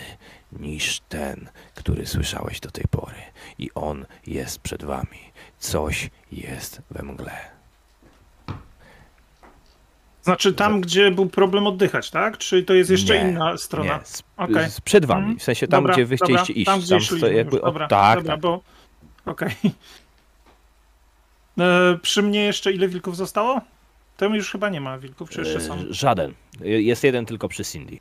niż 0.52 1.00
ten, 1.08 1.48
który 1.74 2.06
słyszałeś 2.06 2.60
do 2.60 2.70
tej 2.70 2.84
pory. 2.90 3.16
I 3.58 3.70
on 3.74 4.06
jest 4.26 4.58
przed 4.58 4.84
wami. 4.84 5.18
Coś 5.58 6.10
jest 6.32 6.82
we 6.90 7.02
mgle. 7.02 7.57
Znaczy 10.28 10.52
tam, 10.52 10.80
gdzie 10.80 11.10
był 11.10 11.26
problem 11.28 11.66
oddychać, 11.66 12.10
tak? 12.10 12.38
Czy 12.38 12.62
to 12.62 12.74
jest 12.74 12.90
jeszcze 12.90 13.24
Nie, 13.24 13.30
inna 13.30 13.56
strona? 13.56 13.98
Nie, 13.98 14.04
z, 14.04 14.22
Okej. 14.36 14.70
z 14.70 14.80
przed 14.80 15.04
wami, 15.04 15.20
Mhm. 15.20 15.38
w 15.38 15.42
sensie 15.42 15.68
tam, 15.68 15.82
Dobra, 15.82 15.94
gdzie 15.94 16.06
wy 16.06 16.16
dobra, 16.16 16.26
chcieliście 16.26 16.52
iść. 16.52 16.66
Tam, 16.66 16.80
gdzie 16.80 17.00
szliśmy 17.00 17.18
sto- 17.18 17.26
jakby, 17.36 17.56
już. 17.56 17.62
o, 17.62 17.66
Dobra, 17.66 17.88
tak, 17.88 18.18
dobra, 18.18 18.32
tak. 18.34 18.40
bo... 18.40 18.62
Okej. 19.26 19.50
E, 21.60 21.98
przy 22.02 22.22
mnie 22.22 22.44
jeszcze 22.44 22.72
ile 22.72 22.88
wilków 22.88 23.16
zostało? 23.16 23.60
Tam 24.16 24.34
już 24.34 24.50
chyba 24.50 24.68
nie 24.68 24.80
ma 24.80 24.98
wilków, 24.98 25.30
czy 25.30 25.40
jeszcze 25.40 25.60
są? 25.60 25.74
E, 25.74 25.78
Żaden. 25.90 26.34
Jest 26.60 27.04
jeden 27.04 27.26
tylko 27.26 27.48
przy 27.48 27.64
Cindy. 27.64 27.98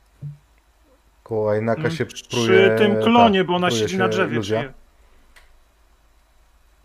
Koło 1.23 1.51
Ainaka 1.51 1.91
się 1.91 2.05
przy 2.05 2.25
pruje... 2.29 2.75
tym 2.77 2.95
klonie, 3.03 3.43
bo 3.43 3.55
ona 3.55 3.71
siedzi 3.71 3.91
się 3.91 3.97
na 3.97 4.07
drzewie. 4.07 4.41
Czy... 4.41 4.73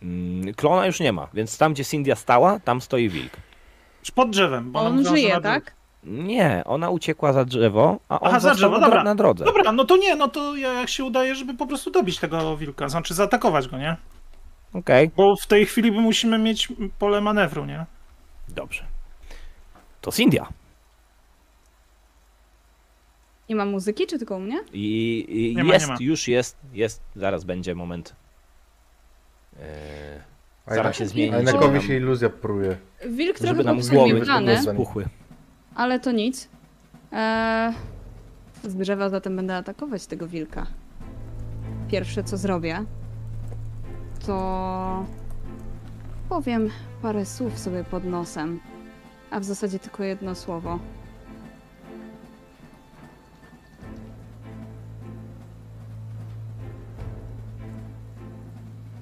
Mm, 0.03 0.55
Klona 0.55 0.87
już 0.87 1.01
nie 1.01 1.13
ma, 1.13 1.29
więc 1.35 1.59
tam, 1.59 1.73
gdzie 1.73 1.85
Cindy 1.85 2.17
stała, 2.17 2.61
tam 2.61 2.81
stoi 2.81 3.09
wilk. 3.09 3.33
Pod 4.11 4.31
drzewem, 4.31 4.73
bo 4.73 4.81
ona 4.81 4.89
On 4.89 4.95
mówiła, 4.97 5.11
że 5.11 5.17
żyje, 5.17 5.35
na 5.35 5.41
drzewie. 5.41 5.61
tak? 5.61 5.73
Nie, 6.05 6.63
ona 6.67 6.91
uciekła 6.91 7.33
za 7.33 7.45
drzewo, 7.45 7.99
a 8.09 8.21
on 8.21 8.29
Aha, 8.29 8.41
za 8.41 8.55
drzewo, 8.55 8.79
na, 8.79 8.87
dobra. 8.87 9.05
na 9.05 9.15
drodze. 9.15 9.45
Dobra, 9.45 9.73
no 9.73 9.85
to 9.85 9.97
nie, 9.97 10.17
no 10.17 10.29
to 10.29 10.57
ja- 10.57 10.73
jak 10.73 10.89
się 10.89 11.05
udaje, 11.05 11.35
żeby 11.35 11.55
po 11.55 11.67
prostu 11.67 11.91
dobić 11.91 12.19
tego 12.19 12.57
wilka, 12.57 12.89
znaczy 12.89 13.15
zaatakować 13.15 13.69
go, 13.69 13.79
nie? 13.79 13.97
Okej, 14.75 15.11
Bo 15.17 15.35
w 15.43 15.47
tej 15.47 15.67
chwili 15.67 15.93
my 15.93 16.01
musimy 16.01 16.39
mieć 16.39 16.69
pole 16.99 17.21
manewru, 17.21 17.65
nie? 17.65 17.87
dobrze. 18.49 18.85
To 20.01 20.13
Cindia. 20.13 20.47
Nie 23.49 23.57
ma 23.57 23.65
muzyki, 23.65 24.07
czy 24.07 24.19
tylko 24.19 24.37
u 24.37 24.41
mnie? 24.41 24.61
I, 24.73 25.25
i 25.29 25.57
Nie 25.57 25.65
ma, 25.65 25.75
jest, 25.75 25.87
nie 25.87 25.93
ma. 25.93 25.99
już 26.01 26.29
jest, 26.29 26.57
jest, 26.73 27.01
zaraz 27.17 27.45
będzie 27.45 27.75
moment. 27.75 28.15
Eee, 29.61 29.63
Staram 30.67 30.93
się 30.93 31.07
zmienić. 31.07 31.35
Ainakowi 31.35 31.75
żeby 31.75 31.81
się 31.81 31.97
iluzja 31.97 32.31
pruje. 32.31 32.77
Wilk 33.09 33.39
trochę 33.39 33.49
żeby 33.55 33.65
nam 33.65 33.77
popsuł 33.77 33.95
głowy 33.95 34.15
mi 34.15 34.21
plany, 34.21 34.47
wygląda. 34.47 34.73
spuchły. 34.73 35.05
ale 35.75 36.01
to 36.01 36.13
nic. 36.13 36.49
Eee, 37.13 37.73
z 38.65 38.75
drzewa 38.75 39.09
zatem 39.09 39.37
będę 39.37 39.57
atakować 39.57 40.07
tego 40.07 40.27
wilka. 40.29 40.67
Pierwsze 41.91 42.25
co 42.25 42.37
zrobię, 42.37 42.85
to 44.27 45.07
powiem 46.29 46.71
parę 47.03 47.27
słów 47.27 47.59
sobie 47.59 47.85
pod 47.85 48.05
nosem, 48.05 48.61
a 49.31 49.41
w 49.41 49.45
zasadzie 49.45 49.79
tylko 49.79 50.03
jedno 50.05 50.35
słowo. 50.35 50.79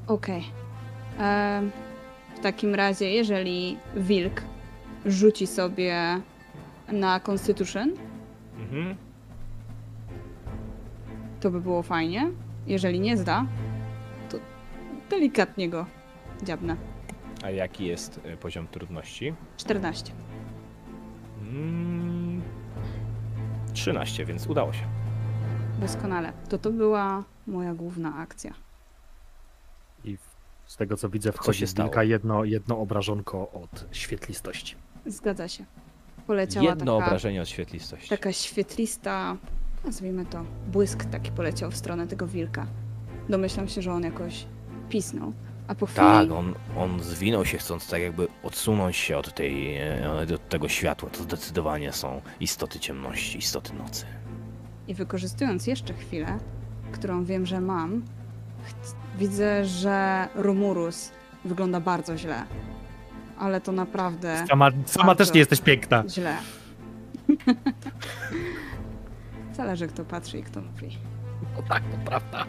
Okej. 0.06 0.44
Em, 1.20 1.70
W 2.36 2.40
takim 2.42 2.74
razie, 2.74 3.10
jeżeli 3.10 3.76
wilk 3.96 4.42
rzuci 5.06 5.46
sobie 5.46 6.20
na 6.92 7.20
Constitution, 7.20 7.90
Mhm. 8.60 8.96
to 11.40 11.50
by 11.50 11.60
było 11.60 11.82
fajnie. 11.82 12.30
Jeżeli 12.66 13.00
nie 13.00 13.16
zda, 13.16 13.44
to 14.28 14.38
delikatnie 15.10 15.68
go 15.68 15.86
dziabnę. 16.42 16.76
A 17.44 17.50
jaki 17.50 17.84
jest 17.86 18.20
y, 18.34 18.36
poziom 18.36 18.66
trudności? 18.66 19.34
14. 19.56 20.12
Mm, 21.42 22.42
13, 23.72 24.24
więc 24.24 24.46
udało 24.46 24.72
się. 24.72 24.84
Doskonale. 25.80 26.32
To 26.48 26.58
to 26.58 26.70
była 26.70 27.24
moja 27.46 27.74
główna 27.74 28.16
akcja. 28.16 28.52
Z 30.70 30.76
tego 30.76 30.96
co 30.96 31.08
widzę, 31.08 31.32
wchodzi 31.32 31.66
z 31.66 31.74
wilka 31.74 32.02
jedno, 32.02 32.44
jedno 32.44 32.78
obrażonko 32.78 33.50
od 33.52 33.86
świetlistości. 33.92 34.74
Zgadza 35.06 35.48
się. 35.48 35.64
Poleciała 36.26 36.66
Jedno 36.66 36.96
taka, 36.98 37.06
obrażenie 37.06 37.42
od 37.42 37.48
świetlistości. 37.48 38.08
taka 38.08 38.32
świetlista, 38.32 39.36
nazwijmy 39.84 40.26
to, 40.26 40.44
błysk 40.72 41.04
taki 41.04 41.30
poleciał 41.32 41.70
w 41.70 41.76
stronę 41.76 42.06
tego 42.06 42.26
wilka. 42.26 42.66
Domyślam 43.28 43.68
się, 43.68 43.82
że 43.82 43.92
on 43.92 44.02
jakoś 44.02 44.46
pisnął. 44.88 45.32
A 45.68 45.74
po 45.74 45.86
chwili 45.86 46.00
Tak, 46.06 46.30
on, 46.30 46.54
on 46.76 47.02
zwinął 47.02 47.44
się 47.44 47.58
chcąc 47.58 47.88
tak 47.88 48.02
jakby 48.02 48.28
odsunąć 48.42 48.96
się 48.96 49.16
od, 49.18 49.34
tej, 49.34 49.76
e, 49.76 50.10
od 50.34 50.48
tego 50.48 50.68
światła. 50.68 51.10
To 51.10 51.22
zdecydowanie 51.22 51.92
są 51.92 52.20
istoty 52.40 52.80
ciemności, 52.80 53.38
istoty 53.38 53.74
nocy. 53.74 54.06
i 54.88 54.94
wykorzystując 54.94 55.66
jeszcze 55.66 55.94
chwilę, 55.94 56.38
którą 56.92 57.24
wiem, 57.24 57.46
że 57.46 57.60
mam, 57.60 58.02
widzę, 59.24 59.64
że 59.64 60.28
Romurus 60.34 61.10
wygląda 61.44 61.80
bardzo 61.80 62.18
źle. 62.18 62.44
Ale 63.38 63.60
to 63.60 63.72
naprawdę 63.72 64.44
Sama, 64.48 64.70
sama 64.86 65.14
też 65.14 65.32
nie 65.32 65.38
jesteś 65.38 65.60
piękna. 65.60 66.04
źle. 66.08 66.36
Zależy 69.56 69.88
kto 69.88 70.04
patrzy 70.04 70.38
i 70.38 70.42
kto 70.42 70.60
mówi. 70.60 70.98
No 71.56 71.62
tak, 71.68 71.82
to 71.82 72.10
prawda. 72.10 72.44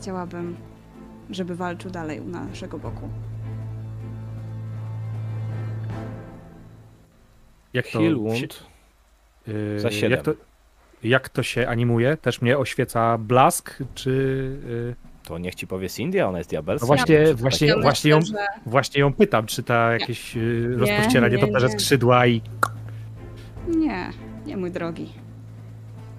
Chciałabym, 0.00 0.56
żeby 1.30 1.56
walczył 1.56 1.90
dalej 1.90 2.20
u 2.20 2.28
naszego 2.28 2.78
boku. 2.78 3.08
Jak 7.72 7.86
to, 7.86 7.98
Heal 7.98 8.14
się, 8.14 8.22
wound. 8.22 8.66
yy, 9.46 9.80
za 9.80 9.90
siedem. 9.90 10.10
jak, 10.10 10.22
to, 10.22 10.32
jak 11.04 11.28
to 11.28 11.42
się 11.42 11.68
animuje? 11.68 12.16
Też 12.16 12.42
mnie 12.42 12.58
oświeca 12.58 13.18
blask, 13.18 13.78
czy... 13.94 14.10
Yy, 14.68 14.94
To 15.24 15.38
niech 15.38 15.54
ci 15.54 15.66
powie 15.66 15.88
Cindy, 15.90 16.24
ona 16.26 16.38
jest 16.38 16.50
diabelską. 16.50 16.84
No 16.84 16.86
właśnie, 16.86 17.34
właśnie, 17.34 17.66
Ja 17.66 17.78
właśnie, 17.80 18.10
ją, 18.10 18.20
że 18.22 18.34
właśnie 18.66 19.00
ją 19.00 19.12
pytam, 19.12 19.46
czy 19.46 19.62
ta 19.62 19.92
jakieś 19.92 20.36
rozpościeranie 20.76 21.36
nie, 21.36 21.46
to 21.46 21.52
też 21.52 21.62
nie. 21.62 21.68
skrzydła 21.68 22.26
i... 22.26 22.42
Nie, 23.68 24.10
nie 24.46 24.56
mój 24.56 24.70
drogi. 24.70 25.12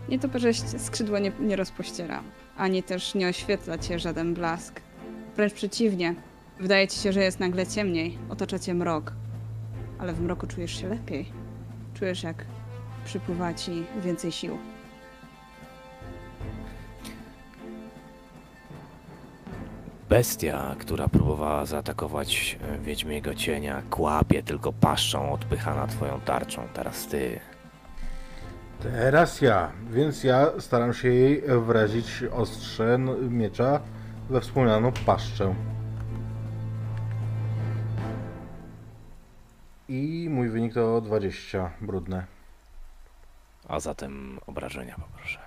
Nie 0.10 0.20
to, 0.20 0.40
że 0.40 0.54
skrzydła 0.54 1.20
nie, 1.20 1.32
nie 1.40 1.56
rozpościeram, 1.56 2.24
ani 2.58 2.84
też 2.84 3.16
nie 3.16 3.28
oświetla 3.28 3.78
cię 3.78 4.00
żaden 4.00 4.34
blask. 4.34 4.82
Wręcz 5.36 5.54
przeciwnie, 5.54 6.16
wydaje 6.60 6.88
ci 6.88 7.00
się, 7.00 7.14
że 7.14 7.24
jest 7.24 7.40
nagle 7.40 7.68
ciemniej, 7.68 8.18
otacza 8.30 8.60
cię 8.60 8.74
mrok. 8.74 9.14
Ale 10.00 10.14
w 10.14 10.22
mroku 10.22 10.48
czujesz 10.48 10.82
się 10.82 10.88
lepiej. 10.90 11.26
Czujesz, 11.94 12.24
jak 12.24 12.46
przypływa 13.06 13.54
ci 13.54 13.84
więcej 14.04 14.32
sił. 14.32 14.58
Bestia, 20.10 20.76
która 20.80 21.08
próbowała 21.08 21.66
zaatakować 21.66 22.60
e, 22.62 22.80
Wiedźmiego 22.80 23.36
Cienia, 23.36 23.82
kłapie 23.90 24.44
tylko 24.44 24.74
paszczą, 24.74 25.32
odpychana 25.32 25.88
twoją 25.88 26.20
tarczą. 26.22 26.68
Teraz 26.74 27.08
ty. 27.08 27.40
Teraz 28.84 29.42
ja, 29.42 29.72
więc 29.92 30.24
ja 30.24 30.48
staram 30.60 30.94
się 30.94 31.08
jej 31.08 31.42
wrazić 31.42 32.24
ostrze 32.32 32.98
miecza 33.30 33.80
we 34.30 34.42
wspomnianą 34.42 34.92
paszczę. 35.06 35.56
I 39.90 40.28
mój 40.30 40.50
wynik 40.50 40.74
to 40.74 41.02
20 41.02 41.72
brudne. 41.82 42.26
A 43.68 43.80
zatem 43.80 44.40
obrażenia 44.48 44.96
poproszę. 44.96 45.43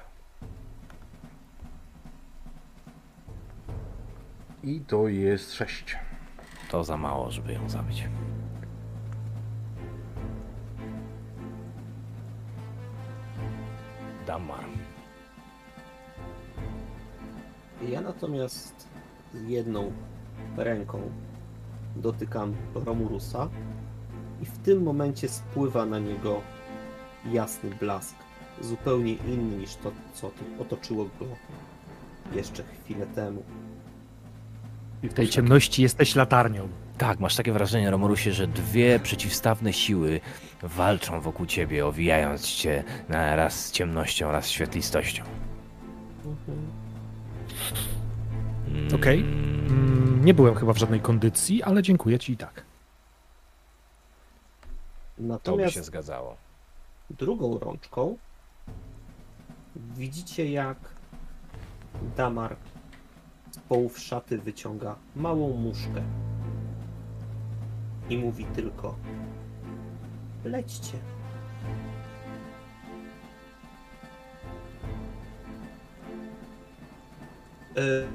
I 4.66 4.80
to 4.80 5.09
jest 5.09 5.52
6. 5.52 5.97
To 6.70 6.84
za 6.84 6.97
mało, 6.97 7.30
żeby 7.30 7.52
ją 7.52 7.68
zabić. 7.68 8.09
Damar. 14.26 14.64
Ja 17.88 18.01
natomiast 18.01 18.88
z 19.34 19.48
jedną 19.48 19.93
ręką 20.56 21.01
dotykam 21.97 22.55
Romurusa 22.74 23.48
i 24.43 24.47
w 24.47 24.59
tym 24.59 24.82
momencie 24.82 25.28
spływa 25.28 25.86
na 25.86 25.98
niego 25.98 26.40
jasny 27.32 27.70
blask, 27.70 28.16
zupełnie 28.60 29.12
inny 29.12 29.56
niż 29.56 29.76
to, 29.76 29.93
co 30.14 30.30
otoczyło 30.60 31.05
go 31.05 31.26
jeszcze 32.32 32.62
chwilę 32.62 33.06
temu. 33.06 33.43
I 35.02 35.09
w 35.09 35.14
tej 35.14 35.28
ciemności 35.28 35.82
jesteś 35.82 36.16
latarnią. 36.16 36.68
Tak, 36.98 37.20
masz 37.20 37.36
takie 37.36 37.52
wrażenie, 37.52 37.90
Romorusie, 37.90 38.32
że 38.32 38.47
dwie 38.47 39.01
przeciwstawne 39.01 39.73
siły 39.73 40.20
walczą 40.62 41.20
wokół 41.20 41.47
ciebie, 41.47 41.86
owijając 41.86 42.47
cię 42.47 42.85
na 43.09 43.36
raz 43.36 43.66
z 43.66 43.73
ciemnością, 43.73 44.32
raz 44.32 44.48
świetlistością. 44.51 45.24
Mm, 48.68 48.94
Okej. 48.94 49.20
Mm, 49.20 50.24
Nie 50.24 50.35
byłem 50.35 50.55
chyba 50.55 50.73
w 50.73 50.78
żadnej 50.78 51.01
kondycji, 51.01 51.62
ale 51.62 51.82
dziękuję 51.82 52.18
ci 52.18 52.32
i 52.32 52.36
tak. 52.36 52.55
To 52.55 52.62
by 55.23 55.28
Natomiast 55.28 55.74
się 55.74 55.82
zgadzało. 55.82 56.36
drugą 57.10 57.59
rączką 57.59 58.16
widzicie 59.97 60.51
jak 60.51 60.77
Damar 62.16 62.56
z 63.56 63.58
połów 63.58 63.98
szaty 63.98 64.38
wyciąga 64.38 64.96
małą 65.16 65.56
muszkę 65.56 66.02
i 68.10 68.18
mówi 68.18 68.44
tylko 68.44 68.96
lećcie. 70.44 70.98
E, 77.76 77.80
e, 77.82 78.06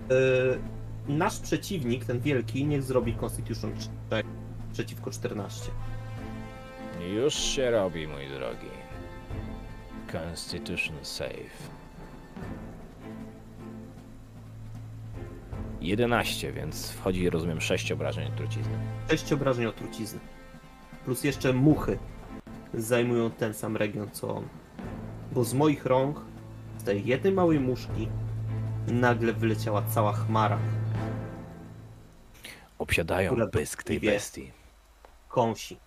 nasz 1.07 1.39
przeciwnik, 1.39 2.05
ten 2.05 2.19
wielki, 2.19 2.65
niech 2.65 2.83
zrobi 2.83 3.13
Constitution 3.13 3.73
check 3.73 4.27
przeciwko 4.73 5.11
14. 5.11 5.71
Już 7.15 7.33
się 7.33 7.71
robi, 7.71 8.07
mój 8.07 8.27
drogi. 8.27 8.71
Constitution 10.11 10.95
save. 11.01 11.70
11, 15.81 16.51
więc 16.51 16.91
wchodzi, 16.91 17.29
rozumiem, 17.29 17.61
6 17.61 17.91
obrażeń 17.91 18.31
trucizny. 18.37 18.73
6 19.09 19.33
obrażeń 19.33 19.65
od 19.65 19.75
trucizny. 19.75 20.19
Plus 21.05 21.23
jeszcze 21.23 21.53
muchy 21.53 21.97
zajmują 22.73 23.31
ten 23.31 23.53
sam 23.53 23.77
region 23.77 24.09
co 24.11 24.35
on. 24.35 24.47
Bo 25.31 25.43
z 25.43 25.53
moich 25.53 25.85
rąk, 25.85 26.21
z 26.77 26.83
tej 26.83 27.05
jednej 27.05 27.33
małej 27.33 27.59
muszki, 27.59 28.07
nagle 28.87 29.33
wyleciała 29.33 29.81
cała 29.81 30.13
chmara. 30.13 30.59
Obsiadają 32.79 33.31
Która 33.31 33.47
pysk 33.47 33.83
tej 33.83 33.99
bestii. 33.99 34.51
Kąsi. 35.29 35.77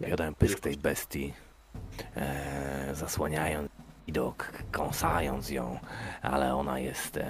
Obsiadają 0.00 0.34
pysk 0.34 0.60
tej 0.60 0.76
bestii, 0.76 1.32
e, 2.16 2.90
zasłaniając 2.94 3.70
widok, 4.10 4.52
kąsając 4.72 5.50
ją, 5.50 5.78
ale 6.22 6.54
ona 6.54 6.78
jest 6.78 7.16
e, 7.16 7.26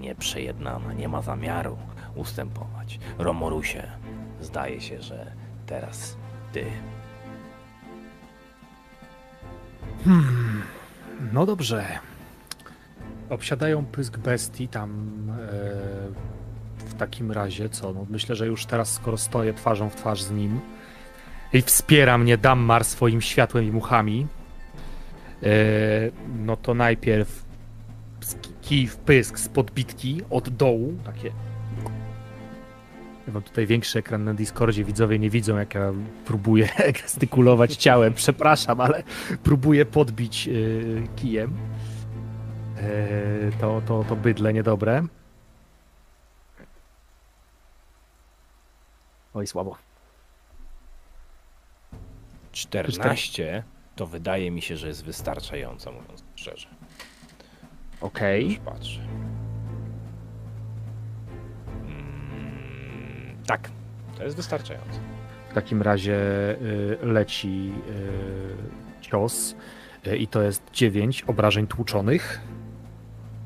nieprzejednana, 0.00 0.92
nie 0.92 1.08
ma 1.08 1.22
zamiaru 1.22 1.78
ustępować. 2.14 2.98
Romorusie, 3.18 3.82
zdaje 4.40 4.80
się, 4.80 5.02
że 5.02 5.32
teraz 5.66 6.16
ty. 6.52 6.64
Hmm. 10.04 10.62
No 11.32 11.46
dobrze. 11.46 11.84
Obsiadają 13.30 13.84
pysk 13.84 14.18
bestii 14.18 14.68
tam 14.68 14.90
e, 15.30 16.86
w 16.86 16.94
takim 16.94 17.32
razie, 17.32 17.68
co? 17.68 17.92
No 17.92 18.06
myślę, 18.10 18.36
że 18.36 18.46
już 18.46 18.66
teraz, 18.66 18.92
skoro 18.92 19.16
stoję 19.16 19.54
twarzą 19.54 19.90
w 19.90 19.96
twarz 19.96 20.22
z 20.22 20.30
nim 20.30 20.60
i 21.52 21.62
wspiera 21.62 22.18
mnie 22.18 22.38
Dammar 22.38 22.84
swoim 22.84 23.20
światłem 23.20 23.64
i 23.64 23.72
muchami, 23.72 24.26
no 26.38 26.56
to 26.56 26.74
najpierw 26.74 27.44
kij 28.62 28.86
w 28.86 28.96
pysk 28.96 29.38
z 29.38 29.48
podbitki 29.48 30.20
od 30.30 30.48
dołu, 30.48 30.98
takie 31.04 31.32
ja 33.26 33.32
mam 33.32 33.42
tutaj 33.42 33.66
większy 33.66 33.98
ekran 33.98 34.24
na 34.24 34.34
Discordzie, 34.34 34.84
widzowie 34.84 35.18
nie 35.18 35.30
widzą, 35.30 35.56
jak 35.56 35.74
ja 35.74 35.92
próbuję 36.24 36.68
gestykulować 37.02 37.76
ciałem, 37.76 38.14
przepraszam, 38.14 38.80
ale 38.80 39.02
próbuję 39.42 39.86
podbić 39.86 40.46
yy, 40.46 41.08
kijem. 41.16 41.52
Yy, 42.76 43.52
to, 43.60 43.82
to, 43.86 44.04
to 44.08 44.16
bydle 44.16 44.52
niedobre. 44.52 45.06
Oj, 49.34 49.46
słabo. 49.46 49.76
14 52.52 53.62
to 53.96 54.06
wydaje 54.06 54.50
mi 54.50 54.62
się, 54.62 54.76
że 54.76 54.88
jest 54.88 55.04
wystarczająco, 55.04 55.92
mówiąc 55.92 56.24
szczerze. 56.34 56.68
Okej. 58.00 58.48
Już 58.48 58.58
patrzę. 58.58 59.00
Mm, 61.86 63.36
tak, 63.46 63.70
to 64.16 64.24
jest 64.24 64.36
wystarczająco. 64.36 64.98
W 65.50 65.54
takim 65.54 65.82
razie 65.82 66.16
y, 66.60 66.98
leci 67.02 67.72
y, 69.00 69.00
cios 69.00 69.54
y, 70.06 70.16
i 70.16 70.26
to 70.26 70.42
jest 70.42 70.62
9 70.72 71.22
obrażeń 71.26 71.66
tłuczonych. 71.66 72.40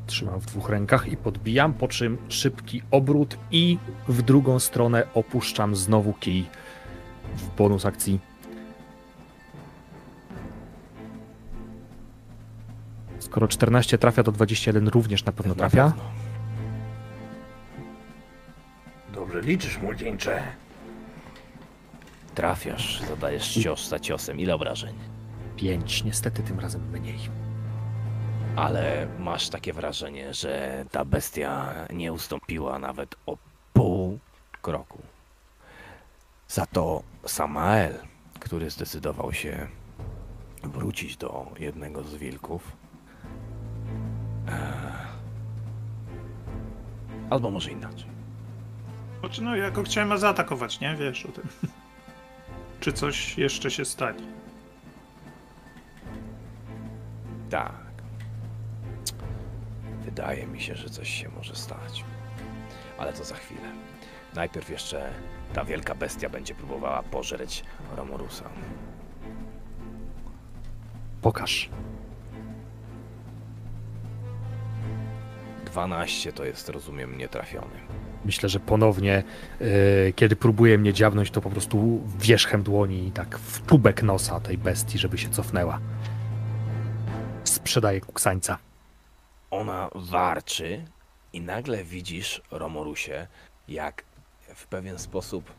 Trzymam 0.07 0.41
w 0.41 0.47
dwóch 0.47 0.69
rękach 0.69 1.09
i 1.09 1.17
podbijam, 1.17 1.75
po 1.75 1.89
czym 1.89 2.19
szybki 2.29 2.83
obrót 2.91 3.39
i 3.51 3.79
w 4.09 4.23
drugą 4.23 4.59
stronę 4.59 5.07
opuszczam 5.15 5.77
znowu 5.77 6.13
kij 6.13 6.47
w 7.37 7.57
bonus 7.57 7.87
akcji. 7.87 8.21
Skoro 13.37 13.49
14 13.49 13.99
trafia, 13.99 14.23
to 14.23 14.33
21 14.33 14.89
również 14.89 15.25
na 15.25 15.33
pewno 15.33 15.55
Na 15.55 15.59
trafia. 15.59 15.85
pewno. 15.89 16.03
Dobrze 19.13 19.41
liczysz, 19.41 19.79
młodzieńcze. 19.79 20.43
Trafiasz, 22.35 23.01
zadajesz 23.01 23.55
cios 23.55 23.89
za 23.89 23.99
ciosem. 24.01 24.41
Ile 24.41 24.55
obrażeń? 24.55 24.95
5, 25.57 26.05
niestety 26.05 26.43
tym 26.43 26.61
razem 26.61 26.91
mniej. 26.91 27.19
Ale 28.57 29.07
masz 29.19 29.49
takie 29.49 29.73
wrażenie, 29.73 30.35
że 30.35 30.85
ta 30.91 31.05
bestia 31.05 31.75
nie 31.93 32.13
ustąpiła 32.13 32.79
nawet 32.79 33.15
o 33.27 33.37
pół 33.73 34.19
kroku. 34.63 34.99
Za 36.49 36.67
to 36.67 37.03
Samael, 37.27 37.95
który 38.41 38.71
zdecydował 38.71 39.33
się 39.33 39.67
wrócić 40.63 41.17
do 41.17 41.47
jednego 41.59 42.03
z 42.05 42.15
wilków, 42.15 42.73
albo 47.31 47.51
może 47.51 47.71
inaczej. 47.71 48.09
Znaczy, 49.21 49.43
no, 49.43 49.57
ja 49.57 49.71
go 49.71 49.83
chciałem 49.83 50.19
zaatakować, 50.19 50.81
nie? 50.81 50.97
Wiesz 50.97 51.27
o 51.27 51.33
tym. 51.33 51.49
Czy 52.81 52.93
coś 52.93 53.39
jeszcze 53.39 53.71
się 53.71 53.85
stanie? 53.85 54.23
Tak. 57.51 57.87
Wydaje 60.05 60.47
mi 60.47 60.61
się, 60.61 60.75
że 60.75 60.91
coś 60.91 61.11
się 61.11 61.29
może 61.29 61.55
stać. 61.55 62.05
Ale 62.99 63.13
to 63.13 63.25
za 63.25 63.35
chwilę. 63.35 63.73
Najpierw 64.35 64.71
jeszcze 64.71 65.13
ta 65.53 65.65
wielka 65.65 65.95
bestia 65.95 66.29
będzie 66.29 66.55
próbowała 66.55 67.03
pożreć 67.03 67.65
Romorusa. 67.97 68.45
Pokaż. 71.23 71.71
12 75.77 76.33
to 76.33 76.45
jest, 76.45 76.69
rozumiem, 76.69 77.19
nietrafiony. 77.19 77.77
Myślę, 78.25 78.49
że 78.49 78.61
ponownie, 78.61 79.23
e, 79.61 80.13
kiedy 80.13 80.37
próbuje 80.37 80.79
mnie 80.79 80.93
dziabnąć, 80.93 81.31
to 81.31 81.41
po 81.41 81.51
prostu 81.51 82.03
wierzchem 82.19 82.63
dłoni 82.63 83.07
i 83.07 83.13
tak 83.13 83.39
w 83.39 83.67
czubek 83.67 84.03
nosa 84.03 84.41
tej 84.41 84.59
bestii, 84.59 84.99
żeby 84.99 85.19
się 85.19 85.29
cofnęła. 85.29 85.81
Sprzedaję 87.45 88.01
kuksańca. 88.01 88.59
Ona 89.51 89.91
warczy 89.95 90.85
i 91.33 91.41
nagle 91.41 91.85
widzisz, 91.85 92.43
Romorusie, 92.51 93.27
jak 93.69 94.05
w 94.55 94.67
pewien 94.67 94.99
sposób, 94.99 95.53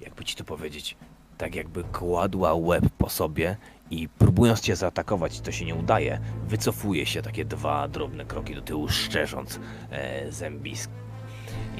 jakby 0.00 0.24
ci 0.24 0.36
to 0.36 0.44
powiedzieć, 0.44 0.96
tak 1.38 1.54
jakby 1.54 1.84
kładła 1.84 2.54
łeb 2.54 2.84
po 2.98 3.08
sobie 3.08 3.56
i 3.90 4.08
próbując 4.08 4.60
cię 4.60 4.76
zaatakować, 4.76 5.40
to 5.40 5.52
się 5.52 5.64
nie 5.64 5.74
udaje, 5.74 6.20
wycofuje 6.48 7.06
się 7.06 7.22
takie 7.22 7.44
dwa 7.44 7.88
drobne 7.88 8.24
kroki 8.24 8.54
do 8.54 8.62
tyłu, 8.62 8.88
szczerząc 8.88 9.60
e, 9.90 10.32
zębisk. 10.32 10.90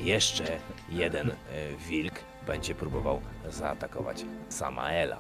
Jeszcze 0.03 0.45
jeden 0.91 1.31
e, 1.31 1.35
wilk 1.89 2.15
będzie 2.47 2.75
próbował 2.75 3.21
zaatakować 3.51 4.25
Samaela. 4.49 5.19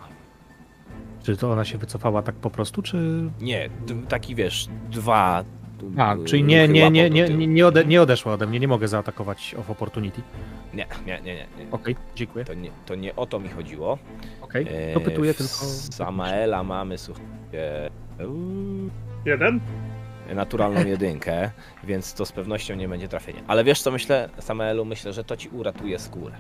Czy 1.22 1.36
to 1.36 1.52
ona 1.52 1.64
się 1.64 1.78
wycofała 1.78 2.22
tak 2.22 2.34
po 2.34 2.50
prostu, 2.50 2.82
czy... 2.82 3.30
Nie, 3.40 3.70
taki 4.08 4.34
wiesz, 4.34 4.68
dwa. 4.90 5.44
A, 5.98 6.16
y, 6.16 6.24
czyli 6.24 6.44
nie, 6.44 6.68
nie, 6.68 6.90
nie, 6.90 7.10
nie, 7.10 7.28
nie, 7.28 7.46
nie, 7.46 7.66
ode, 7.66 7.84
nie 7.84 8.02
odeszła 8.02 8.32
ode 8.32 8.46
mnie, 8.46 8.60
nie 8.60 8.68
mogę 8.68 8.88
zaatakować 8.88 9.54
of 9.58 9.70
opportunity. 9.70 10.22
Nie, 10.74 10.86
nie, 11.06 11.20
nie, 11.20 11.34
nie. 11.34 11.46
nie. 11.64 11.70
Okej, 11.70 11.96
dziękuję. 12.14 12.44
To, 12.44 12.54
nie, 12.54 12.70
to 12.86 12.94
nie 12.94 13.16
o 13.16 13.26
to 13.26 13.40
mi 13.40 13.48
chodziło. 13.48 13.98
Okej, 14.40 14.66
E, 14.70 14.94
to 14.94 15.00
pytuję 15.00 15.34
w 15.34 15.36
tylko... 15.36 15.54
Samaela 15.92 16.62
mamy, 16.62 16.98
słuchajcie, 16.98 17.90
Jeden? 19.24 19.60
naturalną 20.34 20.86
jedynkę, 20.94 21.50
więc 21.84 22.14
to 22.14 22.26
z 22.26 22.32
pewnością 22.32 22.74
nie 22.74 22.88
będzie 22.88 23.08
trafienie. 23.08 23.42
Ale 23.46 23.64
wiesz 23.64 23.82
co 23.82 23.90
myślę, 23.90 24.28
Samaelu, 24.38 24.84
myślę, 24.84 25.12
że 25.12 25.24
to 25.24 25.36
ci 25.36 25.48
uratuje 25.48 25.98
skórę. 25.98 26.34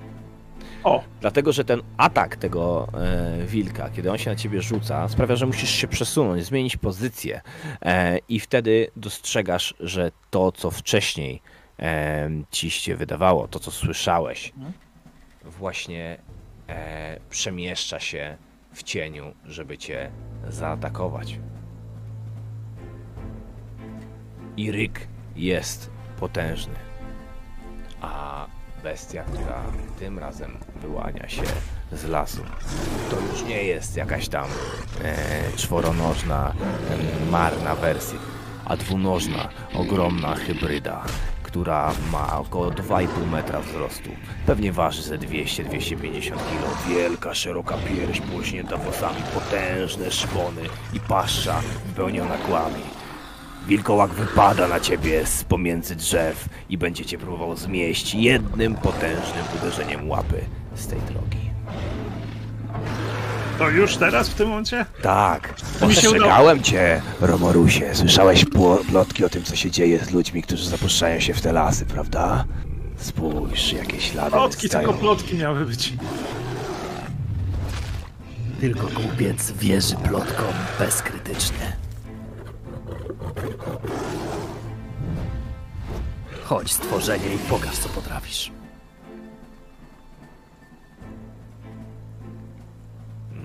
O. 0.84 1.04
Dlatego, 1.20 1.52
że 1.52 1.64
ten 1.64 1.82
atak 1.96 2.36
tego 2.36 2.88
e, 2.94 3.46
wilka, 3.46 3.90
kiedy 3.90 4.10
on 4.10 4.18
się 4.18 4.30
na 4.30 4.36
ciebie 4.36 4.62
rzuca, 4.62 5.08
sprawia, 5.08 5.36
że 5.36 5.46
musisz 5.46 5.70
się 5.70 5.88
przesunąć, 5.88 6.44
zmienić 6.44 6.76
pozycję 6.76 7.40
e, 7.82 8.18
i 8.28 8.40
wtedy 8.40 8.90
dostrzegasz, 8.96 9.74
że 9.80 10.10
to, 10.30 10.52
co 10.52 10.70
wcześniej 10.70 11.42
e, 11.80 12.30
ci 12.50 12.70
się 12.70 12.96
wydawało, 12.96 13.48
to, 13.48 13.60
co 13.60 13.70
słyszałeś, 13.70 14.52
Mhm. 14.56 14.72
właśnie 15.44 16.18
e, 16.68 17.20
przemieszcza 17.30 18.00
się 18.00 18.36
w 18.72 18.82
cieniu, 18.82 19.34
żeby 19.44 19.78
cię 19.78 20.10
zaatakować. 20.48 21.38
I 24.56 24.72
ryk 24.72 25.08
jest 25.36 25.90
potężny. 26.20 26.74
A 28.00 28.46
bestia, 28.84 29.22
która 29.22 29.62
tym 29.98 30.18
razem 30.18 30.56
wyłania 30.82 31.28
się 31.28 31.42
z 31.92 32.04
lasu, 32.04 32.42
to 33.10 33.16
już 33.20 33.44
nie 33.44 33.64
jest 33.64 33.96
jakaś 33.96 34.28
tam 34.28 34.44
e, 35.04 35.16
czworonożna, 35.56 36.52
e, 37.26 37.30
marna 37.30 37.74
wersja, 37.74 38.18
a 38.64 38.76
dwunożna, 38.76 39.48
ogromna 39.74 40.34
hybryda, 40.34 41.04
która 41.42 41.92
ma 42.12 42.38
około 42.38 42.70
2,5 42.70 43.26
metra 43.30 43.60
wzrostu. 43.60 44.10
Pewnie 44.46 44.72
waży 44.72 45.02
ze 45.02 45.18
200-250 45.18 46.30
kg. 46.30 46.88
Wielka, 46.88 47.34
szeroka 47.34 47.76
pierś, 47.76 48.20
płośnięta 48.20 48.76
włosami, 48.76 49.22
potężne 49.34 50.10
szpony 50.10 50.62
i 50.92 51.00
paszcza 51.00 51.60
wypełniona 51.86 52.36
kłami. 52.36 52.93
Wilkołak 53.68 54.10
wypada 54.10 54.68
na 54.68 54.80
ciebie 54.80 55.26
z 55.26 55.44
pomiędzy 55.44 55.96
drzew 55.96 56.48
i 56.68 56.78
będzie 56.78 57.04
cię 57.04 57.18
próbował 57.18 57.56
zmieść 57.56 58.14
jednym 58.14 58.74
potężnym 58.74 59.44
uderzeniem 59.60 60.08
łapy 60.10 60.40
z 60.74 60.86
tej 60.86 60.98
drogi. 61.00 61.50
To 63.58 63.68
już 63.70 63.96
teraz 63.96 64.28
w 64.28 64.34
tym 64.34 64.48
momencie? 64.48 64.86
Tak, 65.02 65.54
ostrzegałem 65.80 66.62
cię, 66.62 67.02
Romorusie. 67.20 67.90
Słyszałeś 67.94 68.44
plotki 68.90 69.24
o 69.24 69.28
tym, 69.28 69.42
co 69.42 69.56
się 69.56 69.70
dzieje 69.70 69.98
z 70.04 70.10
ludźmi, 70.10 70.42
którzy 70.42 70.68
zapuszczają 70.68 71.20
się 71.20 71.34
w 71.34 71.40
te 71.40 71.52
lasy, 71.52 71.86
prawda? 71.86 72.44
Spójrz, 72.96 73.72
jakie 73.72 74.00
ślady 74.00 74.30
Plotki, 74.30 74.62
wystają. 74.62 74.86
tylko 74.88 75.00
plotki 75.00 75.36
miały 75.36 75.64
być. 75.66 75.92
Tylko 78.60 78.86
głupiec 78.86 79.52
wierzy 79.52 79.96
plotkom 79.96 80.54
bezkrytycznie. 80.78 81.76
Chodź, 86.44 86.72
stworzenie, 86.72 87.34
i 87.34 87.38
pokaż, 87.38 87.78
co 87.78 87.88
potrafisz. 87.88 88.52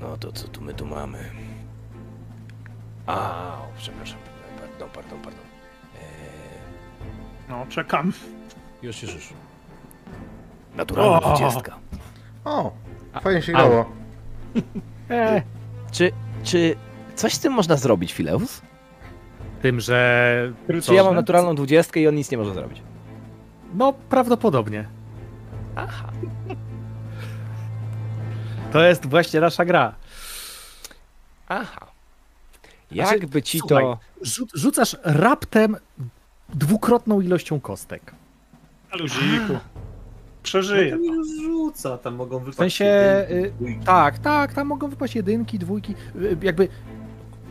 No 0.01 0.17
to 0.17 0.31
co 0.31 0.47
tu 0.47 0.61
my 0.61 0.73
tu 0.73 0.85
mamy? 0.85 1.19
A, 3.07 3.15
o, 3.57 3.67
przepraszam. 3.77 4.17
Pardon, 4.59 4.89
pardon, 4.93 5.19
pardon. 5.21 5.41
Eee, 5.95 5.99
No, 7.49 7.65
czekam. 7.69 8.13
już, 8.81 9.01
już, 9.03 9.13
już. 9.15 9.29
Naturalna 10.75 11.21
O! 11.21 11.33
dwudziestka. 11.35 11.77
O, 12.45 12.71
fajnie 13.21 13.41
się 13.41 13.51
grało. 13.51 13.85
E, 15.09 15.41
Czy, 15.91 16.11
czy 16.43 16.75
coś 17.15 17.33
z 17.33 17.39
tym 17.39 17.53
można 17.53 17.75
zrobić, 17.75 18.13
Fileus? 18.13 18.61
Tym, 19.61 19.79
że... 19.79 20.51
Czy 20.83 20.93
ja 20.93 21.03
mam 21.03 21.15
naturalną 21.15 21.55
dwudziestkę 21.55 21.99
i 21.99 22.07
on 22.07 22.15
nic 22.15 22.31
nie 22.31 22.37
może 22.37 22.53
zrobić? 22.53 22.81
No, 23.73 23.93
prawdopodobnie. 24.09 24.85
Aha. 25.75 26.09
To 28.71 28.83
jest 28.83 29.05
właśnie 29.05 29.39
nasza 29.39 29.65
gra. 29.65 29.95
Aha. 31.47 31.87
Znaczy, 32.91 33.13
Jakby 33.15 33.41
ci 33.41 33.59
słuchaj, 33.59 33.83
to... 33.83 33.97
Rzu- 34.21 34.47
rzucasz 34.53 34.97
raptem 35.03 35.75
dwukrotną 36.49 37.21
ilością 37.21 37.59
kostek. 37.59 38.13
Luziku. 38.99 39.53
No 39.53 39.59
Przeżyję. 40.43 40.91
to 40.91 40.97
nie 40.97 41.11
rzuca, 41.43 41.97
tam 41.97 42.15
mogą 42.15 42.39
wypaść 42.39 42.55
W 42.55 42.57
sensie, 42.57 42.85
jedynki, 42.85 43.47
y, 43.47 43.51
dwójki. 43.51 43.85
Tak, 43.85 44.19
tak, 44.19 44.53
tam 44.53 44.67
mogą 44.67 44.87
wypaść 44.89 45.15
jedynki, 45.15 45.59
dwójki. 45.59 45.95
y, 46.15 46.37
Jakby 46.41 46.67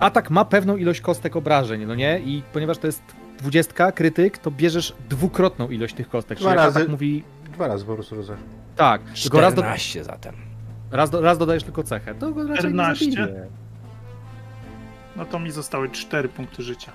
atak 0.00 0.30
ma 0.30 0.44
pewną 0.44 0.76
ilość 0.76 1.00
kostek 1.00 1.36
obrażeń, 1.36 1.86
no 1.86 1.94
nie? 1.94 2.20
I 2.20 2.42
ponieważ 2.52 2.78
to 2.78 2.86
jest 2.86 3.02
dwudziestka, 3.38 3.92
krytyk, 3.92 4.38
to 4.38 4.50
bierzesz 4.50 4.94
dwukrotną 5.08 5.68
ilość 5.68 5.94
tych 5.94 6.08
kostek. 6.08 6.38
Dwa 6.38 6.54
razy. 6.54 6.78
atak 6.78 6.88
mówi... 6.88 7.24
Dwa 7.52 7.68
razy 7.68 7.84
po 7.84 7.94
prostu 7.94 8.16
rozdać. 8.16 8.38
Tak, 8.76 9.02
tylko 9.22 9.40
raz, 9.40 9.54
do, 9.54 9.62
14 9.62 10.04
zatem. 10.04 10.34
raz, 10.90 11.10
do, 11.10 11.20
raz 11.20 11.38
dodajesz 11.38 11.62
tylko 11.64 11.82
cechę. 11.82 12.14
To 12.14 12.32
go 12.32 12.42
raczej 12.42 12.58
14? 12.58 13.06
nie. 13.06 13.26
No 15.16 15.24
to 15.24 15.38
mi 15.38 15.50
zostały 15.50 15.90
4 15.90 16.28
punkty 16.28 16.62
życia. 16.62 16.92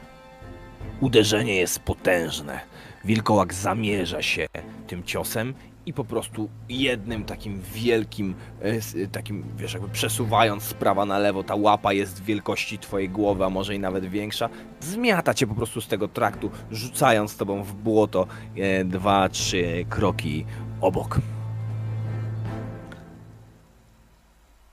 Uderzenie 1.00 1.56
jest 1.56 1.80
potężne. 1.80 2.60
Wilkołak 3.06 3.54
zamierza 3.54 4.22
się 4.22 4.48
tym 4.88 5.04
ciosem 5.04 5.54
i 5.86 5.94
po 5.94 6.04
prostu 6.06 6.50
jednym 6.70 7.24
takim 7.26 7.62
wielkim, 7.74 8.36
e, 8.62 8.66
s- 8.66 8.96
takim, 9.12 9.44
wiesz, 9.58 9.74
jakby 9.74 9.90
przesuwając 9.90 10.64
z 10.64 10.74
prawa 10.74 11.06
na 11.06 11.18
lewo, 11.20 11.44
ta 11.44 11.56
łapa 11.56 11.94
jest 11.94 12.24
wielkości 12.24 12.80
twojej 12.80 13.10
głowy, 13.10 13.46
a 13.46 13.50
może 13.50 13.76
i 13.76 13.80
nawet 13.80 14.06
większa, 14.06 14.50
zmiata 14.80 15.34
cię 15.34 15.48
po 15.48 15.56
prostu 15.56 15.82
z 15.82 15.88
tego 15.88 16.08
traktu, 16.08 16.52
rzucając 16.72 17.38
tobą 17.38 17.64
w 17.64 17.74
błoto 17.74 18.28
e, 18.58 18.86
dwa, 18.86 19.30
trzy 19.30 19.86
kroki 19.90 20.46
obok. 20.82 21.20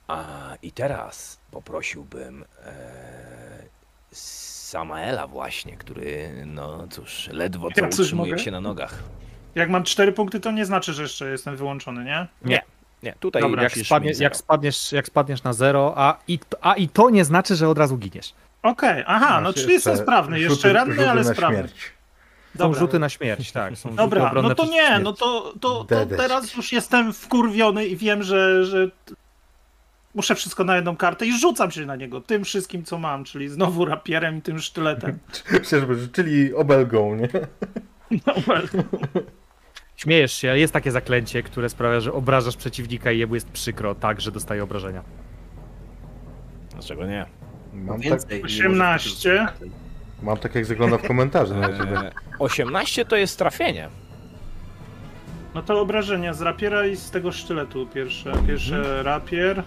A 0.07 0.23
i 0.61 0.71
teraz 0.71 1.39
poprosiłbym 1.51 2.45
e, 2.65 2.73
Samaela 4.11 5.27
właśnie, 5.27 5.77
który, 5.77 6.31
no 6.45 6.87
cóż, 6.87 7.29
ledwo 7.31 7.67
co 7.71 7.81
Ja 7.81 7.87
utrzymuje 7.87 8.39
się 8.39 8.51
na 8.51 8.61
nogach. 8.61 9.03
Jak 9.55 9.69
mam 9.69 9.83
4 9.83 10.11
punkty, 10.11 10.39
to 10.39 10.51
nie 10.51 10.65
znaczy, 10.65 10.93
że 10.93 11.01
jeszcze 11.01 11.31
jestem 11.31 11.55
wyłączony, 11.57 12.03
nie? 12.03 12.27
Nie, 12.45 12.61
nie, 13.03 13.13
tutaj 13.19 13.41
Dobra, 13.41 13.63
jak, 13.63 13.73
spadnie, 13.73 14.11
jak, 14.19 14.37
spadniesz, 14.37 14.91
jak 14.91 15.07
spadniesz 15.07 15.43
na 15.43 15.53
zero, 15.53 15.93
a 15.95 16.17
i, 16.27 16.39
a 16.61 16.73
i 16.73 16.87
to 16.87 17.09
nie 17.09 17.25
znaczy, 17.25 17.55
że 17.55 17.69
od 17.69 17.77
razu 17.77 17.97
giniesz. 17.97 18.33
Okej, 18.63 19.03
aha, 19.07 19.41
no 19.41 19.53
czyli 19.53 19.73
jestem 19.73 19.97
sprawny. 19.97 20.37
rzuty- 20.37 20.49
Jeszcze 20.49 20.73
ranny, 20.73 21.09
ale 21.11 21.23
sprawny. 21.23 21.57
śmierć. 21.57 21.73
Są 22.53 22.57
Dobra. 22.57 22.79
rzuty 22.79 22.99
na 22.99 23.09
śmierć, 23.09 23.51
tak. 23.51 23.77
Są 23.77 23.95
Dobra, 23.95 24.31
no 24.33 24.55
to 24.55 24.65
nie, 24.65 24.99
no 24.99 25.13
to, 25.13 25.53
to, 25.61 25.83
to 25.83 26.05
teraz 26.05 26.55
już 26.55 26.71
jestem 26.71 27.13
wkurwiony 27.13 27.85
i 27.85 27.95
wiem, 27.95 28.23
że, 28.23 28.65
że 28.65 28.87
muszę 30.15 30.35
wszystko 30.35 30.63
na 30.63 30.75
jedną 30.75 30.95
kartę 30.95 31.25
i 31.25 31.39
rzucam 31.39 31.71
się 31.71 31.85
na 31.85 31.95
niego 31.95 32.21
tym 32.21 32.43
wszystkim, 32.43 32.83
co 32.83 32.97
mam, 32.97 33.23
czyli 33.23 33.49
znowu 33.49 33.85
rapierem 33.85 34.37
i 34.37 34.41
tym 34.41 34.59
sztyletem. 34.59 35.19
Czyżby, 35.69 36.07
czyli 36.13 36.53
obelgą, 36.53 37.15
nie? 37.15 37.29
No, 38.27 38.33
well. 38.47 38.67
Śmiejesz 40.01 40.33
się, 40.33 40.49
ale 40.49 40.59
jest 40.59 40.73
takie 40.73 40.91
zaklęcie, 40.91 41.43
które 41.43 41.69
sprawia, 41.69 41.99
że 41.99 42.13
obrażasz 42.13 42.57
przeciwnika 42.57 43.11
i 43.11 43.19
jemu 43.19 43.35
jest 43.35 43.49
przykro, 43.49 43.95
tak, 43.95 44.21
że 44.21 44.31
dostaje 44.31 44.63
obrażenia. 44.63 45.03
Dlaczego 46.71 47.05
nie? 47.05 47.25
Mam 47.73 48.01
tak, 48.01 48.09
Więcej, 48.09 48.39
nie 48.39 48.45
18. 48.45 49.29
może 49.29 49.53
być 49.59 49.71
mam 50.21 50.37
tak 50.37 50.55
jak 50.55 50.65
zagląda 50.65 50.97
w 50.97 51.07
komentarze 51.07 51.55
na 51.55 51.77
ciebie. 51.77 51.97
E, 51.97 52.11
18 52.39 53.05
to 53.05 53.15
jest 53.15 53.37
trafienie. 53.37 53.89
No 55.55 55.61
to 55.61 55.81
obrażenia 55.81 56.33
z 56.33 56.41
rapiera 56.41 56.85
i 56.85 56.95
z 56.95 57.11
tego 57.11 57.31
sztyletu 57.31 57.87
pierwsze. 57.93 58.33
Pierwsze 58.47 59.03
rapier. 59.03 59.63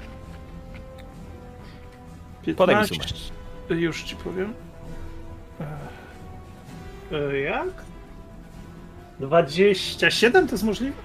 Podaj 2.57 2.77
mi 2.83 2.89
15. 2.89 3.15
Już 3.71 4.03
ci 4.03 4.17
powiem. 4.17 4.55
E, 7.13 7.39
jak? 7.39 7.84
27 9.21 10.47
to 10.49 10.55
jest 10.55 10.65
możliwe? 10.65 10.97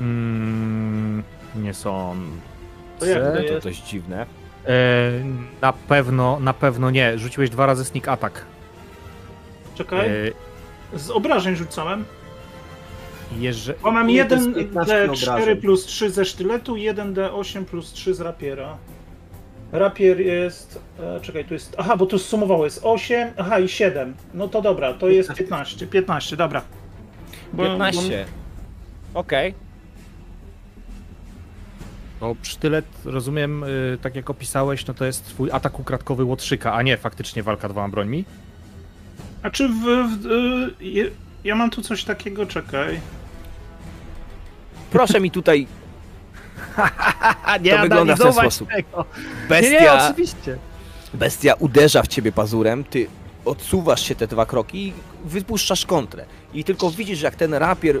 Mm, 0.00 1.22
nie 1.56 1.74
są. 1.74 2.16
To 2.98 3.06
jak 3.06 3.22
to 3.22 3.40
jest? 3.42 3.54
To 3.54 3.60
dość 3.68 3.82
dziwne. 3.88 4.26
E, 4.66 4.76
na 5.62 5.72
pewno, 5.72 6.40
na 6.40 6.54
pewno 6.54 6.90
nie. 6.90 7.18
Rzuciłeś 7.18 7.50
dwa 7.50 7.66
razy 7.66 7.84
sneak 7.84 8.08
attack. 8.08 8.40
Czekaj, 9.74 10.08
E, 10.94 10.98
z 10.98 11.10
obrażeń 11.10 11.56
rzucałem. 11.56 12.04
Jeżeli... 13.38 13.78
Bo 13.82 13.90
mam 13.90 14.06
Nie, 14.06 14.24
to 14.24 14.34
jest 14.34 14.46
1d4 14.48 14.54
15 14.54 15.04
obrażeń. 15.04 15.56
plus 15.60 15.84
3 15.86 16.10
ze 16.10 16.24
sztyletu, 16.24 16.74
1d8 16.74 17.64
plus 17.64 17.92
3 17.92 18.14
z 18.14 18.20
rapiera. 18.20 18.76
Rapier 19.72 20.20
jest. 20.20 20.80
E, 21.00 21.20
czekaj, 21.20 21.44
tu 21.44 21.54
jest. 21.54 21.74
Aha, 21.78 21.96
bo 21.96 22.06
tu 22.06 22.18
sumowało 22.18 22.64
jest 22.64 22.80
8, 22.82 23.28
aha 23.36 23.58
i 23.58 23.68
7. 23.68 24.14
No 24.34 24.48
to 24.48 24.62
dobra, 24.62 24.94
to 24.94 25.08
jest 25.08 25.34
15. 25.34 25.86
15, 25.86 26.36
dobra. 26.36 26.62
Bo- 27.56 27.62
15. 27.64 28.26
Okej. 29.14 29.54
Bo 32.20 32.36
sztylet, 32.42 32.84
rozumiem, 33.04 33.64
y, 33.64 33.98
tak 34.02 34.16
jak 34.16 34.30
opisałeś, 34.30 34.86
no 34.86 34.94
to 34.94 35.04
jest 35.04 35.24
twój 35.24 35.50
atak 35.50 35.78
ukradkowy 35.80 36.24
łotrzyka, 36.24 36.74
a 36.74 36.82
nie 36.82 36.96
faktycznie 36.96 37.42
walka 37.42 37.68
dwoma 37.68 37.88
brońmi. 37.88 38.24
A 39.42 39.50
czy 39.50 39.68
w. 39.68 39.72
w 40.22 40.26
y, 40.82 41.10
ja 41.44 41.54
mam 41.54 41.70
tu 41.70 41.82
coś 41.82 42.04
takiego, 42.04 42.46
czekaj. 42.46 43.00
Proszę 44.90 45.20
mi 45.20 45.30
tutaj. 45.30 45.66
nie, 47.62 47.70
To 47.76 47.82
wygląda 47.82 48.16
w 48.16 48.18
ten 48.18 48.32
sposób. 48.32 48.68
Tego. 48.68 49.04
Bestia, 49.48 49.70
Nie, 49.70 49.80
nie, 49.80 49.92
oczywiście. 49.92 50.58
bestia 51.14 51.54
uderza 51.54 52.02
w 52.02 52.08
ciebie 52.08 52.32
pazurem, 52.32 52.84
ty 52.84 53.06
odsuwasz 53.44 54.02
się 54.02 54.14
te 54.14 54.26
dwa 54.26 54.46
kroki 54.46 54.86
i 54.86 54.92
wypuszczasz 55.24 55.86
kontrę. 55.86 56.24
I 56.54 56.64
tylko 56.64 56.90
widzisz, 56.90 57.22
jak 57.22 57.36
ten 57.36 57.54
rapier, 57.54 58.00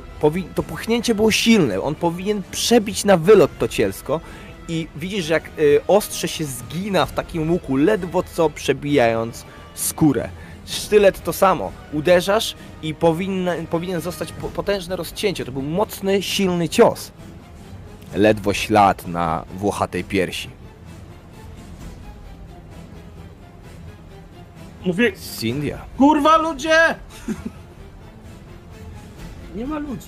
to 0.54 0.62
puchnięcie 0.62 1.14
było 1.14 1.30
silne, 1.30 1.80
on 1.80 1.94
powinien 1.94 2.42
przebić 2.50 3.04
na 3.04 3.16
wylot 3.16 3.58
to 3.58 3.68
cielsko 3.68 4.20
i 4.68 4.88
widzisz, 4.96 5.28
jak 5.28 5.50
y, 5.58 5.80
ostrze 5.88 6.28
się 6.28 6.44
zgina 6.44 7.06
w 7.06 7.12
takim 7.12 7.50
łuku, 7.50 7.76
ledwo 7.76 8.22
co 8.22 8.50
przebijając 8.50 9.44
skórę. 9.74 10.28
Sztylet 10.66 11.24
to 11.24 11.32
samo. 11.32 11.72
Uderzasz 11.92 12.54
i 12.82 12.94
powinien, 12.94 13.66
powinien 13.66 14.00
zostać 14.00 14.32
po, 14.32 14.48
potężne 14.48 14.96
rozcięcie. 14.96 15.44
To 15.44 15.52
był 15.52 15.62
mocny, 15.62 16.22
silny 16.22 16.68
cios. 16.68 17.12
Ledwo 18.14 18.54
ślad 18.54 19.06
na 19.06 19.44
włochatej 19.56 20.04
piersi. 20.04 20.48
Mówię, 24.84 25.12
Cindia. 25.40 25.78
kurwa 25.96 26.36
ludzie! 26.36 26.94
Nie 29.54 29.66
ma 29.66 29.78
ludzi. 29.78 30.06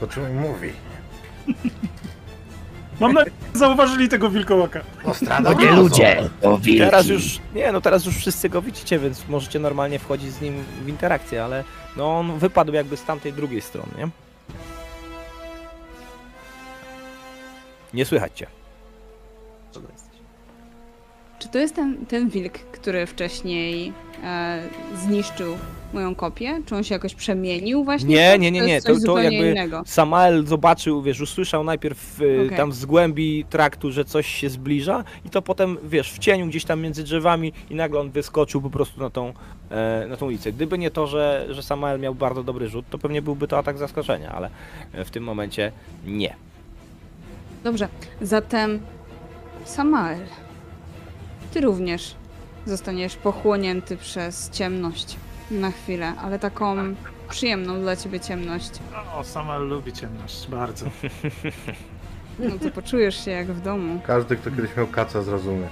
Po 0.00 0.06
czym 0.06 0.38
mówi? 0.40 0.72
Mam 3.00 3.12
nadzieję, 3.12 3.36
że 3.54 3.58
zauważyli 3.58 4.08
tego 4.08 4.30
wilkołaka. 4.30 4.80
Ostrada 5.04 5.54
To 5.54 5.60
nie 5.60 5.72
ludzie, 5.72 6.28
to 6.40 6.58
wilki. 6.58 6.78
Teraz 6.80 7.06
już, 7.06 7.40
nie 7.54 7.72
no 7.72 7.80
teraz 7.80 8.04
już 8.04 8.16
wszyscy 8.16 8.48
go 8.48 8.62
widzicie, 8.62 8.98
więc 8.98 9.28
możecie 9.28 9.58
normalnie 9.58 9.98
wchodzić 9.98 10.32
z 10.32 10.40
nim 10.40 10.64
w 10.84 10.88
interakcję, 10.88 11.44
ale 11.44 11.64
no 11.96 12.18
on 12.18 12.38
wypadł 12.38 12.72
jakby 12.72 12.96
z 12.96 13.04
tamtej 13.04 13.32
drugiej 13.32 13.60
strony, 13.60 13.92
nie? 13.98 14.08
Nie 17.94 18.04
słychać 18.04 18.32
cię. 18.38 18.46
Co 19.70 19.80
to 19.80 19.92
jesteś? 19.92 20.07
Czy 21.38 21.48
to 21.48 21.58
jest 21.58 21.74
ten, 21.74 22.06
ten 22.06 22.28
wilk, 22.28 22.52
który 22.58 23.06
wcześniej 23.06 23.92
e, 24.24 24.62
zniszczył 24.96 25.54
moją 25.92 26.14
kopię? 26.14 26.60
Czy 26.66 26.76
on 26.76 26.84
się 26.84 26.94
jakoś 26.94 27.14
przemienił 27.14 27.84
właśnie? 27.84 28.08
Nie, 28.14 28.32
Czy 28.32 28.38
nie, 28.38 28.50
nie, 28.50 28.60
to 28.60 28.66
nie, 28.66 28.72
jest 28.72 28.86
to- 28.86 29.00
to 29.06 29.18
jakby- 29.18 29.50
innego. 29.50 29.82
Samael 29.86 30.46
zobaczył, 30.46 31.02
wiesz, 31.02 31.20
usłyszał 31.20 31.64
najpierw 31.64 32.20
y, 32.22 32.42
Okej. 32.46 32.56
tam 32.56 32.72
z 32.72 32.84
głębi 32.84 33.44
traktu, 33.50 33.92
że 33.92 34.04
coś 34.04 34.26
się 34.26 34.50
zbliża 34.50 35.04
i 35.26 35.30
to 35.30 35.42
potem, 35.42 35.76
wiesz, 35.84 36.12
w 36.12 36.18
cieniu 36.18 36.46
gdzieś 36.46 36.64
tam 36.64 36.80
między 36.80 37.02
drzewami 37.04 37.52
i 37.70 37.74
nagle 37.74 38.00
on 38.00 38.10
wyskoczył 38.10 38.62
po 38.62 38.70
prostu 38.70 39.00
na 39.00 39.10
tą, 39.10 39.32
e, 39.70 40.06
na 40.08 40.16
tą 40.16 40.26
ulicę. 40.26 40.52
Gdyby 40.52 40.78
nie 40.78 40.90
to, 40.90 41.06
że, 41.06 41.46
że 41.50 41.62
Samael 41.62 42.00
miał 42.00 42.14
bardzo 42.14 42.42
dobry 42.42 42.68
rzut, 42.68 42.84
to 42.90 42.98
pewnie 42.98 43.22
byłby 43.22 43.48
to 43.48 43.58
atak 43.58 43.78
zaskoczenia, 43.78 44.32
ale 44.32 44.50
e, 44.92 45.04
w 45.04 45.10
tym 45.10 45.24
momencie 45.24 45.72
nie. 46.06 46.34
Dobrze, 47.64 47.88
zatem 48.20 48.80
Samael, 49.64 50.20
ty 51.52 51.60
również 51.60 52.14
zostaniesz 52.66 53.16
pochłonięty 53.16 53.96
przez 53.96 54.50
ciemność 54.50 55.16
na 55.50 55.70
chwilę, 55.70 56.12
ale 56.22 56.38
taką 56.38 56.76
przyjemną 57.30 57.80
dla 57.80 57.96
ciebie 57.96 58.20
ciemność. 58.20 58.70
O, 59.16 59.24
Samuel 59.24 59.68
lubi 59.68 59.92
ciemność, 59.92 60.48
bardzo. 60.48 60.86
No 62.38 62.58
to 62.58 62.70
poczujesz 62.70 63.24
się 63.24 63.30
jak 63.30 63.46
w 63.52 63.60
domu. 63.60 64.00
Każdy, 64.06 64.36
kto 64.36 64.50
kiedyś 64.50 64.76
miał 64.76 64.86
kaca, 64.86 65.22
zrozumie. 65.22 65.68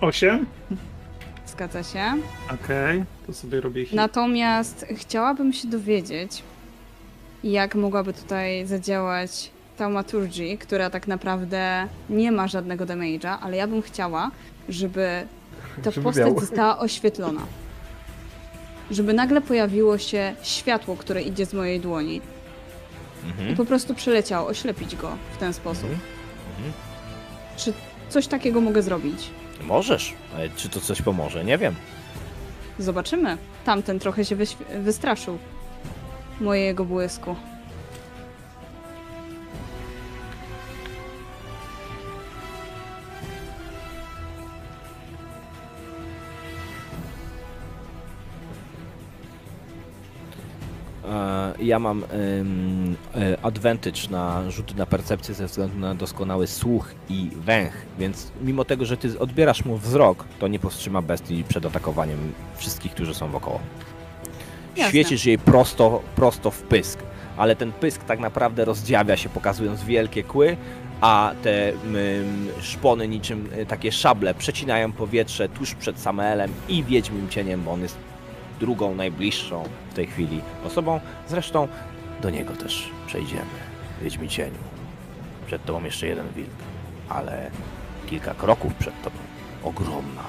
8? 0.00 0.46
Zgadza 1.46 1.82
się. 1.82 2.04
Okej, 2.54 3.04
to 3.26 3.32
sobie 3.34 3.60
robię 3.60 3.84
hit. 3.84 3.94
Natomiast 3.94 4.86
chciałabym 4.96 5.52
się 5.52 5.68
dowiedzieć, 5.68 6.42
jak 7.44 7.74
mogłaby 7.74 8.12
tutaj 8.12 8.66
zadziałać 8.66 9.50
taumaturgy, 9.76 10.58
która 10.58 10.90
tak 10.90 11.06
naprawdę 11.08 11.88
nie 12.10 12.32
ma 12.32 12.48
żadnego 12.48 12.84
damage'a, 12.86 13.38
ale 13.40 13.56
ja 13.56 13.66
bym 13.66 13.82
chciała, 13.82 14.30
żeby 14.68 15.26
ta 15.82 15.90
Żeby 15.90 16.04
postać 16.04 16.26
miał. 16.26 16.40
została 16.40 16.78
oświetlona. 16.78 17.40
Żeby 18.90 19.12
nagle 19.12 19.40
pojawiło 19.40 19.98
się 19.98 20.34
światło, 20.42 20.96
które 20.96 21.22
idzie 21.22 21.46
z 21.46 21.54
mojej 21.54 21.80
dłoni 21.80 22.16
i 22.16 22.20
Mhm. 23.30 23.56
po 23.56 23.64
prostu 23.64 23.94
przeleciało, 23.94 24.48
oślepić 24.48 24.96
go 24.96 25.10
w 25.34 25.36
ten 25.36 25.52
sposób. 25.54 25.84
Mhm. 25.90 26.00
Mhm. 26.58 26.72
Czy 27.56 27.72
coś 28.08 28.26
takiego 28.26 28.60
mogę 28.60 28.82
zrobić? 28.82 29.30
Możesz, 29.64 30.14
ale 30.36 30.48
czy 30.48 30.68
to 30.68 30.80
coś 30.80 31.02
pomoże? 31.02 31.44
Nie 31.44 31.58
wiem. 31.58 31.74
Zobaczymy. 32.78 33.36
Tamten 33.64 33.98
trochę 33.98 34.24
się 34.24 34.36
wystraszył 34.80 35.38
mojego 36.40 36.84
błysku. 36.84 37.36
Ja 51.58 51.78
mam 51.78 52.04
e, 52.04 52.06
advantage 53.42 54.00
na 54.10 54.50
rzuty 54.50 54.74
na 54.74 54.86
percepcję 54.86 55.34
ze 55.34 55.46
względu 55.46 55.78
na 55.78 55.94
doskonały 55.94 56.46
słuch 56.46 56.94
i 57.08 57.30
węch, 57.36 57.72
więc 57.98 58.32
mimo 58.42 58.64
tego, 58.64 58.84
że 58.84 58.96
ty 58.96 59.18
odbierasz 59.18 59.64
mu 59.64 59.76
wzrok, 59.76 60.24
to 60.38 60.48
nie 60.48 60.58
powstrzyma 60.58 61.02
bestii 61.02 61.44
przed 61.48 61.66
atakowaniem 61.66 62.32
wszystkich, 62.56 62.92
którzy 62.92 63.14
są 63.14 63.30
wokoło. 63.30 63.60
Jasne. 64.76 64.88
Świecisz 64.90 65.26
jej 65.26 65.38
prosto, 65.38 66.02
prosto 66.16 66.50
w 66.50 66.62
pysk, 66.62 66.98
ale 67.36 67.56
ten 67.56 67.72
pysk 67.72 68.04
tak 68.04 68.20
naprawdę 68.20 68.64
rozdziawia 68.64 69.16
się, 69.16 69.28
pokazując 69.28 69.84
wielkie 69.84 70.22
kły, 70.22 70.56
a 71.00 71.32
te 71.42 71.72
szpony 72.60 73.08
niczym 73.08 73.48
y, 73.58 73.66
takie 73.66 73.92
szable 73.92 74.34
przecinają 74.34 74.92
powietrze 74.92 75.48
tuż 75.48 75.74
przed 75.74 75.98
Samuelem 76.00 76.52
i 76.68 76.84
Wiedźmim 76.84 77.28
Cieniem, 77.28 77.62
bo 77.62 77.72
on 77.72 77.82
jest 77.82 78.11
drugą 78.62 78.94
najbliższą 78.94 79.64
w 79.90 79.94
tej 79.94 80.06
chwili 80.06 80.40
osobą. 80.64 81.00
Zresztą 81.28 81.68
do 82.20 82.30
niego 82.30 82.52
też 82.52 82.90
przejdziemy. 83.06 83.56
Wiedźmi 84.02 84.28
cieniu. 84.28 84.62
Przed 85.46 85.64
tobą 85.64 85.84
jeszcze 85.84 86.06
jeden 86.06 86.28
wilk, 86.36 86.50
ale 87.08 87.50
kilka 88.06 88.34
kroków 88.34 88.74
przed 88.74 89.02
tobą 89.02 89.16
ogromna, 89.64 90.22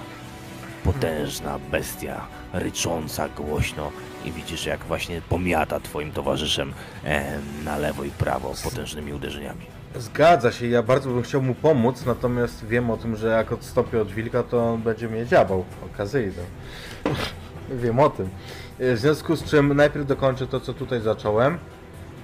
potężna 0.84 1.60
bestia, 1.72 2.22
rycząca 2.54 3.30
głośno 3.30 3.92
i 4.26 4.32
widzisz 4.32 4.66
jak 4.66 4.80
właśnie 4.84 5.22
pomiata 5.22 5.80
twoim 5.80 6.12
towarzyszem 6.12 6.74
e, 7.04 7.40
na 7.66 7.78
lewo 7.78 8.04
i 8.04 8.10
prawo 8.12 8.54
potężnymi 8.64 9.14
uderzeniami. 9.14 9.66
Zgadza 9.96 10.52
się, 10.52 10.68
ja 10.68 10.84
bardzo 10.84 11.10
bym 11.10 11.24
chciał 11.24 11.42
mu 11.42 11.56
pomóc, 11.56 12.06
natomiast 12.06 12.66
wiem 12.66 12.92
o 12.92 12.98
tym, 12.98 13.16
że 13.16 13.28
jak 13.28 13.52
odstąpię 13.52 14.02
od 14.02 14.12
wilka, 14.12 14.44
to 14.44 14.70
on 14.74 14.82
będzie 14.82 15.10
mnie 15.10 15.26
dziabał. 15.26 15.66
Okazyjnie. 15.94 16.44
Wiem 17.70 18.00
o 18.00 18.10
tym. 18.10 18.30
W 18.80 18.98
związku 18.98 19.36
z 19.36 19.44
czym 19.44 19.74
najpierw 19.74 20.08
dokończę 20.08 20.48
to, 20.48 20.60
co 20.60 20.74
tutaj 20.74 21.02
zacząłem. 21.02 21.58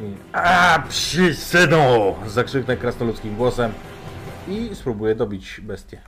I... 0.02 0.14
A, 0.34 0.84
psi 0.90 1.36
synu! 1.36 2.16
Zakrzyknę 2.28 2.78
krasnoludzkim 2.78 3.36
głosem 3.36 3.72
i 4.48 4.70
spróbuję 4.74 5.16
dobić 5.16 5.62
bestię. 5.62 6.02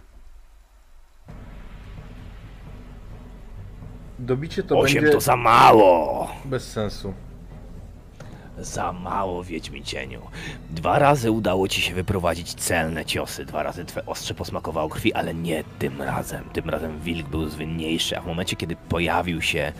Dobicie 4.19 4.63
to 4.63 4.79
Osiem 4.79 5.01
będzie 5.01 5.17
to 5.17 5.21
za 5.21 5.35
mało! 5.35 6.27
bez 6.45 6.71
sensu. 6.71 7.13
Za 8.61 8.93
mało, 8.93 9.43
Wiedźmi 9.43 9.83
cieniu. 9.83 10.21
Dwa 10.69 10.99
razy 10.99 11.31
udało 11.31 11.67
ci 11.67 11.81
się 11.81 11.93
wyprowadzić 11.93 12.53
celne 12.53 13.05
ciosy, 13.05 13.45
dwa 13.45 13.63
razy 13.63 13.85
twe 13.85 14.05
ostrze 14.05 14.33
posmakowało 14.33 14.89
krwi, 14.89 15.13
ale 15.13 15.33
nie 15.33 15.63
tym 15.79 16.01
razem. 16.01 16.43
Tym 16.53 16.69
razem 16.69 16.99
wilk 16.99 17.27
był 17.27 17.49
zwinniejszy, 17.49 18.17
a 18.17 18.21
w 18.21 18.27
momencie, 18.27 18.55
kiedy 18.55 18.75
pojawił 18.75 19.41
się 19.41 19.73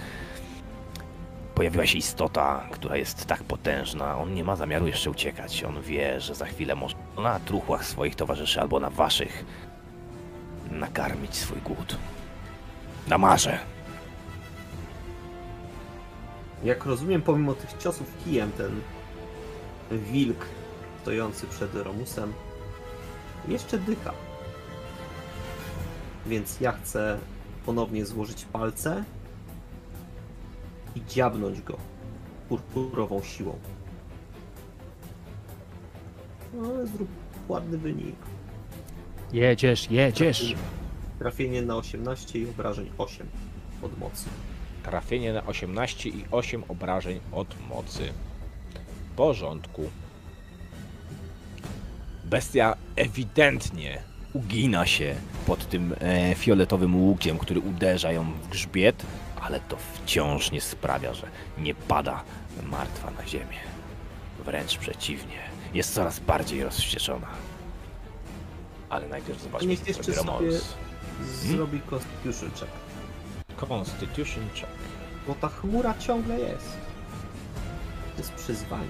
Pojawiła 1.55 1.85
się 1.85 1.97
istota, 1.97 2.67
która 2.71 2.97
jest 2.97 3.25
tak 3.25 3.43
potężna. 3.43 4.17
On 4.17 4.33
nie 4.33 4.43
ma 4.43 4.55
zamiaru 4.55 4.87
jeszcze 4.87 5.09
uciekać. 5.09 5.63
On 5.63 5.81
wie, 5.81 6.21
że 6.21 6.35
za 6.35 6.45
chwilę 6.45 6.75
może 6.75 6.95
na 7.17 7.39
truchłach 7.39 7.85
swoich 7.85 8.15
towarzyszy 8.15 8.61
albo 8.61 8.79
na 8.79 8.89
waszych 8.89 9.45
nakarmić 10.71 11.35
swój 11.35 11.61
głód. 11.61 11.97
Damarze. 13.07 13.59
Jak 16.63 16.85
rozumiem, 16.85 17.21
pomimo 17.21 17.53
tych 17.53 17.77
ciosów 17.77 18.13
kijem, 18.25 18.51
ten 18.51 18.81
wilk 19.91 20.45
stojący 21.01 21.47
przed 21.47 21.75
Romusem 21.75 22.33
jeszcze 23.47 23.77
dycha. 23.77 24.13
Więc 26.25 26.59
ja 26.59 26.71
chcę 26.71 27.19
ponownie 27.65 28.05
złożyć 28.05 28.45
palce 28.45 29.03
i 30.95 31.05
dziabnąć 31.05 31.61
go 31.61 31.77
purpurową 32.49 33.23
siłą. 33.23 33.59
No 36.53 36.67
ale 36.67 36.88
zrób 36.88 37.07
ładny 37.47 37.77
wynik. 37.77 38.15
Jedziesz, 39.33 39.91
jedziesz. 39.91 40.55
Trafienie 41.19 41.61
na 41.61 41.75
18 41.75 42.39
i 42.39 42.49
obrażeń 42.49 42.91
8 42.97 43.27
od 43.81 43.97
mocy. 43.97 44.25
Trafienie 44.83 45.33
na 45.33 45.45
18 45.45 46.09
i 46.09 46.25
8 46.31 46.63
obrażeń 46.67 47.19
od 47.31 47.55
mocy. 47.69 48.13
W 49.11 49.15
porządku. 49.15 49.89
Bestia 52.23 52.75
ewidentnie 52.95 54.01
ugina 54.33 54.85
się 54.85 55.15
pod 55.45 55.69
tym 55.69 55.95
e, 55.99 56.35
fioletowym 56.35 56.95
łukiem, 56.95 57.37
który 57.37 57.59
uderza 57.59 58.11
ją 58.11 58.23
w 58.23 58.49
grzbiet, 58.49 59.05
ale 59.41 59.59
to 59.59 59.77
wciąż 59.93 60.51
nie 60.51 60.61
sprawia, 60.61 61.13
że 61.13 61.27
nie 61.57 61.75
pada 61.75 62.23
martwa 62.63 63.11
na 63.11 63.27
ziemię. 63.27 63.59
Wręcz 64.45 64.77
przeciwnie, 64.77 65.39
jest 65.73 65.93
coraz 65.93 66.19
bardziej 66.19 66.63
rozwścieczona. 66.63 67.27
Ale 68.89 69.07
najpierw 69.07 69.41
zobaczmy, 69.41 69.77
co 69.77 69.85
jeszcze 69.87 70.03
zrobi 70.03 70.19
sobie 70.19 70.31
Romulus. 70.31 70.75
zrobi 71.21 71.81
Constitution 71.81 72.51
check. 72.51 72.80
Constitution 73.51 74.43
check. 74.53 74.71
Bo 75.27 75.35
ta 75.35 75.47
chmura 75.47 75.93
ciągle 75.99 76.39
jest. 76.39 76.77
To 78.15 78.17
jest 78.17 78.31
przyzwanie. 78.33 78.87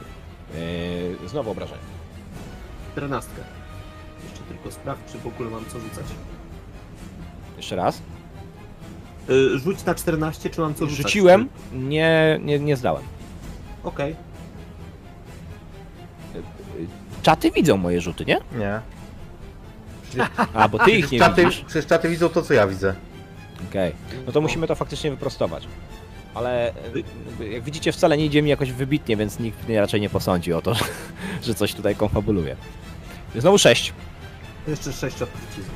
Yy, 1.22 1.30
znowu 1.30 1.52
obrażenie. 1.52 1.82
Czternastkę. 2.92 3.42
Jeszcze 4.24 4.44
tylko 4.44 4.72
sprawdź, 4.72 5.12
czy 5.12 5.18
w 5.20 5.28
ogóle 5.28 5.50
mam 5.50 5.66
co 5.66 5.80
rzucać. 5.80 6.06
Jeszcze 7.58 7.76
raz. 7.76 8.02
Y, 9.30 9.60
rzuć 9.60 9.86
na 9.86 9.96
14, 9.96 10.50
czy 10.50 10.62
mam 10.62 10.74
co 10.76 10.86
rzucać? 10.86 10.98
Rzuciłem, 10.98 11.50
nie, 11.74 12.40
nie, 12.44 12.60
nie 12.60 12.78
zdałem. 12.78 13.04
Okej. 13.84 14.16
Czaty 17.22 17.52
widzą 17.52 17.78
moje 17.78 18.02
rzuty, 18.02 18.26
nie? 18.26 18.40
Nie. 18.58 18.82
A, 20.54 20.68
bo 20.68 20.80
ty 20.80 20.92
ich 20.92 21.12
nie 21.12 21.20
czaty, 21.20 21.46
widzisz. 21.46 21.64
Przecież 21.66 21.86
czaty 21.86 22.10
widzą 22.10 22.30
to, 22.30 22.42
co 22.42 22.54
ja 22.54 22.68
widzę. 22.68 22.96
Okej. 23.70 23.92
No 24.26 24.32
to 24.32 24.42
musimy 24.42 24.68
to 24.68 24.76
faktycznie 24.76 25.12
wyprostować. 25.12 25.68
Ale 26.34 26.74
jak 27.52 27.64
widzicie, 27.64 27.92
wcale 27.92 28.18
nie 28.18 28.26
idzie 28.26 28.42
mi 28.42 28.50
jakoś 28.50 28.72
wybitnie, 28.72 29.18
więc 29.18 29.40
nikt 29.40 29.68
mnie 29.68 29.82
raczej 29.82 30.02
nie 30.02 30.10
posądzi 30.10 30.54
o 30.54 30.62
to, 30.62 30.74
że, 30.80 30.84
że 31.44 31.54
coś 31.56 31.74
tutaj 31.74 31.96
konfabuluje. 31.96 32.56
Znowu 33.36 33.58
6. 33.58 33.94
Jeszcze 34.68 34.94
6 34.94 35.22
od 35.22 35.30
trucizny. 35.34 35.74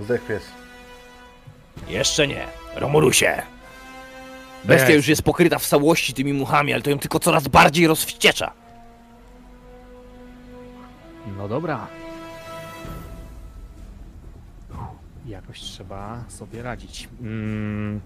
Zdech 0.00 0.26
pies. 0.26 0.42
Jeszcze 1.88 2.28
nie. 2.28 2.46
Romulusie. 2.74 3.42
Bestia 4.64 4.92
już 4.92 5.08
jest 5.08 5.22
pokryta 5.22 5.58
w 5.58 5.66
całości 5.66 6.14
tymi 6.14 6.32
muchami, 6.32 6.72
ale 6.72 6.82
to 6.82 6.90
ją 6.90 6.98
tylko 6.98 7.18
coraz 7.18 7.48
bardziej 7.48 7.86
rozwściecza. 7.86 8.52
No 11.36 11.48
dobra. 11.48 11.86
Jakoś 15.30 15.60
trzeba 15.60 16.24
sobie 16.28 16.62
radzić. 16.62 17.08
Mm. 17.20 18.00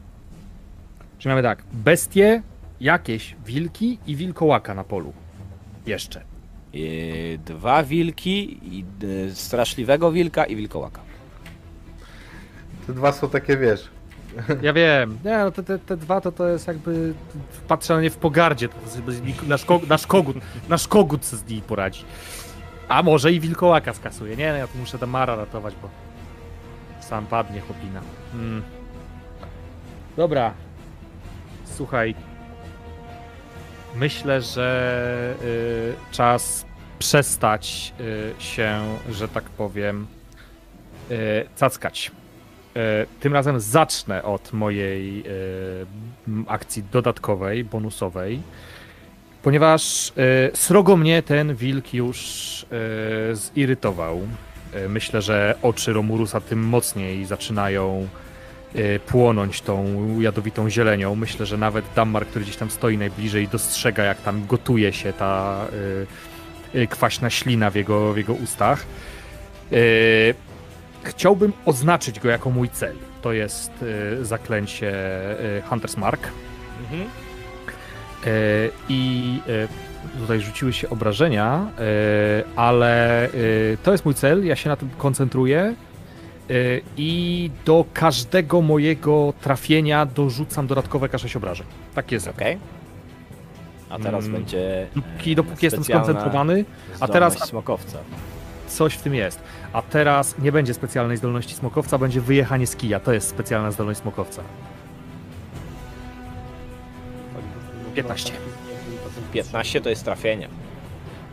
Czyli 1.19 1.31
mamy 1.31 1.43
tak, 1.43 1.63
bestie, 1.73 2.43
jakieś 2.81 3.37
wilki 3.47 3.99
i 4.07 4.17
wilkołaka 4.17 4.75
na 4.75 4.85
polu. 4.85 5.13
Jeszcze. 5.87 6.23
Yy, 6.73 7.39
dwa 7.39 7.83
wilki, 7.83 8.59
i, 8.63 8.85
y, 9.03 9.35
straszliwego 9.35 10.13
wilka 10.13 10.45
i 10.45 10.57
wilkołaka. 10.57 11.01
Te 12.87 12.93
dwa 12.93 13.13
są 13.13 13.29
takie, 13.29 13.57
wiesz. 13.57 13.91
Ja 14.63 14.73
wiem, 14.73 15.19
nie, 15.25 15.39
no 15.39 15.51
te, 15.51 15.63
te, 15.63 15.79
te 15.79 15.97
dwa 15.97 16.21
to 16.21 16.33
to 16.33 16.49
jest 16.49 16.67
jakby, 16.67 17.15
patrzę 17.69 17.95
na 17.95 18.01
nie 18.01 18.11
w 18.11 18.17
pogardzie, 18.17 18.69
to 18.69 18.77
nasz, 19.49 19.65
ko, 19.65 19.81
nasz 19.89 20.07
kogut, 20.07 20.37
nasz 20.69 20.89
kogut 20.89 21.25
z 21.25 21.49
nimi 21.49 21.63
poradzi. 21.63 22.05
A 22.89 23.03
może 23.03 23.33
i 23.33 23.41
wilkołaka 23.41 23.95
skasuje, 23.95 24.37
nie, 24.37 24.53
no 24.53 24.59
ja 24.59 24.67
tu 24.67 24.79
muszę 24.79 24.99
Damara 24.99 25.37
ratować, 25.37 25.75
bo 25.83 25.89
sam 27.05 27.27
padnie 27.27 27.61
chłopina. 27.61 28.01
Mm. 28.35 28.63
Dobra, 30.17 30.53
słuchaj, 31.65 32.15
myślę, 33.95 34.43
że 34.43 35.35
y, 35.43 35.95
czas 36.13 36.67
przestać 36.99 37.95
y, 38.01 38.43
się, 38.43 38.81
że 39.11 39.29
tak 39.29 39.45
powiem, 39.45 40.07
y, 41.11 41.15
cackać. 41.57 42.11
E, 42.77 43.07
Tym 43.21 43.33
razem 43.33 43.61
zacznę 43.61 44.23
od 44.23 44.53
mojej 44.53 45.25
m, 46.29 46.45
akcji 46.49 46.83
dodatkowej, 46.93 47.65
bonusowej, 47.65 48.41
ponieważ 49.43 50.13
e, 50.17 50.57
srogo 50.57 50.97
mnie 50.97 51.23
ten 51.23 51.55
wilk 51.55 51.95
już 51.95 52.19
zirytował. 53.33 54.21
E, 54.75 54.89
Myślę, 54.89 55.23
że 55.23 55.55
oczy 55.63 55.93
Romurusa 55.93 56.41
tym 56.41 56.63
mocniej 56.69 57.25
zaczynają 57.25 58.09
e, 58.75 58.99
płonąć 58.99 59.61
tą 59.61 60.07
jadowitą 60.21 60.71
zielenią. 60.71 61.15
Myślę, 61.15 61.47
że 61.47 61.57
nawet 61.57 61.85
Dammar, 61.97 62.27
który 62.27 62.45
gdzieś 62.45 62.57
tam 62.57 62.71
stoi 62.71 62.99
najbliżej, 62.99 63.49
dostrzega, 63.49 64.05
jak 64.05 64.21
tam 64.21 64.47
gotuje 64.47 64.93
się 64.93 65.13
ta 65.13 65.65
e, 66.75 66.87
kwaśna 66.87 67.31
ślina 67.31 67.71
w 67.71 67.75
jego, 67.75 68.13
w 68.13 68.17
jego 68.17 68.33
ustach. 68.33 68.87
Chciałbym 71.03 71.53
oznaczyć 71.67 72.21
go 72.21 72.29
jako 72.29 72.51
mój 72.51 72.69
cel. 72.69 72.97
To 73.23 73.33
jest 73.33 73.71
zaklęcie 74.23 74.93
Hunter's 75.71 75.99
Mark. 75.99 76.29
Mhm. 76.81 77.11
I 78.89 79.41
tutaj 80.19 80.41
rzuciły 80.41 80.73
się 80.73 80.91
obrażenia, 80.91 81.67
e, 81.79 81.83
ale 82.57 83.25
e, 83.25 83.31
to 83.83 83.93
jest 83.93 84.05
mój 84.05 84.15
cel. 84.15 84.47
Ja 84.47 84.57
się 84.57 84.69
na 84.71 84.77
tym 84.77 84.91
koncentruję. 84.99 85.61
E, 86.51 86.55
I 86.97 87.51
do 87.65 87.85
każdego 87.95 88.61
mojego 88.63 89.33
trafienia 89.41 90.07
dorzucam 90.07 90.67
dodatkowe 90.67 91.09
K6 91.09 91.37
obrażeń. 91.37 91.67
Tak 91.95 92.13
jest. 92.13 92.29
Okej. 92.29 92.59
A 93.91 93.99
teraz 93.99 94.25
Mm. 94.25 94.37
będzie. 94.37 94.87
Dopóki, 94.97 95.37
dopóki 95.37 95.67
jestem 95.67 95.85
skoncentrowany, 95.85 96.65
a 97.01 97.09
teraz- 97.09 97.49
smokowca. 97.49 97.99
coś 98.69 98.95
w 98.95 99.03
tym 99.03 99.15
jest. 99.15 99.41
A 99.73 99.83
teraz 99.83 100.39
nie 100.39 100.53
będzie 100.53 100.75
specjalnej 100.75 101.17
zdolności 101.17 101.55
smokowca, 101.55 101.99
będzie 101.99 102.21
wyjechanie 102.21 102.67
z 102.67 102.77
kija. 102.77 103.01
To 103.01 103.13
jest 103.13 103.29
specjalna 103.29 103.71
zdolność 103.71 104.01
smokowca. 104.01 104.43
15. 107.95 108.33
15 109.35 109.81
to 109.81 109.91
jest 109.91 110.05
trafienie. 110.05 110.49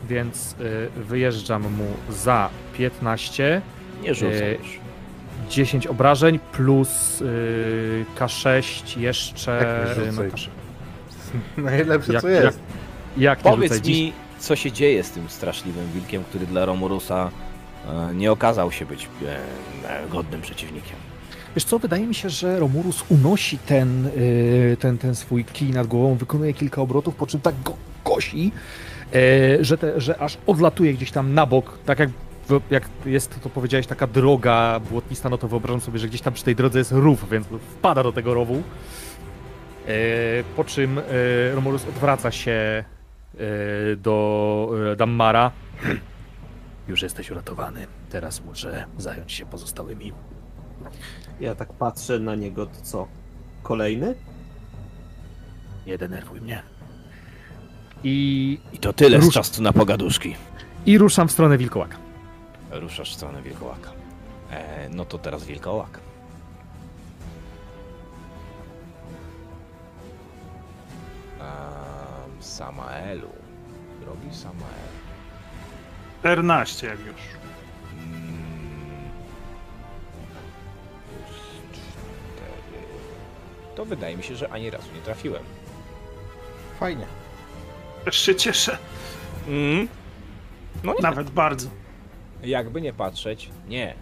Więc 0.08 0.52
y, 0.52 0.88
wyjeżdżam 1.02 1.62
mu 1.62 1.86
za 2.10 2.48
15, 2.78 3.62
Nie 4.02 4.14
rzucę 4.14 4.44
E, 4.46 4.52
już. 4.54 4.80
10 5.50 5.86
obrażeń 5.86 6.38
plus 6.52 7.20
y, 7.20 8.04
K6 8.18 8.98
jeszcze. 8.98 9.50
Jak 9.86 9.96
nie 9.98 10.02
y, 10.04 10.10
rzucaj? 10.12 10.30
K6. 10.30 10.48
Najlepsze, 11.56 12.12
Jak- 12.12 12.22
co 12.22 12.28
jak- 12.28 12.44
jest. 12.44 12.58
Jak 13.16 13.44
nie 13.44 13.50
Powiedz 13.50 13.72
rzucaj? 13.74 13.90
mi, 13.92 14.12
co 14.38 14.56
się 14.56 14.72
dzieje 14.72 15.02
z 15.04 15.10
tym 15.10 15.28
straszliwym 15.28 15.92
wilkiem, 15.94 16.24
który 16.24 16.46
dla 16.46 16.64
Romurusa 16.64 17.30
e, 18.10 18.14
nie 18.14 18.32
okazał 18.32 18.72
się 18.72 18.86
być 18.86 19.08
e, 19.26 20.08
godnym 20.10 20.40
przeciwnikiem. 20.40 20.96
Wiesz 21.56 21.64
co, 21.64 21.78
wydaje 21.78 22.06
mi 22.06 22.14
się, 22.14 22.30
że 22.30 22.58
Romurus 22.60 23.04
unosi 23.08 23.58
ten, 23.58 24.06
y, 24.06 24.76
ten, 24.80 24.98
ten 24.98 25.14
swój 25.14 25.44
kij 25.44 25.70
nad 25.70 25.86
głową, 25.86 26.14
wykonuje 26.14 26.52
kilka 26.54 26.82
obrotów, 26.82 27.14
po 27.14 27.26
czym 27.26 27.40
tak 27.40 27.54
go 27.64 27.74
kosi, 28.04 28.52
e, 29.14 29.64
że, 29.64 29.78
te, 29.78 30.00
że 30.00 30.18
aż 30.18 30.38
odlatuje 30.46 30.94
gdzieś 30.94 31.10
tam 31.10 31.34
na 31.34 31.46
bok, 31.46 31.78
tak 31.86 31.98
jak, 31.98 32.10
jak 32.70 32.88
jest, 33.06 33.40
to 33.42 33.48
powiedziałeś, 33.50 33.86
taka 33.86 34.06
droga 34.06 34.80
błotnista, 34.90 35.28
no 35.28 35.38
to 35.38 35.48
wyobrażam 35.48 35.80
sobie, 35.80 35.98
że 35.98 36.08
gdzieś 36.08 36.20
tam 36.20 36.32
przy 36.32 36.44
tej 36.44 36.56
drodze 36.56 36.78
jest 36.78 36.92
rów, 36.92 37.30
więc 37.30 37.46
wpada 37.78 38.02
do 38.02 38.12
tego 38.12 38.34
rowu. 38.34 38.62
E, 39.86 40.44
po 40.56 40.64
czym 40.64 40.98
e, 40.98 41.02
Romulus 41.54 41.88
odwraca 41.88 42.30
się 42.30 42.84
e, 43.34 43.96
do 43.96 44.70
Dammara. 44.96 45.50
Już 46.88 47.02
jesteś 47.02 47.30
uratowany. 47.30 47.86
Teraz 48.10 48.44
muszę 48.44 48.84
zająć 48.98 49.32
się 49.32 49.46
pozostałymi. 49.46 50.12
Ja 51.40 51.54
tak 51.54 51.72
patrzę 51.72 52.18
na 52.18 52.34
niego, 52.34 52.66
to 52.66 52.80
co? 52.82 53.08
Kolejny? 53.62 54.14
Nie 55.86 55.98
denerwuj 55.98 56.40
mnie. 56.40 56.62
I, 58.04 58.58
I 58.72 58.78
to 58.78 58.92
tyle 58.92 59.20
z 59.20 59.24
Rusz- 59.24 59.34
czasu 59.34 59.62
na 59.62 59.72
pogaduszki. 59.72 60.36
i 60.86 60.98
ruszam 60.98 61.28
w 61.28 61.32
stronę 61.32 61.58
wilkołaka. 61.58 61.96
Ruszasz 62.70 63.10
w 63.10 63.14
stronę 63.14 63.42
wilkołaka. 63.42 63.90
E, 64.50 64.88
no 64.88 65.04
to 65.04 65.18
teraz 65.18 65.44
wilkołak. 65.44 66.00
Um, 71.40 72.42
Samaelu. 72.42 73.28
Drogi 74.00 74.34
Samael. 74.36 74.92
14 76.20 76.86
jak 76.86 76.98
już. 76.98 77.16
Mm, 77.92 79.10
cztery. 81.72 82.86
To 83.76 83.84
wydaje 83.84 84.16
mi 84.16 84.22
się, 84.22 84.36
że 84.36 84.52
ani 84.52 84.70
razu 84.70 84.88
nie 84.94 85.00
trafiłem. 85.00 85.42
Fajnie. 86.80 87.06
Też 88.04 88.16
się 88.16 88.34
cieszę. 88.34 88.78
Mm. 89.48 89.88
No 90.84 90.94
nie. 90.94 91.02
Nawet 91.02 91.30
bardzo. 91.30 91.68
Jakby 92.42 92.80
nie 92.80 92.92
patrzeć, 92.92 93.48
nie. 93.68 93.94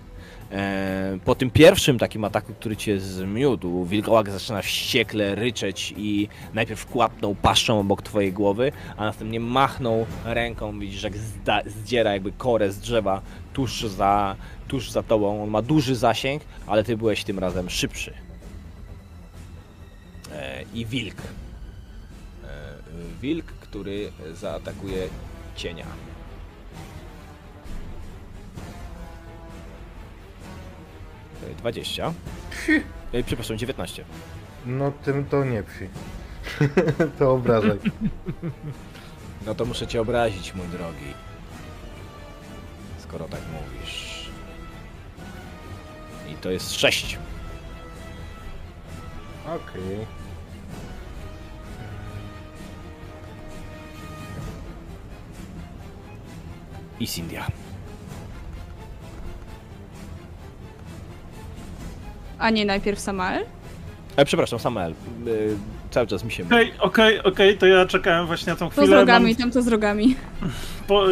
E, 0.52 1.18
po 1.24 1.34
tym 1.34 1.50
pierwszym 1.50 1.98
takim 1.98 2.24
ataku, 2.24 2.52
który 2.54 2.76
cię 2.76 3.00
zmiódł, 3.00 3.84
wilkołak 3.84 4.30
zaczyna 4.30 4.62
wściekle 4.62 5.34
ryczeć 5.34 5.94
i 5.96 6.28
najpierw 6.54 6.86
kłapnął 6.86 7.34
paszczą 7.34 7.80
obok 7.80 8.02
twojej 8.02 8.32
głowy, 8.32 8.72
a 8.96 9.04
następnie 9.04 9.40
machnął 9.40 10.06
ręką, 10.24 10.78
widzisz 10.78 11.02
jak 11.02 11.16
zda, 11.16 11.60
zdziera 11.66 12.12
jakby 12.12 12.32
korę 12.32 12.72
z 12.72 12.78
drzewa 12.78 13.22
tuż 13.52 13.84
za, 13.84 14.36
tuż 14.68 14.90
za 14.90 15.02
tobą. 15.02 15.42
On 15.42 15.50
ma 15.50 15.62
duży 15.62 15.96
zasięg, 15.96 16.42
ale 16.66 16.84
ty 16.84 16.96
byłeś 16.96 17.24
tym 17.24 17.38
razem 17.38 17.70
szybszy. 17.70 18.14
E, 20.32 20.64
I 20.74 20.86
wilk. 20.86 21.16
E, 22.44 22.74
wilk, 23.22 23.52
który 23.70 24.12
zaatakuje 24.34 25.08
cienia. 25.56 25.86
E, 31.50 31.54
20. 31.54 32.12
E, 33.12 33.22
Przepraszam, 33.22 33.58
19. 33.58 34.04
No 34.66 34.92
tym 35.04 35.24
to 35.24 35.44
nie 35.44 35.62
psi. 35.62 35.88
to 37.18 37.32
obrażaj. 37.32 37.78
No 39.46 39.54
to 39.54 39.64
muszę 39.64 39.86
cię 39.86 40.00
obrazić, 40.00 40.54
mój 40.54 40.66
drogi. 40.68 41.14
Skoro 42.98 43.24
tak 43.24 43.40
mówisz. 43.52 44.30
I 46.28 46.34
to 46.34 46.50
jest 46.50 46.72
6. 46.72 47.18
Okej. 49.46 50.06
I 57.00 57.06
Cindia. 57.06 57.46
A 62.38 62.50
nie 62.50 62.64
najpierw 62.66 63.00
Samael? 63.00 63.44
E, 64.16 64.24
przepraszam, 64.24 64.58
Samuel. 64.58 64.90
E, 64.92 64.94
cały 65.90 66.06
czas 66.06 66.24
mi 66.24 66.32
się 66.32 66.44
myli. 66.44 66.54
Okej, 66.56 66.72
okej, 66.80 67.22
okej, 67.22 67.58
to 67.58 67.66
ja 67.66 67.86
czekałem 67.86 68.26
właśnie 68.26 68.52
na 68.52 68.56
tą 68.58 68.68
To 68.70 68.74
z 68.74 68.78
chwilę. 68.78 68.96
rogami, 68.96 69.26
Mam 69.26 69.36
tam 69.36 69.50
to 69.50 69.62
z 69.62 69.68
rogami. 69.68 70.16
bo, 70.88 71.04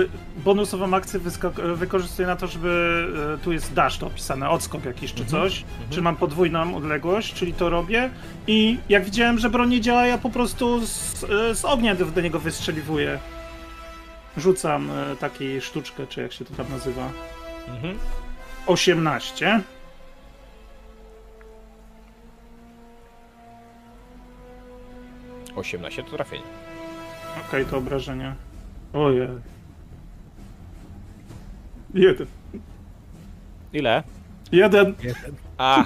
bonusową 0.44 0.94
akcję 0.94 1.20
wyskok- 1.20 1.74
wykorzystuję 1.74 2.28
na 2.28 2.36
to, 2.36 2.46
żeby 2.46 3.04
e, 3.34 3.44
tu 3.44 3.52
jest 3.52 3.74
dash 3.74 3.98
to 3.98 4.06
opisane, 4.06 4.50
odskok 4.50 4.84
jakiś 4.84 5.14
czy 5.14 5.24
coś. 5.24 5.64
Czy 5.90 6.02
mam 6.02 6.16
podwójną 6.16 6.76
odległość, 6.76 7.34
czyli 7.34 7.52
to 7.54 7.70
robię. 7.70 8.10
I 8.46 8.78
jak 8.88 9.04
widziałem, 9.04 9.38
że 9.38 9.50
broń 9.50 9.68
nie 9.70 9.80
działa, 9.80 10.06
ja 10.06 10.18
po 10.18 10.30
prostu 10.30 10.86
z, 10.86 11.24
e, 11.24 11.54
z 11.54 11.64
ognia 11.64 11.94
do, 11.94 12.04
do 12.04 12.20
niego 12.20 12.40
wystrzeliwuję. 12.40 13.18
Rzucam 14.38 14.90
e, 14.90 15.16
takiej 15.16 15.60
sztuczkę, 15.60 16.06
czy 16.06 16.22
jak 16.22 16.32
się 16.32 16.44
to 16.44 16.54
tam 16.54 16.66
nazywa. 16.70 17.10
Mhm. 17.68 17.98
18. 18.66 19.46
Mhm. 19.46 19.62
18 25.56 26.02
to 26.02 26.10
trafienie. 26.10 26.44
Okej, 27.48 27.66
to 27.66 27.78
obrażenie. 27.78 28.34
Ojej. 28.92 29.28
Jeden. 31.94 32.26
Ile? 33.72 34.02
Jeden. 34.52 34.94
A, 35.58 35.84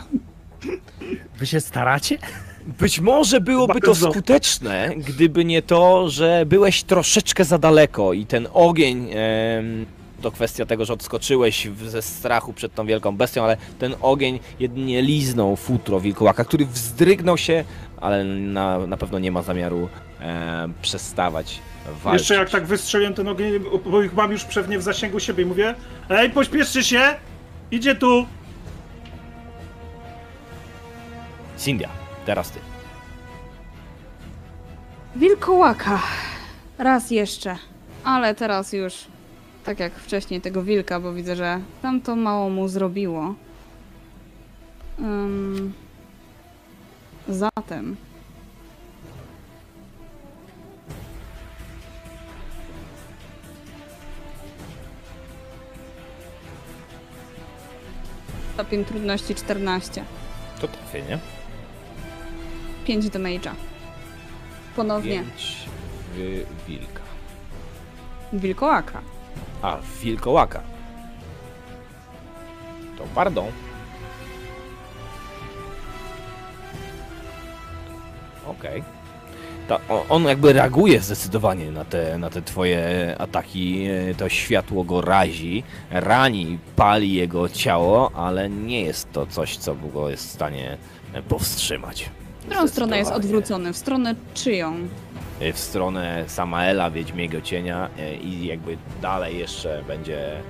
Wy 1.38 1.46
się 1.46 1.60
staracie? 1.60 2.18
Być 2.66 3.00
może 3.00 3.40
byłoby 3.40 3.80
to 3.80 3.94
skuteczne, 3.94 4.90
gdyby 4.96 5.44
nie 5.44 5.62
to, 5.62 6.08
że 6.10 6.46
byłeś 6.46 6.82
troszeczkę 6.82 7.44
za 7.44 7.58
daleko 7.58 8.12
i 8.12 8.26
ten 8.26 8.48
ogień. 8.52 9.08
em, 9.12 9.86
to 10.22 10.30
kwestia 10.30 10.66
tego, 10.66 10.84
że 10.84 10.92
odskoczyłeś 10.92 11.68
w- 11.68 11.88
ze 11.88 12.02
strachu 12.02 12.52
przed 12.52 12.74
tą 12.74 12.86
wielką 12.86 13.16
bestią, 13.16 13.44
ale 13.44 13.56
ten 13.78 13.94
ogień 14.00 14.40
jedynie 14.60 15.02
liznął 15.02 15.56
futro 15.56 16.00
wilkołaka, 16.00 16.44
który 16.44 16.66
wzdrygnął 16.66 17.38
się, 17.38 17.64
ale 18.00 18.24
na, 18.24 18.86
na 18.86 18.96
pewno 18.96 19.18
nie 19.18 19.32
ma 19.32 19.42
zamiaru 19.42 19.88
em, 20.20 20.74
przestawać 20.82 21.58
walczyć. 22.04 22.20
Jeszcze 22.20 22.34
jak 22.34 22.50
tak 22.50 22.66
wystrzeliłem 22.66 23.14
ten 23.14 23.28
ogień, 23.28 23.52
bo 23.86 24.02
ich 24.02 24.14
mam 24.14 24.32
już 24.32 24.44
pewnie 24.44 24.78
w 24.78 24.82
zasięgu 24.82 25.20
siebie 25.20 25.42
i 25.42 25.46
mówię 25.46 25.74
Ej, 26.10 26.30
pośpieszcie 26.30 26.82
się! 26.84 27.00
Idzie 27.70 27.94
tu! 27.94 28.26
Cindia, 31.58 31.88
teraz 32.26 32.50
ty. 32.50 32.58
Wilkołaka. 35.16 36.02
Raz 36.78 37.10
jeszcze. 37.10 37.56
Ale 38.04 38.34
teraz 38.34 38.72
już 38.72 39.04
tak 39.64 39.80
jak 39.80 39.94
wcześniej 39.94 40.40
tego 40.40 40.62
wilka, 40.62 41.00
bo 41.00 41.12
widzę, 41.12 41.36
że 41.36 41.60
tam 41.82 42.00
to 42.00 42.16
mało 42.16 42.50
mu 42.50 42.68
zrobiło. 42.68 43.34
Ym, 45.00 45.72
zatem. 47.28 47.96
Stopień 58.54 58.84
trudności 58.84 59.34
14. 59.34 60.04
To 60.60 60.68
trafienie. 60.68 61.18
5 62.86 63.04
damage'a. 63.10 63.52
Ponownie. 64.76 65.10
5 65.22 65.56
w 66.14 66.44
wilka. 66.68 67.02
Wilkołaka. 68.32 69.00
A, 69.62 69.76
wilkołaka. 70.02 70.60
To 72.98 73.04
pardon. 73.14 73.46
Okej. 78.46 78.82
Ta- 79.68 79.80
o- 79.88 80.04
On 80.08 80.24
jakby 80.24 80.52
reaguje 80.52 81.00
zdecydowanie 81.00 81.70
na 81.70 81.84
te, 81.84 82.18
na 82.18 82.30
te 82.30 82.42
twoje 82.42 83.14
ataki. 83.18 83.84
e, 84.10 84.14
To 84.14 84.28
światło 84.28 84.84
go 84.84 85.00
razi, 85.00 85.62
rani, 85.90 86.58
pali 86.76 87.14
jego 87.14 87.48
ciało, 87.48 88.10
ale 88.14 88.50
nie 88.50 88.80
jest 88.82 89.12
to 89.12 89.26
coś, 89.26 89.56
co 89.56 89.74
go 89.74 90.10
jest 90.10 90.26
w 90.28 90.30
stanie 90.32 90.76
e, 91.12 91.22
powstrzymać. 91.22 92.10
W 92.42 92.46
którą 92.46 92.68
stronę 92.68 92.98
jest 92.98 93.12
odwrócony? 93.12 93.72
W 93.72 93.76
stronę 93.76 94.14
czyją? 94.34 94.74
w 95.54 95.58
stronę 95.58 96.24
Samaela, 96.26 96.90
Wiedźmiego 96.90 97.40
Cienia 97.40 97.88
e, 97.98 98.14
i 98.16 98.46
jakby 98.46 98.76
dalej 99.02 99.38
jeszcze 99.38 99.82
będzie... 99.88 100.32
e, 100.36 100.42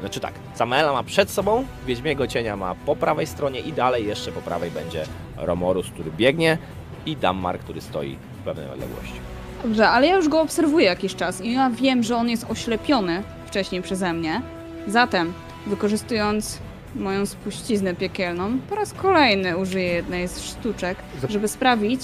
Znaczy 0.00 0.20
tak, 0.20 0.32
Samaela 0.54 0.92
ma 0.92 1.02
przed 1.02 1.30
sobą, 1.30 1.64
Wiedźmiego 1.86 2.26
Cienia 2.26 2.56
ma 2.56 2.74
po 2.74 2.96
prawej 2.96 3.26
stronie 3.26 3.60
i 3.60 3.72
dalej 3.72 4.06
jeszcze 4.06 4.32
po 4.32 4.40
prawej 4.40 4.70
będzie 4.70 5.04
Romorus, 5.36 5.86
który 5.90 6.10
biegnie 6.10 6.58
i 7.06 7.16
Dammar, 7.16 7.58
który 7.58 7.80
stoi 7.80 8.16
w 8.40 8.44
pewnej 8.44 8.68
odległości. 8.70 9.14
Dobrze, 9.62 9.88
ale 9.88 10.06
ja 10.06 10.16
już 10.16 10.28
go 10.28 10.40
obserwuję 10.40 10.86
jakiś 10.86 11.14
czas 11.14 11.40
i 11.40 11.52
ja 11.52 11.70
wiem, 11.70 12.02
że 12.02 12.16
on 12.16 12.28
jest 12.28 12.46
oślepiony 12.50 13.22
wcześniej 13.46 13.82
przeze 13.82 14.12
mnie. 14.12 14.40
Zatem, 14.86 15.32
wykorzystując 15.66 16.58
moją 16.96 17.26
spuściznę 17.26 17.94
piekielną, 17.94 18.58
po 18.70 18.74
raz 18.74 18.92
kolejny 18.92 19.56
użyję 19.56 19.86
jednej 19.86 20.28
z 20.28 20.40
sztuczek, 20.40 20.98
żeby 21.28 21.48
sprawić, 21.48 22.00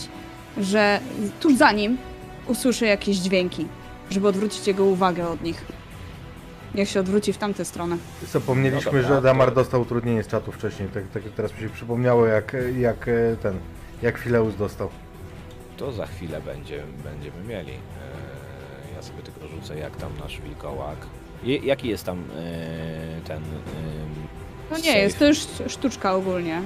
że 0.58 1.00
tuż 1.40 1.56
za 1.56 1.72
nim 1.72 1.98
usłyszę 2.46 2.86
jakieś 2.86 3.16
dźwięki, 3.16 3.66
żeby 4.10 4.28
odwrócić 4.28 4.66
jego 4.66 4.84
uwagę 4.84 5.28
od 5.28 5.42
nich. 5.42 5.64
Niech 6.74 6.88
się 6.88 7.00
odwróci 7.00 7.32
w 7.32 7.38
tamtę 7.38 7.64
stronę. 7.64 7.96
Zapomnieliśmy, 8.32 9.02
No 9.02 9.08
że 9.08 9.22
Damar 9.22 9.48
to- 9.48 9.54
dostał 9.54 9.80
utrudnienie 9.82 10.22
z 10.22 10.26
czatu 10.26 10.52
wcześniej. 10.52 10.88
Tak, 10.88 11.02
tak 11.14 11.22
teraz 11.36 11.52
mi 11.54 11.58
się 11.60 11.68
przypomniało, 11.68 12.26
jak, 12.26 12.56
jak 12.78 13.08
e, 13.08 13.36
ten, 13.42 13.58
jak 14.02 14.18
Fileus 14.18 14.56
dostał. 14.56 14.88
To 15.76 15.92
za 15.92 16.06
chwilę 16.06 16.40
będzie, 16.40 16.82
będziemy 17.04 17.44
mieli. 17.48 17.72
E, 17.72 18.94
Ja 18.96 19.02
sobie 19.02 19.22
tylko 19.22 19.48
rzucę, 19.48 19.78
jak 19.78 19.96
tam 19.96 20.10
nasz 20.20 20.40
wilkołak. 20.40 20.96
Jaki 21.44 21.88
jest 21.88 22.04
tam 22.04 22.18
e, 22.18 23.20
ten... 23.24 23.42
No 24.70 24.78
nie, 24.78 24.98
jest 24.98 25.18
to 25.18 25.26
już 25.26 25.38
sztuczka 25.68 26.14
ogólnie. 26.14 26.62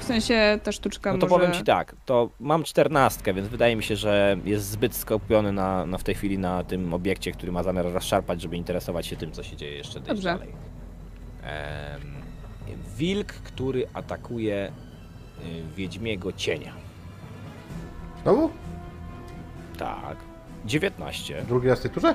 W 0.00 0.04
sensie 0.04 0.58
ta 0.62 0.72
sztuczka 0.72 1.12
No 1.12 1.18
to 1.18 1.26
może... 1.26 1.34
powiem 1.38 1.52
ci 1.58 1.64
tak, 1.64 1.96
to 2.04 2.30
mam 2.40 2.62
czternastkę, 2.64 3.34
więc 3.34 3.48
wydaje 3.48 3.76
mi 3.76 3.82
się, 3.82 3.96
że 3.96 4.36
jest 4.44 4.66
zbyt 4.70 4.94
skupiony 4.96 5.52
na, 5.52 5.86
na 5.86 5.98
w 5.98 6.04
tej 6.04 6.14
chwili 6.14 6.38
na 6.38 6.64
tym 6.64 6.94
obiekcie, 6.94 7.32
który 7.32 7.52
ma 7.52 7.62
zamiar 7.62 7.84
rozszarpać, 7.92 8.40
żeby 8.40 8.56
interesować 8.56 9.06
się 9.06 9.16
tym, 9.16 9.32
co 9.32 9.42
się 9.42 9.56
dzieje 9.56 9.76
jeszcze 9.76 10.00
Dobrze. 10.00 10.22
dalej. 10.22 10.48
Em, 11.42 12.00
wilk, 12.96 13.26
który 13.32 13.86
atakuje 13.94 14.72
y, 15.44 15.74
Wiedźmiego 15.76 16.32
Cienia. 16.32 16.72
Znowu? 18.22 18.50
Tak. 19.78 20.16
19. 20.64 21.44
Drugi 21.48 21.68
raz 21.68 21.78
w 21.78 21.82
tej 21.82 21.90
turze? 21.90 22.14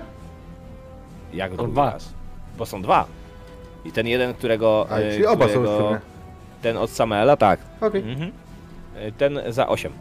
Jak 1.34 1.56
drugi 1.56 1.72
dwa. 1.72 1.92
raz? 1.92 2.14
Bo 2.58 2.66
są 2.66 2.82
dwa. 2.82 3.06
I 3.86 3.92
ten 3.92 4.08
jeden, 4.08 4.34
którego... 4.34 4.88
A, 4.90 5.00
y, 5.00 5.12
czyli 5.12 5.26
oba 5.26 5.46
są 5.46 5.50
którego- 5.52 5.72
już 5.72 5.82
w 5.82 5.88
sumie. 5.88 6.00
Ten 6.62 6.78
od 6.78 6.90
Samuela, 6.92 7.38
tak. 7.38 7.60
Okej. 7.82 8.02
Mhm. 8.02 8.32
Y, 9.08 9.12
Ten 9.12 9.40
za 9.50 9.68
8. 9.68 9.92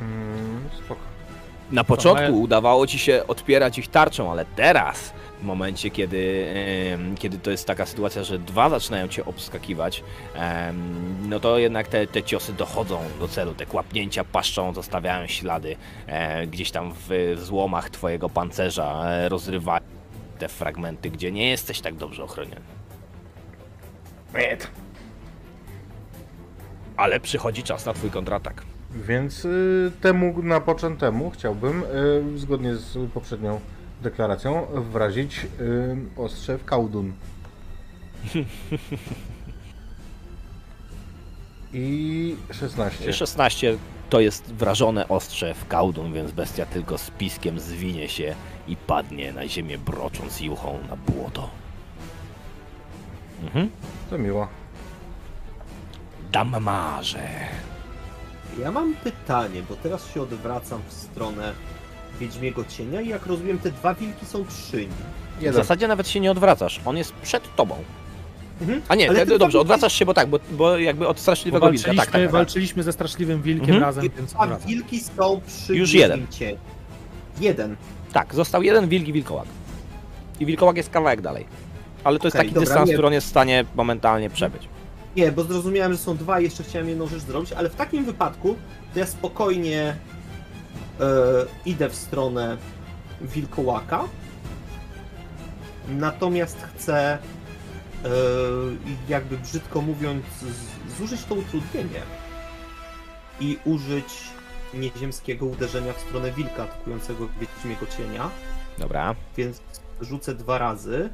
Mm, 0.00 0.64
spoko. 0.84 1.00
Na 1.72 1.84
początku 1.84 2.24
Samuel- 2.26 2.42
udawało 2.42 2.86
ci 2.86 2.98
się 2.98 3.26
odpierać 3.28 3.78
ich 3.78 3.88
tarczą, 3.88 4.30
ale 4.30 4.44
teraz, 4.56 5.12
w 5.40 5.44
momencie, 5.44 5.90
kiedy, 5.90 6.46
kiedy 7.18 7.38
to 7.38 7.50
jest 7.50 7.66
taka 7.66 7.86
sytuacja, 7.86 8.24
że 8.24 8.38
dwa 8.38 8.70
zaczynają 8.70 9.08
cię 9.08 9.24
obskakiwać, 9.24 10.02
no 11.28 11.40
to 11.40 11.58
jednak 11.58 11.88
te, 11.88 12.06
te 12.06 12.22
ciosy 12.22 12.52
dochodzą 12.52 12.98
do 13.20 13.28
celu. 13.28 13.54
Te 13.54 13.66
kłapnięcia 13.66 14.24
paszczą 14.24 14.74
zostawiają 14.74 15.26
ślady 15.26 15.76
e, 16.06 16.46
gdzieś 16.46 16.70
tam 16.70 16.92
w 17.08 17.34
złomach 17.38 17.90
twojego 17.90 18.28
pancerza, 18.28 19.04
e, 19.10 19.28
rozrywają 19.28 19.80
te 20.42 20.48
fragmenty, 20.48 21.10
gdzie 21.10 21.32
nie 21.32 21.50
jesteś 21.50 21.80
tak 21.80 21.94
dobrze 21.94 22.24
ochroniony. 22.24 22.60
Ale 26.96 27.20
przychodzi 27.20 27.62
czas 27.62 27.86
na 27.86 27.94
twój 27.94 28.10
kontratak. 28.10 28.62
Więc 28.90 29.44
y, 29.44 29.92
temu 30.00 30.42
na 30.42 30.60
początemu 30.60 31.30
chciałbym, 31.30 31.82
y, 32.34 32.38
zgodnie 32.38 32.76
z 32.76 33.10
poprzednią 33.10 33.60
deklaracją, 34.02 34.66
wrazić 34.92 35.46
y, 35.60 35.96
ostrze 36.16 36.58
w 36.58 36.64
Kaudun. 36.64 37.12
I 41.72 42.36
16. 42.50 43.12
16 43.12 43.78
to 44.12 44.20
jest 44.20 44.54
wrażone 44.54 45.08
ostrze 45.08 45.54
w 45.54 45.68
kałdun, 45.68 46.12
więc 46.12 46.32
bestia 46.32 46.66
tylko 46.66 46.98
z 46.98 47.10
piskiem 47.10 47.60
zwinie 47.60 48.08
się 48.08 48.34
i 48.68 48.76
padnie 48.76 49.32
na 49.32 49.48
ziemię, 49.48 49.78
brocząc 49.78 50.40
juchą 50.40 50.78
na 50.90 50.96
błoto. 50.96 51.50
Mhm. 53.42 53.70
To 54.10 54.18
miło. 54.18 54.48
Dammarze. 56.32 57.28
Ja 58.58 58.72
mam 58.72 58.94
pytanie, 58.94 59.62
bo 59.68 59.76
teraz 59.76 60.14
się 60.14 60.22
odwracam 60.22 60.82
w 60.88 60.92
stronę 60.92 61.52
Wiedźmiego 62.20 62.64
Cienia 62.64 63.00
i 63.00 63.08
jak 63.08 63.26
rozumiem, 63.26 63.58
te 63.58 63.70
dwa 63.70 63.94
wilki 63.94 64.26
są 64.26 64.44
przy 64.44 64.76
nim. 64.76 64.90
W 65.38 65.42
Jeden. 65.42 65.62
zasadzie 65.62 65.88
nawet 65.88 66.08
się 66.08 66.20
nie 66.20 66.30
odwracasz, 66.30 66.80
on 66.84 66.96
jest 66.96 67.12
przed 67.12 67.56
tobą. 67.56 67.84
Mhm. 68.60 68.82
A 68.88 68.94
nie, 68.94 69.08
Ale 69.10 69.18
te, 69.18 69.26
te 69.26 69.38
dobrze, 69.38 69.60
odwracasz 69.60 69.92
się, 69.92 70.06
bo 70.06 70.14
tak, 70.14 70.28
bo, 70.28 70.38
bo 70.50 70.78
jakby 70.78 71.08
od 71.08 71.16
Bo 71.16 71.20
straszliwego 71.22 71.70
wilka, 71.70 71.84
tak, 71.84 71.96
walczyliśmy, 71.96 72.12
tak, 72.12 72.22
tak. 72.22 72.32
walczyliśmy 72.32 72.82
ze 72.82 72.92
straszliwym 72.92 73.42
wilkiem 73.42 73.64
Mhm. 73.74 73.82
razem, 73.82 74.04
więc 74.16 74.32
odwracam. 74.36 74.68
wilki 74.68 75.00
są 75.00 75.40
przy 75.46 75.76
Już 75.76 75.92
jeden. 75.92 76.26
Jeden. 77.40 77.76
Tak, 78.12 78.34
został 78.34 78.62
jeden 78.62 78.88
wilk 78.88 79.08
i 79.08 79.12
wilkołak. 79.12 79.46
I 80.40 80.46
wilkołak 80.46 80.76
jest 80.76 80.90
kawałek 80.90 81.20
dalej. 81.20 81.46
Ale 82.04 82.18
to 82.18 82.26
jest 82.26 82.36
Okej, 82.36 82.46
taki 82.48 82.54
dobra, 82.54 82.66
dystans, 82.68 82.88
nie- 82.88 82.94
który 82.94 83.06
on 83.08 83.12
jest 83.14 83.26
w 83.26 83.30
stanie 83.30 83.64
momentalnie 83.74 84.30
przebyć. 84.30 84.68
Nie, 85.16 85.32
bo 85.32 85.44
zrozumiałem, 85.44 85.92
że 85.92 85.98
są 85.98 86.16
dwa 86.16 86.40
i 86.40 86.44
jeszcze 86.44 86.62
chciałem 86.64 86.88
jedną 86.88 87.06
rzecz 87.06 87.20
zrobić, 87.22 87.52
ale 87.52 87.70
w 87.70 87.74
takim 87.74 88.04
wypadku 88.04 88.56
to 88.94 88.98
ja 89.00 89.06
spokojnie 89.06 89.96
e, 91.00 91.04
idę 91.66 91.88
w 91.88 91.94
stronę 91.94 92.56
wilkołaka. 93.20 94.04
Natomiast 95.88 96.58
chcę, 96.62 97.18
e, 98.04 98.08
jakby 99.08 99.38
brzydko 99.38 99.82
mówiąc, 99.82 100.24
zużyć 100.98 101.24
to 101.24 101.34
utrudnienie 101.34 102.02
i 103.40 103.58
użyć 103.64 104.04
nieziemskiego 104.74 105.46
uderzenia 105.46 105.92
w 105.92 106.00
stronę 106.00 106.32
wilka 106.32 106.62
atakującego 106.62 107.28
Wiedźmiego 107.40 107.86
Cienia. 107.96 108.30
Dobra. 108.78 109.14
Więc 109.36 109.60
rzucę 110.00 110.34
dwa 110.34 110.58
razy. 110.58 111.10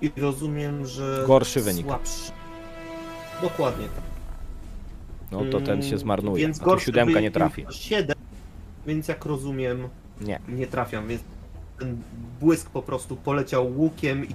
I 0.00 0.12
rozumiem, 0.16 0.86
że. 0.86 1.24
Gorszy 1.26 1.60
wynik. 1.60 1.86
Słabszy. 1.86 2.32
Dokładnie 3.42 3.86
tak. 3.86 4.04
No 5.32 5.44
to 5.52 5.60
ten 5.60 5.82
się 5.82 5.88
Mm, 5.88 5.98
zmarnuje, 5.98 6.42
Więc 6.42 6.56
a 6.56 6.60
tu 6.60 6.66
gorszy 6.70 6.86
siódemka 6.86 7.20
nie 7.20 7.30
trafi. 7.30 7.66
7, 7.70 8.16
więc 8.86 9.08
jak 9.08 9.24
rozumiem, 9.24 9.88
Nie. 10.20 10.40
nie 10.48 10.66
trafiam, 10.66 11.08
więc 11.08 11.22
ten 11.78 12.02
błysk 12.40 12.70
po 12.70 12.82
prostu 12.82 13.16
poleciał 13.16 13.78
łukiem 13.78 14.24
i 14.28 14.34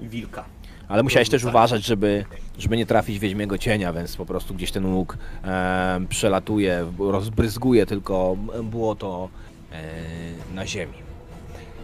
wilka. 0.00 0.44
Ale 0.88 1.02
musiałeś 1.02 1.28
też 1.28 1.42
Tak. 1.42 1.50
uważać, 1.50 1.84
żeby, 1.84 2.24
żeby 2.58 2.76
nie 2.76 2.86
trafić 2.86 3.18
Wiedźmiego 3.18 3.58
Cienia, 3.58 3.92
więc 3.92 4.16
po 4.16 4.26
prostu 4.26 4.54
gdzieś 4.54 4.72
ten 4.72 4.94
łuk 4.94 5.16
e, 5.44 6.00
przelatuje, 6.08 6.92
rozbryzguje 6.98 7.86
tylko 7.86 8.36
błoto 8.62 9.28
e, 9.72 9.82
na 10.54 10.66
ziemi. 10.66 10.94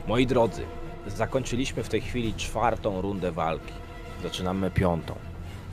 Moi 0.08 0.26
drodzy, 0.26 0.62
zakończyliśmy 1.06 1.82
w 1.84 1.88
tej 1.88 2.00
chwili 2.00 2.34
czwartą 2.34 3.00
rundę 3.00 3.32
walki. 3.32 3.72
Zaczynamy 4.22 4.70
piątą. 4.70 5.14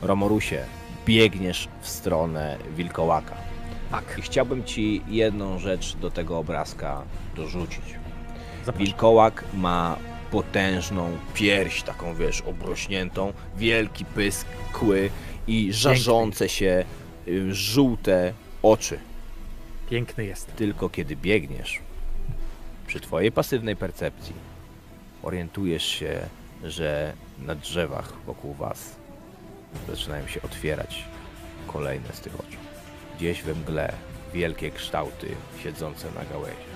Romorusie, 0.01 0.63
biegniesz 1.05 1.67
w 1.81 1.89
stronę 1.89 2.57
wilkołaka. 2.75 3.35
Tak, 3.91 4.15
I 4.19 4.21
chciałbym 4.21 4.63
ci 4.63 5.01
jedną 5.07 5.59
rzecz 5.59 5.95
do 5.95 6.11
tego 6.11 6.37
obrazka 6.37 7.01
dorzucić. 7.35 7.81
zapraszam. 8.65 8.85
Wilkołak 8.85 9.43
ma 9.53 9.95
potężną 10.31 11.17
pierś, 11.33 11.83
taką 11.83 12.15
wiesz, 12.15 12.41
obrośniętą, 12.41 13.33
wielki 13.57 14.05
pysk, 14.05 14.47
kły 14.73 15.09
i 15.47 15.73
żarzące 15.73 16.49
się 16.49 16.85
y, 17.27 17.53
żółte 17.53 18.33
oczy. 18.63 18.99
Piękny 19.89 20.25
jest. 20.25 20.55
Tylko 20.55 20.89
kiedy 20.89 21.15
biegniesz, 21.15 21.79
przy 22.87 22.99
twojej 22.99 23.31
pasywnej 23.31 23.75
percepcji, 23.75 24.33
orientujesz 25.23 25.85
się, 25.85 26.19
że 26.63 27.13
na 27.39 27.55
drzewach 27.55 28.13
wokół 28.25 28.53
was 28.53 28.95
zaczynają 29.87 30.27
się 30.27 30.41
otwierać 30.41 31.05
kolejne 31.67 32.13
z 32.13 32.19
tych 32.19 32.35
oczu. 32.35 32.57
Gdzieś 33.17 33.43
we 33.43 33.53
mgle 33.53 33.93
wielkie 34.33 34.71
kształty 34.71 35.27
siedzące 35.63 36.07
na 36.11 36.25
gałęzi. 36.25 36.69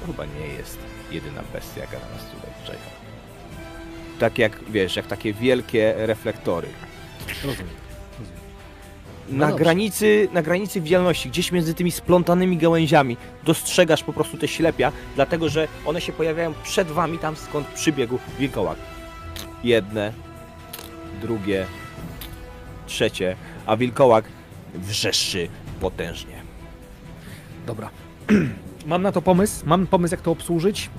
To 0.00 0.06
chyba 0.06 0.24
nie 0.24 0.46
jest 0.46 0.78
jedyna 1.10 1.42
bestia, 1.52 1.80
jaka 1.80 1.98
na 1.98 2.14
nas 2.14 2.24
tutaj 2.24 2.47
Tak 4.18 4.38
jak, 4.38 4.64
wiesz, 4.70 4.96
jak 4.96 5.06
takie 5.06 5.32
wielkie 5.32 5.94
reflektory. 5.96 6.68
Rozumiem. 7.28 7.56
rozumiem. 8.18 8.38
No 9.30 9.38
Na 9.38 9.46
dobrze. 9.48 9.64
granicy, 9.64 10.28
na 10.32 10.42
granicy 10.42 10.80
widzialności, 10.80 11.28
gdzieś 11.28 11.52
między 11.52 11.74
tymi 11.74 11.90
splątanymi 11.90 12.56
gałęziami, 12.56 13.16
dostrzegasz 13.44 14.02
po 14.02 14.12
prostu 14.12 14.38
te 14.38 14.48
ślepia, 14.48 14.92
dlatego 15.14 15.48
że 15.48 15.68
one 15.86 16.00
się 16.00 16.12
pojawiają 16.12 16.54
przed 16.62 16.88
wami, 16.88 17.18
tam 17.18 17.36
skąd 17.36 17.66
przybiegł 17.66 18.18
wilkołak. 18.38 18.76
Jedne, 19.64 20.12
drugie, 21.22 21.66
trzecie, 22.86 23.36
a 23.66 23.76
wilkołak 23.76 24.24
wrzeszczy 24.74 25.48
potężnie. 25.80 26.34
Dobra. 27.66 27.90
Mam 28.86 29.02
na 29.02 29.12
to 29.12 29.22
pomysł, 29.22 29.66
mam 29.66 29.86
pomysł 29.86 30.14
jak 30.14 30.20
to 30.20 30.30
obsłużyć, 30.30 30.90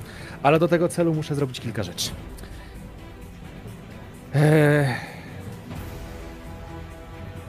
ale 0.44 0.60
do 0.60 0.68
tego 0.68 0.88
celu 0.90 1.14
muszę 1.14 1.36
zrobić 1.36 1.60
kilka 1.60 1.84
rzeczy. 1.84 2.10
Eee... 4.36 4.86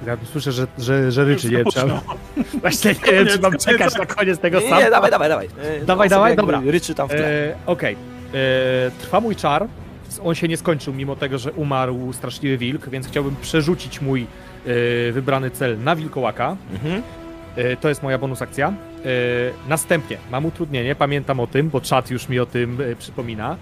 Ja 0.07 0.17
słyszę, 0.33 0.53
że, 0.53 0.67
że, 0.79 1.13
że 1.13 1.25
ryczy, 1.25 1.51
nie 1.51 1.65
mam... 1.89 2.01
Właśnie 2.61 2.95
nie 3.07 3.13
wiem, 3.13 3.27
czy 3.27 3.39
mam 3.41 3.59
czekać 3.59 3.95
na 3.99 4.07
koniec 4.07 4.39
tego 4.39 4.61
Nie, 4.61 4.69
sam. 4.69 4.79
nie, 4.79 4.91
dawaj, 4.91 5.11
dawaj, 5.11 5.29
dawaj. 5.29 5.47
E, 5.47 5.85
Dawaj, 5.85 6.09
sobie 6.09 6.17
dawaj, 6.17 6.37
dobra. 6.37 6.61
Ryczy 6.67 6.95
tam 6.95 7.09
w 7.09 7.11
tle. 7.11 7.29
E, 7.29 7.55
Okej. 7.67 7.97
E, 8.35 8.91
Trwa 9.01 9.21
mój 9.21 9.37
czar. 9.37 9.67
On 10.25 10.35
się 10.35 10.49
nie 10.49 10.57
skończył, 10.57 10.95
mimo 10.95 11.17
tego, 11.17 11.39
że 11.39 11.53
umarł 11.53 12.13
straszliwy 12.13 12.59
wilk, 12.59 12.89
więc 12.89 13.07
chciałbym 13.09 13.37
przerzucić 13.37 14.01
mój 14.01 14.27
wybrany 15.13 15.51
cel 15.51 15.83
na 15.83 15.97
wilkołaka. 15.97 16.57
Mhm. 16.73 17.03
To 17.81 17.89
jest 17.89 18.03
moja 18.03 18.19
bonus 18.19 18.43
akcja. 18.43 18.73
E, 19.05 19.69
Następnie 19.69 20.17
mam 20.31 20.47
utrudnienie, 20.47 20.95
pamiętam 20.95 21.41
o 21.41 21.47
tym, 21.47 21.69
bo 21.71 21.81
czat 21.81 22.11
już 22.11 22.29
mi 22.29 22.39
o 22.41 22.47
tym 22.47 22.81
e, 22.81 22.97
przypomina. 22.97 23.57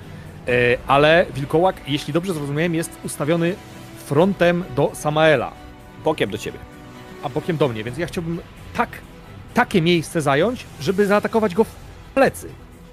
E, 0.48 0.52
Ale 0.86 1.27
wilkołak, 1.35 1.77
jeśli 1.86 2.12
dobrze 2.12 2.35
zrozumiałem, 2.35 2.74
jest 2.74 2.98
ustawiony 3.05 3.55
frontem 4.06 4.65
do 4.77 4.90
Samaela, 4.94 5.52
Bokiem 6.05 6.31
do 6.31 6.39
ciebie. 6.39 6.59
a 7.23 7.28
bokiem 7.28 7.56
do 7.56 7.69
mnie, 7.69 7.85
więc 7.85 7.98
ja 7.98 8.06
chciałbym 8.06 8.40
tak, 8.74 8.89
takie 9.55 9.82
miejsce 9.82 10.23
zająć, 10.23 10.65
żeby 10.81 11.06
zaatakować 11.06 11.55
go 11.55 11.65
w 11.65 11.74
plecy, 12.15 12.48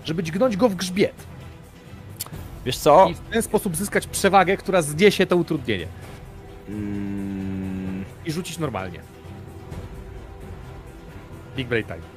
żeby 0.05 0.23
dźgnąć 0.23 0.57
go 0.57 0.69
w 0.69 0.75
grzbiet. 0.75 1.13
Wiesz 2.65 2.77
co? 2.77 3.07
I 3.09 3.13
w 3.13 3.19
ten 3.19 3.41
sposób 3.41 3.75
zyskać 3.75 4.07
przewagę, 4.07 4.57
która 4.57 4.81
zniesie 4.81 5.25
to 5.25 5.37
utrudnienie. 5.37 5.87
Mm, 6.69 8.05
I 8.25 8.31
rzucić 8.31 8.57
normalnie. 8.57 8.99
Big 11.55 11.67
Brain 11.67 11.85
Time. 11.85 12.14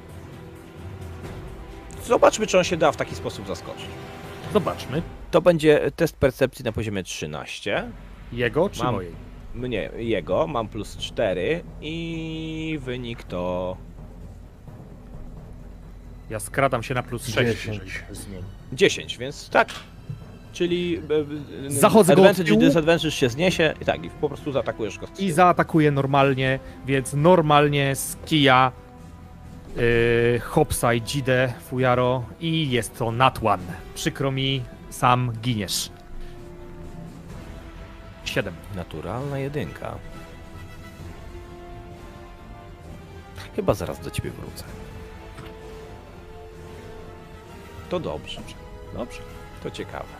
Zobaczmy, 2.09 2.47
czy 2.47 2.57
on 2.57 2.63
się 2.63 2.77
da 2.77 2.91
w 2.91 2.97
taki 2.97 3.15
sposób 3.15 3.47
zaskoczyć. 3.47 3.85
Zobaczmy. 4.53 5.01
To 5.31 5.41
będzie 5.41 5.91
test 5.95 6.15
percepcji 6.17 6.65
na 6.65 6.71
poziomie 6.71 7.03
13. 7.03 7.83
Jego 8.33 8.69
czy 8.69 8.83
Mam. 8.83 8.95
mojej? 8.95 9.11
Mnie, 9.55 9.89
jego, 9.97 10.47
mam 10.47 10.67
plus 10.67 10.97
4 10.97 11.63
i 11.81 12.79
wynik 12.81 13.23
to 13.23 13.77
Ja 16.29 16.39
skradam 16.39 16.83
się 16.83 16.93
na 16.93 17.03
plus 17.03 17.25
6. 17.27 17.35
10. 17.37 18.03
10, 18.73 19.17
więc 19.17 19.49
tak. 19.49 19.69
Czyli 20.53 21.01
e, 21.63 21.67
e, 21.67 21.71
Zachodzę 21.71 22.15
go 22.15 22.29
od 22.29 22.37
tyłu. 22.45 22.59
disadvantage 22.59 23.11
się 23.11 23.29
zniesie 23.29 23.73
i 23.81 23.85
tak, 23.85 24.05
i 24.05 24.09
po 24.09 24.27
prostu 24.29 24.51
zaatakujesz 24.51 24.97
go. 24.99 25.05
I 25.05 25.09
tyłu. 25.17 25.31
zaatakuję 25.31 25.91
normalnie, 25.91 26.59
więc 26.85 27.13
normalnie 27.13 27.95
z 27.95 28.17
kija 28.25 28.71
yy, 29.75 30.39
Hopsa 30.39 30.93
i 30.93 31.01
Fujaro 31.69 32.23
i 32.39 32.69
jest 32.69 32.97
to 32.97 33.11
nat 33.11 33.39
one. 33.43 33.63
Przykro 33.95 34.31
mi, 34.31 34.63
sam 34.89 35.31
giniesz. 35.41 35.89
7. 38.25 38.53
Naturalna 38.75 39.39
jedynka. 39.39 39.97
Chyba 43.55 43.73
zaraz 43.73 43.99
do 43.99 44.11
ciebie 44.11 44.31
wrócę. 44.31 44.63
To 47.89 47.99
dobrze. 47.99 48.41
Dobrze. 48.93 49.21
To 49.63 49.71
ciekawe. 49.71 50.13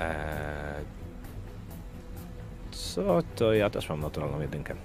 Eee, 0.00 0.84
co 2.94 3.22
to 3.36 3.54
ja 3.54 3.70
też 3.70 3.88
mam 3.88 4.00
naturalną 4.00 4.40
jedynkę. 4.40 4.74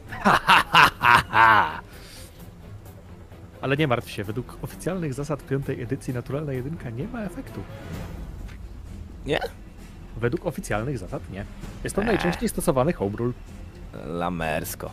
Ale 3.61 3.77
nie 3.77 3.87
martw 3.87 4.09
się, 4.09 4.23
według 4.23 4.57
oficjalnych 4.61 5.13
zasad 5.13 5.43
piątej 5.43 5.81
edycji 5.81 6.13
naturalna 6.13 6.53
jedynka 6.53 6.89
nie 6.89 7.07
ma 7.07 7.21
efektu. 7.23 7.63
Nie? 9.25 9.39
Według 10.17 10.45
oficjalnych 10.45 10.97
zasad 10.97 11.29
nie. 11.29 11.45
Jest 11.83 11.95
to 11.95 12.01
Eee. 12.01 12.07
najczęściej 12.07 12.49
stosowany 12.49 12.93
home 12.93 13.17
rule. 13.17 13.33
Lamersko. 14.05 14.91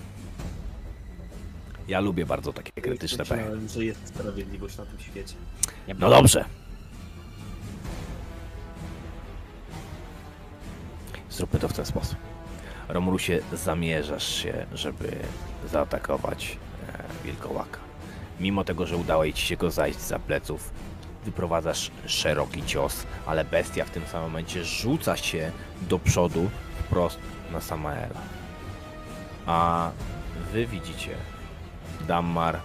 Ja 1.88 2.00
lubię 2.00 2.26
bardzo 2.26 2.52
takie 2.52 2.72
krytyczne 2.82 3.24
pechy. 3.24 3.36
Myślałem, 3.42 3.68
że 3.68 3.84
jest 3.84 4.08
sprawiedliwość 4.08 4.78
na 4.78 4.86
tym 4.86 4.98
świecie. 5.00 5.34
No 5.98 6.10
dobrze. 6.10 6.44
Zróbmy 11.30 11.60
to 11.60 11.68
w 11.68 11.72
ten 11.72 11.86
sposób. 11.86 12.35
Romulusie, 12.88 13.40
zamierzasz 13.52 14.34
się, 14.34 14.66
żeby 14.72 15.16
zaatakować 15.72 16.58
e, 16.88 17.24
wilkołaka. 17.24 17.78
Mimo 18.40 18.64
tego, 18.64 18.86
że 18.86 18.96
udało 18.96 19.32
ci 19.32 19.46
się 19.46 19.56
go 19.56 19.70
zajść 19.70 20.00
za 20.00 20.18
pleców, 20.18 20.70
wyprowadzasz 21.24 21.90
szeroki 22.06 22.62
cios, 22.62 23.06
ale 23.26 23.44
bestia 23.44 23.84
w 23.84 23.90
tym 23.90 24.06
samym 24.06 24.28
momencie 24.28 24.64
rzuca 24.64 25.16
się 25.16 25.52
do 25.82 25.98
przodu 25.98 26.50
wprost 26.78 27.18
na 27.52 27.60
Samaela. 27.60 28.20
A 29.46 29.90
wy 30.52 30.66
widzicie 30.66 31.14
Dammar, 32.08 32.60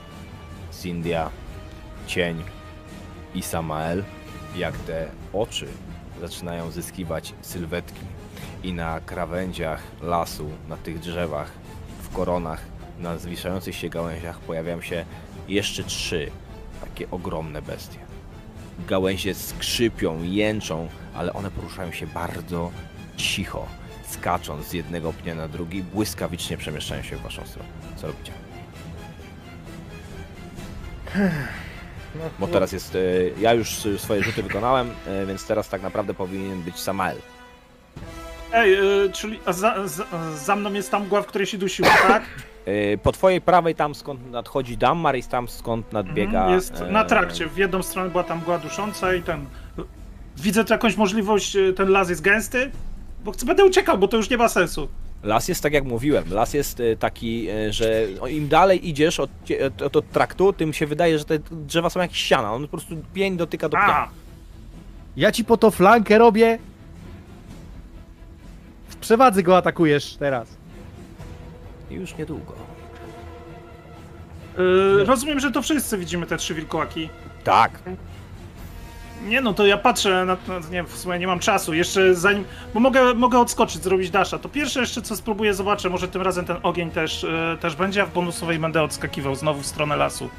Cindia, 0.81 1.29
cień 2.07 2.43
i 3.35 3.43
Samael, 3.43 4.03
jak 4.55 4.77
te 4.77 5.07
oczy 5.33 5.67
zaczynają 6.21 6.71
zyskiwać 6.71 7.33
sylwetki 7.41 8.20
i 8.63 8.73
na 8.73 8.99
krawędziach 8.99 9.81
lasu, 10.01 10.49
na 10.69 10.77
tych 10.77 10.99
drzewach, 10.99 11.51
w 12.01 12.09
koronach, 12.15 12.61
na 12.99 13.17
zwiszających 13.17 13.75
się 13.75 13.89
gałęziach 13.89 14.39
pojawiają 14.39 14.81
się 14.81 15.05
jeszcze 15.47 15.83
trzy 15.83 16.31
takie 16.81 17.11
ogromne 17.11 17.61
bestie. 17.61 17.97
Gałęzie 18.87 19.33
skrzypią, 19.33 20.23
jęczą, 20.23 20.87
ale 21.13 21.33
one 21.33 21.51
poruszają 21.51 21.91
się 21.91 22.07
bardzo 22.07 22.71
cicho, 23.17 23.65
skacząc 24.09 24.67
z 24.67 24.73
jednego 24.73 25.13
pnia 25.13 25.35
na 25.35 25.47
drugi, 25.47 25.83
błyskawicznie 25.83 26.57
przemieszczają 26.57 27.03
się 27.03 27.15
w 27.17 27.21
waszą 27.21 27.45
stronę. 27.45 27.69
Co 27.95 28.07
robicie? 28.07 28.31
No, 32.15 32.21
Bo 32.39 32.47
teraz 32.47 32.71
jest. 32.71 32.95
e, 32.95 32.99
Ja 33.41 33.53
już 33.53 33.87
swoje 33.97 34.23
rzuty 34.23 34.43
wykonałem, 34.43 34.91
e, 35.07 35.25
więc 35.25 35.45
teraz 35.47 35.69
tak 35.69 35.81
naprawdę 35.81 36.13
powinien 36.13 36.61
być 36.61 36.79
Samael. 36.79 37.17
Ej, 38.53 38.73
y, 39.05 39.11
czyli 39.11 39.39
a 39.45 39.53
za, 39.53 39.87
za, 39.87 40.05
za 40.35 40.55
mną 40.55 40.73
jest 40.73 40.91
ta 40.91 40.99
mgła, 40.99 41.21
w 41.21 41.25
której 41.25 41.47
się 41.47 41.57
dusiło, 41.57 41.89
tak? 42.07 42.23
E, 42.65 42.97
Po 42.97 43.11
twojej 43.11 43.41
prawej, 43.41 43.75
tam 43.75 43.95
skąd 43.95 44.31
nadchodzi 44.31 44.77
Dammar 44.77 45.17
i 45.17 45.23
tam 45.23 45.47
skąd 45.49 45.93
nadbiega. 45.93 46.37
Mhm, 46.39 46.53
Jest 46.55 46.81
e, 46.81 46.91
na 46.91 47.05
trakcie. 47.05 47.47
W 47.47 47.57
jedną 47.57 47.83
stronę 47.83 48.09
była 48.09 48.23
tam 48.23 48.37
mgła 48.37 48.57
dusząca 48.57 49.13
i 49.13 49.21
ten... 49.21 49.45
Widzę 50.37 50.65
tu 50.65 50.73
jakąś 50.73 50.97
możliwość, 50.97 51.55
y, 51.55 51.73
ten 51.73 51.89
las 51.89 52.09
jest 52.09 52.21
gęsty? 52.21 52.71
Bo 53.23 53.31
chcę, 53.31 53.45
będę 53.45 53.65
uciekał, 53.65 53.97
bo 53.97 54.07
to 54.07 54.17
już 54.17 54.29
nie 54.29 54.37
ma 54.37 54.49
sensu. 54.49 54.87
Las 55.23 55.47
jest 55.47 55.63
tak 55.63 55.73
jak 55.73 55.83
mówiłem. 55.83 56.23
Las 56.29 56.53
jest 56.53 56.79
e, 56.79 56.95
taki, 56.95 57.47
e, 57.49 57.73
że 57.73 58.07
im 58.29 58.47
dalej 58.47 58.89
idziesz 58.89 59.19
od, 59.19 59.29
cie- 59.45 59.65
od, 59.67 59.81
od, 59.81 59.95
od 59.95 60.09
traktu, 60.11 60.53
tym 60.53 60.73
się 60.73 60.87
wydaje, 60.87 61.17
że 61.19 61.25
te 61.25 61.39
drzewa 61.51 61.89
są 61.89 61.99
jak 61.99 62.13
ściana. 62.13 62.53
On 62.53 62.61
po 62.61 62.67
prostu 62.77 62.95
pień 63.13 63.37
dotyka 63.37 63.69
do 63.69 63.77
A, 63.77 63.85
pnia. 63.85 64.09
Ja 65.17 65.31
ci 65.31 65.45
po 65.45 65.57
to 65.57 65.71
flankę 65.71 66.17
robię. 66.17 66.59
Przewadzy 69.01 69.43
go 69.43 69.57
atakujesz 69.57 70.15
teraz. 70.15 70.47
Już 71.89 72.17
niedługo. 72.17 72.53
y, 75.01 75.05
rozumiem, 75.05 75.39
że 75.39 75.51
to 75.51 75.61
wszyscy 75.61 75.97
widzimy 75.97 76.25
te 76.25 76.37
trzy 76.37 76.53
wilkołaki. 76.53 77.09
Tak. 77.43 77.79
Nie 79.25 79.41
no, 79.41 79.53
to 79.53 79.65
ja 79.65 79.77
patrzę 79.77 80.25
na 80.25 80.35
to, 80.35 80.59
nie 80.71 80.83
w 80.83 80.97
sumie 80.97 81.19
nie 81.19 81.27
mam 81.27 81.39
czasu, 81.39 81.73
jeszcze 81.73 82.15
zanim, 82.15 82.43
bo 82.73 82.79
mogę, 82.79 83.13
mogę 83.13 83.39
odskoczyć, 83.39 83.83
zrobić 83.83 84.09
dasha, 84.09 84.39
to 84.39 84.49
pierwsze 84.49 84.79
jeszcze 84.79 85.01
co 85.01 85.15
spróbuję, 85.15 85.53
zobaczę, 85.53 85.89
może 85.89 86.07
tym 86.07 86.21
razem 86.21 86.45
ten 86.45 86.57
ogień 86.63 86.91
też, 86.91 87.23
y, 87.23 87.57
też 87.61 87.75
będzie, 87.75 88.01
a 88.03 88.05
w 88.05 88.13
bonusowej 88.13 88.59
będę 88.59 88.83
odskakiwał 88.83 89.35
znowu 89.35 89.61
w 89.61 89.65
stronę 89.65 89.95
lasu. 89.95 90.29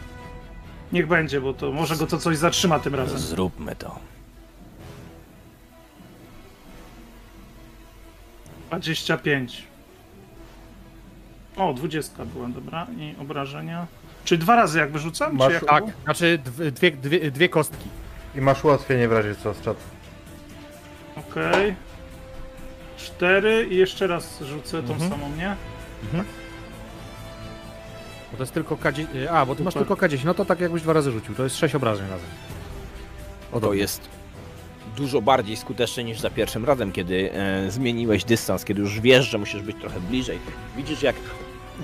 Niech 0.92 1.06
będzie, 1.06 1.40
bo 1.40 1.52
to 1.54 1.72
może 1.72 1.96
go 1.96 2.06
to 2.06 2.18
coś 2.18 2.36
zatrzyma 2.36 2.78
tym 2.78 2.94
razem. 2.94 3.18
Zróbmy 3.18 3.76
to. 3.76 3.98
25. 8.80 9.62
O, 11.56 11.74
20 11.74 12.24
była, 12.24 12.48
dobra, 12.48 12.86
i 12.98 13.14
obrażenia. 13.20 13.86
Czy 14.24 14.38
dwa 14.38 14.56
razy 14.56 14.78
jakby 14.78 14.98
rzucam? 14.98 15.36
Masz- 15.36 15.52
jak 15.52 15.64
Tak, 15.64 15.84
było? 15.84 15.96
znaczy 16.04 16.38
dwie, 16.44 16.70
dwie, 16.72 16.90
dwie, 16.90 17.30
dwie 17.30 17.48
kostki. 17.48 17.88
I 18.34 18.40
masz 18.40 18.64
ułatwienie 18.64 19.08
w 19.08 19.12
razie 19.12 19.34
co 19.34 19.54
z 19.54 19.60
czatu. 19.60 19.80
Okej. 21.16 21.74
Cztery 22.96 23.66
i 23.70 23.76
jeszcze 23.76 24.06
raz 24.06 24.40
rzucę 24.42 24.82
tą 24.82 24.92
Mhm. 24.92 25.10
samą, 25.10 25.36
nie? 25.36 25.56
Bo 28.30 28.36
to 28.36 28.42
jest 28.42 28.52
tylko 28.54 28.76
K10. 28.76 29.06
A, 29.30 29.46
bo 29.46 29.54
ty 29.54 29.62
masz 29.62 29.74
Super. 29.74 29.88
tylko 29.88 30.06
K10. 30.06 30.24
No 30.24 30.34
to 30.34 30.44
tak 30.44 30.60
jakbyś 30.60 30.82
dwa 30.82 30.92
razy 30.92 31.10
rzucił. 31.12 31.34
To 31.34 31.44
jest 31.44 31.56
6 31.56 31.74
obrażeń 31.74 32.06
razem. 32.10 32.26
To 33.60 33.72
jest 33.74 34.08
dużo 34.96 35.22
bardziej 35.22 35.56
skuteczne 35.56 36.04
niż 36.04 36.20
za 36.20 36.30
pierwszym 36.30 36.64
razem, 36.64 36.92
kiedy 36.92 37.32
e, 37.32 37.70
zmieniłeś 37.70 38.24
dystans, 38.24 38.64
kiedy 38.64 38.80
już 38.80 39.00
wiesz, 39.00 39.30
że 39.30 39.38
musisz 39.38 39.62
być 39.62 39.76
trochę 39.80 40.00
bliżej. 40.00 40.38
Widzisz, 40.76 41.02
jak 41.02 41.16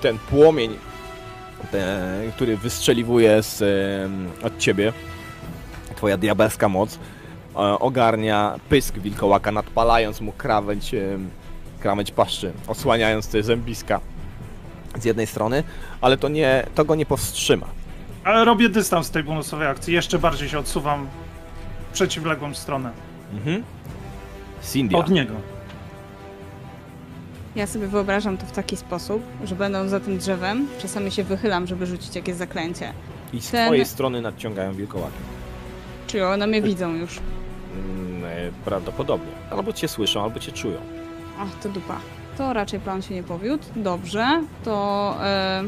ten 0.00 0.18
płomień, 0.18 0.76
te, 1.72 2.08
który 2.36 2.56
wystrzeliwuje 2.56 3.42
z, 3.42 3.62
e, 3.62 4.46
od 4.46 4.58
ciebie, 4.58 4.92
twoja 5.96 6.16
diabelska 6.16 6.68
moc, 6.68 6.94
e, 6.94 7.58
ogarnia 7.58 8.60
pysk 8.68 8.98
wilkołaka, 8.98 9.52
nadpalając 9.52 10.20
mu 10.20 10.32
krawędź, 10.32 10.94
e, 10.94 11.18
krawędź 11.80 12.10
paszczy, 12.10 12.52
osłaniając 12.66 13.28
te 13.28 13.42
zębiska 13.42 14.00
z 15.00 15.04
jednej 15.04 15.26
strony, 15.26 15.64
ale 16.00 16.16
to, 16.16 16.28
nie, 16.28 16.66
to 16.74 16.84
go 16.84 16.94
nie 16.94 17.06
powstrzyma. 17.06 17.66
Ale 18.24 18.44
robię 18.44 18.68
dystans 18.68 19.06
z 19.06 19.10
tej 19.10 19.24
bonusowej 19.24 19.68
akcji, 19.68 19.94
jeszcze 19.94 20.18
bardziej 20.18 20.48
się 20.48 20.58
odsuwam 20.58 21.06
przeciwległą 21.92 22.54
stronę. 22.54 22.90
Mhm. 23.34 23.62
Cindy. 24.72 24.96
Od 24.96 25.10
niego. 25.10 25.34
Ja 27.56 27.66
sobie 27.66 27.86
wyobrażam 27.86 28.36
to 28.38 28.46
w 28.46 28.52
taki 28.52 28.76
sposób, 28.76 29.22
że 29.44 29.54
będąc 29.54 29.90
za 29.90 30.00
tym 30.00 30.18
drzewem, 30.18 30.68
czasami 30.78 31.10
się 31.10 31.24
wychylam, 31.24 31.66
żeby 31.66 31.86
rzucić 31.86 32.16
jakieś 32.16 32.34
zaklęcie. 32.36 32.92
I 33.32 33.40
z 33.40 33.50
Ten- 33.50 33.66
twojej 33.66 33.86
strony 33.86 34.20
nadciągają 34.20 34.74
wilkołaki. 34.74 35.18
Czyli 36.06 36.22
one 36.22 36.46
mnie 36.46 36.62
widzą 36.62 36.94
już. 36.94 37.18
Mm, 37.74 38.24
e, 38.24 38.50
Prawdopodobnie. 38.64 39.32
Albo 39.50 39.72
cię 39.72 39.88
słyszą, 39.88 40.22
albo 40.22 40.40
cię 40.40 40.52
czują. 40.52 40.76
Ach, 41.40 41.48
to 41.62 41.68
dupa. 41.68 41.96
To 42.38 42.52
raczej 42.52 42.80
plan 42.80 43.02
się 43.02 43.14
nie 43.14 43.22
powiódł. 43.22 43.64
Dobrze, 43.76 44.42
to... 44.64 45.16
E, 45.22 45.62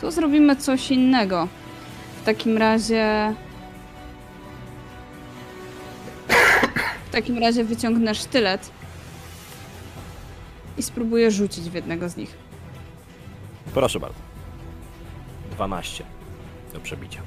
to 0.00 0.10
zrobimy 0.10 0.56
coś 0.56 0.90
innego. 0.90 1.48
W 2.22 2.24
takim 2.24 2.58
razie... 2.58 3.34
takim 7.14 7.38
razie 7.38 7.64
wyciągnę 7.64 8.14
sztylet 8.14 8.70
i 10.78 10.82
spróbuję 10.82 11.30
rzucić 11.30 11.70
w 11.70 11.74
jednego 11.74 12.08
z 12.08 12.16
nich. 12.16 12.36
Proszę 13.74 14.00
bardzo. 14.00 14.18
12 15.50 16.04
do 16.72 16.80
przebicia. 16.80 17.20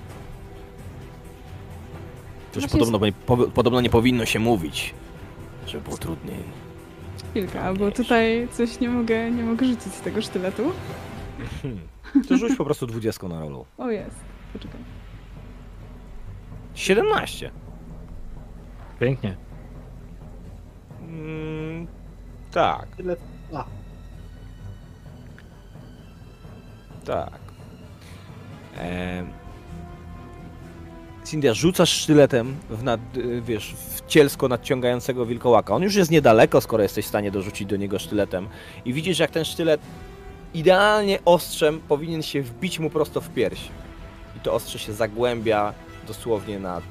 Też 2.52 2.64
Właśnie 2.64 2.80
podobno, 2.80 3.06
nie- 3.08 3.12
po, 3.14 3.38
podobno 3.38 3.82
nie 3.82 3.90
powinno 3.90 4.26
się 4.26 4.40
mówić, 4.40 4.94
żeby 5.68 5.84
było 5.84 5.98
trudniej. 5.98 6.44
Chwilkę, 7.32 7.62
albo 7.62 7.92
tutaj 7.92 8.48
coś 8.52 8.80
nie 8.80 8.90
mogę, 8.90 9.32
nie 9.32 9.44
mogę 9.44 9.66
rzucić 9.66 9.94
z 9.94 10.02
tego 10.02 10.22
sztyletu. 10.22 10.72
Hmm. 11.62 11.80
To 12.30 12.38
rzuć 12.38 12.56
po 12.58 12.66
prostu 12.66 12.88
20 12.88 13.28
na 13.28 13.40
rolu. 13.40 13.66
O 13.78 13.90
jest, 13.92 14.16
poczekaj. 14.54 14.80
17. 16.76 17.52
Pięknie. 19.00 19.38
Tak, 22.52 22.88
Tyle... 22.96 23.16
A, 23.54 23.66
tak. 27.06 27.40
Cindy, 31.26 31.54
rzucasz 31.54 31.90
sztyletem 31.90 32.56
w, 32.70 32.84
nad, 32.84 33.00
wiesz, 33.42 33.74
w 33.74 34.06
cielsko 34.08 34.48
nadciągającego 34.48 35.26
wilkołaka. 35.26 35.76
On 35.76 35.84
już 35.84 35.96
jest 35.96 36.12
niedaleko, 36.12 36.62
skoro 36.62 36.84
jesteś 36.84 37.06
w 37.06 37.08
stanie 37.08 37.32
dorzucić 37.32 37.68
do 37.68 37.76
niego 37.76 38.00
sztyletem. 38.00 38.48
I 38.86 38.94
widzisz, 38.94 39.20
jak 39.20 39.32
ten 39.32 39.46
sztylet 39.46 39.82
idealnie 40.54 41.20
ostrzem 41.26 41.82
powinien 41.88 42.24
się 42.24 42.42
wbić 42.42 42.80
mu 42.80 42.90
prosto 42.90 43.22
w 43.22 43.30
pierś. 43.30 43.60
I 44.38 44.40
to 44.40 44.54
ostrze 44.54 44.80
się 44.80 44.94
zagłębia 44.94 45.74
dosłownie 46.08 46.60
na 46.60 46.82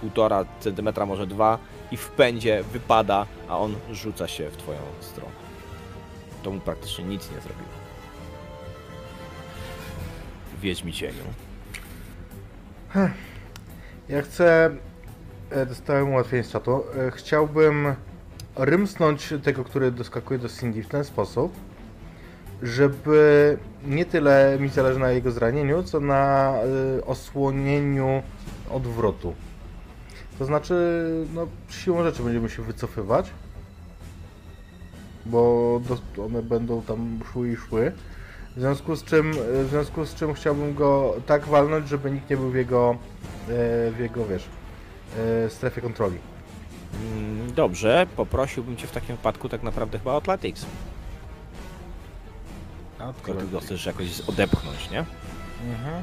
półtora 0.00 0.44
centymetra, 0.60 1.06
może 1.06 1.26
dwa 1.26 1.58
i 1.90 1.96
w 1.96 2.08
pędzie 2.08 2.62
wypada, 2.72 3.26
a 3.48 3.58
on 3.58 3.74
rzuca 3.92 4.28
się 4.28 4.50
w 4.50 4.56
twoją 4.56 4.78
stronę. 5.00 5.30
To 6.42 6.50
mu 6.50 6.60
praktycznie 6.60 7.04
nic 7.04 7.22
nie 7.30 7.40
zrobiło. 7.40 7.68
Wiedź 10.62 10.84
mi 10.84 10.92
cieniu. 10.92 11.22
Ja 14.08 14.22
chcę. 14.22 14.70
e, 15.50 15.66
Dostałem 15.66 16.08
ułatwienie 16.12 16.44
czatu. 16.44 16.82
E, 17.08 17.10
Chciałbym 17.10 17.94
rymsnąć 18.56 19.34
tego, 19.42 19.64
który 19.64 19.90
doskakuje 19.90 20.38
do 20.38 20.48
Cindy 20.48 20.82
w 20.82 20.88
ten 20.88 21.04
sposób, 21.04 21.52
żeby 22.62 23.58
nie 23.86 24.04
tyle 24.04 24.56
mi 24.60 24.68
zależy 24.68 24.98
na 24.98 25.10
jego 25.10 25.30
zranieniu, 25.30 25.82
co 25.82 26.00
na 26.00 26.52
e, 26.98 27.04
osłonieniu 27.06 28.22
odwrotu. 28.70 29.34
To 30.38 30.44
znaczy, 30.44 31.04
no, 31.34 31.46
siłą 31.70 32.02
rzeczy 32.02 32.22
będziemy 32.22 32.50
się 32.50 32.62
wycofywać, 32.62 33.30
bo 35.26 35.80
do, 35.88 36.24
one 36.24 36.42
będą 36.42 36.82
tam 36.82 37.20
szły 37.32 37.52
i 37.52 37.56
szły. 37.56 37.92
W 38.56 38.60
związku 38.60 38.96
z 38.96 39.04
czym, 39.04 39.32
w 39.64 39.66
związku 39.70 40.04
z 40.04 40.14
czym 40.14 40.34
chciałbym 40.34 40.74
go 40.74 41.14
tak 41.26 41.46
walnąć, 41.46 41.88
żeby 41.88 42.10
nikt 42.10 42.30
nie 42.30 42.36
był 42.36 42.50
w 42.50 42.54
jego, 42.54 42.90
e, 42.90 43.90
w 43.90 43.96
jego 43.98 44.26
wiesz, 44.26 44.44
e, 45.18 45.50
strefie 45.50 45.80
kontroli. 45.80 46.18
Mm, 47.16 47.52
Dobrze, 47.52 48.06
poprosiłbym 48.16 48.76
cię 48.76 48.86
w 48.86 48.92
takim 48.92 49.16
wypadku 49.16 49.48
tak 49.48 49.62
naprawdę 49.62 49.98
chyba 49.98 50.12
o 50.12 50.16
Athletics. 50.16 50.66
Skoro 53.22 53.40
ty 53.40 53.46
go 53.46 53.60
chcesz 53.60 53.86
jakoś 53.86 54.20
odepchnąć, 54.20 54.90
nie? 54.90 54.98
Mhm. 54.98 56.02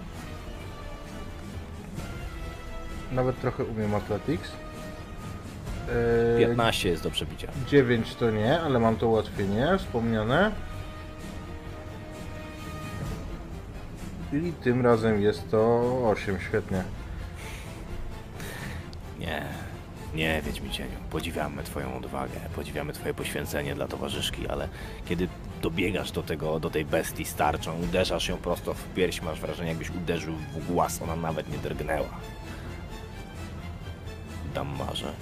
Nawet 3.16 3.42
trochę 3.42 3.64
umiem 3.64 3.96
Athletics. 3.96 4.52
E, 6.36 6.40
15 6.40 6.90
jest 6.90 7.04
do 7.04 7.12
przebicia. 7.12 7.48
9 7.68 8.16
to 8.16 8.32
nie, 8.32 8.62
ale 8.62 8.80
mam 8.80 8.96
to 8.96 9.08
ułatwienie 9.08 9.68
wspomniane. 9.78 10.52
I 14.34 14.54
tym 14.64 14.82
razem 14.82 15.22
jest 15.22 15.52
to 15.52 15.82
8, 16.10 16.38
świetnie. 16.40 16.84
Nie, 19.20 19.44
nie, 20.16 20.42
Wiedźmi 20.42 20.70
cieniu. 20.70 20.98
Podziwiamy 21.10 21.64
twoją 21.64 21.98
odwagę, 21.98 22.40
podziwiamy 22.56 22.94
twoje 22.94 23.14
poświęcenie 23.14 23.76
dla 23.76 23.88
towarzyszki, 23.88 24.48
ale 24.48 24.70
kiedy 25.06 25.28
dobiegasz 25.62 26.12
do 26.12 26.24
tego, 26.24 26.60
do 26.60 26.70
tej 26.70 26.86
bestii 26.86 27.26
starczą, 27.26 27.82
uderzasz 27.84 28.28
ją 28.28 28.38
prosto 28.38 28.74
w 28.74 28.84
pierś, 28.94 29.22
masz 29.22 29.42
wrażenie 29.42 29.70
jakbyś 29.70 29.90
uderzył 29.90 30.34
w 30.34 30.68
głaz, 30.68 31.02
ona 31.02 31.16
nawet 31.16 31.52
nie 31.52 31.58
drgnęła. 31.58 32.10
Damarze. 34.56 35.14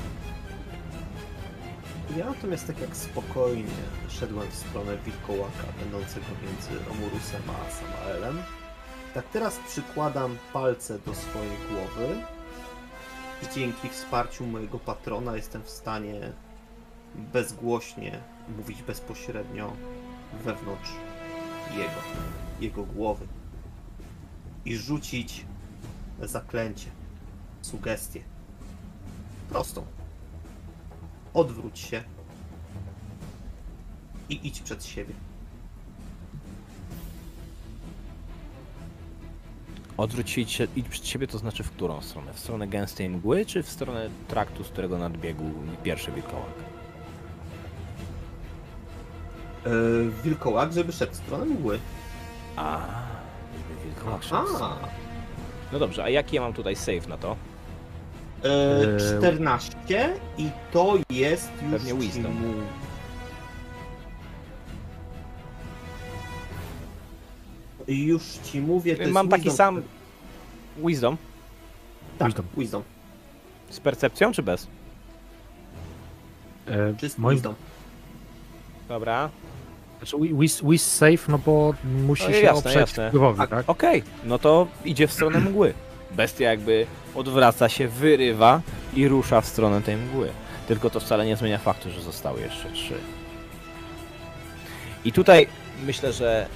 Ja 2.18 2.26
natomiast 2.26 2.68
tak 2.68 2.82
jak 2.82 2.96
spokojnie 2.96 3.84
szedłem 4.10 4.52
w 4.52 4.56
stronę 4.56 4.98
wilkołaka 4.98 5.64
będącego 5.80 6.26
między 6.44 6.86
Romurusem 6.90 7.42
a 7.50 7.72
Samaelem, 7.72 8.38
tak 9.14 9.30
teraz 9.30 9.60
przykładam 9.68 10.38
palce 10.54 11.00
do 11.00 11.16
swojej 11.16 11.58
głowy 11.70 12.16
i 13.44 13.56
dzięki 13.56 13.90
wsparciu 13.90 14.46
mojego 14.46 14.80
patrona 14.80 15.36
jestem 15.36 15.64
w 15.64 15.70
stanie 15.70 16.34
bezgłośnie 17.16 18.20
mówić 18.58 18.84
bezpośrednio 18.84 19.74
wewnątrz 20.44 20.92
jego, 21.72 22.02
jego 22.60 22.84
głowy 22.84 23.28
i 24.66 24.78
rzucić 24.78 25.46
zaklęcie, 26.22 26.90
sugestię. 27.62 28.33
Prostą. 29.54 29.86
Odwróć 31.34 31.80
się 31.80 32.04
i 34.30 34.48
idź 34.48 34.62
przed 34.62 34.86
siebie. 34.86 35.14
Odwróć 39.98 40.30
się 40.30 40.42
i 40.42 40.46
idź- 40.46 40.68
idź 40.76 40.90
przed 40.90 41.08
siebie, 41.08 41.28
to 41.28 41.38
znaczy 41.38 41.64
w 41.64 41.72
którą 41.72 42.02
stronę? 42.02 42.34
W 42.34 42.40
stronę 42.40 42.68
gęstej 42.68 43.10
mgły, 43.10 43.46
czy 43.46 43.64
w 43.64 43.70
stronę 43.70 44.10
traktu, 44.28 44.64
z 44.64 44.70
którego 44.70 44.98
nadbiegł 44.98 45.44
pierwszy 45.84 46.12
wilkołak? 46.12 46.54
Yy, 49.66 50.12
wilkołak, 50.24 50.74
żeby 50.74 50.92
szedł 50.92 51.14
w 51.14 51.16
stronę 51.16 51.46
mgły. 51.46 51.80
A, 52.56 52.80
żeby 53.58 53.86
wilkołak 53.86 54.24
szedł 54.24 54.48
w 54.48 54.50
stronę. 54.56 54.88
No 55.72 55.80
dobrze, 55.80 56.04
a 56.04 56.10
jaki 56.10 56.36
ja 56.36 56.42
mam 56.42 56.54
tutaj 56.54 56.76
save 56.76 57.08
na 57.08 57.18
to? 57.18 57.36
Yy, 58.44 58.50
Eee. 58.50 59.18
14 59.18 60.10
i 60.38 60.50
to 60.72 60.96
jest 61.10 61.50
już 61.62 61.72
Pewnie 61.72 61.92
ci 61.92 61.98
wisdom. 61.98 62.34
mu- 62.34 62.54
Już 67.88 68.24
ci 68.24 68.62
mówię, 68.62 68.96
to 68.96 69.02
jest 69.02 69.14
Mam 69.14 69.30
taki 69.30 69.44
wisdom. 69.44 69.58
sam 69.58 69.82
wisdom 70.88 71.18
Tak, 72.18 72.28
Wisdom. 72.28 72.46
wisdom. 72.58 72.84
z 73.70 73.80
percepcją, 73.80 74.32
czy 74.32 74.44
bez? 74.44 74.68
E, 76.68 76.94
Czysty 76.98 77.22
moim, 77.22 77.36
wisdom. 77.38 77.56
Dobra, 78.88 79.30
znaczy, 79.98 80.18
wis 80.64 80.88
safe, 80.96 81.18
no 81.32 81.38
bo 81.38 81.74
musi 82.06 82.24
No 82.24 82.30
się 82.32 82.40
jasne, 82.40 82.60
oprzeć 82.60 82.76
jasne. 82.76 83.08
wpływowi, 83.10 83.38
Tak. 83.38 83.50
tak? 83.50 83.70
okej, 83.70 84.04
no 84.24 84.40
to 84.40 84.68
idzie 84.86 85.08
w 85.08 85.14
stronę 85.14 85.40
mgły. 85.40 85.74
Bestia 86.16 86.44
jakby 86.44 86.88
odwraca 87.16 87.70
się, 87.70 87.88
wyrywa 87.88 88.62
i 88.94 89.08
rusza 89.08 89.42
w 89.42 89.46
stronę 89.48 89.82
tej 89.82 89.98
mgły. 89.98 90.30
Tylko 90.68 90.90
to 90.90 91.00
wcale 91.00 91.26
nie 91.26 91.36
zmienia 91.36 91.58
faktu, 91.58 91.92
że 91.92 92.02
zostały 92.02 92.42
jeszcze 92.42 92.72
trzy. 92.72 92.96
I 95.06 95.12
tutaj 95.12 95.48
myślę, 95.86 96.14
że 96.14 96.48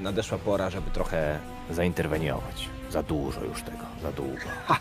nadeszła 0.00 0.38
pora, 0.38 0.70
żeby 0.70 0.90
trochę 0.90 1.38
zainterweniować. 1.70 2.68
Za 2.90 3.02
dużo 3.02 3.44
już 3.44 3.62
tego, 3.62 3.84
za 4.02 4.12
długo. 4.12 4.44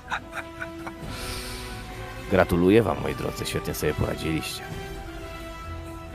Gratuluję 2.31 2.84
wam, 2.84 3.02
moi 3.02 3.15
drodzy, 3.15 3.45
świetnie 3.45 3.73
sobie 3.73 3.93
poradziliście. 3.93 4.61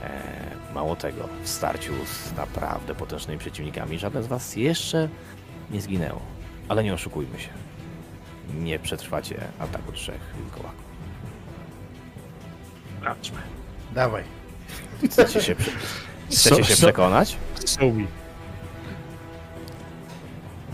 Eee, 0.05 0.75
mało 0.75 0.97
tego, 0.97 1.29
w 1.43 1.49
starciu 1.49 1.93
z 2.07 2.37
naprawdę 2.37 2.95
potężnymi 2.95 3.39
przeciwnikami 3.39 3.99
żaden 3.99 4.23
z 4.23 4.27
was 4.27 4.57
jeszcze 4.57 5.09
nie 5.71 5.81
zginęło. 5.81 6.36
Ale 6.69 6.85
nie 6.85 6.95
oszukujmy 6.95 7.39
się. 7.39 7.49
Nie 8.55 8.79
przetrwacie 8.79 9.41
ataku 9.59 9.93
trzech 9.93 10.21
wilkołaków. 10.43 10.85
Sprawdźmy. 12.99 13.39
Dawaj. 13.95 14.23
Chcecie 15.11 15.43
się, 15.43 15.55
prze... 15.55 15.71
Chcecie 16.31 16.65
się 16.65 16.75
przekonać? 16.75 17.37
Show 17.67 17.95
me. 17.95 18.05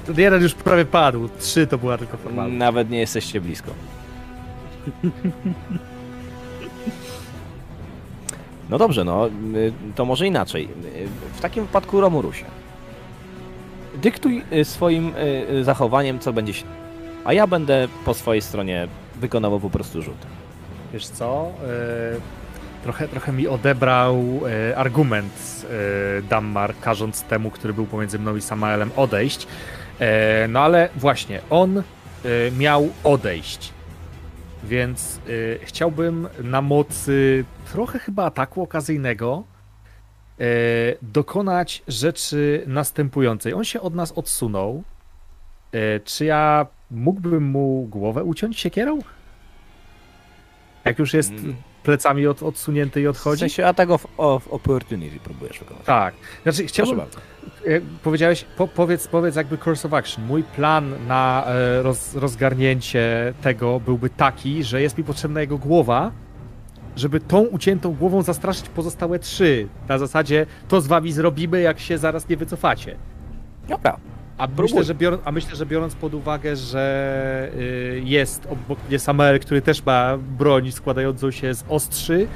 Ten 0.06 0.18
jeden 0.18 0.42
już 0.42 0.54
prawie 0.54 0.84
padł, 0.84 1.28
trzy 1.40 1.66
to 1.66 1.78
była 1.78 1.98
tylko 1.98 2.16
formalność. 2.16 2.58
Nawet 2.58 2.90
nie 2.90 2.98
jesteście 2.98 3.40
blisko. 3.40 3.70
No 8.70 8.78
dobrze, 8.78 9.04
no 9.04 9.28
y, 9.28 9.72
to 9.94 10.04
może 10.04 10.26
inaczej. 10.26 10.68
Y, 10.94 11.08
W 11.36 11.40
takim 11.40 11.64
wypadku 11.66 12.00
Romurusie. 12.00 12.44
Dyktuj 13.94 14.42
y, 14.52 14.64
swoim 14.64 15.08
y, 15.16 15.50
y, 15.50 15.64
zachowaniem, 15.64 16.18
co 16.18 16.32
będzie 16.32 16.54
się. 16.54 16.64
A 17.24 17.32
ja 17.32 17.46
będę 17.46 17.88
po 18.04 18.14
swojej 18.14 18.42
stronie 18.42 18.88
wykonywał 19.16 19.60
po 19.60 19.70
prostu 19.70 20.02
rzut. 20.02 20.26
wiesz 20.92 21.06
co? 21.06 21.52
Trochę, 22.82 23.08
trochę 23.08 23.32
mi 23.32 23.48
odebrał 23.48 24.40
argument 24.76 25.66
Dammar, 26.30 26.74
każąc 26.80 27.22
temu, 27.22 27.50
który 27.50 27.74
był 27.74 27.86
pomiędzy 27.86 28.18
mną 28.18 28.36
i 28.36 28.40
Samaelem, 28.40 28.90
odejść. 28.96 29.46
No 30.48 30.60
ale 30.60 30.88
właśnie, 30.96 31.40
on 31.50 31.82
miał 32.58 32.88
odejść. 33.04 33.72
Więc 34.64 35.20
chciałbym 35.62 36.28
na 36.42 36.62
mocy 36.62 37.44
trochę 37.72 37.98
chyba 37.98 38.24
ataku 38.24 38.62
okazyjnego 38.62 39.42
dokonać 41.02 41.82
rzeczy 41.88 42.64
następującej. 42.66 43.54
On 43.54 43.64
się 43.64 43.80
od 43.80 43.94
nas 43.94 44.12
odsunął. 44.12 44.82
E, 45.72 46.00
czy 46.00 46.24
ja 46.24 46.66
mógłbym 46.90 47.44
mu 47.44 47.86
głowę 47.90 48.24
uciąć 48.24 48.60
siekierą? 48.60 48.98
Jak 50.84 50.98
już 50.98 51.14
jest 51.14 51.30
Mm. 51.30 51.54
plecami 51.82 52.26
od, 52.26 52.42
odsunięty 52.42 53.00
i 53.00 53.06
W 53.06 53.10
odchodzi? 53.10 53.40
sensie 53.40 53.66
attack 53.66 53.90
of, 53.90 54.06
of 54.16 54.48
opportunity 54.48 55.18
próbujesz 55.20 55.58
wykonać. 55.58 55.84
Tak. 55.84 56.14
Znaczy, 56.42 56.58
Proszę 56.58 56.68
chciałbym, 56.68 56.96
bardzo. 56.96 57.18
e, 57.66 57.80
powiedziałeś, 58.02 58.44
po, 58.56 58.68
powiedz, 58.68 59.08
powiedz 59.08 59.36
jakby 59.36 59.58
course 59.66 59.88
of 59.88 59.94
action. 59.94 60.24
Mój 60.26 60.42
plan 60.42 60.94
na 61.06 61.44
e, 61.46 61.82
roz, 61.82 62.14
rozgarnięcie 62.14 63.34
tego 63.42 63.80
byłby 63.80 64.10
taki, 64.10 64.64
że 64.64 64.82
jest 64.82 64.98
mi 64.98 65.04
potrzebna 65.04 65.40
jego 65.40 65.58
głowa, 65.58 66.10
żeby 66.96 67.20
tą 67.20 67.40
uciętą 67.40 67.94
głową 67.94 68.22
zastraszyć 68.22 68.68
pozostałe 68.68 69.18
trzy. 69.18 69.68
Na 69.88 69.98
zasadzie 69.98 70.46
to 70.68 70.80
z 70.80 70.86
wami 70.86 71.12
zrobimy, 71.12 71.60
jak 71.60 71.80
się 71.80 71.98
zaraz 71.98 72.28
nie 72.28 72.36
wycofacie. 72.36 72.96
Dobra. 73.68 73.96
A 74.38 74.48
myślę, 74.58 74.84
że 74.84 74.94
biorąc, 74.94 75.22
a 75.24 75.32
myślę, 75.32 75.56
że 75.56 75.66
biorąc 75.66 75.94
pod 75.94 76.14
uwagę, 76.14 76.56
że 76.56 77.50
y, 77.56 78.02
jest 78.04 78.46
obok 78.46 78.78
mnie 78.88 78.98
Samael, 78.98 79.40
który 79.40 79.62
też 79.62 79.86
ma 79.86 80.18
broń 80.38 80.72
składającą 80.72 81.30
się 81.30 81.54
z 81.54 81.64
ostrzy, 81.68 82.26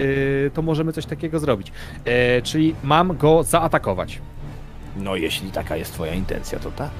y, 0.00 0.50
to 0.54 0.62
możemy 0.62 0.92
coś 0.92 1.06
takiego 1.06 1.38
zrobić. 1.38 1.72
E, 2.04 2.42
czyli 2.42 2.74
mam 2.82 3.16
go 3.16 3.42
zaatakować. 3.42 4.20
No 4.96 5.16
jeśli 5.16 5.50
taka 5.50 5.76
jest 5.76 5.92
twoja 5.92 6.14
intencja, 6.14 6.58
to 6.58 6.70
tak. 6.70 6.90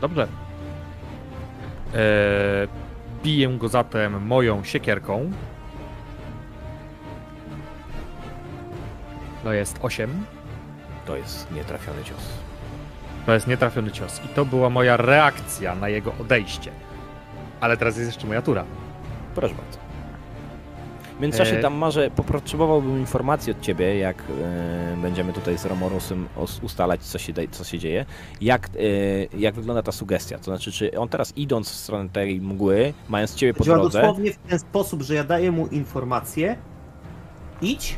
Dobrze. 0.00 0.28
Biję 3.24 3.48
go 3.48 3.68
zatem 3.68 4.26
moją 4.26 4.64
siekierką. 4.64 5.30
To 9.42 9.52
jest 9.52 9.78
8. 9.82 10.24
To 11.06 11.16
jest 11.16 11.52
nietrafiony 11.52 12.04
cios. 12.04 12.28
To 13.26 13.34
jest 13.34 13.46
nietrafiony 13.46 13.90
cios. 13.90 14.20
I 14.24 14.28
to 14.28 14.44
była 14.44 14.70
moja 14.70 14.96
reakcja 14.96 15.74
na 15.74 15.88
jego 15.88 16.12
odejście. 16.20 16.70
Ale 17.60 17.76
teraz 17.76 17.96
jest 17.96 18.08
jeszcze 18.10 18.26
moja 18.26 18.42
tura. 18.42 18.64
Proszę 19.34 19.54
bardzo. 19.54 19.78
W 21.18 21.20
międzyczasie 21.20 21.56
E- 21.58 21.62
tam 21.62 21.74
może 21.74 22.10
potrzebowałbym 22.10 22.98
informacji 22.98 23.52
od 23.52 23.60
ciebie, 23.60 23.98
jak 23.98 24.16
e, 24.18 24.96
będziemy 25.02 25.32
tutaj 25.32 25.58
z 25.58 25.64
Romorusem 25.64 26.28
ustalać, 26.62 27.00
co 27.02 27.18
się, 27.18 27.32
co 27.50 27.64
się 27.64 27.78
dzieje. 27.78 28.04
Jak, 28.40 28.66
e, 28.66 29.38
jak 29.38 29.54
wygląda 29.54 29.82
ta 29.82 29.92
sugestia? 29.92 30.38
To 30.38 30.44
znaczy, 30.44 30.72
czy 30.72 30.98
on 30.98 31.08
teraz 31.08 31.32
idąc 31.36 31.70
w 31.70 31.74
stronę 31.74 32.08
tej 32.08 32.40
mgły, 32.40 32.94
mając 33.08 33.34
ciebie 33.34 33.54
po 33.54 33.64
Działa 33.64 33.78
drodze, 33.78 34.00
dosłownie 34.00 34.32
w 34.32 34.36
ten 34.36 34.58
sposób, 34.58 35.02
że 35.02 35.14
ja 35.14 35.24
daję 35.24 35.52
mu 35.52 35.66
informację, 35.66 36.56
idź 37.62 37.96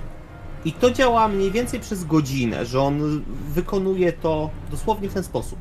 i 0.65 0.73
to 0.73 0.91
działa 0.91 1.29
mniej 1.29 1.51
więcej 1.51 1.81
przez 1.81 2.05
godzinę, 2.05 2.67
że 2.67 2.81
on 2.81 3.25
wykonuje 3.49 4.13
to 4.13 4.51
dosłownie 4.71 5.09
w 5.09 5.15
ten 5.15 5.25
sposób. 5.25 5.59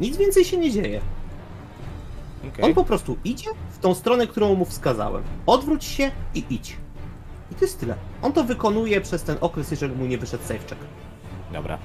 Nic 0.00 0.16
więcej 0.16 0.44
się 0.44 0.56
nie 0.56 0.70
dzieje. 0.70 1.00
Okej. 2.48 2.64
On 2.64 2.74
po 2.74 2.84
prostu 2.84 3.16
idzie 3.24 3.50
w 3.70 3.78
tą 3.78 3.94
stronę, 3.94 4.26
którą 4.26 4.54
mu 4.54 4.64
wskazałem. 4.64 5.22
Odwróć 5.46 5.84
się 5.84 6.10
i 6.34 6.44
idź. 6.50 6.76
I 7.52 7.54
to 7.54 7.64
jest 7.64 7.80
tyle. 7.80 7.94
On 8.22 8.32
to 8.32 8.44
wykonuje 8.44 9.00
przez 9.00 9.22
ten 9.22 9.36
okres, 9.40 9.70
jeżeli 9.70 9.94
mu 9.94 10.06
nie 10.06 10.18
wyszedł 10.18 10.42
safe 10.42 10.58
check. 10.58 10.76
Dobra. 11.52 11.78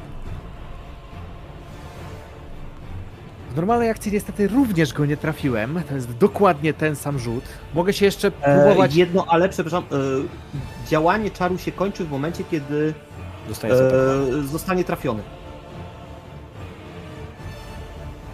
W 3.53 3.55
normalnej 3.55 3.89
akcji 3.89 4.11
niestety 4.11 4.47
również 4.47 4.93
go 4.93 5.05
nie 5.05 5.17
trafiłem. 5.17 5.81
To 5.89 5.95
jest 5.95 6.11
dokładnie 6.17 6.73
ten 6.73 6.95
sam 6.95 7.19
rzut. 7.19 7.43
Mogę 7.73 7.93
się 7.93 8.05
jeszcze 8.05 8.27
E, 8.41 8.61
próbować. 8.65 8.95
jedno, 8.95 9.25
ale 9.29 9.49
przepraszam, 9.49 9.83
e, 9.83 10.89
działanie 10.89 11.31
czaru 11.31 11.57
się 11.57 11.71
kończy 11.71 12.05
w 12.05 12.11
momencie, 12.11 12.43
kiedy 12.43 12.93
Zostanie 13.49 13.73
e, 13.73 14.41
zostanie 14.43 14.83
trafiony. 14.83 15.23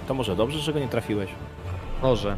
To 0.07 0.13
może 0.13 0.35
dobrze, 0.35 0.59
że 0.59 0.73
go 0.73 0.79
nie 0.79 0.87
trafiłeś. 0.87 1.29
Może. 2.01 2.37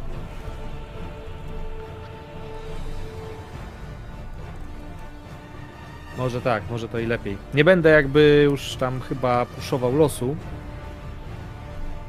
Może 6.18 6.40
tak, 6.40 6.62
może 6.70 6.88
to 6.88 6.98
i 6.98 7.06
lepiej. 7.06 7.36
Nie 7.54 7.64
będę 7.64 7.90
jakby 7.90 8.42
już 8.44 8.76
tam 8.76 9.00
chyba 9.00 9.46
puszował 9.46 9.96
losu. 9.96 10.36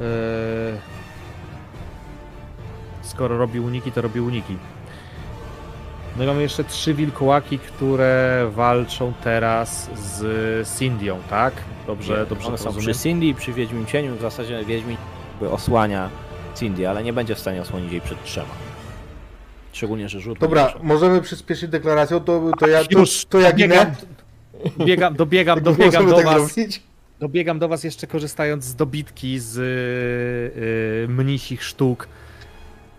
Eee... 0.02 0.06
Skoro 3.02 3.38
robi 3.38 3.60
uniki, 3.60 3.92
to 3.92 4.02
robi 4.02 4.20
uniki. 4.20 4.58
No 6.18 6.24
i 6.24 6.28
mamy 6.28 6.42
jeszcze 6.42 6.64
trzy 6.64 6.94
wilkołaki, 6.94 7.60
które 7.60 8.46
walczą 8.52 9.14
teraz 9.24 9.90
z 9.96 10.80
Cindią, 10.80 11.20
tak? 11.30 11.54
Dobrze, 11.88 12.18
Nie, 12.20 12.26
dobrze 12.26 12.48
One 12.48 12.58
to 12.58 12.64
są 12.64 12.70
rozumiem? 12.70 12.94
przy 12.94 13.04
Cindy 13.04 13.26
i 13.26 13.34
przy 13.36 13.54
Wiedźmin 13.54 13.86
Cieniu. 13.86 14.16
W 14.16 14.22
zasadzie 14.22 14.66
Wiedźmin 14.66 14.98
jakby 15.32 15.50
osłania 15.56 16.10
Cindy, 16.56 16.90
ale 16.90 17.04
nie 17.04 17.14
będzie 17.14 17.36
w 17.36 17.40
stanie 17.40 17.62
osłonić 17.62 17.92
jej 17.92 18.02
przed 18.02 18.24
trzema. 18.24 18.48
Szczególnie, 19.74 20.10
że 20.10 20.20
rzut 20.20 20.40
Dobra, 20.40 20.66
będzie 20.66 20.80
możemy 20.84 21.22
przyspieszyć 21.22 21.70
deklaracją, 21.70 22.20
to, 22.20 22.42
to 22.60 22.68
ja, 22.68 22.84
to, 22.84 23.00
Już, 23.00 23.26
to 23.26 23.40
ja 23.40 23.52
dobiegam, 23.52 23.86
ginę. 23.86 23.96
dobiegam, 24.78 25.16
dobiegam, 25.16 25.56
Jak 25.58 25.64
dobiegam 25.64 26.04
możemy 26.06 26.10
do 26.10 26.16
tak 26.16 26.26
was. 26.40 26.54
zrobić? 26.54 26.82
Dobiegam 27.20 27.60
do 27.60 27.68
was 27.68 27.84
jeszcze 27.84 28.08
korzystając 28.08 28.64
z 28.64 28.76
dobitki 28.76 29.40
z 29.40 29.56
yy, 31.08 31.16
mnisich 31.16 31.64
sztuk. 31.64 32.08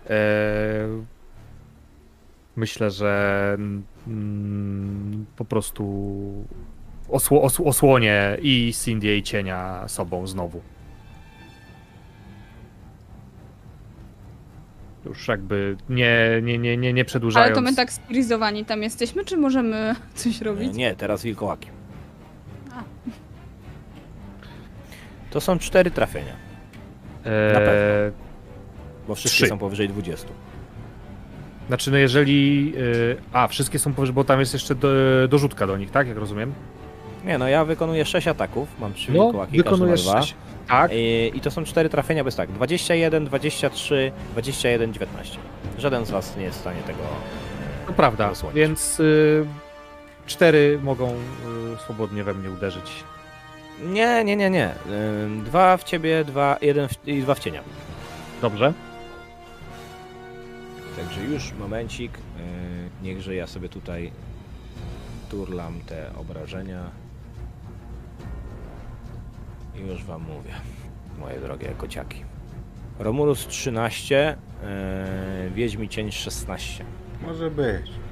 E, 0.09 0.87
myślę, 2.55 2.91
że 2.91 3.55
mm, 4.07 5.25
po 5.35 5.45
prostu 5.45 5.83
osło, 7.09 7.41
osł, 7.41 7.67
osłonię 7.67 8.37
i 8.41 8.73
Cindy 8.83 9.17
i 9.17 9.23
cienia 9.23 9.87
sobą 9.87 10.27
znowu. 10.27 10.61
Już 15.05 15.27
jakby 15.27 15.77
nie, 15.89 16.41
nie, 16.43 16.57
nie, 16.57 16.77
nie, 16.77 16.93
nie 16.93 17.05
przedłużając. 17.05 17.47
Ale 17.47 17.55
to 17.55 17.71
my 17.71 17.75
tak 17.75 17.93
spirizowani 17.93 18.65
tam 18.65 18.83
jesteśmy, 18.83 19.25
czy 19.25 19.37
możemy 19.37 19.95
coś 20.15 20.41
robić? 20.41 20.73
nie, 20.75 20.95
teraz 20.95 21.23
wilkołaki. 21.23 21.69
A. 22.71 22.83
To 25.35 25.41
są 25.41 25.59
cztery 25.59 25.91
trafienia, 25.91 26.33
E, 27.25 27.53
na 27.53 27.59
pewno. 27.59 28.19
bo 29.07 29.15
wszystkie 29.15 29.37
Trzy. 29.43 29.47
są 29.47 29.57
powyżej 29.57 29.89
20. 29.89 30.27
Znaczy, 31.67 31.91
no 31.91 31.97
jeżeli. 31.97 32.73
y, 32.77 33.17
a, 33.33 33.47
wszystkie 33.47 33.79
są 33.79 33.93
powyżej, 33.93 34.13
bo 34.13 34.23
tam 34.23 34.39
jest 34.39 34.53
jeszcze 34.53 34.75
do, 34.75 34.87
dorzutka 35.29 35.67
do 35.67 35.77
nich, 35.77 35.91
tak? 35.91 36.07
Jak 36.07 36.17
rozumiem? 36.17 36.53
Nie, 37.25 37.37
no 37.37 37.47
ja 37.47 37.65
wykonuję 37.65 38.05
6 38.05 38.27
ataków, 38.27 38.69
mam 38.79 38.93
3 38.93 39.11
No, 39.11 39.31
ma 39.31 39.45
wykonujesz 39.45 40.03
dwa. 40.03 40.21
sześć. 40.21 40.35
Tak. 40.67 40.91
I, 40.93 41.31
I 41.33 41.41
to 41.41 41.51
są 41.51 41.63
cztery 41.63 41.89
trafienia, 41.89 42.23
bo 42.23 42.27
jest 42.27 42.37
tak, 42.37 42.51
21, 42.51 43.25
23, 43.25 44.11
21, 44.31 44.93
19. 44.93 45.37
Żaden 45.77 46.05
z 46.05 46.11
was 46.11 46.37
nie 46.37 46.43
jest 46.43 46.57
w 46.57 46.61
stanie 46.61 46.81
tego... 46.81 46.99
To 47.87 47.93
prawda, 47.93 48.29
zasłonić. 48.29 48.55
więc 48.55 48.99
y, 48.99 49.45
cztery 50.27 50.79
mogą 50.83 51.07
y, 51.09 51.13
swobodnie 51.83 52.23
we 52.23 52.33
mnie 52.33 52.49
uderzyć. 52.51 53.03
Nie, 53.83 54.23
nie, 54.23 54.35
nie, 54.35 54.49
nie. 54.49 54.75
Dwa 55.45 55.77
w 55.77 55.83
ciebie, 55.83 56.25
dwa, 56.25 56.57
jeden 56.61 56.87
w, 56.87 57.07
i 57.07 57.21
dwa 57.21 57.35
w 57.35 57.39
cienia. 57.39 57.63
Dobrze. 58.41 58.73
Także 60.95 61.23
już 61.23 61.53
momencik. 61.53 62.11
Yy, 62.11 63.07
niechże 63.07 63.35
ja 63.35 63.47
sobie 63.47 63.69
tutaj 63.69 64.11
turlam 65.29 65.81
te 65.81 66.15
obrażenia. 66.15 66.91
I 69.75 69.87
już 69.87 70.03
wam 70.03 70.21
mówię, 70.21 70.51
moje 71.19 71.39
drogie 71.39 71.67
kociaki. 71.77 72.23
Romulus 72.99 73.47
13, 73.47 74.37
yy, 75.43 75.49
Wiedźmi 75.49 75.89
Cień 75.89 76.11
16. 76.11 76.85
Może 77.21 77.51
być. 77.51 78.04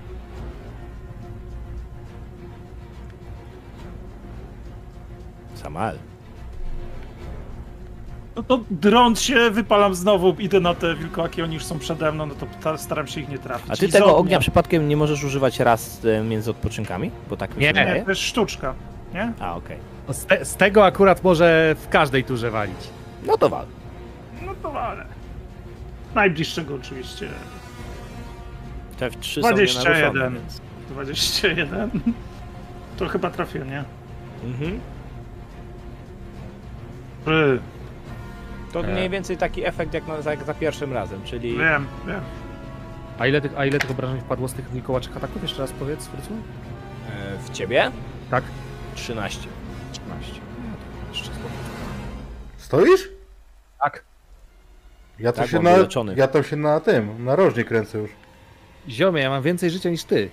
Samal. 5.63 5.97
No 8.35 8.43
to 8.43 8.59
drąc 8.71 9.21
się, 9.21 9.49
wypalam 9.51 9.95
znowu, 9.95 10.35
idę 10.39 10.59
na 10.59 10.73
te 10.73 10.95
wilkołaki, 10.95 11.41
oni 11.41 11.53
już 11.53 11.65
są 11.65 11.79
przede 11.79 12.11
mną, 12.11 12.25
no 12.25 12.35
to 12.35 12.45
ta- 12.63 12.77
staram 12.77 13.07
się 13.07 13.21
ich 13.21 13.29
nie 13.29 13.39
trafić. 13.39 13.71
A 13.71 13.75
ty 13.75 13.85
I 13.85 13.89
z 13.89 13.91
tego 13.91 14.17
ognia 14.17 14.39
przypadkiem 14.39 14.87
nie 14.87 14.97
możesz 14.97 15.23
używać 15.23 15.59
raz 15.59 16.05
e, 16.05 16.23
między 16.23 16.51
odpoczynkami? 16.51 17.11
Bo 17.29 17.37
tak 17.37 17.57
Nie. 17.57 17.73
Nie, 17.73 18.01
to 18.03 18.09
jest 18.11 18.21
sztuczka, 18.21 18.73
nie? 19.13 19.33
A, 19.39 19.55
okej. 19.55 19.77
No 20.07 20.13
Z, 20.13 20.25
te, 20.25 20.45
z 20.45 20.55
tego 20.55 20.85
akurat 20.85 21.23
może 21.23 21.75
w 21.79 21.89
każdej 21.89 22.23
turze 22.23 22.51
walić. 22.51 22.89
No 23.25 23.37
to 23.37 23.49
wal. 23.49 23.65
No 24.45 24.51
to 24.63 24.81
ale. 24.81 25.05
Najbliższego 26.15 26.75
oczywiście. 26.75 27.29
Te 28.99 29.11
są 29.11 29.41
nienaruszone, 29.41 29.83
21. 29.83 30.33
więc... 30.33 30.61
21. 30.89 31.89
To 32.97 33.07
chyba 33.07 33.29
trafię, 33.29 33.59
nie? 33.59 33.83
Mhm. 34.43 34.79
To 38.73 38.79
E. 38.79 38.83
mniej 38.93 39.09
więcej 39.09 39.37
taki 39.37 39.65
efekt 39.65 39.93
jak, 39.93 40.07
na, 40.07 40.31
jak 40.31 40.43
za 40.43 40.53
pierwszym 40.53 40.93
razem, 40.93 41.23
czyli 41.23 41.57
Wiem, 41.57 41.87
wiem. 42.07 42.21
A 43.19 43.27
ile, 43.27 43.41
tych, 43.41 43.51
a 43.57 43.65
ile 43.65 43.79
tych 43.79 43.91
obrażeń 43.91 44.21
wpadło 44.21 44.47
z 44.47 44.53
tych 44.53 44.69
wilkołaczych 44.71 45.17
ataków? 45.17 45.41
Jeszcze 45.41 45.61
raz 45.61 45.71
powiedz, 45.71 46.07
Frycu? 46.07 46.33
e, 47.09 47.37
w 47.43 47.49
ciebie 47.49 47.91
Tak. 48.31 48.43
13. 48.95 49.47
13. 49.91 50.33
No 50.33 50.75
to 51.03 51.07
jeszcze 51.17 51.25
spoko. 51.25 51.49
Stoisz? 52.57 53.09
Tak. 53.79 54.03
Ja 55.19 55.31
to 55.31 55.41
Tak, 55.41 55.49
się 55.49 55.59
na, 55.59 55.73
wyleczony. 55.73 56.13
ja 56.17 56.27
tam 56.27 56.43
się 56.43 56.55
na 56.55 56.79
tym, 56.79 57.25
na 57.25 57.35
rożnie 57.35 57.63
kręcę 57.63 57.97
już. 57.97 58.11
Ziomie, 58.89 59.21
ja 59.21 59.29
mam 59.29 59.41
więcej 59.43 59.69
życia 59.69 59.89
niż 59.89 60.03
ty. 60.03 60.29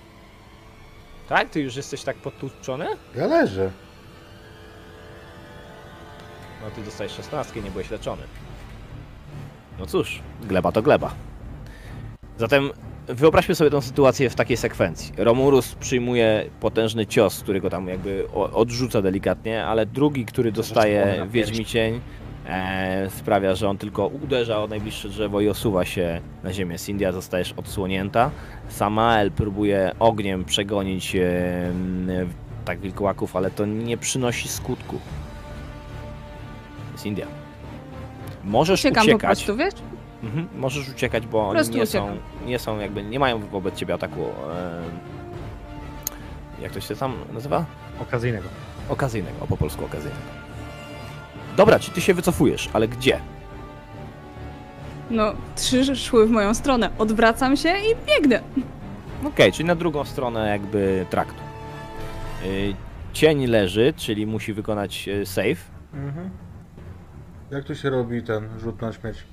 Tak? 1.29 1.49
Ty 1.49 1.61
już 1.61 1.75
jesteś 1.75 2.03
tak 2.03 2.15
podtłuczony? 2.17 2.85
Ja 3.15 3.27
leżę. 3.27 3.71
No 6.63 6.71
ty 6.75 6.81
dostajesz 6.81 7.11
16, 7.13 7.61
nie 7.61 7.71
byłeś 7.71 7.91
leczony. 7.91 8.21
No 9.79 9.85
cóż, 9.85 10.19
gleba 10.43 10.71
to 10.71 10.81
gleba. 10.81 11.13
Zatem 12.37 12.69
wyobraźmy 13.07 13.55
sobie 13.55 13.69
tę 13.69 13.81
sytuację 13.81 14.29
w 14.29 14.35
takiej 14.35 14.57
sekwencji. 14.57 15.13
Romulus 15.17 15.75
przyjmuje 15.75 16.45
potężny 16.59 17.05
cios, 17.05 17.43
który 17.43 17.61
go 17.61 17.69
tam 17.69 17.87
jakby 17.87 18.27
odrzuca 18.33 19.01
delikatnie, 19.01 19.65
ale 19.65 19.85
drugi, 19.85 20.25
który 20.25 20.51
dostaje 20.51 21.27
Wiedźmi 21.29 21.65
Cień, 21.65 22.01
e, 22.47 23.09
sprawia, 23.09 23.55
że 23.55 23.69
on 23.69 23.77
tylko 23.77 24.07
uderza 24.07 24.63
o 24.63 24.67
najbliższe 24.67 25.09
drzewo 25.09 25.41
i 25.41 25.49
osuwa 25.49 25.85
się 25.85 26.21
na 26.43 26.53
ziemię. 26.53 26.79
Cindia 26.79 27.11
zostajesz 27.11 27.53
odsłonięta. 27.57 28.31
Samael 28.69 29.31
próbuje 29.31 29.91
ogniem 29.99 30.45
przegonić 30.45 31.15
e, 31.15 31.21
tak 32.65 32.79
wilkołaków, 32.79 33.35
ale 33.35 33.51
to 33.51 33.65
nie 33.65 33.97
przynosi 33.97 34.47
skutku. 34.47 34.99
Jest 37.01 37.05
India. 37.05 37.27
Możesz 38.43 38.79
Uciekam 38.79 39.05
po 39.05 39.09
uciekać. 39.09 39.43
prostu, 39.43 39.55
wiesz? 39.57 39.73
Mhm, 40.23 40.47
możesz 40.57 40.89
uciekać, 40.89 41.27
bo 41.27 41.49
oni 41.49 41.69
nie 41.69 41.85
są, 41.85 42.17
nie 42.45 42.59
są 42.59 42.79
jakby, 42.79 43.03
nie 43.03 43.19
mają 43.19 43.39
wobec 43.39 43.75
ciebie 43.75 43.93
ataku. 43.93 44.21
E, 44.21 44.81
jak 46.61 46.71
to 46.71 46.81
się 46.81 46.95
tam 46.95 47.13
nazywa? 47.33 47.65
Okazyjnego. 48.01 48.47
Okazyjnego, 48.89 49.37
o 49.43 49.47
po 49.47 49.57
polsku 49.57 49.85
okazyjnego. 49.85 50.21
Dobra, 51.57 51.79
czy 51.79 51.91
ty 51.91 52.01
się 52.01 52.13
wycofujesz, 52.13 52.69
ale 52.73 52.87
gdzie? 52.87 53.19
No, 55.11 55.33
trzy 55.55 55.95
szły 55.95 56.27
w 56.27 56.31
moją 56.31 56.53
stronę. 56.53 56.89
Odwracam 56.97 57.57
się 57.57 57.69
i 57.69 57.95
biegnę. 58.07 58.41
Okej, 59.25 59.51
czyli 59.51 59.67
na 59.67 59.75
drugą 59.75 60.05
stronę 60.05 60.49
jakby 60.49 61.05
traktu. 61.09 61.41
Y, 62.45 62.73
Cień 63.13 63.45
leży, 63.47 63.93
czyli 63.97 64.27
musi 64.27 64.53
wykonać 64.53 65.07
y, 65.07 65.25
save. 65.25 65.57
Mhm. 65.93 66.29
Jak 67.51 67.63
tu 67.63 67.75
się 67.75 67.89
robi 67.89 68.23
ten 68.23 68.59
rzut 68.59 68.81
na 68.81 68.93
śmierć? 68.93 69.23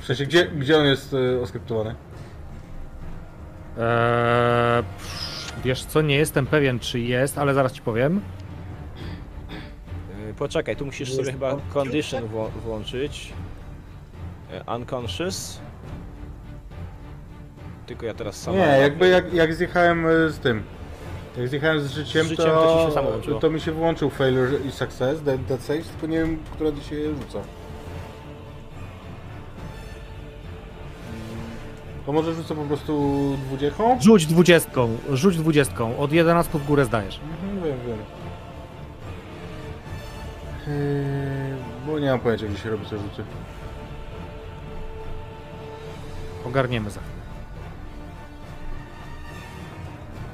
W 0.00 0.04
sensie, 0.06 0.24
gdzie, 0.26 0.46
gdzie 0.46 0.78
on 0.78 0.86
jest 0.86 1.12
y, 1.14 1.40
oskryptowany? 1.42 1.94
Eee, 3.78 4.82
wiesz 5.64 5.84
co, 5.84 6.02
nie 6.02 6.16
jestem 6.16 6.46
pewien 6.46 6.78
czy 6.78 7.00
jest, 7.00 7.38
ale 7.38 7.54
zaraz 7.54 7.72
ci 7.72 7.82
powiem. 7.82 8.20
Y, 10.30 10.34
Poczekaj, 10.34 10.76
tu 10.76 10.86
musisz 10.86 11.14
sobie 11.14 11.32
chyba 11.32 11.50
on- 11.50 11.60
condition 11.74 12.24
wło- 12.24 12.50
włączyć. 12.64 13.32
Y, 14.68 14.74
Unconscious. 14.76 15.60
Tylko 17.86 18.06
ja 18.06 18.14
teraz 18.14 18.36
sam. 18.42 18.54
Nie, 18.54 18.60
jakby 18.60 19.08
jak, 19.08 19.32
jak 19.34 19.54
zjechałem 19.54 20.06
y, 20.06 20.30
z 20.30 20.38
tym. 20.38 20.62
Jak 21.38 21.48
zjechałem 21.48 21.80
z 21.80 21.92
życiem, 21.92 22.26
Z 22.26 22.28
życiem 22.28 22.46
to, 22.46 22.64
to 22.64 22.80
ci 22.80 22.86
się 22.88 22.92
samo 22.94 23.10
włączyło. 23.10 23.40
to 23.40 23.50
mi 23.50 23.60
się 23.60 23.72
wyłączył 23.72 24.10
failure 24.10 24.58
i 24.68 24.70
success, 24.72 25.22
dead, 25.22 25.44
dead 25.44 25.62
saves, 25.62 25.88
tylko 25.88 26.06
nie 26.06 26.18
wiem, 26.18 26.38
która 26.52 26.70
się 26.70 26.96
rzuca. 27.14 27.38
To 32.06 32.12
może 32.12 32.34
rzucę 32.34 32.54
po 32.54 32.62
prostu 32.64 33.18
dwudziechą? 33.46 34.00
Rzuć 34.00 34.26
dwudziestką, 34.26 34.96
rzuć 35.12 35.36
dwudziestką. 35.36 35.98
Od 35.98 36.12
11 36.12 36.58
w 36.58 36.66
górę 36.66 36.84
zdajesz. 36.84 37.20
Mhm, 37.42 37.62
wiem, 37.62 37.78
wiem. 37.86 37.98
Yy, 40.76 41.56
bo 41.86 41.98
nie 41.98 42.10
mam 42.10 42.20
pojęcia, 42.20 42.46
gdzie 42.46 42.58
się 42.58 42.70
robi 42.70 42.86
te 42.86 42.98
rzuty. 42.98 43.24
Ogarniemy 46.46 46.90
za 46.90 47.00
chwilę. 47.00 47.18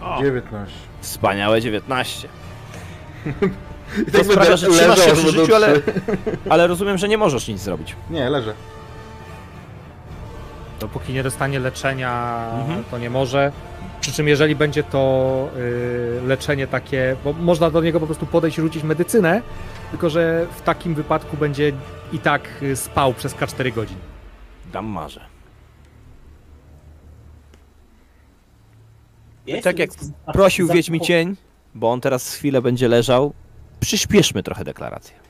O, 0.00 0.22
19. 0.22 0.74
Wspaniałe 1.04 1.60
19. 1.60 2.28
I 4.08 4.10
To 4.12 4.24
sprawia, 4.24 4.56
że 4.56 4.66
trzymasz 4.68 5.04
się 5.04 5.12
przy 5.12 5.30
życiu, 5.30 5.54
ale, 5.54 5.80
ale 6.48 6.66
rozumiem, 6.66 6.98
że 6.98 7.08
nie 7.08 7.18
możesz 7.18 7.48
nic 7.48 7.60
zrobić. 7.60 7.96
Nie, 8.10 8.30
leżę. 8.30 8.54
Dopóki 10.80 11.12
nie 11.12 11.22
dostanie 11.22 11.58
leczenia, 11.60 12.44
Mhm. 12.60 12.84
to 12.90 12.98
nie 12.98 13.10
może. 13.10 13.52
Przy 14.00 14.12
czym 14.12 14.28
jeżeli 14.28 14.56
będzie 14.56 14.82
to 14.82 15.48
y, 15.56 16.20
leczenie 16.26 16.66
takie, 16.66 17.16
bo 17.24 17.32
można 17.32 17.70
do 17.70 17.80
niego 17.82 18.00
po 18.00 18.06
prostu 18.06 18.26
podejść 18.26 18.58
i 18.58 18.60
rzucić 18.60 18.82
medycynę, 18.82 19.42
tylko 19.90 20.10
że 20.10 20.46
w 20.56 20.62
takim 20.62 20.94
wypadku 20.94 21.36
będzie 21.36 21.72
i 22.12 22.18
tak 22.18 22.42
y, 22.62 22.76
spał 22.76 23.14
przez 23.14 23.34
K4 23.34 23.72
godzin. 23.74 23.96
Dam 24.72 24.86
marze. 24.86 25.20
Tak 29.62 29.78
jak 29.78 29.90
Prosił 30.32 30.68
Wiedźmi 30.68 31.00
Cień, 31.00 31.36
bo 31.74 31.92
on 31.92 32.00
teraz 32.00 32.34
chwilę 32.34 32.62
będzie 32.62 32.88
leżał. 32.88 33.32
Przyspieszmy 33.80 34.42
trochę 34.42 34.64
deklarację. 34.64 35.24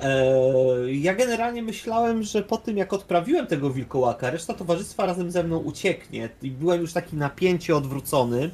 Eee, 0.00 1.02
ja 1.02 1.14
generalnie 1.14 1.62
myślałem, 1.62 2.22
że 2.22 2.42
po 2.42 2.56
tym 2.56 2.76
jak 2.76 2.92
odprawiłem 2.92 3.46
tego 3.46 3.70
wilkołaka, 3.70 4.30
reszta 4.30 4.54
towarzystwa 4.54 5.06
razem 5.06 5.30
ze 5.30 5.44
mną 5.44 5.58
ucieknie 5.58 6.28
i 6.42 6.50
byłem 6.50 6.80
już 6.80 6.92
taki 6.92 7.16
napięcie 7.16 7.76
odwrócony. 7.76 8.50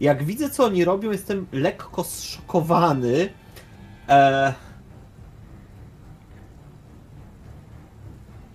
Jak 0.00 0.24
widzę 0.24 0.50
co 0.50 0.64
oni 0.64 0.84
robią, 0.84 1.10
jestem 1.10 1.46
lekko 1.52 2.04
zszokowany. 2.04 3.28
Eee, 4.08 4.52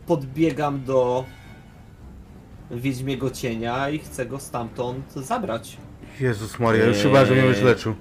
podbiegam 0.05 0.83
do 0.83 1.25
Wiedźmiego 2.71 3.29
Cienia 3.31 3.89
i 3.89 3.99
chcę 3.99 4.25
go 4.25 4.39
stamtąd 4.39 5.13
zabrać. 5.13 5.77
Jezus 6.19 6.59
Maria, 6.59 6.85
już 6.85 6.97
chyba, 6.97 7.25
że 7.25 7.33
mnie 7.33 7.45
już 7.45 7.57
Eee. 7.57 7.63
leczył. 7.63 7.95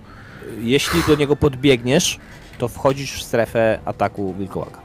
Jeśli 0.60 1.02
do 1.06 1.14
niego 1.14 1.36
podbiegniesz, 1.36 2.18
to 2.58 2.68
wchodzisz 2.68 3.12
w 3.12 3.22
strefę 3.22 3.78
ataku 3.84 4.34
wilkołaka. 4.34 4.80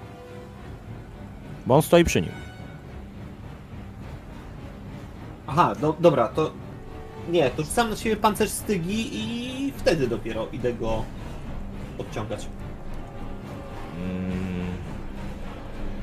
Bo 1.66 1.76
on 1.76 1.82
stoi 1.82 2.04
przy 2.04 2.22
nim. 2.22 2.32
Aha, 5.48 5.76
do, 5.82 5.96
dobra, 6.00 6.28
to. 6.28 6.52
Nie, 7.32 7.50
to 7.50 7.64
rzucam 7.64 7.90
na 7.90 7.96
siebie 7.96 8.16
pancerz 8.16 8.50
stygi 8.50 9.10
i 9.14 9.74
wtedy 9.78 10.08
dopiero 10.08 10.48
idę 10.54 10.74
go 10.74 11.04
odciągać. 11.98 12.48
Mm. 13.98 14.66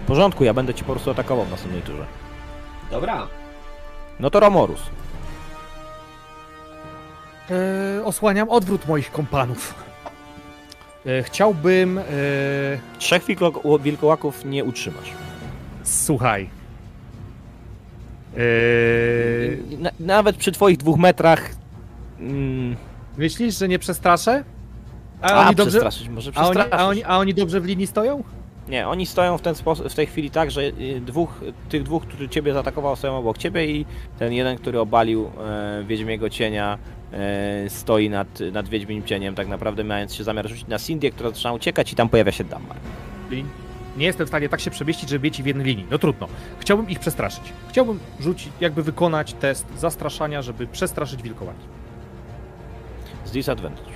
W 0.02 0.06
porządku, 0.06 0.44
ja 0.44 0.54
będę 0.54 0.74
cię 0.74 0.84
po 0.84 0.92
prostu 0.92 1.10
atakował 1.10 1.44
w 1.44 1.50
następnej 1.50 1.82
turze. 1.82 2.06
Dobra. 2.90 3.28
No 4.20 4.30
to 4.30 4.40
Romorus. 4.40 4.80
E, 7.50 8.04
osłaniam 8.04 8.50
odwrót 8.50 8.88
moich 8.88 9.12
kompanów. 9.12 9.74
E, 11.06 11.22
chciałbym. 11.22 11.98
E, 11.98 12.02
Trzech 12.98 13.24
wilko- 13.24 13.80
wilkołaków 13.80 14.44
nie 14.44 14.64
utrzymasz. 14.64 15.12
słuchaj. 15.84 16.50
E, 18.36 18.38
Na, 19.78 19.90
nawet 20.00 20.36
przy 20.36 20.52
twoich 20.52 20.76
dwóch 20.76 20.98
metrach. 20.98 21.50
Mm, 22.20 22.76
myślisz, 23.16 23.58
że 23.58 23.68
nie 23.68 23.78
przestraszę? 23.78 24.44
A, 25.22 25.26
a, 25.32 25.46
oni 25.46 25.54
dobrze. 25.56 25.70
przestraszyć, 25.70 26.08
może 26.08 26.30
A 26.34 26.40
oni, 26.46 26.50
przestraszyć. 26.54 26.80
a, 26.80 26.86
oni, 26.88 27.04
a 27.04 27.18
oni 27.18 27.34
dobrze 27.34 27.60
w 27.60 27.64
linii 27.64 27.86
stoją? 27.86 28.24
Nie, 28.68 28.88
oni 28.88 29.06
stoją 29.06 29.38
w 29.38 29.42
ten 29.42 29.54
sposób, 29.54 29.88
w 29.88 29.94
tej 29.94 30.06
chwili 30.06 30.30
tak, 30.30 30.50
że 30.50 30.62
y, 30.62 31.00
dwóch, 31.00 31.40
tych 31.68 31.82
dwóch, 31.82 32.02
którzy 32.02 32.28
ciebie 32.28 32.52
zaatakował, 32.52 32.96
stoją 32.96 33.16
obok 33.16 33.38
ciebie 33.38 33.66
i 33.66 33.86
ten 34.18 34.32
jeden, 34.32 34.56
który 34.56 34.80
obalił 34.80 35.30
e, 35.40 35.84
Wiedźmiego 35.84 36.30
Cienia, 36.30 36.78
e, 37.12 37.70
stoi 37.70 38.10
nad, 38.10 38.40
nad 38.52 38.68
Wiedźmim 38.68 39.04
Cieniem, 39.04 39.34
tak 39.34 39.48
naprawdę 39.48 39.84
mając 39.84 40.14
się 40.14 40.24
zamiar 40.24 40.48
rzucić 40.48 40.66
na 40.66 40.78
Cindię, 40.78 41.10
która 41.10 41.30
zaczyna 41.30 41.52
uciekać 41.52 41.92
i 41.92 41.96
tam 41.96 42.08
pojawia 42.08 42.32
się 42.32 42.44
Dammar. 42.44 42.76
Nie 43.96 44.06
jestem 44.06 44.26
w 44.26 44.28
stanie 44.28 44.48
tak 44.48 44.60
się 44.60 44.70
przemieścić, 44.70 45.08
żeby 45.08 45.20
być 45.20 45.42
w 45.42 45.46
jednej 45.46 45.66
linii. 45.66 45.86
No 45.90 45.98
trudno. 45.98 46.28
Chciałbym 46.58 46.90
ich 46.90 46.98
przestraszyć. 46.98 47.42
Chciałbym 47.68 47.98
rzucić, 48.20 48.52
jakby 48.60 48.82
wykonać 48.82 49.32
test 49.32 49.66
zastraszania, 49.78 50.42
żeby 50.42 50.66
przestraszyć 50.66 51.22
wilkołaki. 51.22 51.66
Z 53.24 53.30
disadvantage. 53.30 53.90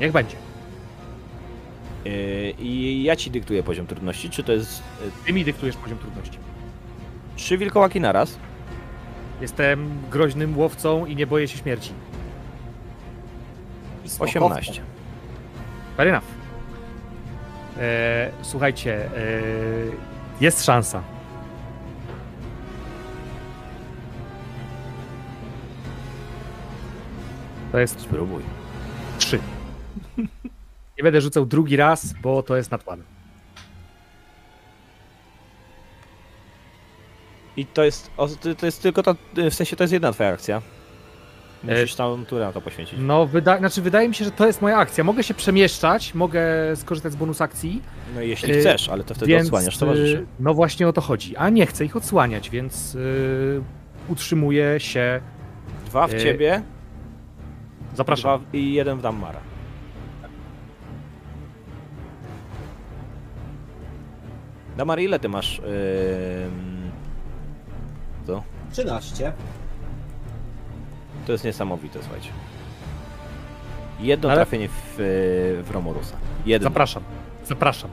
Niech 0.00 0.12
będzie. 0.12 0.49
E, 2.06 2.10
I 2.50 3.02
ja 3.02 3.16
ci 3.16 3.30
dyktuję 3.30 3.62
poziom 3.62 3.86
trudności, 3.86 4.30
czy 4.30 4.42
to 4.44 4.52
jest 4.52 4.82
e, 5.06 5.26
Ty 5.26 5.32
mi 5.32 5.44
dyktujesz 5.44 5.76
poziom 5.76 5.98
trudności. 5.98 6.38
trzy 7.36 7.58
wilkołaki 7.58 8.00
naraz? 8.00 8.38
Jestem 9.40 9.90
groźnym 10.10 10.58
łowcą 10.58 11.06
i 11.06 11.16
nie 11.16 11.26
boję 11.26 11.48
się 11.48 11.58
śmierci. 11.58 11.92
I 14.04 14.08
smokowcem. 14.08 14.42
18. 14.42 14.82
Fair 15.96 16.08
enough. 16.08 16.24
E, 17.78 18.30
słuchajcie, 18.42 18.94
e, 19.06 19.10
jest 20.40 20.64
szansa. 20.64 21.02
To 27.72 27.78
jest 27.78 28.00
Spróbuj. 28.00 28.42
trzy. 29.18 29.38
Nie 31.00 31.04
będę 31.04 31.20
rzucał 31.20 31.46
drugi 31.46 31.76
raz, 31.76 32.14
bo 32.22 32.42
to 32.42 32.56
jest 32.56 32.70
nakład. 32.70 33.00
I 37.56 37.66
to 37.66 37.84
jest, 37.84 38.10
to 38.58 38.66
jest 38.66 38.82
tylko 38.82 39.02
ta, 39.02 39.14
w 39.50 39.54
sensie 39.54 39.76
to 39.76 39.84
jest 39.84 39.92
jedna 39.92 40.12
twoja 40.12 40.28
akcja. 40.30 40.62
Musisz 41.64 41.94
tam 41.94 42.26
turę 42.26 42.44
na 42.44 42.52
to 42.52 42.60
poświęcić. 42.60 42.98
No, 43.02 43.26
wyda- 43.26 43.58
znaczy, 43.58 43.82
wydaje 43.82 44.08
mi 44.08 44.14
się, 44.14 44.24
że 44.24 44.30
to 44.30 44.46
jest 44.46 44.62
moja 44.62 44.76
akcja. 44.76 45.04
Mogę 45.04 45.22
się 45.22 45.34
przemieszczać, 45.34 46.14
mogę 46.14 46.42
skorzystać 46.76 47.12
z 47.12 47.16
bonus 47.16 47.40
akcji. 47.40 47.82
No 48.14 48.20
jeśli 48.20 48.54
chcesz, 48.54 48.88
ale 48.88 49.04
to 49.04 49.14
wtedy 49.14 49.26
więc, 49.26 49.44
odsłaniasz 49.46 49.78
towarzyszy. 49.78 50.16
y, 50.16 50.26
No 50.40 50.54
właśnie 50.54 50.88
o 50.88 50.92
to 50.92 51.00
chodzi. 51.00 51.36
A 51.36 51.48
nie 51.48 51.66
chcę 51.66 51.84
ich 51.84 51.96
odsłaniać, 51.96 52.50
więc 52.50 52.94
y, 52.94 53.62
utrzymuję 54.08 54.80
się. 54.80 55.20
Dwa 55.86 56.06
w 56.06 56.14
y, 56.14 56.20
ciebie 56.22 56.62
Zapraszam. 57.96 58.40
dwa, 58.40 58.58
i 58.58 58.72
jeden 58.72 58.98
w 58.98 59.02
Dammara. 59.02 59.40
Damar, 64.80 65.00
ile 65.00 65.18
ty 65.18 65.28
masz? 65.28 65.58
Yy... 65.58 65.64
To? 68.26 68.42
13. 68.72 69.32
To 71.26 71.32
jest 71.32 71.44
niesamowite, 71.44 71.98
słuchajcie. 72.02 72.28
Jedno 74.00 74.28
Ale- 74.28 74.36
trafienie 74.36 74.68
w, 74.68 74.94
w 75.64 75.70
Romorusa. 75.70 76.16
Jedno. 76.46 76.68
Zapraszam. 76.68 77.02
Zapraszam. 77.46 77.90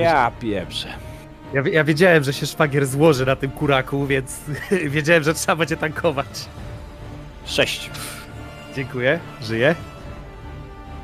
Ja 0.00 0.30
pieprzę. 0.40 0.88
Ja, 1.52 1.62
ja 1.72 1.84
wiedziałem, 1.84 2.24
że 2.24 2.32
się 2.32 2.46
szwagier 2.46 2.86
złoży 2.86 3.26
na 3.26 3.36
tym 3.36 3.50
kuraku, 3.50 4.06
więc 4.06 4.40
wiedziałem, 4.96 5.22
że 5.22 5.34
trzeba 5.34 5.56
będzie 5.56 5.76
tankować. 5.76 6.48
Sześć. 7.44 7.90
Dziękuję. 8.76 9.18
Żyję. 9.42 9.74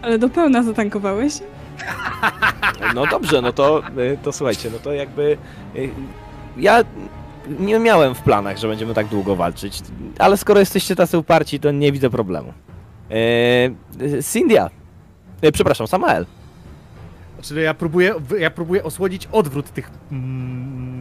Ale 0.03 0.19
do 0.19 0.29
pełna 0.29 0.63
zatankowałeś? 0.63 1.33
No 2.95 3.07
dobrze, 3.07 3.43
no 3.43 3.53
to, 3.53 3.83
y, 3.99 4.19
to 4.23 4.33
słuchajcie, 4.33 4.71
no 4.73 4.79
to 4.79 4.93
jakby 4.93 5.37
y, 5.77 5.91
ja 6.57 6.85
nie 7.59 7.79
miałem 7.79 8.15
w 8.15 8.23
planach, 8.23 8.59
że 8.59 8.69
będziemy 8.69 8.95
tak 8.95 9.07
długo 9.07 9.37
walczyć, 9.37 9.83
ale 10.19 10.37
skoro 10.37 10.61
jesteście 10.61 10.97
tacy 10.97 11.19
uparci, 11.19 11.61
to 11.61 11.71
nie 11.71 11.93
widzę 11.93 12.11
problemu. 12.11 12.53
Eee, 13.11 13.75
Cynthia, 14.23 14.71
e, 15.43 15.53
przepraszam, 15.53 15.87
Samael. 15.87 16.27
Znaczy, 17.35 17.55
no 17.55 17.61
ja 17.61 17.75
próbuję, 17.75 18.15
ja 18.39 18.51
próbuję 18.51 18.85
osłodzić 18.85 19.29
odwrót 19.33 19.71
tych. 19.71 19.91
Mm, 20.13 21.00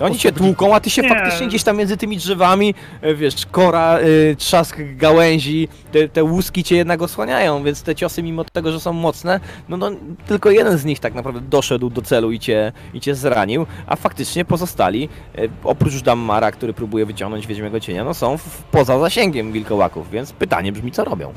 Oni 0.00 0.18
cię 0.18 0.32
tłuką, 0.32 0.74
a 0.74 0.80
ty 0.80 0.90
się 0.90 1.02
Nie. 1.02 1.08
faktycznie 1.08 1.46
gdzieś 1.46 1.62
tam 1.62 1.76
między 1.76 1.96
tymi 1.96 2.16
drzewami, 2.16 2.74
e, 3.00 3.14
wiesz, 3.14 3.46
kora, 3.50 3.98
y, 3.98 4.36
trzask 4.38 4.76
gałęzi, 4.96 5.68
te, 5.92 6.08
te 6.08 6.24
łuski 6.24 6.64
cię 6.64 6.76
jednak 6.76 7.02
osłaniają, 7.02 7.64
więc 7.64 7.82
te 7.82 7.94
ciosy 7.94 8.22
mimo 8.22 8.44
tego, 8.44 8.72
że 8.72 8.80
są 8.80 8.92
mocne, 8.92 9.40
no, 9.68 9.76
no 9.76 9.90
tylko 10.26 10.50
jeden 10.50 10.78
z 10.78 10.84
nich 10.84 11.00
tak 11.00 11.14
naprawdę 11.14 11.40
doszedł 11.40 11.90
do 11.90 12.02
celu 12.02 12.32
i 12.32 12.38
cię, 12.38 12.72
i 12.94 13.00
cię 13.00 13.14
zranił, 13.14 13.66
a 13.86 13.96
faktycznie 13.96 14.44
pozostali, 14.44 15.08
e, 15.38 15.42
oprócz 15.64 16.02
Dammara, 16.02 16.52
który 16.52 16.72
próbuje 16.72 17.06
wyciągnąć 17.06 17.46
Wiedźmiego 17.46 17.80
Cienia, 17.80 18.04
no 18.04 18.14
są 18.14 18.38
w, 18.38 18.62
poza 18.70 18.98
zasięgiem 18.98 19.52
wilkołaków, 19.52 20.10
więc 20.10 20.32
pytanie 20.32 20.72
brzmi, 20.72 20.92
co 20.92 21.04
robią? 21.04 21.32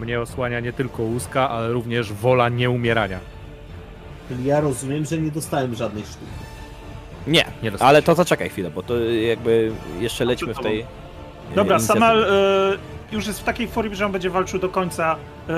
Mnie 0.00 0.20
osłania 0.20 0.60
nie 0.60 0.72
tylko 0.72 1.02
łuska, 1.02 1.50
ale 1.50 1.72
również 1.72 2.12
wola 2.12 2.48
nieumierania. 2.48 3.18
Czyli 4.28 4.44
ja 4.44 4.60
rozumiem, 4.60 5.04
że 5.04 5.18
nie 5.18 5.30
dostałem 5.30 5.74
żadnej 5.74 6.04
sztuki. 6.04 6.49
Nie, 7.26 7.44
Nie 7.62 7.72
ale 7.78 8.02
to 8.02 8.14
zaczekaj 8.14 8.48
chwilę, 8.48 8.70
bo 8.70 8.82
to 8.82 8.98
jakby 9.00 9.72
jeszcze 10.00 10.24
lećmy 10.24 10.54
w 10.54 10.58
tej... 10.58 10.80
e, 10.80 10.84
Dobra. 11.54 11.78
Samal 11.78 12.22
y, 12.24 12.78
już 13.12 13.26
jest 13.26 13.40
w 13.40 13.44
takiej 13.44 13.68
formie, 13.68 13.96
że 13.96 14.06
on 14.06 14.12
będzie 14.12 14.30
walczył 14.30 14.58
do 14.60 14.68
końca. 14.68 15.16
Y, 15.16 15.52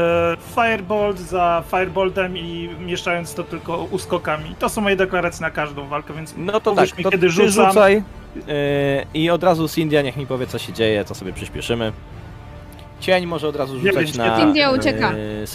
Firebolt 0.55 1.18
za 1.18 1.62
Fireboltem 1.70 2.39
i 2.39 2.70
mieszając 2.81 3.34
to 3.34 3.44
tylko 3.44 3.76
uskokami. 3.91 4.55
To 4.58 4.68
są 4.68 4.81
moje 4.81 4.97
deklaracje 4.97 5.41
na 5.42 5.50
każdą 5.50 5.86
walkę, 5.89 6.15
więc 6.15 6.34
No 6.36 6.60
to 6.60 6.74
tak, 6.74 6.99
mi, 6.99 7.05
to 7.05 7.10
kiedy 7.10 7.31
rzucam. 7.31 7.68
rzucaj 7.68 7.94
yy, 8.36 8.42
i 9.15 9.31
od 9.31 9.42
razu 9.44 9.68
Cindia 9.68 10.02
niech 10.02 10.16
mi 10.16 10.26
powie 10.26 10.47
co 10.47 10.58
się 10.58 10.73
dzieje, 10.73 11.05
to 11.05 11.15
sobie 11.15 11.32
przyspieszymy. 11.32 11.92
Cień 13.00 13.26
może 13.26 13.49
od 13.49 13.57
razu 13.57 13.81
rzucać 13.81 14.12
wiem, 14.12 14.26
na 14.26 14.41
Cindia 14.41 14.70
ucieka. 14.70 15.12
yy, 15.12 15.47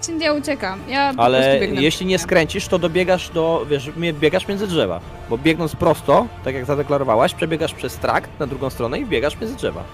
save'a, 0.00 0.06
Cindy, 0.06 0.32
uciekam. 0.32 0.78
Ja 0.88 1.12
ale 1.16 1.66
jeśli 1.66 2.06
nie 2.06 2.18
skręcisz, 2.18 2.68
to 2.68 2.78
dobiegasz 2.78 3.30
do, 3.30 3.66
wiesz, 3.70 3.90
biegasz 4.20 4.48
między 4.48 4.66
drzewa, 4.66 5.00
bo 5.30 5.38
biegnąc 5.38 5.76
prosto, 5.76 6.26
tak 6.44 6.54
jak 6.54 6.64
zadeklarowałaś, 6.64 7.34
przebiegasz 7.34 7.74
przez 7.74 7.96
trak 7.96 8.28
na 8.38 8.46
drugą 8.46 8.70
stronę 8.70 8.98
i 8.98 9.06
biegasz 9.06 9.40
między 9.40 9.56
drzewa. 9.56 9.84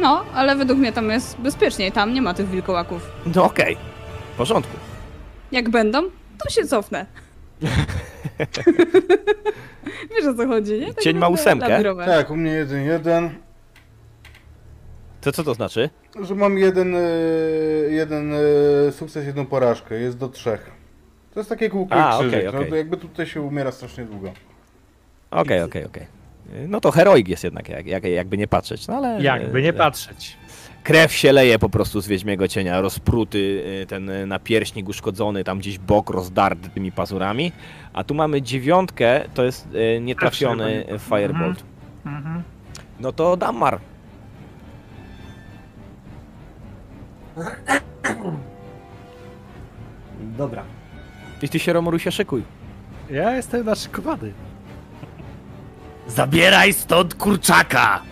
No, 0.00 0.24
ale 0.34 0.56
według 0.56 0.78
mnie 0.78 0.92
tam 0.92 1.10
jest 1.10 1.36
bezpieczniej. 1.38 1.92
Tam 1.92 2.14
nie 2.14 2.22
ma 2.22 2.34
tych 2.34 2.48
wilkołaków. 2.48 3.10
No 3.34 3.44
okej, 3.44 3.76
w 4.34 4.36
porządku. 4.36 4.76
Jak 5.52 5.70
będą, 5.70 6.02
to 6.44 6.50
się 6.50 6.66
cofnę. 6.66 7.06
Wiesz 10.10 10.26
o 10.26 10.34
co 10.34 10.46
chodzi, 10.46 10.80
nie? 10.80 10.86
Tak 10.94 11.04
Cień 11.04 11.18
ma 11.18 11.28
ósemkę? 11.28 11.82
Tak, 12.06 12.30
u 12.30 12.36
mnie 12.36 12.50
jeden, 12.50 12.84
jeden. 12.84 13.30
To 15.22 15.32
co 15.32 15.44
to 15.44 15.54
znaczy? 15.54 15.90
Że 16.22 16.34
mam 16.34 16.58
jeden, 16.58 16.94
e, 16.94 16.98
jeden 17.90 18.32
e, 18.32 18.92
sukces, 18.92 19.26
jedną 19.26 19.46
porażkę. 19.46 19.94
Jest 19.94 20.18
do 20.18 20.28
trzech. 20.28 20.70
To 21.34 21.40
jest 21.40 21.50
takie 21.50 21.70
kółko 21.70 21.94
A, 21.94 22.18
krzyżyk. 22.18 22.38
okej, 22.38 22.48
okej. 22.48 22.60
No, 22.60 22.70
to 22.70 22.76
jakby 22.76 22.96
tutaj 22.96 23.26
się 23.26 23.42
umiera 23.42 23.72
strasznie 23.72 24.04
długo. 24.04 24.32
Okej, 25.30 25.62
okej, 25.62 25.84
okej. 25.84 26.06
No 26.68 26.80
to 26.80 26.90
heroik 26.90 27.28
jest 27.28 27.44
jednak, 27.44 27.68
jak, 27.68 27.86
jak, 27.86 28.04
jakby 28.04 28.38
nie 28.38 28.48
patrzeć, 28.48 28.88
no 28.88 28.94
ale... 28.94 29.22
Jakby 29.22 29.62
nie 29.62 29.72
patrzeć. 29.72 30.36
Krew 30.82 31.12
się 31.12 31.32
leje 31.32 31.58
po 31.58 31.68
prostu 31.68 32.00
z 32.00 32.06
Wiedźmiego 32.06 32.48
Cienia, 32.48 32.80
rozpruty 32.80 33.38
y, 33.82 33.86
ten 33.86 34.10
y, 34.10 34.26
napierśnik 34.26 34.88
uszkodzony, 34.88 35.44
tam 35.44 35.58
gdzieś 35.58 35.78
bok 35.78 36.10
rozdarty 36.10 36.68
tymi 36.68 36.92
pazurami. 36.92 37.52
A 37.92 38.04
tu 38.04 38.14
mamy 38.14 38.42
dziewiątkę, 38.42 39.20
to 39.34 39.44
jest 39.44 39.68
y, 39.74 40.00
nietrafiony 40.00 40.84
Też 40.88 41.02
Firebolt. 41.02 41.64
Mhm. 42.06 42.42
No 43.00 43.12
to 43.12 43.36
Dammar. 43.36 43.78
Dobra. 50.38 50.62
I 51.42 51.48
ty 51.48 51.58
się 51.58 51.72
Romorusia 51.72 52.10
szykuj. 52.10 52.42
Ja 53.10 53.36
jestem 53.36 53.66
naszykowany. 53.66 54.32
Zabieraj 56.06 56.72
stąd 56.72 57.14
kurczaka! 57.14 58.02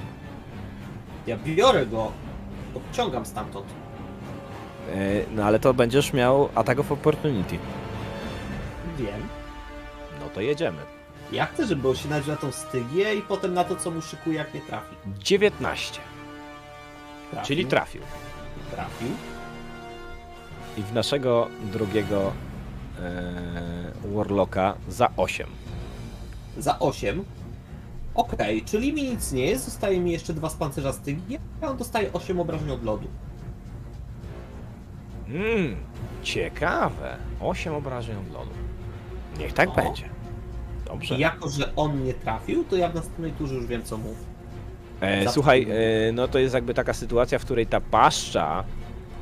Ja 1.26 1.36
biorę 1.36 1.86
go, 1.86 2.12
odciągam 2.74 3.26
stamtąd. 3.26 3.66
Y, 4.94 5.24
No 5.34 5.44
ale 5.44 5.58
to 5.58 5.74
będziesz 5.74 6.12
miał 6.12 6.48
Attack 6.54 6.80
of 6.80 6.92
Opportunity. 6.92 7.58
Wiem. 8.98 9.20
No 10.20 10.28
to 10.34 10.40
jedziemy. 10.40 10.78
Ja 11.32 11.46
chcę, 11.46 11.66
żeby 11.66 11.88
on 11.88 11.96
się 11.96 12.08
nadział 12.08 12.34
na 12.34 12.40
tą 12.40 12.52
stygię 12.52 13.14
i 13.14 13.22
potem 13.22 13.54
na 13.54 13.64
to, 13.64 13.76
co 13.76 13.90
mu 13.90 14.00
szykuje, 14.02 14.36
jak 14.36 14.54
nie 14.54 14.60
trafi. 14.60 14.94
19, 15.18 16.00
trafił. 17.30 17.46
czyli 17.46 17.66
trafił. 17.66 18.02
Trafił. 18.70 19.08
I 20.76 20.82
w 20.82 20.92
naszego 20.92 21.48
drugiego 21.72 22.32
e, 23.00 24.12
Warlocka 24.14 24.74
za 24.88 25.08
8. 25.16 25.46
Za 26.58 26.78
8. 26.78 27.24
Okej, 28.14 28.62
czyli 28.62 28.92
mi 28.92 29.02
nic 29.02 29.32
nie 29.32 29.46
jest, 29.46 29.64
zostaje 29.64 30.00
mi 30.00 30.12
jeszcze 30.12 30.34
dwa 30.34 30.48
z 30.50 30.54
pancerza 30.54 30.92
stygi, 30.92 31.38
a 31.62 31.66
on 31.66 31.76
dostaje 31.76 32.12
8 32.12 32.40
obrażeń 32.40 32.70
od 32.70 32.84
lodu. 32.84 33.08
Mmm, 35.28 35.76
ciekawe. 36.22 37.16
8 37.40 37.74
obrażeń 37.74 38.16
od 38.16 38.32
lodu. 38.32 38.50
Niech 39.38 39.52
tak 39.52 39.68
O. 39.68 39.72
będzie. 39.72 40.08
Dobrze. 40.86 41.14
I 41.14 41.18
jako, 41.18 41.48
że 41.48 41.76
on 41.76 42.04
nie 42.04 42.14
trafił, 42.14 42.64
to 42.64 42.76
ja 42.76 42.88
w 42.88 42.94
następnej 42.94 43.32
turze 43.32 43.54
już 43.54 43.66
wiem, 43.66 43.82
co 43.82 43.98
mu. 43.98 44.14
E, 45.00 45.28
słuchaj, 45.32 45.66
e, 46.08 46.12
no 46.12 46.28
to 46.28 46.38
jest 46.38 46.54
jakby 46.54 46.74
taka 46.74 46.92
sytuacja, 46.92 47.38
w 47.38 47.44
której 47.44 47.66
ta 47.66 47.80
paszcza 47.80 48.64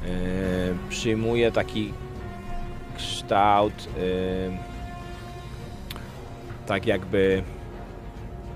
e, 0.05 0.09
przyjmuje 0.89 1.53
taki 1.53 1.93
kształt 2.97 3.73
e, 3.99 3.99
tak 6.67 6.87
jakby 6.87 7.43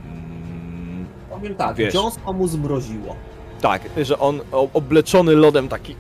mm, 0.05 1.07
Powiem 1.31 1.55
tak, 1.55 1.77
Wiesz. 1.77 1.93
dziąsło 1.95 2.33
mu 2.33 2.47
zmroziło. 2.49 3.17
tak, 3.61 3.83
że 4.03 4.19
on 4.19 4.41
obleczony 4.73 5.35
lodem 5.35 5.69
taki 5.69 5.97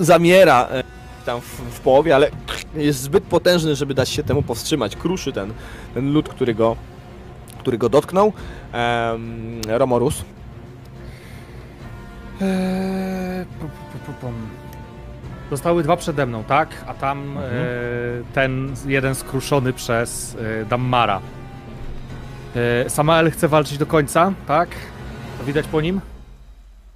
zamiera 0.00 0.68
e, 0.70 0.82
tam 1.26 1.40
w, 1.40 1.44
w 1.44 1.80
połowie, 1.80 2.14
ale 2.14 2.30
jest 2.74 3.00
zbyt 3.00 3.24
potężny, 3.24 3.76
żeby 3.76 3.94
dać 3.94 4.08
się 4.08 4.22
temu 4.22 4.42
powstrzymać. 4.42 4.96
Kruszy 4.96 5.32
ten, 5.32 5.52
ten 5.94 6.12
lód, 6.12 6.28
który 6.28 6.54
go 6.54 6.76
który 7.62 7.78
go 7.78 7.88
dotknął. 7.88 8.32
Em, 8.72 9.60
Romorus. 9.68 10.24
Eee, 12.40 13.46
pum. 14.20 14.34
Zostały 15.50 15.82
dwa 15.82 15.96
przede 15.96 16.26
mną, 16.26 16.44
tak? 16.44 16.68
A 16.86 16.94
tam 16.94 17.38
e, 17.38 17.42
ten 18.34 18.74
jeden 18.86 19.14
skruszony 19.14 19.72
przez 19.72 20.36
e, 20.62 20.64
Dammara. 20.64 21.20
E, 22.56 22.90
Samael 22.90 23.30
chce 23.30 23.48
walczyć 23.48 23.78
do 23.78 23.86
końca, 23.86 24.32
tak? 24.46 24.68
To 25.38 25.44
widać 25.44 25.66
po 25.66 25.80
nim? 25.80 26.00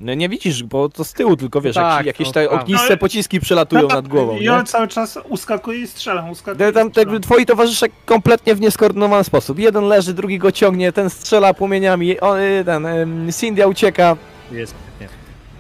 No 0.01 0.15
nie 0.15 0.29
widzisz, 0.29 0.63
bo 0.63 0.89
to 0.89 1.05
z 1.05 1.13
tyłu 1.13 1.37
tylko 1.37 1.61
wiesz, 1.61 1.75
Tak, 1.75 1.97
jak, 1.97 2.07
jakieś 2.07 2.27
no, 2.27 2.33
te 2.33 2.45
prawda. 2.47 2.63
ogniste 2.63 2.91
No, 2.91 2.97
pociski 2.97 3.41
przelatują 3.41 3.89
nad 3.89 4.09
głową. 4.09 4.37
Ja 4.41 4.59
Nie? 4.59 4.65
cały 4.65 4.89
czas 4.89 5.19
uskakuję 5.29 5.79
i 5.81 5.87
strzelam, 5.87 6.31
uskakuję 6.31 6.71
i 6.71 6.73
Tam 6.73 6.91
te, 6.91 7.01
strzelam. 7.01 7.21
twoi 7.23 7.47
towarzysze 7.47 7.87
kompletnie 8.05 8.55
w 8.55 8.61
nieskoordynowany 8.61 9.25
sposób. 9.25 9.59
Jeden 9.59 9.85
leży, 9.85 10.15
drugi 10.15 10.39
go 10.39 10.53
ciągnie, 10.53 10.93
ten 10.93 11.11
strzela 11.11 11.55
płomieniami, 11.55 12.21
o, 12.21 12.41
y, 12.41 12.63
ten 12.65 12.87
em, 12.87 13.29
Cindia 13.41 13.67
ucieka. 13.67 14.17
Jest 14.53 14.75
świetnie. 14.97 15.17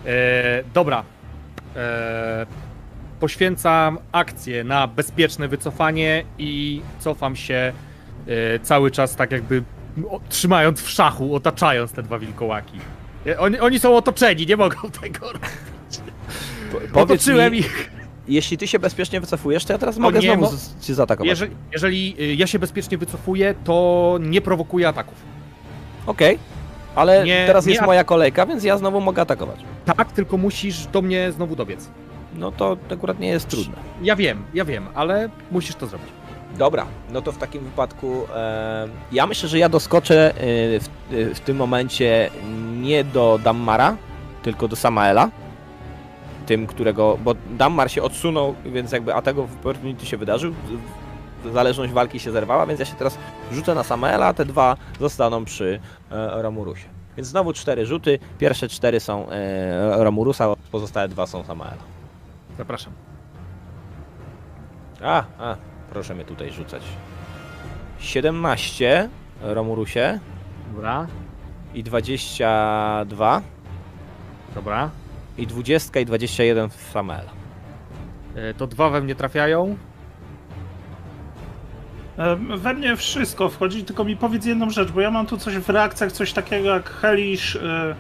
E, 0.06 0.62
dobra. 0.74 1.02
E, 1.76 2.47
poświęcam 3.20 3.98
akcję 4.12 4.65
na 4.65 4.86
bezpieczne 4.86 5.48
wycofanie 5.48 6.24
i 6.39 6.82
cofam 7.00 7.36
się 7.36 7.73
e, 8.55 8.58
cały 8.58 8.90
czas 8.90 9.16
tak 9.16 9.31
jakby 9.32 9.62
o, 10.10 10.20
trzymając 10.28 10.82
w 10.82 10.90
szachu, 10.90 11.34
otaczając 11.34 11.92
te 11.92 12.02
dwa 12.02 12.18
wilkołaki. 12.18 12.78
Oni, 13.38 13.58
oni 13.60 13.78
są 13.78 13.96
otoczeni, 13.96 14.46
nie 14.46 14.56
mogą 14.56 14.76
tego 15.02 15.26
robić. 15.32 16.00
Po, 16.92 17.00
Otoczyłem 17.00 17.52
mi, 17.52 17.58
ich. 17.58 17.90
jeśli 18.28 18.58
ty 18.58 18.66
się 18.66 18.78
bezpiecznie 18.78 19.20
wycofujesz, 19.20 19.64
to 19.64 19.72
ja 19.72 19.78
teraz 19.78 19.98
mogę 19.98 20.20
nie, 20.20 20.32
znowu 20.36 20.56
z, 20.56 20.80
cię 20.80 20.94
zaatakować. 20.94 21.28
Jeżeli, 21.28 21.56
jeżeli 21.72 22.16
y, 22.20 22.34
ja 22.34 22.46
się 22.46 22.58
bezpiecznie 22.58 22.98
wycofuję, 22.98 23.55
to 23.64 24.18
nie 24.20 24.40
prowokuję 24.40 24.88
ataków. 24.88 25.14
Okej, 26.06 26.38
ale 26.94 27.24
Nie- 27.24 27.46
teraz 27.46 27.66
nie 27.66 27.72
jest 27.72 27.86
moja 27.86 28.05
kolejka, 28.05 28.46
więc 28.46 28.64
ja 28.64 28.78
znowu 28.78 29.00
mogę 29.00 29.22
atakować. 29.22 29.60
Tak, 29.84 30.12
tylko 30.12 30.36
musisz 30.36 30.86
do 30.86 31.02
mnie 31.02 31.32
znowu 31.32 31.56
dobiec. 31.56 31.88
No 32.34 32.52
to 32.52 32.76
akurat 32.92 33.20
nie 33.20 33.28
jest 33.28 33.48
trudne. 33.48 33.74
Ja 34.02 34.16
wiem, 34.16 34.42
ja 34.55 34.64
wiem, 34.64 34.86
ale 34.94 35.28
musisz 35.50 35.74
to 35.74 35.86
zrobić. 35.86 36.08
Dobra, 36.58 36.86
no 37.12 37.22
to 37.22 37.32
w 37.32 37.38
takim 37.38 37.64
wypadku 37.64 38.26
e, 38.34 38.88
ja 39.12 39.26
myślę, 39.26 39.48
że 39.48 39.58
ja 39.58 39.68
doskoczę 39.68 40.30
e, 40.30 40.34
w, 40.80 40.88
e, 41.12 41.34
w 41.34 41.40
tym 41.40 41.56
momencie 41.56 42.30
nie 42.86 43.05
do 43.05 43.39
Dammara, 43.44 43.97
tylko 44.42 44.68
do 44.68 44.76
Samaela. 44.76 45.31
Tym, 46.47 46.66
którego. 46.66 47.18
Bo 47.24 47.34
Dammar 47.50 47.90
się 47.90 48.02
odsunął, 48.02 48.55
więc 48.65 48.92
jakby 48.92 49.15
a 49.15 49.23
tego 49.23 49.47
w 49.47 49.55
opportunity 49.55 50.06
się 50.06 50.16
wydarzył. 50.16 50.55
Zależność 51.52 51.92
walki 51.92 52.20
się 52.20 52.32
zerwała, 52.32 52.66
więc 52.66 52.81
ja 52.81 52.86
się 52.86 52.94
teraz 52.94 53.18
rzucę 53.52 53.74
na 53.74 53.82
Samaela, 53.82 54.26
a 54.26 54.34
te 54.34 54.44
dwa 54.44 54.76
zostaną 55.00 55.44
przy 55.44 55.81
e, 56.10 56.42
Romurusie. 56.42 56.89
Więc 57.16 57.28
znowu 57.28 57.52
cztery 57.52 57.86
rzuty. 57.86 58.18
Pierwsze 58.39 58.68
cztery 58.68 59.00
są 59.00 59.28
e, 59.31 60.05
Romurusa, 60.05 60.55
pozostałe 60.73 61.08
dwa 61.08 61.26
są 61.26 61.44
Samaela. 61.44 61.82
Zapraszam. 62.58 62.92
A, 65.02 65.24
a, 65.39 65.56
proszę 65.90 66.15
mnie 66.15 66.24
tutaj 66.24 66.52
rzucać. 66.52 66.82
17 67.98 69.08
Romurusie 69.42 70.20
Dobra, 70.73 71.06
i 71.75 71.83
22 71.83 73.43
dobra. 74.55 74.91
i 75.39 75.47
20 75.47 76.01
i 76.01 76.05
21 76.05 76.69
w 76.70 76.75
Samuela. 76.93 77.31
E, 78.36 78.55
To 78.55 78.67
dwa 78.67 78.91
we 78.91 79.01
mnie 79.01 79.15
trafiają. 79.15 79.77
E, 82.19 82.36
We 82.36 82.75
mnie 82.75 82.97
wszystko 82.97 83.49
wchodzi, 83.49 83.85
tylko 83.85 84.05
mi 84.05 84.17
powiedz 84.17 84.45
jedną 84.47 84.70
rzecz, 84.70 84.91
bo 84.93 85.01
ja 85.01 85.11
mam 85.11 85.27
tu 85.27 85.39
coś 85.39 85.55
w 85.59 85.69
reakcjach, 85.70 86.12
coś 86.12 86.33
takiego 86.33 86.69
jak 86.69 86.91
Hellish 86.91 87.57
e, 87.57 87.95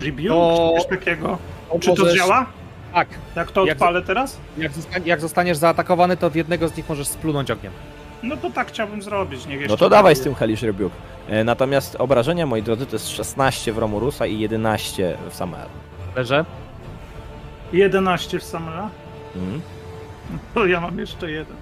Rebuke, 0.00 0.28
To- 0.28 0.72
czy 0.74 0.80
coś 0.88 0.98
takiego. 0.98 1.38
Czy 1.80 1.94
to 1.94 2.02
Możesz- 2.02 2.16
działa? 2.18 2.46
Tak. 2.94 3.08
Jak 3.36 3.50
to 3.50 3.64
Jak 3.66 3.76
odpalę 3.76 4.02
teraz? 4.02 4.38
Jak, 4.58 4.72
jak 5.06 5.20
zostaniesz 5.20 5.56
zaatakowany, 5.56 6.16
to 6.16 6.30
w 6.30 6.34
jednego 6.36 6.68
z 6.68 6.76
nich 6.76 6.88
możesz 6.88 7.08
splunąć 7.08 7.50
ogniem. 7.50 7.72
No 8.22 8.36
to 8.36 8.50
tak 8.50 8.68
chciałbym 8.68 9.02
zrobić, 9.02 9.46
niech 9.46 9.56
No 9.56 9.62
jeszcze 9.62 9.76
to 9.76 9.88
dawaj 9.88 10.16
z 10.16 10.20
tym 10.20 10.34
Hellish 10.34 10.62
Rebuke. 10.62 10.94
E, 11.28 11.44
Natomiast 11.44 11.96
obrażenia, 11.98 12.46
moi 12.46 12.62
drodzy, 12.62 12.86
to 12.86 12.92
jest 12.92 13.08
16 13.08 13.72
w 13.72 13.78
Romurusa 13.78 14.26
i 14.26 14.38
11 14.38 15.16
w 15.30 15.34
Samuela. 15.34 15.66
Leżę. 16.16 16.44
11 17.72 18.38
w 18.38 18.44
Samela? 18.44 18.90
Mhm. 19.36 19.60
To 20.54 20.66
ja 20.66 20.80
mam 20.80 20.98
jeszcze 20.98 21.30
jeden. 21.30 21.56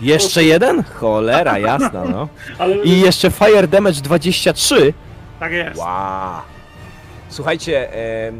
Jeszcze 0.00 0.44
jeden? 0.44 0.82
Cholera, 0.82 1.58
jasna, 1.68 2.04
no. 2.04 2.28
Ale 2.58 2.76
I 2.76 3.00
jeszcze 3.00 3.30
Fire 3.30 3.68
Damage 3.68 4.00
23. 4.00 4.92
tak 5.40 5.52
jest. 5.52 5.76
Wow. 5.80 6.40
Słuchajcie, 7.28 7.94
e, 7.94 8.28
e, 8.28 8.32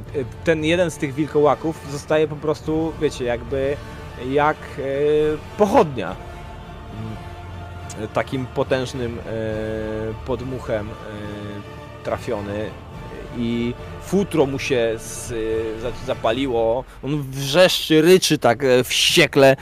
ten 0.45 0.65
jeden 0.65 0.91
z 0.91 0.97
tych 0.97 1.15
wilkołaków 1.15 1.81
zostaje 1.91 2.29
po 2.29 2.37
prostu, 2.37 2.93
wiecie, 3.01 3.25
jakby 3.25 3.77
jak 4.31 4.57
e, 4.57 4.83
pochodnia. 5.59 6.17
Takim 8.09 8.47
potężnym 8.47 9.19
e, 9.19 9.23
podmuchem 10.27 10.89
e, 10.89 10.93
trafiony 12.05 12.71
i 13.39 13.75
futro 14.03 14.47
mu 14.47 14.59
się 14.59 14.93
z, 14.99 15.29
za- 15.83 16.07
zapaliło. 16.07 16.85
On 17.05 17.23
wrzeszczy, 17.23 18.03
ryczy 18.03 18.39
tak 18.39 18.65
e, 18.65 18.85
wściekle, 18.85 19.57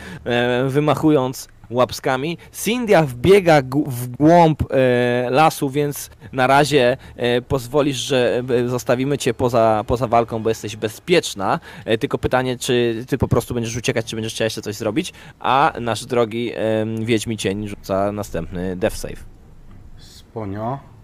wymachując 0.69 1.49
łapskami. 1.71 2.39
Cindia 2.53 3.03
wbiega 3.03 3.63
w 3.87 4.09
głąb 4.09 4.63
e, 4.73 5.31
lasu, 5.31 5.71
więc 5.71 6.11
na 6.33 6.47
razie 6.47 6.97
e, 7.17 7.43
pozwolisz, 7.43 7.97
że 7.97 8.43
e, 8.65 8.69
zostawimy 8.69 9.19
cię 9.19 9.35
poza, 9.35 9.85
poza 9.87 10.07
walką, 10.07 10.43
bo 10.43 10.49
jesteś 10.49 10.77
bezpieczna. 10.77 11.61
Tylko 12.01 12.19
pytanie, 12.19 12.59
czy 12.59 13.05
ty 13.09 13.19
po 13.19 13.29
prostu 13.29 13.55
będziesz 13.55 13.77
uciekać, 13.77 14.07
czy 14.07 14.17
będziesz 14.17 14.35
chciała 14.35 14.47
jeszcze 14.47 14.63
coś 14.63 14.75
zrobić, 14.75 15.13
a 15.41 15.73
nasz 15.81 16.07
drogi 16.07 16.53
Wiedźmi 17.01 17.37
Cień 17.37 17.69
rzuca 17.69 18.13
następny 18.13 18.77
death 18.77 18.97
save. 18.97 19.25
Sponio. 19.97 20.98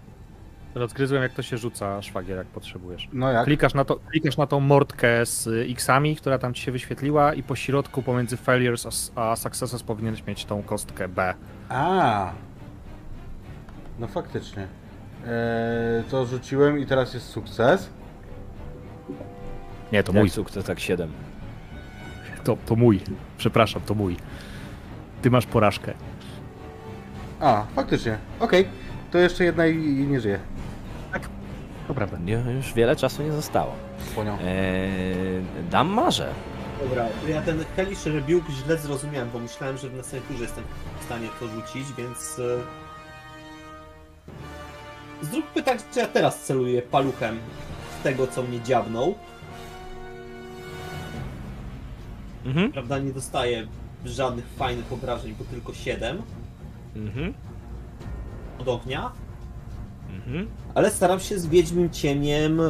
Rozgryzłem 0.75 1.23
jak 1.23 1.33
to 1.33 1.41
się 1.41 1.57
rzuca 1.57 2.01
szwagier, 2.01 2.37
jak 2.37 2.47
potrzebujesz. 2.47 3.09
No 3.13 3.31
jak? 3.31 3.45
Klikasz 3.45 3.73
na, 3.73 3.85
to, 3.85 3.95
klikasz 3.95 4.37
na 4.37 4.47
tą 4.47 4.59
mordkę 4.59 5.25
z 5.25 5.47
y, 5.47 5.67
X-ami, 5.71 6.15
która 6.15 6.37
tam 6.37 6.53
ci 6.53 6.63
się 6.63 6.71
wyświetliła 6.71 7.33
i 7.33 7.43
po 7.43 7.55
środku 7.55 8.01
pomiędzy 8.01 8.37
failures 8.37 9.11
a, 9.15 9.21
a 9.31 9.35
successes 9.35 9.83
powinieneś 9.83 10.25
mieć 10.25 10.45
tą 10.45 10.63
kostkę 10.63 11.07
B. 11.07 11.33
A. 11.69 12.31
No 13.99 14.07
faktycznie. 14.07 14.67
Eee, 15.27 16.03
to 16.11 16.25
rzuciłem 16.25 16.79
i 16.79 16.85
teraz 16.85 17.13
jest 17.13 17.29
sukces. 17.29 17.89
Nie, 19.91 20.03
to 20.03 20.11
Jak 20.11 20.21
mój. 20.21 20.29
sukces, 20.29 20.65
tak 20.65 20.79
7. 20.79 21.11
To, 22.43 22.57
to 22.65 22.75
mój. 22.75 23.01
Przepraszam, 23.37 23.81
to 23.85 23.93
mój. 23.93 24.17
Ty 25.21 25.31
masz 25.31 25.45
porażkę. 25.45 25.93
A, 27.39 27.65
faktycznie. 27.75 28.17
Okej. 28.39 28.67
To 29.11 29.17
jeszcze 29.17 29.43
jedna 29.43 29.67
i, 29.67 29.75
i 29.77 30.07
nie 30.07 30.21
żyje. 30.21 30.39
To 31.87 31.93
prawda. 31.93 32.17
Już 32.51 32.73
wiele 32.73 32.95
czasu 32.95 33.23
nie 33.23 33.31
zostało. 33.31 33.75
Sponio. 34.11 34.37
Eee, 34.41 35.43
dam 35.71 35.87
marze. 35.87 36.33
Dobra, 36.83 37.05
ja 37.27 37.41
ten 37.41 37.65
Hellish 37.75 38.05
Rebuke 38.05 38.51
źle 38.53 38.77
zrozumiałem, 38.77 39.29
bo 39.33 39.39
myślałem, 39.39 39.77
że 39.77 39.89
w 39.89 39.95
następnej 39.95 40.31
turze 40.31 40.43
jestem 40.43 40.63
w 41.01 41.03
stanie 41.03 41.27
to 41.39 41.47
rzucić, 41.47 41.93
więc... 41.97 42.39
e, 42.39 42.85
Zróbmy 45.25 45.63
tak, 45.63 45.79
że 45.95 45.99
ja 46.01 46.07
teraz 46.07 46.43
celuję 46.43 46.81
paluchem 46.81 47.39
w 47.99 48.03
tego, 48.03 48.27
co 48.27 48.43
mnie 48.43 48.61
dziabnął. 48.61 49.15
Mhm. 52.45 52.71
Prawda, 52.71 52.99
nie 52.99 53.13
dostaję 53.13 53.67
żadnych 54.05 54.45
fajnych 54.47 54.93
obrażeń, 54.93 55.35
bo 55.39 55.45
tylko 55.45 55.73
7 55.73 56.21
Mhm. 56.95 57.33
od 58.59 58.67
ognia. 58.67 59.11
Mhm. 60.27 60.47
Ale 60.75 60.91
staram 60.91 61.19
się 61.19 61.39
z 61.39 61.47
Wiedźmim 61.47 61.89
Cieniem 61.89 62.59
e, 62.61 62.65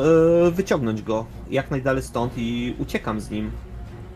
wyciągnąć 0.52 1.02
go 1.02 1.26
jak 1.50 1.72
najdalej 1.72 2.04
stąd 2.04 2.34
i 2.38 2.76
uciekam 2.80 3.20
z 3.20 3.30
nim. 3.30 3.52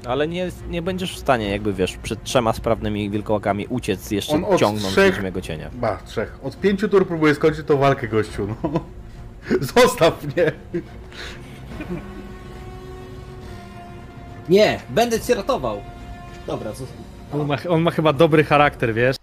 Ale 0.06 0.28
nie, 0.28 0.50
nie 0.70 0.82
będziesz 0.82 1.16
w 1.16 1.20
stanie, 1.20 1.50
jakby 1.50 1.74
wiesz, 1.74 1.98
przed 1.98 2.24
trzema 2.24 2.54
sprawnymi 2.54 3.10
wilkołakami 3.10 3.68
uciec 3.68 4.12
jeszcze 4.12 4.34
On 4.36 4.46
od 4.46 4.60
ciągnąc 4.60 4.96
trzech- 4.96 5.12
Wiedźmiego 5.14 5.42
cienia. 5.42 5.70
Ba, 5.74 5.98
trzech. 6.06 6.40
Od 6.44 6.60
pięciu 6.60 6.90
tur 6.90 7.08
próbuję 7.08 7.36
skończyć 7.36 7.66
tą 7.68 7.78
walkę, 7.78 8.08
gościu, 8.08 8.48
no. 8.64 8.80
Zostaw 9.76 10.24
mnie. 10.24 10.52
Nie, 14.50 14.80
będę 14.90 15.20
cię 15.22 15.36
ratował! 15.36 15.82
Dobra, 16.48 16.72
co... 16.74 16.84
On 17.34 17.48
ma, 17.48 17.56
on 17.70 17.82
ma 17.82 17.92
chyba 17.92 18.14
dobry 18.14 18.44
charakter, 18.44 18.94
wiesz? 18.94 19.16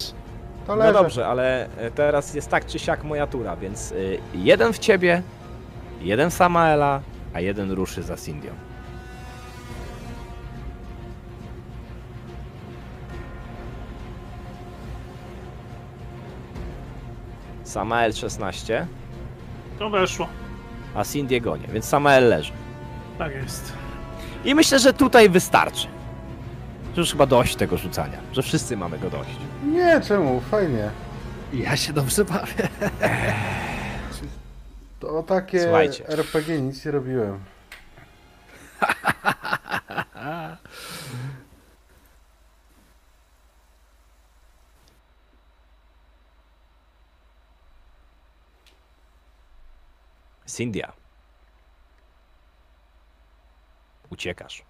To 0.67 0.77
No 0.77 0.83
leży. 0.83 0.93
dobrze, 0.93 1.27
ale 1.27 1.69
e, 1.79 1.91
teraz 1.91 2.35
jest 2.35 2.49
tak 2.51 2.67
czy 2.67 2.79
siak 2.79 3.05
moja 3.05 3.27
tura, 3.27 3.57
więc 3.57 3.93
y, 3.93 4.19
jeden 4.35 4.73
w 4.73 4.79
ciebie, 4.79 5.23
jeden 6.01 6.31
w 6.31 6.35
Samaela, 6.35 7.01
a 7.35 7.41
jeden 7.41 7.71
ruszy 7.71 8.03
za 8.03 8.17
Cindią. 8.17 8.51
Samael 17.65 18.13
16, 18.13 18.87
To 19.79 19.91
weszło. 19.91 20.29
a 20.95 21.05
Cindy 21.05 21.41
gonie, 21.41 21.69
więc 21.73 21.85
Samael 21.85 22.29
leży. 22.29 22.53
Tak 23.19 23.35
jest. 23.35 23.73
I 24.45 24.55
myślę, 24.55 24.79
że 24.79 24.93
tutaj 24.93 25.29
wystarczy. 25.31 25.87
Że 26.97 27.01
już 27.01 27.11
chyba 27.13 27.27
dość 27.27 27.57
tego 27.57 27.77
rzucania, 27.77 28.19
że 28.33 28.43
wszyscy 28.43 28.77
mamy 28.77 28.99
go 28.99 29.11
dość. 29.11 29.31
Nie, 29.65 30.01
czemu? 30.01 30.41
Fajnie. 30.41 30.91
Ja 31.53 31.77
się 31.77 31.93
dobrze 31.93 32.25
bawię. 32.25 32.69
To 35.01 35.19
o 35.19 35.23
takie 35.23 35.63
Słuchajcie. 35.63 36.09
RPG 36.09 36.61
nic 36.61 36.85
nie 36.85 36.91
robiłem. 36.91 37.41
Cyndia. 50.47 50.93
Uciekasz. 54.11 54.66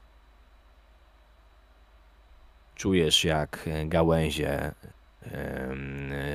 Czujesz, 2.77 3.25
jak 3.25 3.65
e, 3.67 3.87
gałęzie 3.87 4.73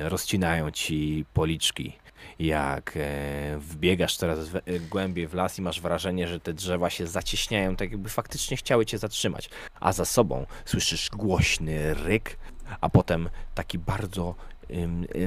rozcinają 0.02 0.70
ci 0.70 1.24
policzki. 1.34 1.92
Jak 2.38 2.96
e, 2.96 3.58
wbiegasz 3.58 4.16
coraz 4.16 4.38
e, 4.54 4.80
głębiej 4.80 5.26
w 5.28 5.34
las 5.34 5.58
i 5.58 5.62
masz 5.62 5.80
wrażenie, 5.80 6.28
że 6.28 6.40
te 6.40 6.54
drzewa 6.54 6.90
się 6.90 7.06
zacieśniają, 7.06 7.76
tak 7.76 7.90
jakby 7.90 8.08
faktycznie 8.08 8.56
chciały 8.56 8.86
cię 8.86 8.98
zatrzymać. 8.98 9.50
A 9.80 9.92
za 9.92 10.04
sobą 10.04 10.46
słyszysz 10.64 11.10
głośny 11.10 11.94
ryk, 11.94 12.36
a 12.80 12.88
potem 12.88 13.28
taki 13.54 13.78
bardzo 13.78 14.34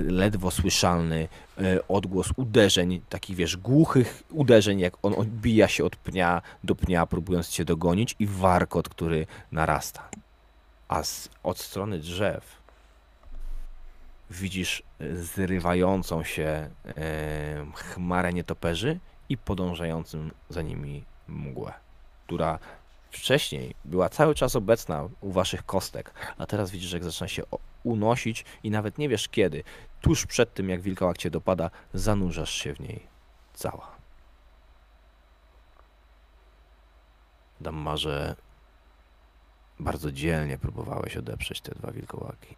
ledwo 0.07 0.51
słyszalny 0.51 1.27
odgłos 1.87 2.27
uderzeń, 2.35 3.01
takich 3.09 3.35
wiesz, 3.35 3.57
głuchych 3.57 4.23
uderzeń, 4.29 4.79
jak 4.79 4.93
on 5.01 5.13
odbija 5.13 5.67
się 5.67 5.85
od 5.85 5.95
pnia 5.95 6.41
do 6.63 6.75
pnia, 6.75 7.05
próbując 7.05 7.49
cię 7.49 7.65
dogonić 7.65 8.15
i 8.19 8.27
warkot, 8.27 8.89
który 8.89 9.27
narasta. 9.51 10.09
A 10.87 11.03
z, 11.03 11.29
od 11.43 11.59
strony 11.59 11.99
drzew 11.99 12.61
widzisz 14.29 14.83
e, 14.99 15.15
zrywającą 15.15 16.23
się 16.23 16.43
e, 16.43 16.69
chmarę 17.75 18.33
nietoperzy 18.33 18.99
i 19.29 19.37
podążającym 19.37 20.31
za 20.49 20.61
nimi 20.61 21.03
mgłę, 21.27 21.73
która 22.25 22.59
wcześniej 23.11 23.75
była 23.85 24.09
cały 24.09 24.35
czas 24.35 24.55
obecna 24.55 25.09
u 25.21 25.31
waszych 25.31 25.65
kostek, 25.65 26.13
a 26.37 26.45
teraz 26.45 26.71
widzisz, 26.71 26.91
jak 26.91 27.03
zaczyna 27.03 27.27
się 27.27 27.43
unosić 27.83 28.45
i 28.63 28.71
nawet 28.71 28.97
nie 28.97 29.09
wiesz 29.09 29.29
kiedy, 29.29 29.63
tuż 30.01 30.25
przed 30.25 30.53
tym, 30.53 30.69
jak 30.69 30.81
wilkołak 30.81 31.17
cię 31.17 31.29
dopada, 31.29 31.69
zanurzasz 31.93 32.53
się 32.53 32.73
w 32.73 32.79
niej 32.79 33.07
cała. 33.53 33.95
Dammarze, 37.61 38.35
bardzo 39.79 40.11
dzielnie 40.11 40.57
próbowałeś 40.57 41.17
odeprzeć 41.17 41.61
te 41.61 41.75
dwa 41.75 41.91
wilkołaki. 41.91 42.55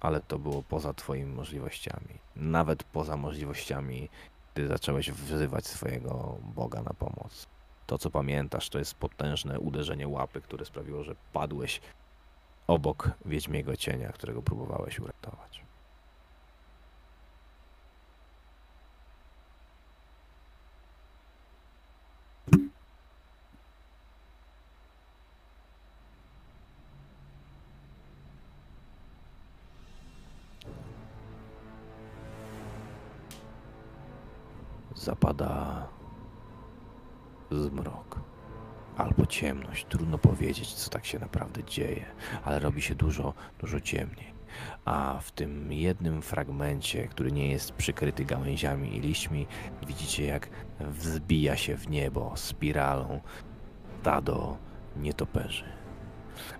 Ale 0.00 0.20
to 0.20 0.38
było 0.38 0.62
poza 0.62 0.94
twoimi 0.94 1.32
możliwościami. 1.34 2.18
Nawet 2.36 2.84
poza 2.84 3.16
możliwościami, 3.16 4.08
gdy 4.54 4.68
zacząłeś 4.68 5.10
wzywać 5.10 5.66
swojego 5.66 6.38
Boga 6.42 6.82
na 6.82 6.94
pomoc. 6.94 7.46
To, 7.86 7.98
co 7.98 8.10
pamiętasz, 8.10 8.68
to 8.68 8.78
jest 8.78 8.94
potężne 8.94 9.60
uderzenie 9.60 10.08
łapy, 10.08 10.40
które 10.40 10.64
sprawiło, 10.64 11.04
że 11.04 11.14
padłeś 11.32 11.80
obok 12.66 13.10
wiedźmiego 13.24 13.76
cienia, 13.76 14.12
którego 14.12 14.42
próbowałeś 14.42 14.98
uratować. 14.98 15.69
Ciemność. 39.40 39.86
Trudno 39.88 40.18
powiedzieć, 40.18 40.74
co 40.74 40.90
tak 40.90 41.06
się 41.06 41.18
naprawdę 41.18 41.64
dzieje, 41.64 42.04
ale 42.44 42.58
robi 42.58 42.82
się 42.82 42.94
dużo, 42.94 43.34
dużo 43.58 43.80
ciemniej. 43.80 44.34
A 44.84 45.18
w 45.22 45.32
tym 45.32 45.72
jednym 45.72 46.22
fragmencie, 46.22 47.08
który 47.08 47.32
nie 47.32 47.50
jest 47.50 47.72
przykryty 47.72 48.24
gałęziami 48.24 48.96
i 48.96 49.00
liśćmi, 49.00 49.46
widzicie 49.86 50.26
jak 50.26 50.48
wzbija 50.80 51.56
się 51.56 51.76
w 51.76 51.88
niebo 51.88 52.32
spiralą 52.36 53.20
stado 54.00 54.56
nietoperzy. 54.96 55.64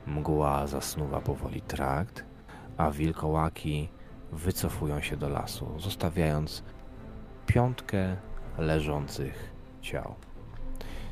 Mgła 0.07 0.67
zasnuwa 0.67 1.21
powoli 1.21 1.61
trakt, 1.61 2.25
a 2.77 2.91
wilkołaki 2.91 3.89
wycofują 4.33 5.01
się 5.01 5.17
do 5.17 5.29
lasu, 5.29 5.79
zostawiając 5.79 6.65
piątkę 7.47 8.17
leżących 8.59 9.53
ciał. 9.81 10.15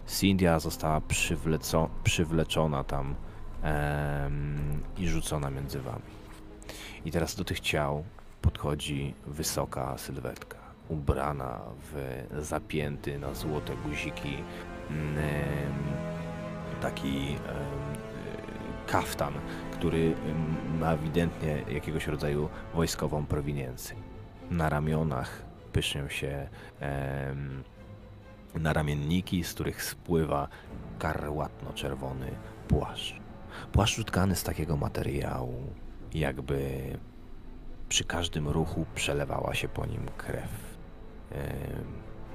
Cindia 0.08 0.58
została 0.58 1.00
przywleco- 1.00 1.88
przywleczona 2.04 2.84
tam 2.84 3.14
em, 3.62 4.82
i 4.98 5.08
rzucona 5.08 5.50
między 5.50 5.80
wami. 5.80 6.02
I 7.04 7.10
teraz 7.10 7.34
do 7.34 7.44
tych 7.44 7.60
ciał 7.60 8.04
podchodzi 8.42 9.14
wysoka 9.26 9.98
sylwetka, 9.98 10.56
ubrana 10.88 11.60
w 11.92 12.24
zapięty 12.38 13.18
na 13.18 13.34
złote 13.34 13.72
guziki 13.76 14.36
taki 16.80 17.36
kaftan, 18.86 19.32
który 19.72 20.14
ma 20.80 20.92
ewidentnie 20.92 21.62
jakiegoś 21.70 22.06
rodzaju 22.06 22.48
wojskową 22.74 23.26
prowiniencję. 23.26 23.96
Na 24.50 24.68
ramionach 24.68 25.42
pysznią 25.72 26.08
się 26.08 26.48
em, 28.54 28.62
naramienniki, 28.62 29.44
z 29.44 29.54
których 29.54 29.82
spływa 29.82 30.48
karłatno-czerwony 30.98 32.30
płaszcz. 32.68 33.20
Płaszcz 33.72 33.98
utkany 33.98 34.36
z 34.36 34.42
takiego 34.42 34.76
materiału, 34.76 35.62
jakby 36.14 36.80
przy 37.88 38.04
każdym 38.04 38.48
ruchu 38.48 38.86
przelewała 38.94 39.54
się 39.54 39.68
po 39.68 39.86
nim 39.86 40.06
krew. 40.16 40.78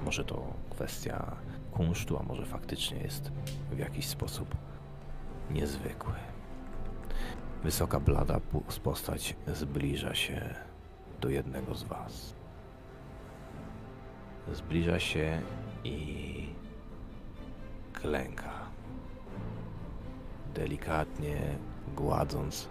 Może 0.04 0.24
to 0.24 0.54
kwestia 0.70 1.36
kunsztu, 1.72 2.18
a 2.18 2.22
może 2.22 2.46
faktycznie 2.46 2.98
jest 2.98 3.32
w 3.72 3.78
jakiś 3.78 4.06
sposób 4.06 4.54
niezwykły. 5.50 6.12
Wysoka, 7.62 8.00
blada 8.00 8.40
postać 8.82 9.36
zbliża 9.46 10.14
się 10.14 10.54
do 11.20 11.28
jednego 11.28 11.74
z 11.74 11.82
was. 11.82 12.33
Zbliża 14.52 15.00
się 15.00 15.42
i 15.84 16.46
klęka. 17.92 18.52
Delikatnie 20.54 21.58
gładząc 21.96 22.68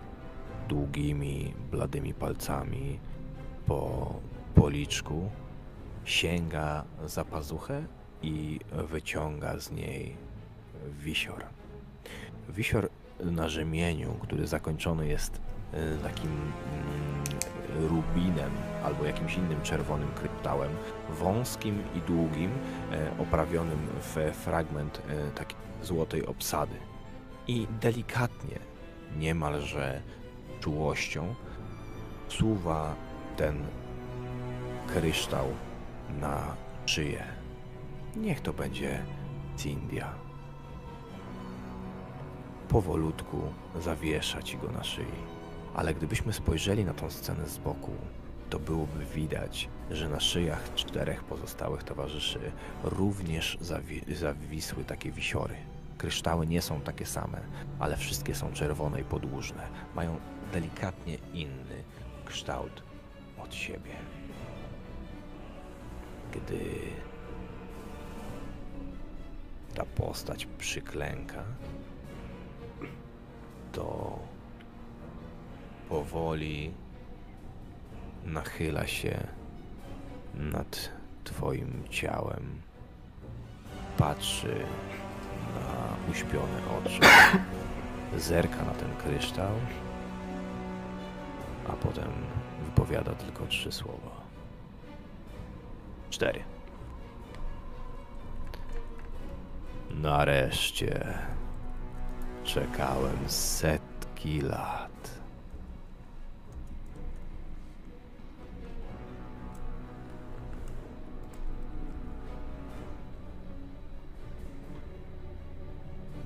długimi, 0.69 1.53
bladymi 1.71 2.13
palcami 2.13 2.99
po 3.65 4.13
policzku, 4.55 5.29
sięga 6.05 6.83
za 7.05 7.25
pazuchę 7.25 7.85
i 8.21 8.59
wyciąga 8.71 9.59
z 9.59 9.71
niej 9.71 10.17
wisior. 10.99 11.45
Wisior 12.49 12.89
na 13.19 13.49
rzemieniu, 13.49 14.13
który 14.13 14.47
zakończony 14.47 15.07
jest 15.07 15.41
takim 16.03 16.31
mm, 16.31 17.89
rubinem 17.89 18.51
albo 18.83 19.05
jakimś 19.05 19.35
innym 19.37 19.61
czerwonym 19.61 20.09
kryptałem, 20.15 20.71
wąskim 21.09 21.83
i 21.95 22.01
długim, 22.01 22.51
e, 22.91 23.21
oprawionym 23.21 23.79
w 23.99 24.33
fragment 24.33 25.01
e, 25.09 25.31
takiej 25.31 25.57
złotej 25.83 26.25
obsady. 26.25 26.75
I 27.47 27.67
delikatnie, 27.81 28.59
niemalże 29.17 30.01
czułością, 30.59 31.35
suwa 32.27 32.95
ten 33.37 33.65
kryształ 34.87 35.45
na 36.19 36.55
szyję. 36.85 37.23
Niech 38.15 38.41
to 38.41 38.53
będzie 38.53 39.03
Cindia. 39.57 40.13
Powolutku 42.69 43.41
zawiesza 43.79 44.41
ci 44.41 44.57
go 44.57 44.71
na 44.71 44.83
szyi. 44.83 45.32
Ale 45.75 45.93
gdybyśmy 45.93 46.33
spojrzeli 46.33 46.85
na 46.85 46.93
tą 46.93 47.09
scenę 47.09 47.47
z 47.47 47.57
boku, 47.57 47.91
to 48.49 48.59
byłoby 48.59 49.05
widać, 49.05 49.69
że 49.91 50.09
na 50.09 50.19
szyjach 50.19 50.73
czterech 50.75 51.23
pozostałych 51.23 51.83
towarzyszy 51.83 52.39
również 52.83 53.57
zawi- 53.61 54.15
zawisły 54.15 54.83
takie 54.83 55.11
wisiory. 55.11 55.55
Kryształy 55.97 56.47
nie 56.47 56.61
są 56.61 56.81
takie 56.81 57.05
same, 57.05 57.41
ale 57.79 57.97
wszystkie 57.97 58.35
są 58.35 58.51
czerwone 58.53 59.01
i 59.01 59.03
podłużne. 59.03 59.67
Mają 59.95 60.19
delikatnie 60.53 61.17
inny 61.33 61.83
kształt 62.25 62.83
od 63.43 63.53
siebie. 63.55 63.91
Gdy 66.31 66.59
ta 69.75 69.85
postać 69.85 70.45
przyklęka, 70.45 71.43
to 73.71 74.19
powoli 75.93 76.73
nachyla 78.25 78.87
się 78.87 79.27
nad 80.33 80.89
Twoim 81.23 81.83
ciałem, 81.89 82.61
patrzy 83.97 84.55
na 85.55 86.11
uśpione 86.11 86.59
oczy, 86.77 86.99
zerka 88.27 88.65
na 88.65 88.71
ten 88.71 88.95
kryształ, 88.95 89.51
a 91.69 91.71
potem 91.71 92.11
wypowiada 92.65 93.11
tylko 93.15 93.47
trzy 93.47 93.71
słowa. 93.71 94.21
Cztery. 96.09 96.43
Nareszcie 99.89 101.17
czekałem 102.43 103.17
setki 103.27 104.41
lat. 104.41 104.92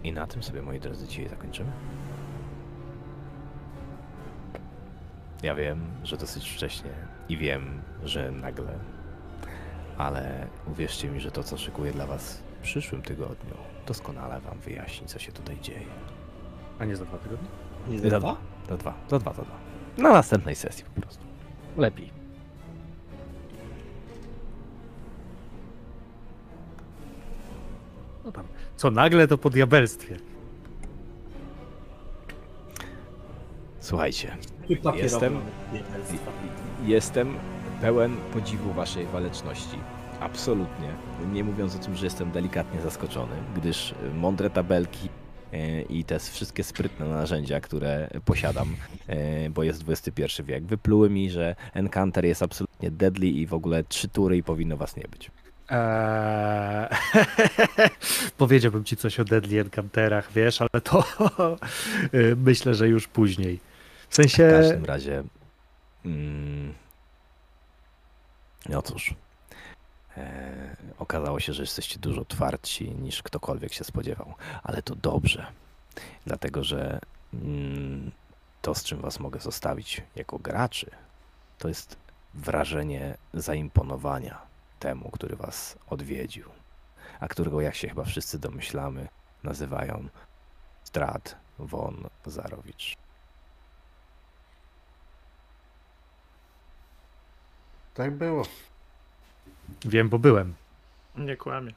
I 0.04 0.14
na 0.14 0.28
tym 0.28 0.44
sobie, 0.44 0.62
moi 0.62 0.80
drodzy, 0.80 1.08
dzisiaj 1.08 1.30
zakończymy. 1.30 1.72
Ja 5.44 5.56
wiem, 5.56 5.88
że 6.04 6.18
dosyć 6.18 6.50
wcześnie 6.50 6.92
i 7.30 7.38
wiem, 7.38 7.82
że 8.04 8.32
nagle, 8.32 8.80
ale 9.98 10.48
uwierzcie 10.72 11.10
mi, 11.10 11.20
że 11.20 11.32
to, 11.32 11.44
co 11.44 11.58
szykuję 11.58 11.92
dla 11.92 12.06
Was 12.08 12.44
w 12.60 12.62
przyszłym 12.62 13.02
tygodniu, 13.02 13.56
doskonale 13.88 14.42
Wam 14.42 14.60
wyjaśni, 14.60 15.08
co 15.08 15.20
się 15.20 15.32
tutaj 15.32 15.60
dzieje. 15.60 15.86
A 16.80 16.86
nie 16.86 16.96
za 16.96 17.06
dwa 17.06 17.18
tygodnie? 17.18 17.48
Nie 17.88 18.00
Za 18.00 18.10
za 18.10 18.20
dwa. 18.20 18.38
Za 18.70 18.78
dwa, 18.78 18.94
za 19.10 19.20
dwa, 19.20 19.34
za 19.34 19.42
dwa. 19.44 19.56
Na 19.98 20.12
następnej 20.12 20.56
sesji 20.56 20.86
po 20.96 21.02
prostu. 21.02 21.24
Lepiej. 21.78 22.12
No 28.26 28.32
tam. 28.32 28.46
Co 28.78 28.92
nagle 28.92 29.28
to 29.28 29.38
po 29.38 29.50
diabelstwie. 29.50 30.18
Słuchajcie, 33.80 34.38
Jestem-. 34.96 35.40
Jestem 36.86 37.36
pełen 37.82 38.16
podziwu 38.34 38.74
waszej 38.74 39.06
waleczności. 39.06 39.78
Absolutnie. 40.20 40.90
Nie 41.34 41.44
mówiąc 41.44 41.76
o 41.76 41.80
tym, 41.80 41.96
że 41.96 42.06
jestem 42.06 42.32
delikatnie 42.32 42.82
zaskoczony, 42.82 43.36
gdyż 43.56 43.96
mądre 44.14 44.50
tabelki 44.50 45.10
e, 45.54 45.82
i 45.82 46.04
te 46.04 46.20
wszystkie 46.20 46.64
sprytne 46.64 47.06
narzędzia, 47.08 47.60
które 47.60 48.10
posiadam, 48.26 48.76
e, 49.08 49.50
bo 49.50 49.64
jest 49.64 49.84
XXI 49.90 50.44
wiek, 50.44 50.66
wypluły 50.66 51.10
mi, 51.10 51.30
że 51.30 51.56
Encounter 51.74 52.26
jest 52.26 52.44
absolutnie 52.44 52.92
deadly 52.92 53.28
i 53.28 53.46
w 53.48 53.54
ogóle 53.54 53.84
trzy 53.84 54.08
tury 54.08 54.38
i 54.38 54.44
powinno 54.44 54.78
was 54.78 54.96
nie 54.96 55.06
być. 55.12 55.32
Eee... 55.70 56.90
Powiedziałbym 58.38 58.84
ci 58.84 58.98
coś 58.98 59.20
o 59.20 59.26
Deadly 59.26 59.62
Encounterach, 59.62 60.32
wiesz, 60.32 60.62
ale 60.62 60.82
to 60.84 61.04
y, 62.14 62.36
myślę, 62.36 62.74
że 62.74 62.88
już 62.88 63.08
później. 63.08 63.60
W 64.10 64.12
w 64.12 64.16
sensie, 64.16 64.50
każdym 64.52 64.86
razie... 64.86 65.24
Mm, 66.06 66.74
no 68.70 68.82
cóż, 68.82 69.14
e, 70.18 70.76
okazało 71.00 71.40
się, 71.40 71.54
że 71.54 71.64
jesteście 71.64 72.00
dużo 72.00 72.26
twardsi 72.26 72.92
niż 72.92 73.24
ktokolwiek 73.24 73.74
się 73.74 73.84
spodziewał, 73.84 74.34
ale 74.64 74.82
to 74.82 74.96
dobrze, 74.96 75.46
dlatego 76.26 76.64
że 76.64 77.00
mm, 77.34 78.12
to, 78.62 78.76
z 78.76 78.84
czym 78.84 79.02
was 79.02 79.20
mogę 79.20 79.40
zostawić 79.40 80.02
jako 80.16 80.40
graczy, 80.40 80.92
to 81.58 81.68
jest 81.68 81.98
wrażenie 82.34 83.18
zaimponowania 83.34 84.47
temu, 84.80 85.10
który 85.12 85.36
was 85.36 85.78
odwiedził, 85.90 86.50
a 87.20 87.28
którego, 87.28 87.62
jak 87.62 87.76
się 87.76 87.90
chyba 87.90 88.04
wszyscy 88.04 88.40
domyślamy, 88.40 89.08
nazywają 89.44 90.08
Strad 90.84 91.36
von 91.60 92.08
Zarowicz. 92.26 92.96
Tak 97.94 98.12
było. 98.12 98.44
wiem, 99.86 100.10
bo 100.10 100.20
byłem. 100.20 100.54
Nie 101.16 101.38
kłamie. 101.38 101.72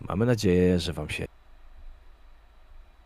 Mamy 0.00 0.26
nadzieję, 0.26 0.78
że 0.80 0.92
wam 0.92 1.08
się. 1.10 1.26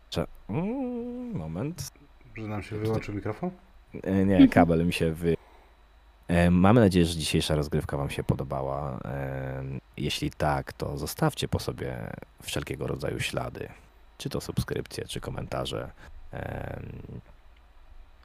Cze- 0.09 0.27
Mm, 0.49 1.31
Moment. 1.37 1.91
Że 2.37 2.43
nam 2.43 2.63
się 2.63 2.77
wyłączył 2.77 3.15
mikrofon? 3.15 3.51
E, 4.03 4.25
Nie, 4.25 4.47
kabel 4.47 4.85
mi 4.85 4.93
się 4.93 5.11
wy. 5.13 5.35
E, 6.27 6.51
Mamy 6.51 6.81
nadzieję, 6.81 7.05
że 7.05 7.15
dzisiejsza 7.17 7.55
rozgrywka 7.55 7.97
Wam 7.97 8.09
się 8.09 8.23
podobała. 8.23 8.99
E, 9.05 9.63
Jeśli 9.97 10.31
tak, 10.31 10.73
to 10.73 10.97
zostawcie 10.97 11.47
po 11.47 11.59
sobie 11.59 11.97
wszelkiego 12.41 12.87
rodzaju 12.87 13.19
ślady. 13.19 13.69
Czy 14.17 14.29
to 14.29 14.41
subskrypcje, 14.41 15.05
czy 15.05 15.19
komentarze. 15.19 15.91
e, 16.33 16.81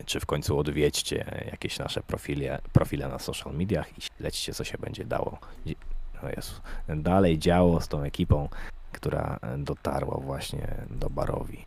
Czy 0.06 0.20
w 0.20 0.26
końcu 0.26 0.58
odwiedźcie 0.58 1.46
jakieś 1.50 1.78
nasze 1.78 2.02
profile, 2.02 2.58
profile 2.72 3.08
na 3.08 3.18
social 3.18 3.54
mediach 3.54 3.98
i 3.98 4.00
śledźcie, 4.00 4.54
co 4.54 4.64
się 4.64 4.78
będzie 4.78 5.04
dało. 5.04 5.38
Dzi- 5.66 5.76
O 6.22 6.28
Jezu. 6.28 6.52
Dalej 6.88 7.38
działo 7.38 7.80
z 7.80 7.88
tą 7.88 8.02
ekipą, 8.02 8.48
która 8.92 9.38
dotarła 9.58 10.18
właśnie 10.20 10.74
do 10.90 11.10
barowi 11.10 11.64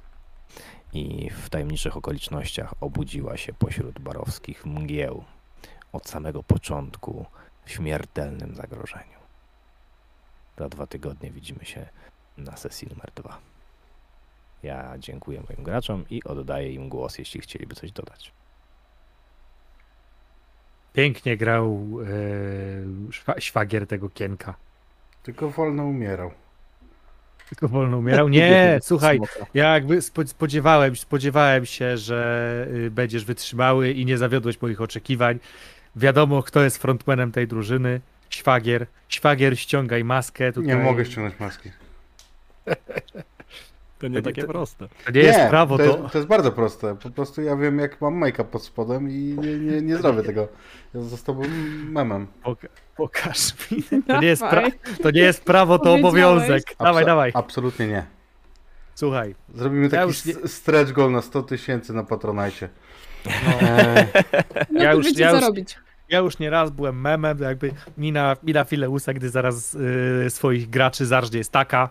i 0.93 1.29
w 1.29 1.49
tajemniczych 1.49 1.97
okolicznościach 1.97 2.73
obudziła 2.81 3.37
się 3.37 3.53
pośród 3.53 3.99
barowskich 3.99 4.65
mgieł 4.65 5.23
od 5.91 6.09
samego 6.09 6.43
początku 6.43 7.25
w 7.65 7.71
śmiertelnym 7.71 8.55
zagrożeniu. 8.55 9.19
Za 10.57 10.69
dwa 10.69 10.87
tygodnie 10.87 11.31
widzimy 11.31 11.65
się 11.65 11.85
na 12.37 12.57
sesji 12.57 12.87
numer 12.87 13.11
dwa. 13.15 13.39
Ja 14.63 14.93
dziękuję 14.97 15.43
moim 15.49 15.63
graczom 15.63 16.05
i 16.09 16.23
oddaję 16.23 16.73
im 16.73 16.89
głos, 16.89 17.17
jeśli 17.17 17.41
chcieliby 17.41 17.75
coś 17.75 17.91
dodać. 17.91 18.31
Pięknie 20.93 21.37
grał 21.37 21.87
e, 23.09 23.11
szwa, 23.11 23.39
szwagier 23.39 23.87
tego 23.87 24.09
kienka. 24.09 24.55
Tylko 25.23 25.49
wolno 25.49 25.85
umierał. 25.85 26.31
Tylko 27.49 27.67
wolno 27.67 27.97
umierał. 27.97 28.29
Nie, 28.39 28.79
słuchaj, 28.81 29.19
ja 29.53 29.73
jakby 29.73 29.97
spo- 30.01 30.27
spodziewałem, 30.27 30.95
spodziewałem 30.95 31.65
się, 31.65 31.97
że 31.97 32.67
y, 32.73 32.91
będziesz 32.91 33.25
wytrzymały 33.25 33.91
i 33.91 34.05
nie 34.05 34.17
zawiodłeś 34.17 34.61
moich 34.61 34.81
oczekiwań. 34.81 35.39
Wiadomo, 35.95 36.43
kto 36.43 36.63
jest 36.63 36.77
frontmanem 36.77 37.31
tej 37.31 37.47
drużyny. 37.47 38.01
Szwagier. 38.29 38.87
Szwagier, 39.07 39.59
ściągaj 39.59 40.03
maskę. 40.03 40.53
Tutaj. 40.53 40.67
Nie 40.67 40.75
mogę 40.75 41.05
ściągnąć 41.05 41.39
maski. 41.39 41.71
To 43.99 44.07
nie 44.07 44.21
takie 44.21 44.43
proste. 44.43 44.87
To 45.05 45.11
nie, 45.11 45.21
jest 45.21 45.39
prawo, 45.49 45.77
to, 45.77 45.83
to... 45.83 45.89
jest, 46.01 46.11
to 46.13 46.17
jest 46.17 46.27
bardzo 46.27 46.51
proste. 46.51 46.95
Po 46.95 47.09
prostu 47.09 47.41
ja 47.41 47.55
wiem, 47.55 47.79
jak 47.79 48.01
mam 48.01 48.13
make-up 48.13 48.43
pod 48.43 48.63
spodem 48.63 49.09
i 49.09 49.13
nie, 49.13 49.59
nie, 49.59 49.81
nie 49.81 49.97
zrobię 49.97 50.23
tego. 50.23 50.47
Ja 50.93 51.01
zostałbym 51.01 51.51
memem. 51.91 52.27
Poka- 52.43 52.67
pokaż 52.97 53.71
mi. 53.71 53.83
To 54.07 54.21
nie, 54.21 54.27
jest 54.27 54.41
pra... 54.41 54.63
To 55.03 55.11
nie 55.11 55.21
jest 55.21 55.43
prawo, 55.43 55.79
to 55.79 55.93
obowiązek. 55.93 56.63
Dawaj, 56.79 57.05
dawaj. 57.05 57.31
Absolutnie 57.33 57.87
nie. 57.87 58.05
Słuchaj. 58.95 59.35
Zrobimy 59.55 59.83
Ja 59.83 59.89
taki 59.89 60.07
już 60.07 60.25
nie- 60.25 60.47
stretch 60.47 60.91
goal 60.91 61.11
na 61.11 61.21
100 61.21 61.43
tysięcy 61.43 61.93
na 61.93 62.03
Patronite. 62.03 62.69
No 64.71 64.81
Ja 64.83 64.91
to 64.91 64.97
już- 64.97 65.05
wiecie, 65.05 65.21
ja 65.21 65.29
co 65.29 65.35
już- 65.35 65.45
robić. 65.45 65.77
Ja 66.09 66.19
już 66.19 66.39
nie 66.39 66.49
raz 66.49 66.69
byłem 66.71 67.01
memem, 67.01 67.37
to 67.37 67.43
jakby 67.43 67.71
mina, 67.97 68.35
mina 68.43 68.63
Fileusa, 68.63 69.13
gdy 69.13 69.29
zaraz 69.29 69.75
y, 69.75 70.25
swoich 70.29 70.69
graczy 70.69 71.05
zarżnie 71.05 71.37
jest 71.37 71.51
taka. 71.51 71.89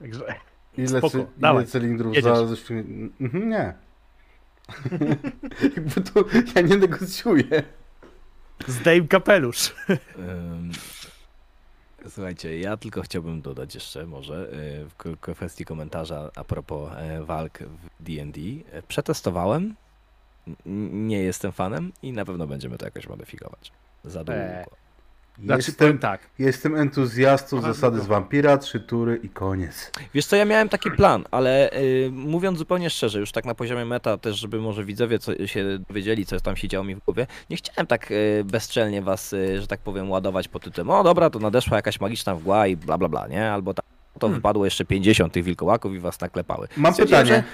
Także 0.00 0.24
Ile, 0.78 0.88
Spoko, 0.88 1.10
cy, 1.10 1.26
ile 1.40 1.66
cylindrów 1.66 2.14
jedziesz. 2.14 2.32
za. 2.38 2.74
Mhm, 3.20 3.48
nie. 3.48 3.74
Jakby 5.76 6.00
to 6.00 6.24
ja 6.56 6.62
nie 6.62 6.76
negocjuję. 6.76 7.62
zdejm 8.66 9.08
kapelusz. 9.08 9.74
Słuchajcie, 12.08 12.58
ja 12.58 12.76
tylko 12.76 13.02
chciałbym 13.02 13.42
dodać 13.42 13.74
jeszcze 13.74 14.06
może 14.06 14.48
y, 14.52 14.86
w 14.88 15.16
kwestii 15.20 15.64
komentarza 15.64 16.30
a 16.36 16.44
propos 16.44 16.92
e, 16.96 17.24
walk 17.24 17.58
w 17.58 18.02
D&D. 18.02 18.40
E, 18.72 18.82
Przetestowałem, 18.82 19.74
nie 20.92 21.18
jestem 21.18 21.52
fanem 21.52 21.92
i 22.02 22.12
na 22.12 22.24
pewno 22.24 22.46
będziemy 22.46 22.78
to 22.78 22.84
jakoś 22.84 23.08
modyfikować. 23.08 23.72
Za 24.04 24.24
długo. 24.24 24.40
Znaczy, 25.38 25.58
Jestem, 25.58 25.74
powiem 25.74 25.98
tak. 25.98 26.20
jestem 26.38 26.76
entuzjastą 26.76 27.58
Aha, 27.58 27.72
zasady 27.72 28.00
z 28.00 28.06
wampira, 28.06 28.58
trzy 28.58 28.80
tury 28.80 29.20
i 29.22 29.28
koniec. 29.28 29.90
Wiesz 30.14 30.26
co, 30.26 30.36
ja 30.36 30.44
miałem 30.44 30.68
taki 30.68 30.90
plan, 30.90 31.24
ale 31.30 31.72
y, 31.72 32.08
mówiąc 32.12 32.58
zupełnie 32.58 32.90
szczerze, 32.90 33.20
już 33.20 33.32
tak 33.32 33.44
na 33.44 33.54
poziomie 33.54 33.84
meta 33.84 34.16
też, 34.18 34.36
żeby 34.36 34.60
może 34.60 34.84
widzowie 34.84 35.18
co, 35.18 35.46
się 35.46 35.78
dowiedzieli, 35.88 36.26
co 36.26 36.40
tam 36.40 36.56
się 36.56 36.68
działo 36.68 36.84
mi 36.84 36.94
w 36.94 36.98
głowie, 36.98 37.26
nie 37.50 37.56
chciałem 37.56 37.86
tak 37.86 38.10
y, 38.10 38.44
bezczelnie 38.44 39.02
was, 39.02 39.32
y, 39.32 39.60
że 39.60 39.66
tak 39.66 39.80
powiem, 39.80 40.10
ładować 40.10 40.48
pod 40.48 40.62
tytułem, 40.64 40.90
o 40.90 41.02
dobra, 41.04 41.30
to 41.30 41.38
nadeszła 41.38 41.76
jakaś 41.76 42.00
magiczna 42.00 42.34
mgła 42.34 42.66
i 42.66 42.76
bla 42.76 42.98
bla 42.98 43.08
bla, 43.08 43.26
nie? 43.28 43.50
Albo 43.52 43.74
tak, 43.74 43.84
to 44.14 44.20
Hmm. 44.26 44.34
wypadło 44.40 44.64
jeszcze 44.64 44.84
50 44.84 45.32
tych 45.32 45.44
wilkołaków 45.44 45.94
i 45.94 45.98
was 45.98 46.20
naklepały. 46.20 46.68
Mam 46.76 46.94
pytanie. 46.94 47.44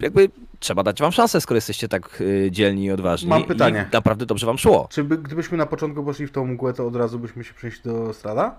Jakby 0.00 0.28
trzeba 0.58 0.82
dać 0.82 1.00
wam 1.00 1.12
szansę, 1.12 1.40
skoro 1.40 1.56
jesteście 1.56 1.88
tak 1.88 2.20
y, 2.20 2.48
dzielni 2.50 2.84
i 2.84 2.90
odważni. 2.90 3.28
Mam 3.28 3.44
pytanie. 3.44 3.86
I 3.90 3.94
naprawdę 3.94 4.26
dobrze 4.26 4.46
wam 4.46 4.58
szło. 4.58 4.88
Czy 4.90 5.04
by, 5.04 5.18
gdybyśmy 5.18 5.58
na 5.58 5.66
początku 5.66 6.04
poszli 6.04 6.26
w 6.26 6.32
tą 6.32 6.46
mgłę, 6.46 6.72
to 6.72 6.86
od 6.86 6.96
razu 6.96 7.18
byśmy 7.18 7.44
się 7.44 7.54
przejść 7.54 7.80
do 7.80 8.14
strada? 8.14 8.58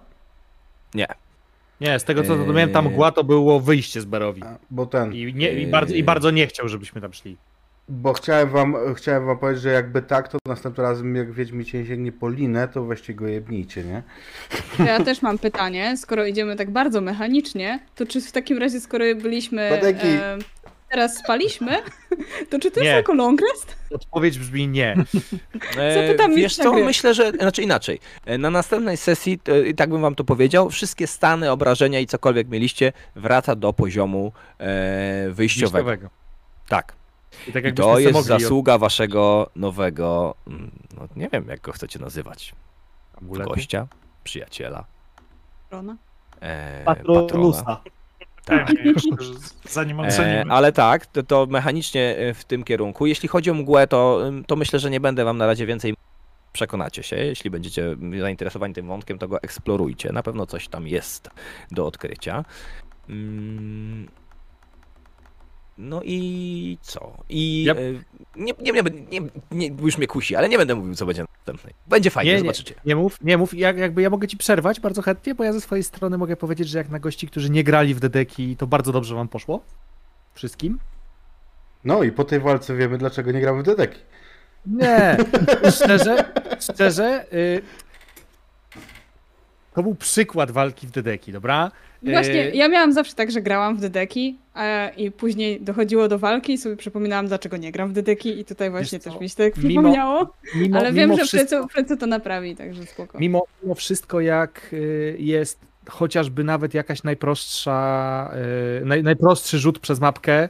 Nie, 1.82 2.00
z 2.00 2.04
tego 2.04 2.24
co 2.24 2.36
zrozumiałem, 2.36 2.72
ta 2.72 2.82
mgła 2.82 3.12
to 3.12 3.24
było 3.24 3.60
wyjście 3.60 4.02
z 4.02 4.06
Barowi. 4.06 4.44
A, 4.44 4.58
Bo 4.72 4.86
ten. 4.86 5.14
I, 5.14 5.34
nie, 5.34 5.54
i, 5.54 5.68
bardzo, 5.68 5.96
I 5.96 6.04
bardzo 6.04 6.32
nie 6.32 6.48
chciał, 6.48 6.68
żebyśmy 6.68 7.02
tam 7.02 7.14
szli. 7.14 7.38
Bo 7.90 8.14
chciałem 8.14 8.50
wam, 8.50 8.76
chciałem 8.96 9.26
wam 9.26 9.38
powiedzieć, 9.38 9.64
że 9.64 9.70
jakby 9.70 10.02
tak, 10.02 10.28
to 10.28 10.38
następnym 10.46 10.86
razem 10.86 11.16
jak 11.16 11.32
Wiedźmi 11.32 11.66
cię 11.66 11.86
sięgnie 11.86 12.12
po 12.12 12.30
linę, 12.30 12.68
to 12.68 12.84
weźcie 12.84 13.14
go 13.14 13.28
jebnijcie, 13.28 13.84
nie? 13.84 14.04
Ja 14.86 15.04
też 15.04 15.22
mam 15.22 15.38
pytanie, 15.38 15.98
skoro 15.98 16.26
idziemy 16.26 16.56
tak 16.56 16.72
bardzo 16.72 17.02
mechanicznie, 17.02 17.80
to 17.96 18.06
czy 18.06 18.22
w 18.22 18.32
takim 18.32 18.58
razie, 18.58 18.80
skoro 18.80 19.06
byliśmy... 19.22 19.70
Badeki. 19.70 20.08
E, 20.08 20.38
teraz 20.92 21.18
spaliśmy, 21.18 21.78
to 22.50 22.60
czy 22.60 22.72
to 22.72 22.80
Nie. 22.80 22.86
jest 22.86 22.96
jako 22.96 23.14
long 23.14 23.42
rest? 23.42 23.76
Odpowiedź 23.92 24.40
brzmi 24.40 24.68
nie. 24.68 24.96
Zapytam 25.96 26.32
E, 26.32 26.36
wiesz 26.36 26.44
mistrza 26.44 26.64
co, 26.64 26.72
gry. 26.72 26.84
myślę, 26.86 27.14
że, 27.14 27.32
znaczy 27.32 27.62
inaczej, 27.62 28.00
E, 28.26 28.38
na 28.38 28.50
następnej 28.50 28.98
sesji, 28.98 29.40
e, 29.48 29.68
i 29.68 29.76
tak 29.76 29.90
bym 29.90 30.02
wam 30.02 30.16
to 30.16 30.24
powiedział, 30.24 30.70
wszystkie 30.70 31.08
stany, 31.08 31.52
obrażenia 31.52 32.00
i 32.00 32.08
cokolwiek 32.08 32.48
mieliście, 32.50 32.94
wraca 33.16 33.56
do 33.56 33.74
poziomu 33.74 34.32
e, 34.60 35.30
wyjściowego. 35.30 35.86
Wyjściowego. 35.86 36.10
Tak. 36.68 36.94
I 37.48 37.52
tak 37.54 37.64
to 37.76 38.00
jest 38.00 38.14
mogli 38.14 38.28
zasługa 38.28 38.78
waszego 38.78 39.50
nowego, 39.56 40.36
mm, 40.48 40.72
no 40.98 41.08
nie 41.16 41.30
wiem 41.30 41.48
jak 41.48 41.62
go 41.62 41.72
chcecie 41.72 42.00
nazywać, 42.00 42.54
od 43.16 43.22
amuletu. 43.24 43.50
gościa, 43.50 43.88
przyjaciela, 44.24 44.86
Rona? 45.72 45.96
e, 46.42 46.84
patrona. 46.86 47.82
Tak. 48.46 48.72
Zanim 49.70 50.00
E, 50.00 50.08
ocenimy. 50.08 50.52
ale 50.54 50.72
tak, 50.72 51.06
to, 51.06 51.24
to 51.24 51.46
mechanicznie 51.50 52.18
e, 52.18 52.34
w 52.34 52.46
tym 52.46 52.64
kierunku. 52.64 53.06
Jeśli 53.06 53.30
chodzi 53.30 53.52
o 53.52 53.54
mgłę, 53.54 53.88
to, 53.88 54.22
to 54.48 54.56
myślę, 54.56 54.80
że 54.80 54.90
nie 54.90 55.00
będę 55.00 55.26
wam 55.26 55.38
na 55.38 55.46
razie 55.48 55.66
więcej 55.66 55.94
przekonacie 56.54 57.04
się. 57.04 57.16
Jeśli 57.16 57.50
będziecie 57.50 57.96
zainteresowani 58.20 58.74
tym 58.74 58.88
wątkiem, 58.88 59.20
to 59.20 59.28
go 59.28 59.42
eksplorujcie. 59.42 60.12
Na 60.14 60.24
pewno 60.24 60.46
coś 60.46 60.68
tam 60.68 60.88
jest 60.88 61.30
do 61.72 61.86
odkrycia. 61.86 62.46
Mm, 63.10 64.08
No 65.82 66.02
i 66.04 66.78
co? 66.82 67.18
I 67.30 67.64
Ja- 67.64 67.74
e, 67.74 67.78
nie, 68.36 68.54
nie, 68.62 68.72
nie, 68.72 68.82
nie, 69.12 69.22
nie, 69.52 69.68
już 69.68 69.98
mnie 69.98 70.08
kusi, 70.08 70.36
ale 70.36 70.50
nie 70.50 70.58
będę 70.58 70.76
mówił, 70.76 70.96
co 70.96 71.06
będzie 71.06 71.26
następnej. 71.38 71.74
Będzie 71.88 72.10
fajnie, 72.10 72.32
Nie, 72.34 72.40
zobaczycie. 72.40 72.76
Nie 72.86 72.96
mów, 72.96 73.18
nie 73.22 73.38
mów, 73.38 73.54
jak, 73.54 73.78
jakby 73.78 74.02
ja 74.02 74.10
mogę 74.10 74.28
ci 74.28 74.38
przerwać 74.38 74.80
bardzo 74.80 75.02
chętnie, 75.02 75.36
bo 75.36 75.44
ja 75.44 75.54
ze 75.54 75.62
swojej 75.62 75.84
strony 75.84 76.18
mogę 76.18 76.36
powiedzieć, 76.36 76.70
że 76.70 76.78
jak 76.78 76.90
na 76.90 77.00
gości, 77.00 77.28
którzy 77.28 77.50
nie 77.50 77.64
grali 77.64 77.96
w 77.96 78.00
Dedeki, 78.00 78.56
to 78.56 78.68
bardzo 78.68 78.92
dobrze 78.92 79.16
wam 79.16 79.28
poszło. 79.28 79.64
Wszystkim. 80.34 80.80
No 81.84 82.04
i 82.04 82.12
po 82.12 82.24
tej 82.24 82.40
walce 82.40 82.76
wiemy, 82.76 82.98
dlaczego 82.98 83.32
nie 83.32 83.42
gramy 83.42 83.64
w 83.64 83.66
Dedeki. 83.66 84.00
Nie, 84.66 85.18
szczerze, 85.76 86.26
szczerze, 86.60 87.26
y, 87.34 87.62
to 89.74 89.84
był 89.84 89.96
przykład 89.96 90.52
walki 90.52 90.88
w 90.88 90.92
Dedeki, 90.92 91.32
dobra? 91.32 91.72
Właśnie, 92.04 92.42
E, 92.44 92.50
ja 92.56 92.68
miałam 92.68 92.94
zawsze 92.94 93.16
tak, 93.16 93.32
że 93.32 93.42
grałam 93.42 93.78
w 93.78 93.82
dedeki 93.82 94.38
i 94.98 95.12
później 95.12 95.62
dochodziło 95.62 96.08
do 96.08 96.20
walki 96.20 96.54
i 96.54 96.58
sobie 96.58 96.76
przypominałam, 96.76 97.28
dlaczego 97.28 97.58
nie 97.58 97.72
gram 97.72 97.90
w 97.90 97.94
dedeki 97.94 98.40
i 98.40 98.46
tutaj 98.46 98.70
właśnie 98.70 99.00
też 99.00 99.20
mi 99.20 99.30
się 99.30 99.36
tak 99.36 99.58
mimo- 99.58 99.68
przypomniało. 99.70 100.34
Mimo, 100.56 100.78
Ale 100.80 100.94
wiem, 100.94 101.10
że 101.18 101.26
wszystko, 101.26 101.50
Frecu, 101.50 101.68
Frecu 101.68 101.98
to 101.98 102.08
naprawi, 102.08 102.56
także 102.56 102.86
spoko. 102.86 103.20
mimo, 103.20 103.44
mimo 103.64 103.76
wszystko, 103.76 104.20
jak 104.22 104.70
y, 104.74 105.16
jest 105.20 105.60
chociażby 105.90 106.44
nawet 106.44 106.74
jakaś 106.74 107.04
najprostsza, 107.04 108.32
y, 108.82 108.86
naj, 108.86 109.04
najprostszy 109.04 109.60
rzut 109.60 109.80
przez 109.80 110.00
mapkę, 110.00 110.50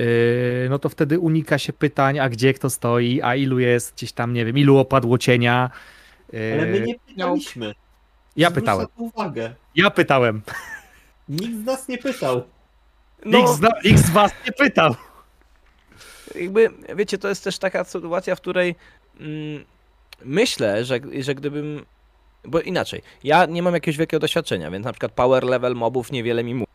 y, 0.00 0.66
no 0.70 0.78
to 0.78 0.88
wtedy 0.88 1.18
unika 1.18 1.58
się 1.58 1.72
pytań, 1.72 2.18
a 2.18 2.28
gdzie 2.28 2.54
kto 2.54 2.70
stoi, 2.70 3.20
a 3.22 3.34
ilu 3.34 3.58
jest 3.58 3.94
gdzieś 3.94 4.12
tam, 4.12 4.32
nie 4.32 4.44
wiem, 4.44 4.58
ilu 4.58 4.78
opadło 4.78 5.18
cienia. 5.18 5.70
Ale 6.54 6.66
my 6.66 6.80
nie 6.80 6.94
pytaliśmy. 7.06 7.74
Ja 8.36 8.48
Zwróć 8.50 8.62
pytałem, 8.64 8.86
uwagę. 8.96 9.54
ja 9.76 9.90
pytałem. 9.90 10.42
Nikt 11.28 11.54
z 11.62 11.64
nas 11.64 11.88
nie 11.88 11.98
pytał. 11.98 12.42
No, 13.24 13.38
Nikt, 13.38 13.50
z, 13.50 13.60
na- 13.60 13.68
nikt 13.84 13.98
z 13.98 14.10
was 14.10 14.32
nie 14.46 14.52
pytał. 14.52 14.94
jakby, 16.34 16.70
wiecie, 16.96 17.18
to 17.18 17.28
jest 17.28 17.44
też 17.44 17.58
taka 17.58 17.84
sytuacja, 17.84 18.36
w 18.36 18.40
której 18.40 18.74
mm, 19.20 19.64
myślę, 20.24 20.84
że, 20.84 21.00
że 21.20 21.34
gdybym. 21.34 21.84
Bo 22.44 22.60
inaczej, 22.60 23.02
ja 23.24 23.46
nie 23.46 23.62
mam 23.62 23.74
jakiegoś 23.74 23.96
wielkiego 23.98 24.20
doświadczenia, 24.20 24.70
więc 24.70 24.84
na 24.84 24.92
przykład 24.92 25.12
power 25.12 25.44
level 25.44 25.74
mobów 25.74 26.12
niewiele 26.12 26.44
mi 26.44 26.54
mówi. 26.54 26.69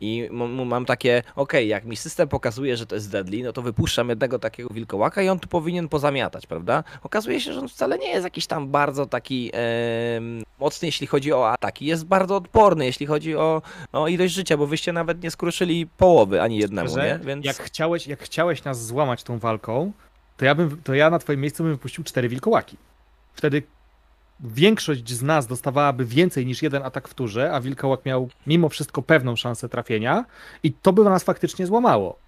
I 0.00 0.28
mam 0.66 0.84
takie, 0.84 1.22
okej, 1.36 1.68
jak 1.68 1.84
mi 1.84 1.96
system 1.96 2.28
pokazuje, 2.28 2.76
że 2.76 2.86
to 2.86 2.94
jest 2.94 3.10
deadly, 3.10 3.42
no 3.42 3.52
to 3.52 3.62
wypuszczam 3.62 4.08
jednego 4.08 4.38
takiego 4.38 4.74
wilkołaka 4.74 5.22
i 5.22 5.28
on 5.28 5.40
tu 5.40 5.48
powinien 5.48 5.88
pozamiatać, 5.88 6.46
prawda? 6.46 6.84
Okazuje 7.02 7.40
się, 7.40 7.52
że 7.52 7.60
on 7.60 7.68
wcale 7.68 7.98
nie 7.98 8.08
jest 8.08 8.24
jakiś 8.24 8.46
tam 8.46 8.68
bardzo 8.68 9.06
taki 9.06 9.50
em, 9.52 10.42
mocny, 10.60 10.88
jeśli 10.88 11.06
chodzi 11.06 11.32
o 11.32 11.50
ataki. 11.50 11.86
Jest 11.86 12.04
bardzo 12.04 12.36
odporny, 12.36 12.86
jeśli 12.86 13.06
chodzi 13.06 13.36
o, 13.36 13.62
o 13.92 14.08
ilość 14.08 14.34
życia, 14.34 14.56
bo 14.56 14.66
wyście 14.66 14.92
nawet 14.92 15.22
nie 15.22 15.30
skruszyli 15.30 15.86
połowy 15.86 16.42
ani 16.42 16.58
jednemu, 16.58 16.88
Szczerze, 16.88 17.18
nie? 17.18 17.26
Więc... 17.26 17.46
jak, 17.46 17.56
chciałeś, 17.56 18.06
jak 18.06 18.22
chciałeś 18.22 18.64
nas 18.64 18.86
złamać 18.86 19.22
tą 19.22 19.38
walką, 19.38 19.92
to 20.36 20.44
ja, 20.44 20.54
bym, 20.54 20.82
to 20.84 20.94
ja 20.94 21.10
na 21.10 21.18
twoim 21.18 21.40
miejscu 21.40 21.62
bym 21.62 21.72
wypuścił 21.72 22.04
cztery 22.04 22.28
wilkołaki. 22.28 22.76
Wtedy 23.34 23.62
większość 24.44 25.10
z 25.12 25.22
nas 25.22 25.46
dostawałaby 25.46 26.04
więcej 26.04 26.46
niż 26.46 26.62
jeden 26.62 26.82
atak 26.82 27.08
w 27.08 27.14
turze, 27.14 27.52
a 27.52 27.60
wilkołak 27.60 28.04
miał 28.04 28.28
mimo 28.46 28.68
wszystko 28.68 29.02
pewną 29.02 29.36
szansę 29.36 29.68
trafienia 29.68 30.24
i 30.62 30.72
to 30.72 30.92
by 30.92 31.04
nas 31.04 31.24
faktycznie 31.24 31.66
złamało. 31.66 32.18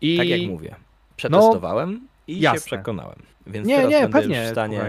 I... 0.00 0.16
Tak 0.16 0.28
jak 0.28 0.40
mówię. 0.40 0.74
Przetestowałem 1.16 2.00
i 2.26 2.40
jasne. 2.40 2.60
się 2.60 2.66
przekonałem. 2.66 3.18
Więc 3.46 3.68
Nie, 3.68 3.76
teraz 3.76 3.90
nie, 3.90 4.08
pewnie. 4.08 4.46
w 4.46 4.50
stanie. 4.50 4.82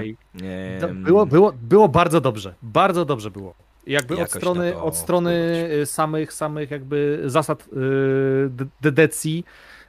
em, 0.81 1.03
było, 1.03 1.25
było, 1.25 1.53
było 1.61 1.89
bardzo 1.89 2.21
dobrze. 2.21 2.53
Bardzo 2.61 3.05
dobrze 3.05 3.31
było. 3.31 3.53
Jakby 3.87 4.13
od 4.13 4.19
Jakoś 4.19 4.33
strony, 4.33 4.77
od 4.81 4.95
strony 4.95 5.31
y, 5.81 5.85
samych, 5.85 6.33
samych 6.33 6.71
jakby 6.71 7.21
zasad 7.25 7.61
y, 7.63 7.65
d- 8.49 8.65
dedecji 8.81 9.45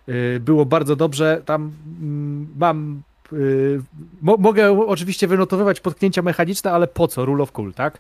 y, 0.09 0.41
było 0.41 0.65
bardzo 0.67 0.97
dobrze. 0.97 1.43
Tam 1.45 1.73
mm, 2.01 2.49
mam. 2.59 3.03
Y, 3.33 3.81
Mo, 4.23 4.37
mogę 4.37 4.87
oczywiście 4.87 5.27
wynotowywać 5.27 5.81
potknięcia 5.81 6.23
mechaniczne, 6.23 6.73
ale 6.73 6.87
po 6.87 7.09
co? 7.09 7.25
Rule 7.25 7.43
of 7.43 7.53
cool, 7.53 7.75
tak? 7.75 7.99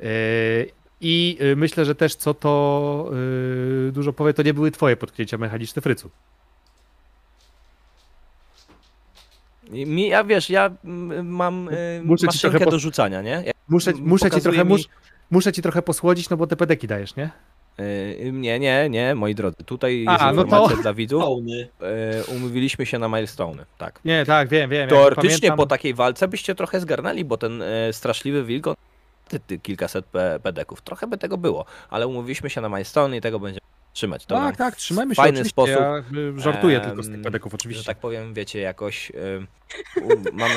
Y, 0.00 0.70
I 1.00 1.38
y, 1.42 1.56
myślę, 1.56 1.84
że 1.84 1.94
też 1.94 2.14
co 2.14 2.34
to 2.34 3.10
dużo 3.92 4.12
powie, 4.12 4.34
to 4.34 4.42
nie 4.42 4.54
były 4.54 4.70
twoje 4.70 4.96
potknięcia 4.96 5.38
mechaniczne, 5.38 5.82
Frycu. 5.82 6.10
Mi, 9.70 10.08
ja 10.08 10.24
wiesz, 10.24 10.50
ja 10.50 10.70
mm, 10.84 11.26
mam 11.28 11.68
Muszę 12.04 12.20
ci 12.20 12.26
maszynkę 12.26 12.66
do 12.66 12.78
rzucania, 12.78 13.22
nie? 13.22 13.42
Ja, 13.46 13.52
Muszę, 13.68 13.92
muszę, 13.92 14.30
ci 14.30 14.40
trochę, 14.40 14.64
mi- 14.64 14.70
mus, 14.70 14.88
muszę 15.30 15.52
ci 15.52 15.62
trochę 15.62 15.82
posłodzić, 15.82 16.30
no 16.30 16.36
bo 16.36 16.46
te 16.46 16.56
pedeki 16.56 16.86
dajesz, 16.86 17.16
nie? 17.16 17.30
Y, 17.80 18.30
nie, 18.32 18.58
nie, 18.58 18.90
nie, 18.90 19.14
moi 19.14 19.34
drodzy. 19.34 19.56
Tutaj 19.66 20.04
A, 20.08 20.12
jest 20.12 20.24
no 20.24 20.34
to- 20.34 20.42
informacja 20.42 20.76
dla 20.82 20.94
widzów. 20.94 21.24
Y, 21.24 22.30
umówiliśmy 22.36 22.86
się 22.86 22.98
na 22.98 23.08
milestone, 23.08 23.66
tak. 23.78 24.00
Nie, 24.04 24.24
tak, 24.26 24.48
wiem, 24.48 24.70
wiem. 24.70 24.88
Teoretycznie 24.88 25.28
pamiętam- 25.48 25.56
po 25.56 25.66
takiej 25.66 25.94
walce 25.94 26.28
byście 26.28 26.54
trochę 26.54 26.80
zgarnęli, 26.80 27.24
bo 27.24 27.36
ten 27.36 27.62
e, 27.62 27.92
straszliwy 27.92 28.44
wilk, 28.44 28.66
ty, 29.28 29.40
ty, 29.40 29.58
kilkaset 29.58 30.04
pe- 30.12 30.38
pedeków, 30.40 30.80
trochę 30.82 31.06
by 31.06 31.18
tego 31.18 31.36
było, 31.38 31.64
ale 31.90 32.06
umówiliśmy 32.06 32.50
się 32.50 32.60
na 32.60 32.68
milestone 32.68 33.16
i 33.16 33.20
tego 33.20 33.38
będziemy 33.40 33.60
trzymać. 33.92 34.26
To 34.26 34.34
Tak, 34.34 34.56
tak, 34.56 34.76
trzymajmy 34.76 35.14
się 35.14 35.16
fajny 35.22 35.40
oczywiście. 35.40 35.50
sposób, 35.50 35.76
Ja 35.76 36.02
żartuję 36.36 36.80
tylko 36.80 37.02
z 37.02 37.10
tych 37.10 37.22
pedeków, 37.22 37.52
że 37.52 37.54
oczywiście. 37.54 37.84
tak 37.86 37.98
powiem, 37.98 38.34
wiecie, 38.34 38.60
jakoś 38.60 39.12
um, 39.34 39.46
mam, 40.32 40.50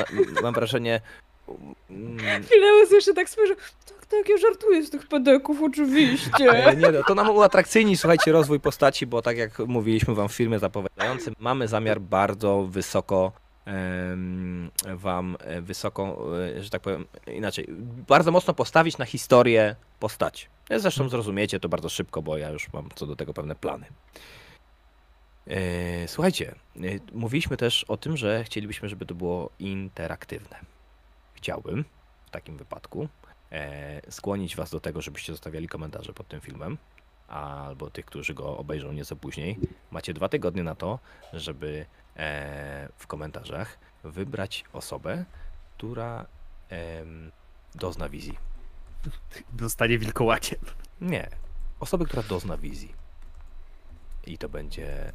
mam 0.44 0.54
wrażenie 0.54 1.02
um, 1.48 2.18
Chwilę 2.46 2.84
usłyszę 2.84 3.14
tak 3.14 3.30
spojrzę, 3.30 3.56
tak, 3.86 4.06
tak, 4.06 4.30
ja 4.30 4.38
żartuję 4.38 4.84
z 4.84 4.90
tych 4.90 5.08
pedeków, 5.08 5.64
oczywiście. 5.64 6.50
Ale 6.50 6.76
nie, 6.76 6.92
no, 6.92 7.04
to 7.08 7.16
nam 7.16 7.30
uatrakcyjni, 7.30 7.98
słuchajcie, 7.98 8.32
rozwój 8.32 8.60
postaci, 8.60 9.06
bo 9.06 9.22
tak 9.22 9.38
jak 9.38 9.60
mówiliśmy 9.60 10.16
wam 10.16 10.30
w 10.30 10.34
filmie 10.34 10.60
zapowiadającym, 10.60 11.34
mamy 11.40 11.68
zamiar 11.68 12.02
bardzo 12.02 12.68
wysoko 12.72 13.32
wam 14.96 15.38
e, 15.40 15.62
wysoko, 15.62 16.28
e, 16.58 16.64
że 16.64 16.70
tak 16.70 16.82
powiem, 16.82 17.06
inaczej, 17.28 17.66
bardzo 18.08 18.32
mocno 18.32 18.54
postawić 18.54 18.98
na 18.98 19.06
historię 19.06 19.76
postaci. 20.00 20.48
Zresztą 20.76 21.10
zrozumiecie 21.10 21.60
to 21.60 21.70
bardzo 21.70 21.90
szybko, 21.90 22.22
bo 22.22 22.38
ja 22.38 22.50
już 22.50 22.74
mam 22.74 22.90
co 22.96 23.06
do 23.06 23.16
tego 23.16 23.34
pewne 23.34 23.56
plany. 23.56 23.86
E, 25.48 26.08
Słuchajcie, 26.08 26.56
e, 26.76 26.80
mówiliśmy 27.14 27.58
też 27.58 27.84
o 27.84 27.98
tym, 27.98 28.18
że 28.18 28.44
chcielibyśmy, 28.44 28.90
żeby 28.90 29.06
to 29.06 29.16
było 29.16 29.50
interaktywne. 29.60 30.60
Chciałbym 31.38 31.86
w 32.26 32.30
takim 32.30 32.58
wypadku 32.58 33.10
e, 33.52 34.12
skłonić 34.12 34.56
Was 34.56 34.72
do 34.72 34.80
tego, 34.80 35.02
żebyście 35.02 35.34
zostawiali 35.34 35.68
komentarze 35.68 36.14
pod 36.14 36.28
tym 36.28 36.42
filmem, 36.42 36.78
albo 37.28 37.90
tych, 37.90 38.06
którzy 38.06 38.34
go 38.34 38.58
obejrzą 38.58 38.92
nieco 38.92 39.16
później. 39.16 39.60
Macie 39.92 40.14
dwa 40.14 40.30
tygodnie 40.30 40.64
na 40.64 40.76
to, 40.76 41.00
żeby 41.34 41.86
e, 42.16 42.90
w 42.98 43.08
komentarzach 43.08 43.78
wybrać 44.04 44.64
osobę, 44.74 45.26
która 45.78 46.26
dozna 47.76 48.10
wizji. 48.10 48.38
Dostanie 49.54 49.98
wilkołakiem. 49.98 50.60
Nie, 51.02 51.30
osobę, 51.80 52.06
która 52.06 52.24
dozna 52.24 52.58
wizji. 52.58 52.94
I 54.26 54.38
to 54.38 54.50
będzie 54.50 55.12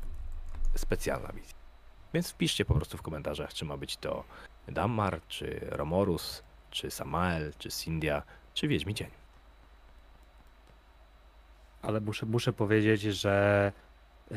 specjalna 0.75 1.29
wizja. 1.33 1.55
Więc 2.15 2.31
wpiszcie 2.31 2.65
po 2.65 2.75
prostu 2.75 2.99
w 2.99 3.03
komentarzach, 3.03 3.55
czy 3.55 3.65
ma 3.65 3.77
być 3.77 3.97
to 3.97 4.25
Dammar, 4.69 5.21
czy 5.29 5.61
Romorus, 5.71 6.43
czy 6.71 6.91
Samael, 6.91 7.53
czy 7.59 7.71
Sindia, 7.71 8.23
czy 8.55 8.69
Wiedźmi 8.69 8.95
Cień. 8.95 9.11
Ale 11.83 12.01
muszę, 12.01 12.27
muszę 12.27 12.53
powiedzieć, 12.53 13.03
że 13.03 13.73
yy, 14.31 14.37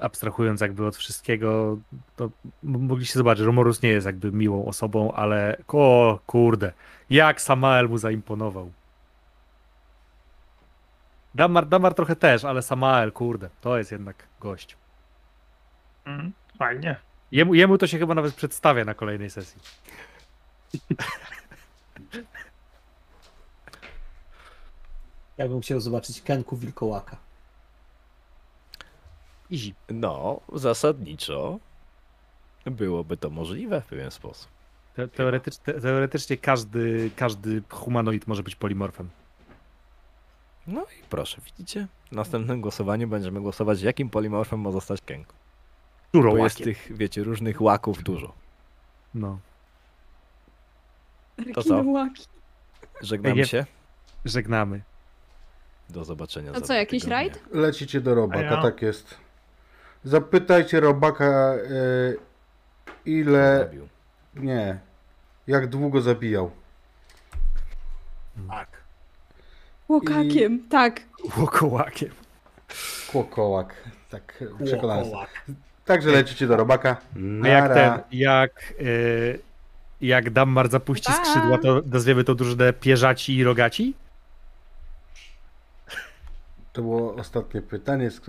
abstrahując 0.00 0.60
jakby 0.60 0.86
od 0.86 0.96
wszystkiego, 0.96 1.78
to 2.16 2.30
mogliście 2.62 3.18
zobaczyć, 3.18 3.44
Romorus 3.44 3.82
nie 3.82 3.88
jest 3.88 4.06
jakby 4.06 4.32
miłą 4.32 4.64
osobą, 4.64 5.12
ale 5.12 5.56
o 5.68 6.18
kurde, 6.26 6.72
jak 7.10 7.40
Samael 7.40 7.88
mu 7.88 7.98
zaimponował. 7.98 8.72
Damar, 11.34 11.66
Damar 11.66 11.94
trochę 11.94 12.16
też, 12.16 12.44
ale 12.44 12.62
Samael, 12.62 13.12
kurde, 13.12 13.50
to 13.60 13.78
jest 13.78 13.92
jednak 13.92 14.16
gość. 14.40 14.76
Mm, 16.04 16.32
fajnie. 16.58 16.96
Jemu, 17.34 17.54
jemu 17.54 17.78
to 17.78 17.86
się 17.86 17.98
chyba 17.98 18.14
nawet 18.14 18.34
przedstawia 18.34 18.84
na 18.84 18.94
kolejnej 18.94 19.30
sesji. 19.30 19.60
Ja 25.38 25.48
bym 25.48 25.60
chciał 25.60 25.80
zobaczyć 25.80 26.22
Kenku 26.22 26.56
Wilkołaka. 26.56 27.16
Easy. 29.52 29.72
No, 29.90 30.40
zasadniczo 30.52 31.58
byłoby 32.66 33.16
to 33.16 33.30
możliwe 33.30 33.80
w 33.80 33.86
pewien 33.86 34.10
sposób. 34.10 34.48
Te, 34.94 35.08
teoretycz, 35.08 35.56
te, 35.56 35.80
teoretycznie 35.80 36.36
każdy, 36.36 37.10
każdy 37.16 37.62
humanoid 37.70 38.26
może 38.26 38.42
być 38.42 38.56
polimorfem. 38.56 39.10
No 40.66 40.82
i 40.82 41.02
proszę, 41.10 41.40
widzicie? 41.40 41.86
W 42.10 42.12
następnym 42.12 42.60
głosowaniu 42.60 43.08
będziemy 43.08 43.40
głosować, 43.40 43.82
jakim 43.82 44.10
polimorfem 44.10 44.60
ma 44.60 44.70
zostać 44.70 45.00
Kenku. 45.00 45.43
Bo 46.14 46.36
jest 46.36 46.58
tych, 46.58 46.96
wiecie, 46.96 47.24
różnych 47.24 47.60
łaków 47.60 48.02
dużo. 48.02 48.32
No. 49.14 49.38
To 51.54 51.62
co? 51.62 51.84
Żegnamy 53.00 53.46
się. 53.46 53.66
Żegnamy. 54.24 54.80
Do 55.90 56.04
zobaczenia. 56.04 56.50
A 56.50 56.54
za 56.54 56.60
co, 56.60 56.74
jakiś 56.74 57.02
tygodnie. 57.02 57.16
rajd? 57.16 57.40
Lecicie 57.52 58.00
do 58.00 58.14
robaka, 58.14 58.42
ja? 58.42 58.62
tak 58.62 58.82
jest. 58.82 59.14
Zapytajcie 60.04 60.80
robaka, 60.80 61.24
e, 61.24 61.58
ile. 63.04 63.70
Nie. 64.34 64.78
Jak 65.46 65.66
długo 65.66 66.00
zabijał. 66.00 66.50
Tak. 68.48 68.68
Łokakiem, 69.88 70.68
tak. 70.68 71.00
Łokołakiem. 71.38 72.10
Kłokołak. 73.10 73.74
Tak, 74.10 74.44
przekonany. 74.64 75.10
Także 75.84 76.10
lecicie 76.10 76.46
do 76.46 76.56
robaka. 76.56 76.96
A 77.44 77.48
jak 77.48 77.74
ten, 77.74 77.92
jak, 78.12 78.74
y, 78.80 79.38
jak 80.00 80.30
Dammar 80.30 80.70
zapuści 80.70 81.12
Pa! 81.12 81.24
skrzydła, 81.24 81.58
to 81.58 81.82
nazwiemy 81.86 82.24
to 82.24 82.34
drużynę 82.34 82.72
pierzaci 82.72 83.36
i 83.36 83.44
rogaci? 83.44 83.94
To 86.72 86.82
było 86.82 87.14
ostatnie 87.14 87.62
pytanie, 87.62 88.10
z 88.10 88.20